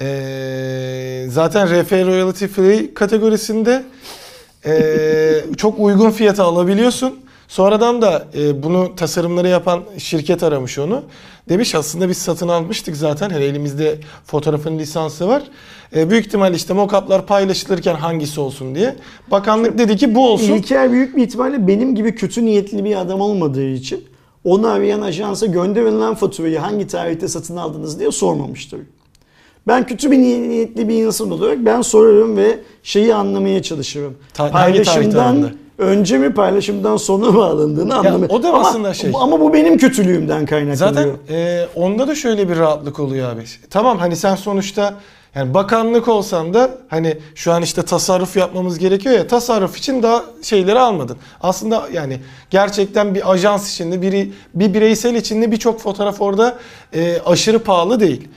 e, 0.00 1.26
zaten 1.28 1.82
RF 1.82 1.92
Royalty 1.92 2.46
Free 2.46 2.94
kategorisinde 2.94 3.84
e, 4.66 4.74
çok 5.56 5.78
uygun 5.78 6.10
fiyata 6.10 6.44
alabiliyorsun. 6.44 7.20
Sonradan 7.52 8.02
da 8.02 8.26
e, 8.34 8.62
bunu 8.62 8.96
tasarımları 8.96 9.48
yapan 9.48 9.80
şirket 9.98 10.42
aramış 10.42 10.78
onu. 10.78 11.02
Demiş 11.48 11.74
aslında 11.74 12.08
biz 12.08 12.18
satın 12.18 12.48
almıştık 12.48 12.96
zaten. 12.96 13.30
Hani 13.30 13.44
elimizde 13.44 13.98
fotoğrafın 14.24 14.78
lisansı 14.78 15.28
var. 15.28 15.42
E, 15.96 16.10
büyük 16.10 16.26
ihtimal 16.26 16.54
işte 16.54 16.74
mock-up'lar 16.74 17.26
paylaşılırken 17.26 17.94
hangisi 17.94 18.40
olsun 18.40 18.74
diye. 18.74 18.96
Bakanlık 19.30 19.78
dedi 19.78 19.96
ki 19.96 20.14
bu 20.14 20.28
olsun. 20.28 20.52
İlker 20.52 20.92
büyük 20.92 21.16
bir 21.16 21.22
ihtimalle 21.22 21.66
benim 21.66 21.94
gibi 21.94 22.14
kötü 22.14 22.44
niyetli 22.44 22.84
bir 22.84 22.96
adam 22.96 23.20
olmadığı 23.20 23.68
için 23.68 24.04
onu 24.44 24.68
arayan 24.68 25.00
ajansa 25.00 25.46
gönderilen 25.46 26.14
faturayı 26.14 26.58
hangi 26.58 26.86
tarihte 26.86 27.28
satın 27.28 27.56
aldınız 27.56 27.98
diye 28.00 28.12
sormamıştır. 28.12 28.80
Ben 29.66 29.86
kötü 29.86 30.10
bir 30.10 30.18
niyetli 30.18 30.88
bir 30.88 31.06
insan 31.06 31.30
olarak 31.30 31.58
ben 31.58 31.82
sorarım 31.82 32.36
ve 32.36 32.58
şeyi 32.82 33.14
anlamaya 33.14 33.62
çalışırım. 33.62 34.14
Ta- 34.34 34.44
hangi 34.44 34.54
paylaşımdan? 34.54 35.61
Önce 35.78 36.18
mi 36.18 36.34
paylaşımdan 36.34 36.96
sonra 36.96 37.30
mı 37.30 37.44
alındığını 37.44 37.94
anlamaya 37.94 38.28
o 38.28 38.42
da 38.42 38.48
ama, 38.48 38.68
aslında 38.68 38.94
şey. 38.94 39.12
Ama 39.14 39.40
bu 39.40 39.52
benim 39.52 39.78
kötülüğümden 39.78 40.46
kaynaklanıyor. 40.46 40.76
Zaten 40.94 41.36
e, 41.36 41.66
onda 41.74 42.08
da 42.08 42.14
şöyle 42.14 42.48
bir 42.48 42.56
rahatlık 42.56 43.00
oluyor 43.00 43.32
abi. 43.32 43.44
Tamam 43.70 43.98
hani 43.98 44.16
sen 44.16 44.34
sonuçta 44.34 44.94
yani 45.34 45.54
bakanlık 45.54 46.08
olsan 46.08 46.54
da 46.54 46.70
hani 46.88 47.18
şu 47.34 47.52
an 47.52 47.62
işte 47.62 47.82
tasarruf 47.82 48.36
yapmamız 48.36 48.78
gerekiyor 48.78 49.14
ya 49.14 49.26
tasarruf 49.26 49.78
için 49.78 50.02
daha 50.02 50.24
şeyleri 50.42 50.78
almadın. 50.78 51.16
Aslında 51.40 51.88
yani 51.92 52.20
gerçekten 52.50 53.14
bir 53.14 53.32
ajans 53.32 53.72
içinde 53.72 54.02
biri 54.02 54.32
bir 54.54 54.74
bireysel 54.74 55.14
içinde 55.14 55.52
birçok 55.52 55.80
fotoğraf 55.80 56.20
orada 56.20 56.58
e, 56.94 57.20
aşırı 57.26 57.58
pahalı 57.58 58.00
değil. 58.00 58.28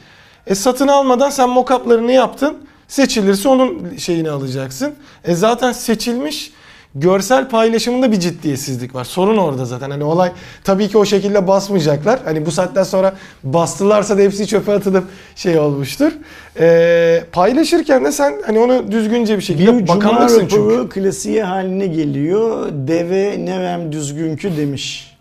E 0.47 0.55
satın 0.55 0.87
almadan 0.87 1.29
sen 1.29 1.49
mock-up'larını 1.49 2.11
yaptın. 2.11 2.57
Seçilirse 2.87 3.49
onun 3.49 3.97
şeyini 3.97 4.29
alacaksın. 4.29 4.95
E 5.23 5.35
zaten 5.35 5.71
seçilmiş 5.71 6.51
görsel 6.95 7.49
paylaşımında 7.49 8.11
bir 8.11 8.19
ciddiyetsizlik 8.19 8.95
var. 8.95 9.03
Sorun 9.03 9.37
orada 9.37 9.65
zaten. 9.65 9.91
Hani 9.91 10.03
olay 10.03 10.31
tabii 10.63 10.87
ki 10.87 10.97
o 10.97 11.05
şekilde 11.05 11.47
basmayacaklar. 11.47 12.19
Hani 12.25 12.45
bu 12.45 12.51
saatten 12.51 12.83
sonra 12.83 13.15
bastılarsa 13.43 14.17
da 14.17 14.21
hepsi 14.21 14.47
çöpe 14.47 14.73
atılıp 14.73 15.03
şey 15.35 15.59
olmuştur. 15.59 16.11
Ee, 16.59 17.23
paylaşırken 17.31 18.05
de 18.05 18.11
sen 18.11 18.33
hani 18.45 18.59
onu 18.59 18.91
düzgünce 18.91 19.37
bir 19.37 19.43
şekilde 19.43 19.77
bir 19.77 19.87
bakanlıksın 19.87 20.47
çünkü. 20.47 20.89
klasiğe 20.89 21.43
haline 21.43 21.87
geliyor. 21.87 22.67
Deve 22.71 23.45
nevem 23.45 23.91
düzgünkü 23.91 24.57
demiş. 24.57 25.15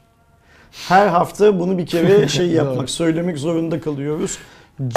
Her 0.89 1.07
hafta 1.07 1.61
bunu 1.61 1.79
bir 1.79 1.87
kere 1.87 2.29
şey 2.29 2.47
yapmak, 2.47 2.91
söylemek 2.91 3.39
zorunda 3.39 3.81
kalıyoruz. 3.81 4.39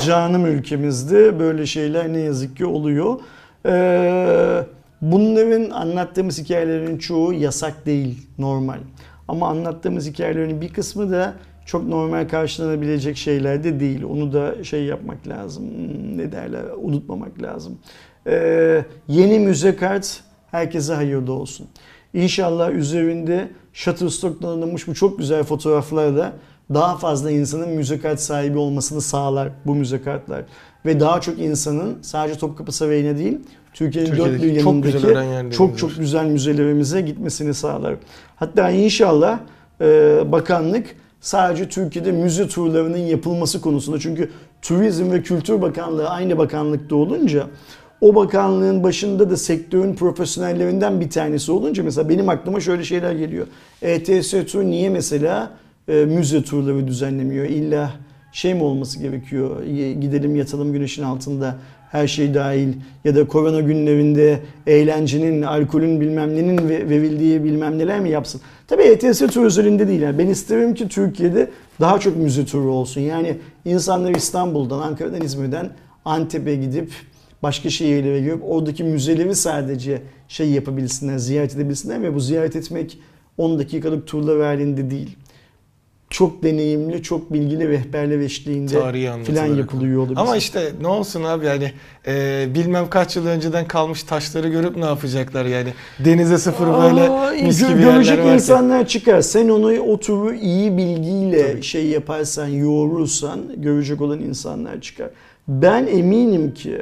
Canım 0.06 0.46
ülkemizde 0.46 1.40
böyle 1.40 1.66
şeyler 1.66 2.14
ne 2.14 2.20
yazık 2.20 2.58
ki 2.58 2.66
oluyor. 2.66 3.20
Ee, 3.66 4.64
bunların 5.02 5.70
anlattığımız 5.70 6.40
hikayelerin 6.40 6.98
çoğu 6.98 7.34
yasak 7.34 7.86
değil, 7.86 8.28
normal. 8.38 8.80
Ama 9.28 9.48
anlattığımız 9.48 10.08
hikayelerin 10.08 10.62
bir 10.62 10.74
kısmı 10.74 11.12
da 11.12 11.34
çok 11.66 11.88
normal 11.88 12.28
karşılanabilecek 12.28 13.18
şeyler 13.18 13.64
de 13.64 13.80
değil. 13.80 14.04
Onu 14.04 14.34
da 14.34 14.64
şey 14.64 14.86
yapmak 14.86 15.28
lazım, 15.28 15.64
hmm, 15.64 16.18
ne 16.18 16.32
derler, 16.32 16.64
unutmamak 16.82 17.42
lazım. 17.42 17.80
Ee, 18.28 18.86
yeni 19.08 19.40
müze 19.40 19.76
kart 19.76 20.24
herkese 20.52 20.94
hayırlı 20.94 21.34
olsun. 21.34 21.68
İnşallah 22.14 22.72
üzerinde 22.72 23.52
Shutterstock'tan 23.74 24.48
alınmış 24.48 24.88
bu 24.88 24.94
çok 24.94 25.18
güzel 25.18 25.44
fotoğraflarla 25.44 26.34
daha 26.74 26.98
fazla 26.98 27.32
insanın 27.32 27.70
müze 27.70 28.00
kart 28.00 28.20
sahibi 28.20 28.58
olmasını 28.58 29.02
sağlar 29.02 29.50
bu 29.66 29.76
müze 29.76 30.02
kartlar. 30.02 30.44
Ve 30.86 31.00
daha 31.00 31.22
çok 31.22 31.40
insanın 31.40 31.98
sadece 32.02 32.40
Topkapı 32.40 32.72
Sarayı'na 32.72 33.18
değil 33.18 33.40
Türkiye'nin 33.78 34.12
dört 34.12 34.28
bir 34.28 34.32
Türkiye'deki 34.32 34.64
çok 34.64 34.84
güzel 34.84 35.16
yanındaki 35.16 35.58
çok 35.58 35.78
çok 35.78 35.98
güzel 35.98 36.26
müzelerimize 36.26 37.02
gitmesini 37.02 37.54
sağlar. 37.54 37.96
Hatta 38.36 38.70
inşallah 38.70 39.40
e, 39.82 39.86
bakanlık 40.32 40.86
sadece 41.22 41.70
Türkiye'de 41.70 42.12
müze 42.12 42.48
turlarının 42.48 42.98
yapılması 42.98 43.62
konusunda 43.62 44.00
çünkü 44.00 44.32
Turizm 44.62 45.12
ve 45.12 45.22
Kültür 45.22 45.62
Bakanlığı 45.62 46.10
aynı 46.10 46.38
bakanlıkta 46.38 46.96
olunca 46.96 47.48
o 48.02 48.16
bakanlığın 48.16 48.84
başında 48.84 49.30
da 49.30 49.38
sektörün 49.38 49.96
profesyonellerinden 49.96 51.02
bir 51.02 51.10
tanesi 51.10 51.52
olunca 51.52 51.84
mesela 51.84 52.10
benim 52.10 52.30
aklıma 52.30 52.60
şöyle 52.60 52.84
şeyler 52.84 53.14
geliyor. 53.14 53.48
ETS 53.82 54.32
Tur 54.32 54.64
niye 54.64 54.90
mesela 54.90 55.52
e, 55.88 56.06
müze 56.06 56.44
turları 56.44 56.88
düzenlemiyor? 56.88 57.46
İlla 57.46 57.92
şey 58.32 58.54
mi 58.54 58.64
olması 58.64 59.00
gerekiyor? 59.00 59.64
Gidelim 60.02 60.36
yatalım 60.36 60.74
güneşin 60.74 61.04
altında 61.04 61.56
her 61.92 62.08
şey 62.08 62.34
dahil 62.34 62.74
ya 63.06 63.16
da 63.16 63.28
korona 63.28 63.60
günlerinde 63.60 64.40
eğlencenin, 64.68 65.42
alkolün 65.42 66.02
bilmem 66.02 66.36
nenin 66.36 66.70
ve- 66.70 66.90
verildiği 66.90 67.44
bilmem 67.44 67.78
neler 67.78 68.00
mi 68.00 68.10
yapsın? 68.10 68.42
Tabii 68.68 68.84
ETS 68.84 69.20
tur 69.20 69.46
özelinde 69.46 69.88
değil. 69.88 70.02
Yani 70.02 70.18
ben 70.18 70.28
isterim 70.28 70.74
ki 70.74 70.88
Türkiye'de 70.88 71.50
daha 71.80 72.00
çok 72.00 72.18
müze 72.18 72.46
turu 72.46 72.72
olsun. 72.72 73.02
Yani 73.02 73.36
insanlar 73.66 74.16
İstanbul'dan, 74.16 74.80
Ankara'dan, 74.80 75.22
İzmir'den 75.22 75.70
Antep'e 76.06 76.56
gidip 76.56 76.92
başka 77.44 77.70
şehirlere 77.70 78.20
girip 78.20 78.40
oradaki 78.44 78.84
müzeleri 78.84 79.36
sadece 79.36 80.02
şey 80.28 80.50
yapabilsinler, 80.50 81.18
ziyaret 81.18 81.56
edebilsinler 81.56 82.02
ve 82.02 82.16
bu 82.16 82.20
ziyaret 82.20 82.56
etmek 82.56 83.00
10 83.38 83.60
dakikalık 83.60 84.08
turlar 84.08 84.42
halinde 84.42 84.92
değil. 84.92 85.18
Çok 86.10 86.44
deneyimli, 86.44 87.04
çok 87.04 87.34
bilgili 87.34 87.70
rehberler 87.70 88.20
eşliğinde 88.20 89.24
filan 89.24 89.46
yapılıyor 89.46 90.00
olabilir. 90.02 90.18
Ama 90.20 90.38
işte 90.38 90.72
ne 90.82 90.88
olsun 90.88 91.24
abi 91.24 91.46
yani 91.46 91.72
e, 92.08 92.46
bilmem 92.56 92.90
kaç 92.90 93.16
yıl 93.16 93.28
önceden 93.28 93.68
kalmış 93.68 94.04
taşları 94.04 94.48
görüp 94.50 94.78
ne 94.78 94.86
yapacaklar 94.86 95.46
yani. 95.46 95.70
Denize 96.00 96.38
sıfır 96.38 96.68
böyle 96.68 97.10
Aa, 97.10 97.32
mis 97.32 97.62
gö- 97.62 97.70
gibi 97.70 97.82
görecek 97.82 98.12
yerler 98.12 98.24
varken. 98.24 98.34
insanlar 98.34 98.88
çıkar. 98.88 99.22
Sen 99.22 99.50
onu 99.50 99.80
o 99.80 100.00
turu 100.00 100.34
iyi 100.34 100.78
bilgiyle 100.78 101.62
şey 101.62 101.86
yaparsan, 101.88 102.48
yoğurursan 102.48 103.42
görecek 103.58 104.02
olan 104.02 104.20
insanlar 104.20 104.82
çıkar. 104.82 105.10
Ben 105.48 105.88
eminim 105.88 106.54
ki 106.54 106.82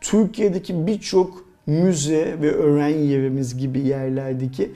Türkiye'deki 0.00 0.86
birçok 0.86 1.44
müze 1.66 2.34
ve 2.42 2.52
öğren 2.52 2.98
yerimiz 2.98 3.58
gibi 3.58 3.80
yerlerdeki 3.80 4.70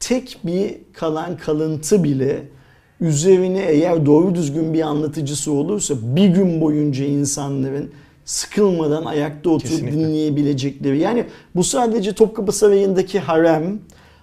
tek 0.00 0.38
bir 0.44 0.74
kalan 0.92 1.36
kalıntı 1.36 2.04
bile 2.04 2.42
üzerine 3.00 3.62
eğer 3.62 4.06
doğru 4.06 4.34
düzgün 4.34 4.74
bir 4.74 4.80
anlatıcısı 4.80 5.52
olursa 5.52 5.94
bir 6.02 6.28
gün 6.28 6.60
boyunca 6.60 7.04
insanların 7.04 7.90
sıkılmadan 8.24 9.04
ayakta 9.04 9.50
oturup 9.50 9.70
Kesinlikle. 9.70 9.98
dinleyebilecekleri. 9.98 10.98
Yani 10.98 11.24
bu 11.56 11.64
sadece 11.64 12.12
Topkapı 12.12 12.52
Sarayı'ndaki 12.52 13.20
harem, 13.20 13.78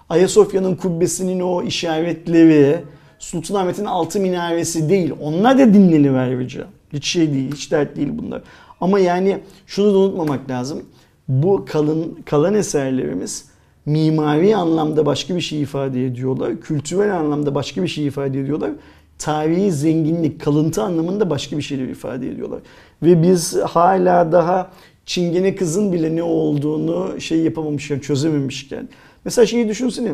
Ayasofya'nın 0.09 0.75
kubbesinin 0.75 1.39
o 1.39 1.63
işaretleri, 1.63 2.79
Sultanahmet'in 3.19 3.85
altı 3.85 4.19
minaresi 4.19 4.89
değil. 4.89 5.13
Onlar 5.21 5.59
da 5.59 5.73
dinlenir 5.73 6.13
ayrıca. 6.13 6.67
Hiç 6.93 7.07
şey 7.07 7.33
değil, 7.33 7.51
hiç 7.53 7.71
dert 7.71 7.95
değil 7.95 8.09
bunlar. 8.11 8.41
Ama 8.81 8.99
yani 8.99 9.37
şunu 9.67 9.93
da 9.93 9.97
unutmamak 9.97 10.49
lazım. 10.49 10.83
Bu 11.27 11.65
kalın 11.69 12.19
kalan 12.25 12.53
eserlerimiz 12.53 13.45
mimari 13.87 14.55
anlamda 14.55 15.05
başka 15.05 15.35
bir 15.35 15.41
şey 15.41 15.61
ifade 15.61 16.05
ediyorlar. 16.05 16.61
Kültürel 16.61 17.15
anlamda 17.17 17.55
başka 17.55 17.83
bir 17.83 17.87
şey 17.87 18.05
ifade 18.05 18.39
ediyorlar. 18.39 18.71
Tarihi 19.19 19.71
zenginlik, 19.71 20.41
kalıntı 20.41 20.83
anlamında 20.83 21.29
başka 21.29 21.57
bir 21.57 21.61
şeyler 21.61 21.87
ifade 21.87 22.29
ediyorlar. 22.29 22.59
Ve 23.03 23.23
biz 23.23 23.55
hala 23.55 24.31
daha 24.31 24.71
Çingene 25.05 25.55
kızın 25.55 25.93
bile 25.93 26.15
ne 26.15 26.23
olduğunu 26.23 27.21
şey 27.21 27.39
yapamamışken, 27.39 27.99
çözememişken. 27.99 28.89
Mesela 29.25 29.45
şeyi 29.45 29.67
düşünsene. 29.67 30.13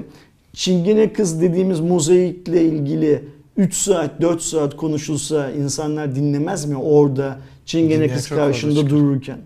Çingene 0.54 1.14
kız 1.14 1.42
dediğimiz 1.42 1.80
mozaikle 1.80 2.62
ilgili 2.62 3.24
3 3.58 3.76
saat 3.76 4.22
4 4.22 4.42
saat 4.42 4.78
konuşulsa 4.78 5.52
insanlar 5.52 6.16
dinlemez 6.16 6.66
mi 6.66 6.78
orada 6.78 7.38
Çingene 7.66 7.94
Dinleyen 7.94 8.16
kız 8.16 8.30
karşında 8.30 8.90
dururken? 8.90 9.38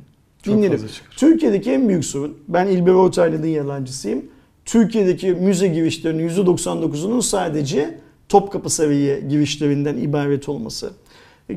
Çıkar. 0.87 1.17
Türkiye'deki 1.17 1.71
en 1.71 1.89
büyük 1.89 2.05
sorun, 2.05 2.37
ben 2.47 2.67
İlber 2.67 2.93
Ortaylı'nın 2.93 3.47
yalancısıyım. 3.47 4.25
Türkiye'deki 4.65 5.27
müze 5.31 5.67
girişlerinin 5.67 6.29
%99'unun 6.29 7.21
sadece 7.21 7.97
Topkapı 8.29 8.69
Sarayı 8.69 9.27
girişlerinden 9.29 9.97
ibaret 9.97 10.49
olması. 10.49 10.91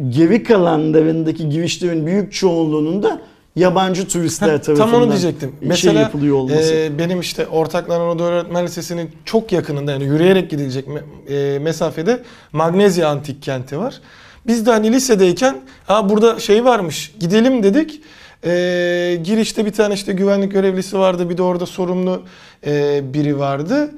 Geri 0.08 0.42
kalanlarındaki 0.42 1.48
girişlerin 1.48 2.06
büyük 2.06 2.32
çoğunluğunun 2.32 3.02
da 3.02 3.20
yabancı 3.56 4.08
turistler 4.08 4.62
tarafından 4.62 4.90
Tam 4.90 5.02
onu 5.02 5.08
diyecektim. 5.10 5.52
şey 5.60 5.68
Mesela 5.68 6.00
yapılıyor 6.00 6.36
olması. 6.36 6.74
e, 6.74 6.98
benim 6.98 7.20
işte 7.20 7.46
Ortaklar 7.46 8.00
Anadolu 8.00 8.26
Öğretmen 8.26 8.64
Lisesi'nin 8.64 9.10
çok 9.24 9.52
yakınında 9.52 9.92
yani 9.92 10.04
yürüyerek 10.04 10.50
gidilecek 10.50 10.86
me- 10.86 11.32
e, 11.54 11.58
mesafede 11.58 12.22
Magnezya 12.52 13.08
Antik 13.08 13.42
Kenti 13.42 13.78
var. 13.78 14.00
Biz 14.46 14.66
de 14.66 14.70
hani 14.70 14.92
lisedeyken 14.92 15.56
ha 15.86 16.08
burada 16.10 16.38
şey 16.38 16.64
varmış 16.64 17.14
gidelim 17.20 17.62
dedik. 17.62 18.00
E, 18.44 19.20
girişte 19.22 19.66
bir 19.66 19.72
tane 19.72 19.94
işte 19.94 20.12
güvenlik 20.12 20.52
görevlisi 20.52 20.98
vardı 20.98 21.30
bir 21.30 21.38
de 21.38 21.42
orada 21.42 21.66
sorumlu 21.66 22.22
e, 22.66 23.00
biri 23.14 23.38
vardı. 23.38 23.90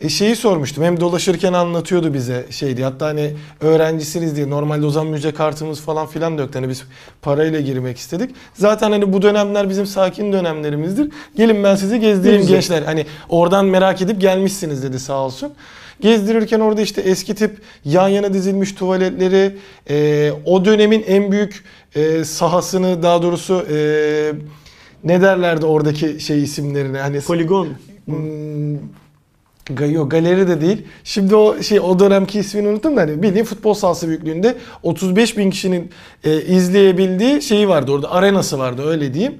E 0.00 0.08
şeyi 0.08 0.36
sormuştum. 0.36 0.84
Hem 0.84 1.00
dolaşırken 1.00 1.52
anlatıyordu 1.52 2.14
bize 2.14 2.46
şeydi. 2.50 2.84
Hatta 2.84 3.06
hani 3.06 3.32
öğrencisiniz 3.60 4.36
diye 4.36 4.50
normalde 4.50 4.86
o 4.86 4.90
zaman 4.90 5.12
müze 5.12 5.32
kartımız 5.32 5.80
falan 5.80 6.06
filan 6.06 6.38
da 6.38 6.42
yoktu. 6.42 6.58
Hani 6.58 6.68
biz 6.68 6.84
parayla 7.22 7.60
girmek 7.60 7.98
istedik. 7.98 8.30
Zaten 8.54 8.90
hani 8.90 9.12
bu 9.12 9.22
dönemler 9.22 9.68
bizim 9.68 9.86
sakin 9.86 10.32
dönemlerimizdir. 10.32 11.12
Gelin 11.36 11.64
ben 11.64 11.74
sizi 11.76 12.00
gezdireyim 12.00 12.46
gençler. 12.46 12.82
Hani 12.82 13.06
oradan 13.28 13.66
merak 13.66 14.02
edip 14.02 14.20
gelmişsiniz 14.20 14.82
dedi 14.82 15.00
sağ 15.00 15.18
olsun. 15.18 15.52
Gezdirirken 16.00 16.60
orada 16.60 16.80
işte 16.80 17.00
eski 17.00 17.34
tip 17.34 17.56
yan 17.84 18.08
yana 18.08 18.34
dizilmiş 18.34 18.72
tuvaletleri, 18.72 19.56
e, 19.90 20.32
o 20.44 20.64
dönemin 20.64 21.04
en 21.06 21.32
büyük 21.32 21.64
e, 21.94 22.24
sahasını 22.24 23.02
daha 23.02 23.22
doğrusu 23.22 23.66
e, 23.70 23.76
ne 25.04 25.22
derlerdi 25.22 25.66
oradaki 25.66 26.20
şey 26.20 26.42
isimlerini 26.42 26.98
hani 26.98 27.20
Poligon. 27.20 27.68
Hmm, 28.04 28.76
Ga- 29.66 29.92
Yok 29.92 30.10
galeri 30.10 30.48
de 30.48 30.60
değil. 30.60 30.86
Şimdi 31.04 31.36
o 31.36 31.62
şey 31.62 31.80
o 31.80 31.98
dönemki 31.98 32.38
ismini 32.38 32.68
unuttum 32.68 32.96
da 32.96 33.00
hani 33.00 33.22
bildiğin 33.22 33.44
futbol 33.44 33.74
sahası 33.74 34.08
büyüklüğünde 34.08 34.56
35 34.82 35.36
bin 35.38 35.50
kişinin 35.50 35.90
e, 36.24 36.42
izleyebildiği 36.42 37.42
şeyi 37.42 37.68
vardı 37.68 37.92
orada 37.92 38.10
arenası 38.12 38.58
vardı 38.58 38.86
öyle 38.86 39.14
diyeyim. 39.14 39.34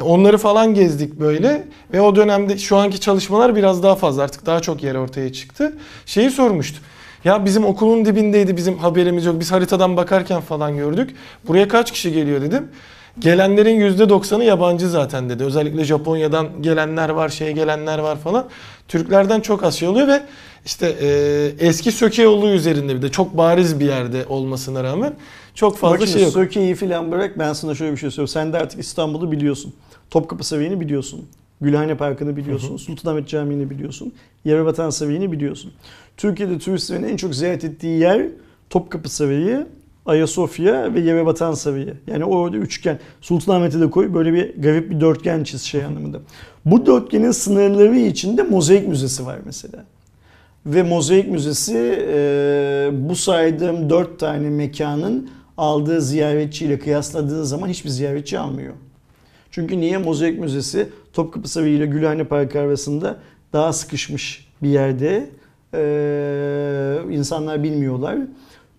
E, 0.00 0.02
onları 0.02 0.38
falan 0.38 0.74
gezdik 0.74 1.20
böyle 1.20 1.64
ve 1.92 2.00
o 2.00 2.16
dönemde 2.16 2.58
şu 2.58 2.76
anki 2.76 3.00
çalışmalar 3.00 3.56
biraz 3.56 3.82
daha 3.82 3.94
fazla 3.94 4.22
artık 4.22 4.46
daha 4.46 4.60
çok 4.60 4.82
yer 4.82 4.94
ortaya 4.94 5.32
çıktı. 5.32 5.72
Şeyi 6.06 6.30
sormuştu. 6.30 6.80
Ya 7.24 7.44
bizim 7.44 7.64
okulun 7.64 8.04
dibindeydi 8.04 8.56
bizim 8.56 8.78
haberimiz 8.78 9.24
yok. 9.24 9.40
Biz 9.40 9.52
haritadan 9.52 9.96
bakarken 9.96 10.40
falan 10.40 10.76
gördük. 10.76 11.10
Buraya 11.48 11.68
kaç 11.68 11.92
kişi 11.92 12.12
geliyor 12.12 12.42
dedim. 12.42 12.68
Gelenlerin 13.18 13.80
%90'ı 13.80 14.44
yabancı 14.44 14.88
zaten 14.88 15.30
dedi. 15.30 15.44
Özellikle 15.44 15.84
Japonya'dan 15.84 16.48
gelenler 16.60 17.08
var, 17.08 17.28
şey 17.28 17.52
gelenler 17.52 17.98
var 17.98 18.18
falan. 18.18 18.48
Türklerden 18.88 19.40
çok 19.40 19.64
az 19.64 19.74
şey 19.74 19.88
oluyor 19.88 20.08
ve 20.08 20.22
işte 20.64 20.96
e, 21.00 21.66
eski 21.66 21.92
Söke 21.92 22.22
yolu 22.22 22.48
üzerinde 22.48 22.96
bir 22.96 23.02
de 23.02 23.08
çok 23.08 23.36
bariz 23.36 23.80
bir 23.80 23.84
yerde 23.84 24.26
olmasına 24.28 24.84
rağmen 24.84 25.14
çok 25.54 25.78
fazla 25.78 26.00
Bak 26.00 26.08
şey 26.08 26.22
yok. 26.22 26.32
Söke'yi 26.32 26.74
falan 26.74 27.12
bırak 27.12 27.38
ben 27.38 27.52
sana 27.52 27.74
şöyle 27.74 27.92
bir 27.92 27.96
şey 27.96 28.10
söyleyeyim. 28.10 28.28
Sen 28.28 28.52
de 28.52 28.58
artık 28.58 28.80
İstanbul'u 28.80 29.32
biliyorsun. 29.32 29.74
Topkapı 30.10 30.44
Sarayı'nı 30.44 30.80
biliyorsun. 30.80 31.24
Gülhane 31.60 31.96
Parkı'nı 31.96 32.36
biliyorsun. 32.36 32.76
Sultanahmet 32.76 33.28
Camii'ni 33.28 33.70
biliyorsun. 33.70 34.12
Yerebatan 34.44 34.90
Sarayı'nı 34.90 35.32
biliyorsun. 35.32 35.72
Türkiye'de 36.16 36.58
turistlerin 36.58 37.02
en 37.02 37.16
çok 37.16 37.34
ziyaret 37.34 37.64
ettiği 37.64 37.98
yer 37.98 38.26
Topkapı 38.70 39.08
Sarayı, 39.08 39.66
Ayasofya 40.06 40.94
ve 40.94 41.00
Yerebatan 41.00 41.54
Sarayı. 41.54 41.94
Yani 42.06 42.24
orada 42.24 42.56
üçgen. 42.56 42.98
Sultanahmet'i 43.20 43.80
de 43.80 43.90
koy 43.90 44.14
böyle 44.14 44.32
bir 44.34 44.62
garip 44.62 44.90
bir 44.90 45.00
dörtgen 45.00 45.44
çiz 45.44 45.62
şey 45.62 45.84
anlamında. 45.84 46.18
Bu 46.64 46.86
dörtgenin 46.86 47.30
sınırları 47.30 47.98
içinde 47.98 48.42
mozaik 48.42 48.88
müzesi 48.88 49.26
var 49.26 49.38
mesela. 49.44 49.84
Ve 50.66 50.82
Mozaik 50.82 51.28
Müzesi 51.28 52.06
e, 52.08 52.90
bu 52.92 53.16
saydığım 53.16 53.90
dört 53.90 54.18
tane 54.20 54.50
mekanın 54.50 55.30
aldığı 55.56 56.00
ziyaretçiyle 56.00 56.78
kıyasladığın 56.78 57.42
zaman 57.42 57.68
hiçbir 57.68 57.90
ziyaretçi 57.90 58.38
almıyor. 58.38 58.74
Çünkü 59.50 59.80
niye? 59.80 59.98
Mozaik 59.98 60.38
Müzesi 60.40 60.88
Topkapı 61.12 61.48
Sarayı 61.48 61.74
ile 61.74 61.86
Gülhane 61.86 62.24
Parkı 62.24 62.60
arasında 62.60 63.18
daha 63.52 63.72
sıkışmış 63.72 64.48
bir 64.62 64.68
yerde. 64.68 65.30
E, 65.74 67.14
insanlar 67.14 67.62
bilmiyorlar. 67.62 68.18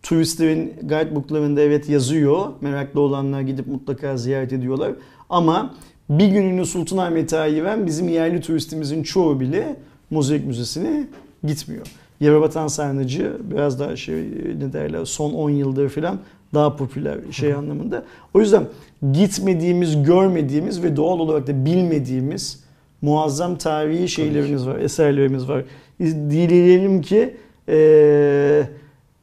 Turistlerin 0.03 0.73
guidebooklarında 0.81 1.61
evet 1.61 1.89
yazıyor. 1.89 2.47
Meraklı 2.61 3.01
olanlar 3.01 3.41
gidip 3.41 3.67
mutlaka 3.67 4.17
ziyaret 4.17 4.53
ediyorlar. 4.53 4.91
Ama 5.29 5.73
bir 6.09 6.27
gününü 6.27 6.65
Sultanahmet'e 6.65 7.39
ayıran 7.39 7.85
bizim 7.85 8.09
yerli 8.09 8.41
turistimizin 8.41 9.03
çoğu 9.03 9.39
bile 9.39 9.75
Mozaik 10.09 10.45
Müzesi'ne 10.45 11.07
gitmiyor. 11.43 11.87
Yerebatan 12.19 12.67
Sarnıcı 12.67 13.37
biraz 13.51 13.79
daha 13.79 13.95
şey 13.95 14.15
ne 14.59 14.73
derler 14.73 15.05
son 15.05 15.33
10 15.33 15.49
yıldır 15.49 15.89
falan 15.89 16.19
daha 16.53 16.75
popüler 16.75 17.17
şey 17.31 17.53
anlamında. 17.53 18.03
O 18.33 18.39
yüzden 18.39 18.67
gitmediğimiz, 19.11 20.03
görmediğimiz 20.03 20.83
ve 20.83 20.95
doğal 20.95 21.19
olarak 21.19 21.47
da 21.47 21.65
bilmediğimiz 21.65 22.63
muazzam 23.01 23.57
tarihi 23.57 24.09
şeylerimiz 24.09 24.67
var, 24.67 24.79
eserlerimiz 24.79 25.49
var. 25.49 25.63
Dileyelim 25.99 27.01
ki 27.01 27.35
eee 27.67 28.69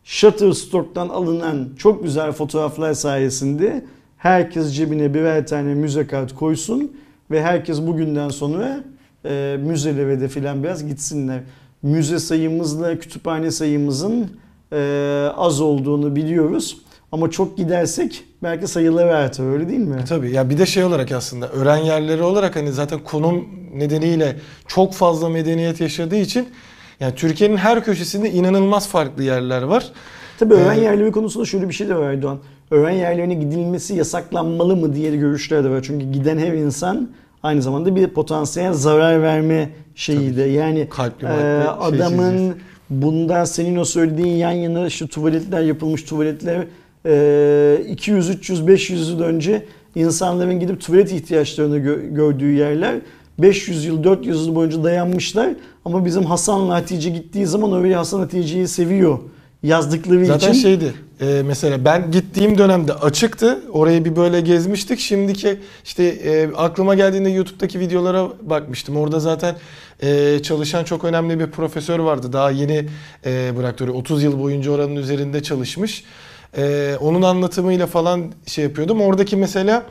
Shutterstock'tan 0.04 1.08
alınan 1.08 1.68
çok 1.78 2.02
güzel 2.02 2.32
fotoğraflar 2.32 2.94
sayesinde 2.94 3.84
herkes 4.16 4.74
cebine 4.74 5.14
birer 5.14 5.46
tane 5.46 5.74
müze 5.74 6.06
kart 6.06 6.34
koysun 6.34 6.92
ve 7.30 7.42
herkes 7.42 7.82
bugünden 7.86 8.28
sonra 8.28 8.84
e, 9.24 9.56
müzelere 9.60 10.20
de 10.20 10.28
filan 10.28 10.62
biraz 10.62 10.86
gitsinler. 10.86 11.40
Müze 11.82 12.18
sayımızla 12.18 12.98
kütüphane 12.98 13.50
sayımızın 13.50 14.26
e, 14.72 15.28
az 15.36 15.60
olduğunu 15.60 16.16
biliyoruz. 16.16 16.82
Ama 17.12 17.30
çok 17.30 17.56
gidersek 17.56 18.24
belki 18.42 18.66
sayıları 18.66 19.16
artar 19.16 19.52
öyle 19.52 19.68
değil 19.68 19.80
mi? 19.80 19.96
Tabii 20.08 20.30
ya 20.32 20.50
bir 20.50 20.58
de 20.58 20.66
şey 20.66 20.84
olarak 20.84 21.12
aslında 21.12 21.48
öğren 21.48 21.76
yerleri 21.76 22.22
olarak 22.22 22.56
hani 22.56 22.72
zaten 22.72 22.98
konum 23.04 23.44
nedeniyle 23.74 24.36
çok 24.66 24.94
fazla 24.94 25.28
medeniyet 25.28 25.80
yaşadığı 25.80 26.16
için 26.16 26.48
yani 27.00 27.14
Türkiye'nin 27.14 27.56
her 27.56 27.84
köşesinde 27.84 28.30
inanılmaz 28.30 28.88
farklı 28.88 29.22
yerler 29.22 29.62
var. 29.62 29.86
Tabii 30.38 30.54
öğren 30.54 30.78
Ee, 30.78 30.80
yerleri 30.80 31.12
konusunda 31.12 31.46
şöyle 31.46 31.68
bir 31.68 31.74
şey 31.74 31.88
de 31.88 31.94
var 31.96 32.10
Erdoğan. 32.10 32.38
Öğren 32.70 32.90
yerlerine 32.94 33.34
gidilmesi 33.34 33.94
yasaklanmalı 33.94 34.76
mı 34.76 34.94
diye 34.94 35.16
görüşler 35.16 35.64
de 35.64 35.70
var. 35.70 35.82
Çünkü 35.86 36.12
giden 36.12 36.38
her 36.38 36.52
insan 36.52 37.08
aynı 37.42 37.62
zamanda 37.62 37.96
bir 37.96 38.08
potansiyel 38.08 38.72
zarar 38.72 39.22
verme 39.22 39.70
şeyi 39.94 40.36
de. 40.36 40.42
Yani 40.42 40.88
Kalpli 40.88 41.26
e, 41.26 41.30
şey 41.30 41.36
adamın 41.80 42.30
çizeceğiz. 42.30 42.54
bunda 42.90 43.46
senin 43.46 43.76
o 43.76 43.84
söylediğin 43.84 44.36
yan 44.36 44.50
yana 44.52 44.86
işte 44.86 45.06
tuvaletler 45.06 45.60
yapılmış 45.60 46.02
tuvaletler 46.02 46.66
200, 47.88 48.28
300, 48.30 48.66
500 48.66 49.08
yıl 49.08 49.20
önce 49.20 49.64
insanların 49.94 50.60
gidip 50.60 50.80
tuvalet 50.80 51.12
ihtiyaçlarını 51.12 51.78
gö- 51.78 52.14
gördüğü 52.14 52.52
yerler 52.52 52.94
500 53.38 53.84
yıl, 53.84 54.04
400 54.04 54.46
yıl 54.46 54.54
boyunca 54.54 54.84
dayanmışlar. 54.84 55.50
Ama 55.84 56.04
bizim 56.04 56.24
Hasan'la 56.24 56.74
Hatice 56.74 57.10
gittiği 57.10 57.46
zaman 57.46 57.84
öyle 57.84 57.94
Hasan 57.94 58.18
Hatice'yi 58.20 58.68
seviyor 58.68 59.18
yazdıkları 59.62 60.26
Zaten 60.26 60.50
için. 60.50 60.62
şeydi 60.62 60.92
e, 61.20 61.42
mesela 61.46 61.84
ben 61.84 62.10
gittiğim 62.10 62.58
dönemde 62.58 62.92
açıktı. 62.92 63.62
Orayı 63.72 64.04
bir 64.04 64.16
böyle 64.16 64.40
gezmiştik. 64.40 64.98
Şimdiki 64.98 65.56
işte 65.84 66.04
e, 66.04 66.54
aklıma 66.56 66.94
geldiğinde 66.94 67.30
YouTube'daki 67.30 67.80
videolara 67.80 68.28
bakmıştım. 68.42 68.96
Orada 68.96 69.20
zaten 69.20 69.56
e, 70.02 70.38
çalışan 70.42 70.84
çok 70.84 71.04
önemli 71.04 71.40
bir 71.40 71.46
profesör 71.46 71.98
vardı. 71.98 72.32
Daha 72.32 72.50
yeni 72.50 72.86
e, 73.26 73.56
bıraktı. 73.56 73.84
orayı. 73.84 73.96
30 73.96 74.22
yıl 74.22 74.42
boyunca 74.42 74.70
oranın 74.70 74.96
üzerinde 74.96 75.42
çalışmış. 75.42 76.04
E, 76.56 76.96
onun 77.00 77.22
anlatımıyla 77.22 77.86
falan 77.86 78.32
şey 78.46 78.64
yapıyordum. 78.64 79.00
Oradaki 79.00 79.36
mesela 79.36 79.82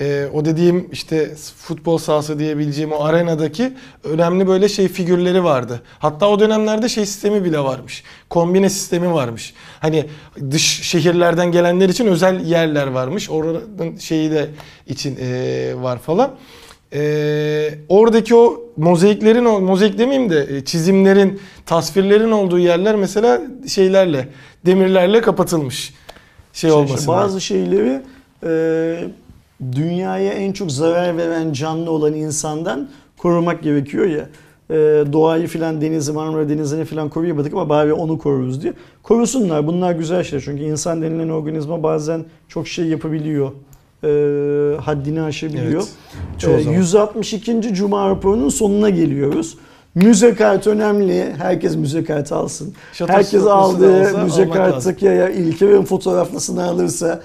e, 0.00 0.26
o 0.34 0.44
dediğim 0.44 0.88
işte 0.92 1.34
futbol 1.58 1.98
sahası 1.98 2.38
diyebileceğim 2.38 2.92
o 2.92 3.04
arenadaki 3.04 3.72
önemli 4.04 4.46
böyle 4.46 4.68
şey 4.68 4.88
figürleri 4.88 5.44
vardı. 5.44 5.82
Hatta 5.98 6.28
o 6.28 6.40
dönemlerde 6.40 6.88
şey 6.88 7.06
sistemi 7.06 7.44
bile 7.44 7.58
varmış. 7.58 8.02
Kombine 8.30 8.70
sistemi 8.70 9.12
varmış. 9.12 9.54
Hani 9.80 10.06
dış 10.50 10.82
şehirlerden 10.82 11.52
gelenler 11.52 11.88
için 11.88 12.06
özel 12.06 12.46
yerler 12.46 12.86
varmış. 12.86 13.30
Oranın 13.30 13.96
şeyi 13.96 14.30
de 14.30 14.48
için 14.86 15.18
e, 15.22 15.72
var 15.76 15.98
falan. 15.98 16.30
E, 16.92 17.74
oradaki 17.88 18.34
o 18.34 18.60
mozaiklerin 18.76 19.44
mozaik 19.44 19.98
demeyeyim 19.98 20.30
de 20.30 20.56
e, 20.56 20.64
çizimlerin, 20.64 21.40
tasvirlerin 21.66 22.30
olduğu 22.30 22.58
yerler 22.58 22.96
mesela 22.96 23.42
şeylerle, 23.68 24.28
demirlerle 24.66 25.20
kapatılmış. 25.20 25.94
Şey 26.56 26.70
İşte 26.70 26.78
olmasın. 26.80 27.08
bazı 27.08 27.40
şeyleri 27.40 28.02
e, 28.44 29.08
dünyaya 29.72 30.32
en 30.32 30.52
çok 30.52 30.72
zarar 30.72 31.16
veren 31.16 31.52
canlı 31.52 31.90
olan 31.90 32.14
insandan 32.14 32.88
korumak 33.18 33.62
gerekiyor 33.62 34.06
ya. 34.06 34.28
E, 34.70 34.74
doğayı 35.12 35.46
filan 35.46 35.80
denizi 35.80 36.12
Marmara 36.12 36.48
Denizi'ni 36.48 36.84
filan 36.84 37.08
koruyamadık 37.08 37.52
ama 37.52 37.68
bari 37.68 37.92
onu 37.92 38.18
koruruz 38.18 38.62
diye. 38.62 38.72
Korusunlar 39.02 39.66
bunlar 39.66 39.92
güzel 39.92 40.24
şeyler 40.24 40.44
çünkü 40.44 40.62
insan 40.62 41.02
denilen 41.02 41.28
organizma 41.28 41.82
bazen 41.82 42.24
çok 42.48 42.68
şey 42.68 42.84
yapabiliyor. 42.84 43.50
E, 44.04 44.08
haddini 44.80 45.22
aşabiliyor. 45.22 45.82
Evet. 46.46 46.62
Zaman. 46.64 46.76
162. 46.76 47.74
Cuma 47.74 48.10
raporunun 48.10 48.48
sonuna 48.48 48.90
geliyoruz. 48.90 49.58
Müze 49.96 50.34
kart 50.34 50.66
önemli. 50.66 51.34
Herkes 51.38 51.76
müze 51.76 52.04
kartı 52.04 52.34
alsın. 52.34 52.74
Şato 52.92 53.12
Herkes 53.12 53.46
aldığı 53.46 54.18
müze 54.24 54.48
karttaki 54.48 55.04
ya 55.04 55.28
ilke 55.28 55.68
ve 55.68 55.82
fotoğraflısını 55.82 56.64
alırsa 56.64 57.20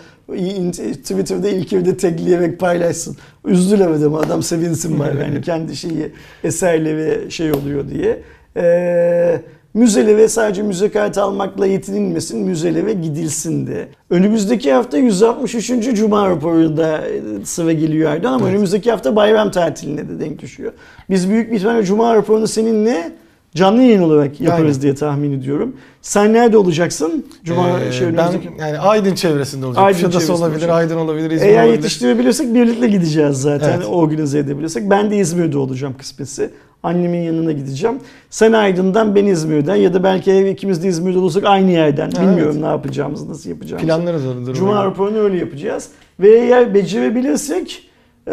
Twitter'da 0.72 1.50
İlker'i 1.50 1.98
tagleyerek 1.98 2.60
paylaşsın. 2.60 3.18
Üzdüler 3.46 3.88
adamı 3.88 4.20
adam 4.20 4.44
sevinsin 4.44 5.00
bari 5.00 5.20
yani 5.20 5.42
kendi 5.46 5.76
şeyi 5.76 6.12
eserleri 6.44 7.32
şey 7.32 7.52
oluyor 7.52 7.90
diye. 7.90 8.22
Ee, 8.58 9.42
müzelere 9.74 10.28
sadece 10.28 10.62
müze 10.64 10.92
kartı 10.92 11.22
almakla 11.22 11.66
yetinilmesin, 11.66 12.40
müzelere 12.40 12.94
gidilsin 12.94 13.68
de. 13.68 13.88
Önümüzdeki 14.10 14.74
hafta 14.74 14.98
163. 14.98 15.94
Cuma 15.96 16.30
raporunda 16.30 17.08
e, 17.08 17.22
sıra 17.46 17.72
geliyor 17.74 18.12
Erdoğan 18.12 18.34
ama 18.34 18.44
Evet. 18.46 18.54
önümüzdeki 18.54 18.92
hafta 18.92 19.16
bayram 19.16 19.52
tatiline 19.52 20.10
de 20.10 20.20
denk 20.20 20.40
düşüyor. 20.42 20.72
Biz 21.10 21.30
büyük 21.30 21.52
bir 21.52 21.56
ihtimalle 21.56 21.84
Cuma 21.84 22.16
raporunu 22.16 22.48
seninle 22.48 23.12
canlı 23.56 23.82
yayın 23.82 24.02
olarak 24.02 24.42
yaparız 24.42 24.66
Aynen. 24.76 24.82
diye 24.82 24.96
tahmin 24.96 25.32
ediyorum. 25.40 25.76
Sen 26.02 26.34
nerede 26.34 26.58
olacaksın? 26.58 27.26
Cuma 27.44 27.80
Ee, 27.80 27.92
şey 27.92 28.18
ben 28.18 28.32
yani 28.60 28.80
Aydın 28.80 29.16
çevresinde 29.16 29.66
olacak. 29.66 29.84
Aydın 29.84 29.96
Kuşadası 29.98 30.18
çevresinde 30.20 30.38
olabilir, 30.46 30.56
olacak. 30.62 30.76
Aydın 30.76 30.96
olabilir, 30.98 31.32
İzmir 31.32 31.48
Eğer 31.48 31.64
olabilir. 31.64 31.74
yetiştirebilirsek 31.78 32.54
birlikte 32.54 32.88
gideceğiz 32.88 33.38
zaten. 33.38 33.74
Evet. 33.78 33.86
Organize 33.90 34.40
edebilirsek. 34.40 34.90
Ben 34.90 35.12
de 35.12 35.18
İzmir'de 35.18 35.58
olacağım 35.58 35.94
kısmetse. 35.98 36.50
Annemin 36.84 37.20
yanına 37.22 37.52
gideceğim. 37.52 37.96
Sen 38.30 38.52
Aydın'dan 38.54 39.16
ben 39.16 39.26
İzmir'den 39.26 39.76
ya 39.76 39.94
da 39.94 40.04
belki 40.04 40.32
ev 40.32 40.46
ikimiz 40.46 40.84
de 40.84 40.88
İzmir'de 40.88 41.20
olursak 41.20 41.44
aynı 41.46 41.72
yerden. 41.72 42.12
Ha, 42.12 42.22
Bilmiyorum 42.22 42.52
evet. 42.54 42.62
ne 42.64 42.68
yapacağımızı, 42.70 43.30
nasıl 43.30 43.50
yapacağımızı. 43.50 43.88
Planlarız 43.88 44.26
onu. 44.28 44.54
Cuma 44.54 44.86
raporunu 44.86 45.18
öyle 45.18 45.38
yapacağız. 45.38 45.88
Ve 46.20 46.30
eğer 46.40 46.74
becerebilirsek 46.74 47.90
e, 48.28 48.32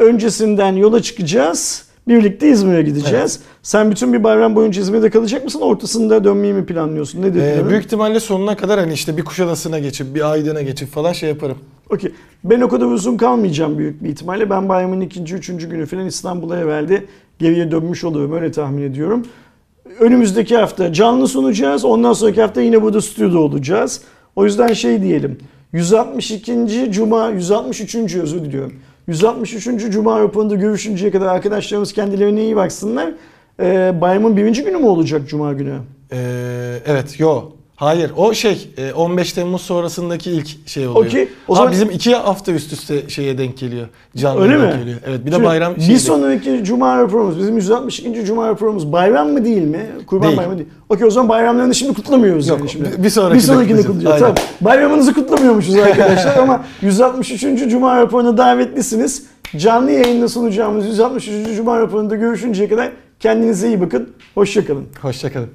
öncesinden 0.00 0.72
yola 0.72 1.02
çıkacağız. 1.02 1.90
Birlikte 2.08 2.48
İzmir'e 2.48 2.82
gideceğiz. 2.82 3.40
Sen 3.62 3.90
bütün 3.90 4.12
bir 4.12 4.24
bayram 4.24 4.54
boyunca 4.56 4.82
İzmir'de 4.82 5.10
kalacak 5.10 5.44
mısın? 5.44 5.60
Ortasında 5.60 6.24
dönmeyi 6.24 6.52
mi 6.52 6.66
planlıyorsun? 6.66 7.22
Nedir 7.22 7.42
Ee, 7.42 7.54
planın? 7.54 7.70
büyük 7.70 7.84
ihtimalle 7.84 8.20
sonuna 8.20 8.56
kadar 8.56 8.80
hani 8.80 8.92
işte 8.92 9.16
bir 9.16 9.24
Kuşadası'na 9.24 9.78
geçip 9.78 10.14
bir 10.14 10.30
Aydın'a 10.30 10.62
geçip 10.62 10.88
falan 10.88 11.12
şey 11.12 11.28
yaparım. 11.28 11.58
Okey. 11.90 12.12
Ben 12.44 12.60
o 12.60 12.68
kadar 12.68 12.86
uzun 12.86 13.16
kalmayacağım 13.16 13.78
büyük 13.78 14.04
bir 14.04 14.08
ihtimalle. 14.08 14.50
Ben 14.50 14.68
bayramın 14.68 15.00
ikinci, 15.00 15.34
üçüncü 15.34 15.70
günü 15.70 15.86
falan 15.86 16.06
İstanbul'a 16.06 16.56
herhalde 16.56 17.04
geriye 17.40 17.70
dönmüş 17.70 18.04
olurum. 18.04 18.32
Öyle 18.32 18.52
tahmin 18.52 18.82
ediyorum. 18.82 19.22
Önümüzdeki 20.00 20.56
hafta 20.56 20.92
canlı 20.92 21.28
sunacağız. 21.28 21.84
Ondan 21.84 22.12
sonraki 22.12 22.40
hafta 22.40 22.60
yine 22.60 22.82
burada 22.82 23.00
stüdyoda 23.00 23.38
olacağız. 23.38 24.02
O 24.36 24.44
yüzden 24.44 24.72
şey 24.72 25.02
diyelim. 25.02 25.38
162. 25.72 26.92
Cuma, 26.92 27.28
163. 27.28 28.16
özür 28.16 28.44
diliyorum. 28.44 28.72
163. 29.06 29.92
Cuma 29.92 30.20
raporunda 30.20 30.54
görüşünceye 30.54 31.10
kadar 31.10 31.26
arkadaşlarımız 31.26 31.92
kendilerine 31.92 32.42
iyi 32.42 32.56
baksınlar. 32.56 33.12
Ee, 33.60 34.00
bayramın 34.00 34.36
birinci 34.36 34.64
günü 34.64 34.76
mü 34.76 34.86
olacak 34.86 35.28
Cuma 35.28 35.52
günü? 35.52 35.78
Ee, 36.12 36.78
evet, 36.86 37.20
yo. 37.20 37.59
Hayır, 37.80 38.10
o 38.16 38.34
şey 38.34 38.68
e, 38.76 38.92
15 38.92 39.32
Temmuz 39.32 39.62
sonrasındaki 39.62 40.30
ilk 40.30 40.68
şey 40.68 40.86
oluyor. 40.88 41.06
Okey, 41.06 41.28
o 41.48 41.54
zaman- 41.54 41.72
bizim 41.72 41.90
iki 41.90 42.14
hafta 42.14 42.52
üst 42.52 42.72
üste 42.72 43.08
şeye 43.08 43.38
denk 43.38 43.58
geliyor. 43.58 43.88
Canlı 44.16 44.42
Öyle 44.42 44.56
mi? 44.56 44.74
geliyor. 44.80 44.98
Evet, 45.06 45.20
bir 45.26 45.30
de 45.30 45.34
Şimdi 45.34 45.46
bayram 45.48 45.76
Bir 45.76 45.88
de- 45.88 45.98
sonraki 45.98 46.64
Cuma 46.64 46.98
raporumuz, 46.98 47.38
bizim 47.38 47.56
162. 47.56 48.24
Cuma 48.24 48.48
raporumuz 48.48 48.92
bayram 48.92 49.28
mı 49.28 49.44
değil 49.44 49.62
mi? 49.62 49.86
Kurban 50.06 50.26
Değil. 50.28 50.36
bayramı 50.38 50.58
değil. 50.58 50.68
Okey 50.88 51.06
o 51.06 51.10
zaman 51.10 51.28
bayramlarını 51.28 51.74
şimdi 51.74 51.94
kutlamıyoruz 51.94 52.48
Yok, 52.48 52.58
yani 52.58 52.70
şimdi. 52.70 53.02
bir- 53.02 53.10
sonrakinde 53.10 53.38
bir 53.38 53.46
sonrakinde 53.46 53.82
kutlayacağız. 53.82 54.20
Tamam. 54.20 54.34
Bayramınızı 54.60 55.14
kutlamıyormuşuz 55.14 55.74
arkadaşlar 55.76 56.36
ama 56.42 56.64
163. 56.82 57.68
Cuma 57.70 58.00
raporuna 58.00 58.36
davetlisiniz. 58.38 59.22
Canlı 59.56 59.90
yayında 59.90 60.28
sunacağımız 60.28 60.86
163. 60.86 61.56
Cuma 61.56 61.80
raporunda 61.80 62.16
görüşünceye 62.16 62.68
kadar 62.68 62.90
kendinize 63.20 63.68
iyi 63.68 63.80
bakın. 63.80 64.10
Hoşçakalın. 64.34 64.84
Hoşçakalın. 65.02 65.48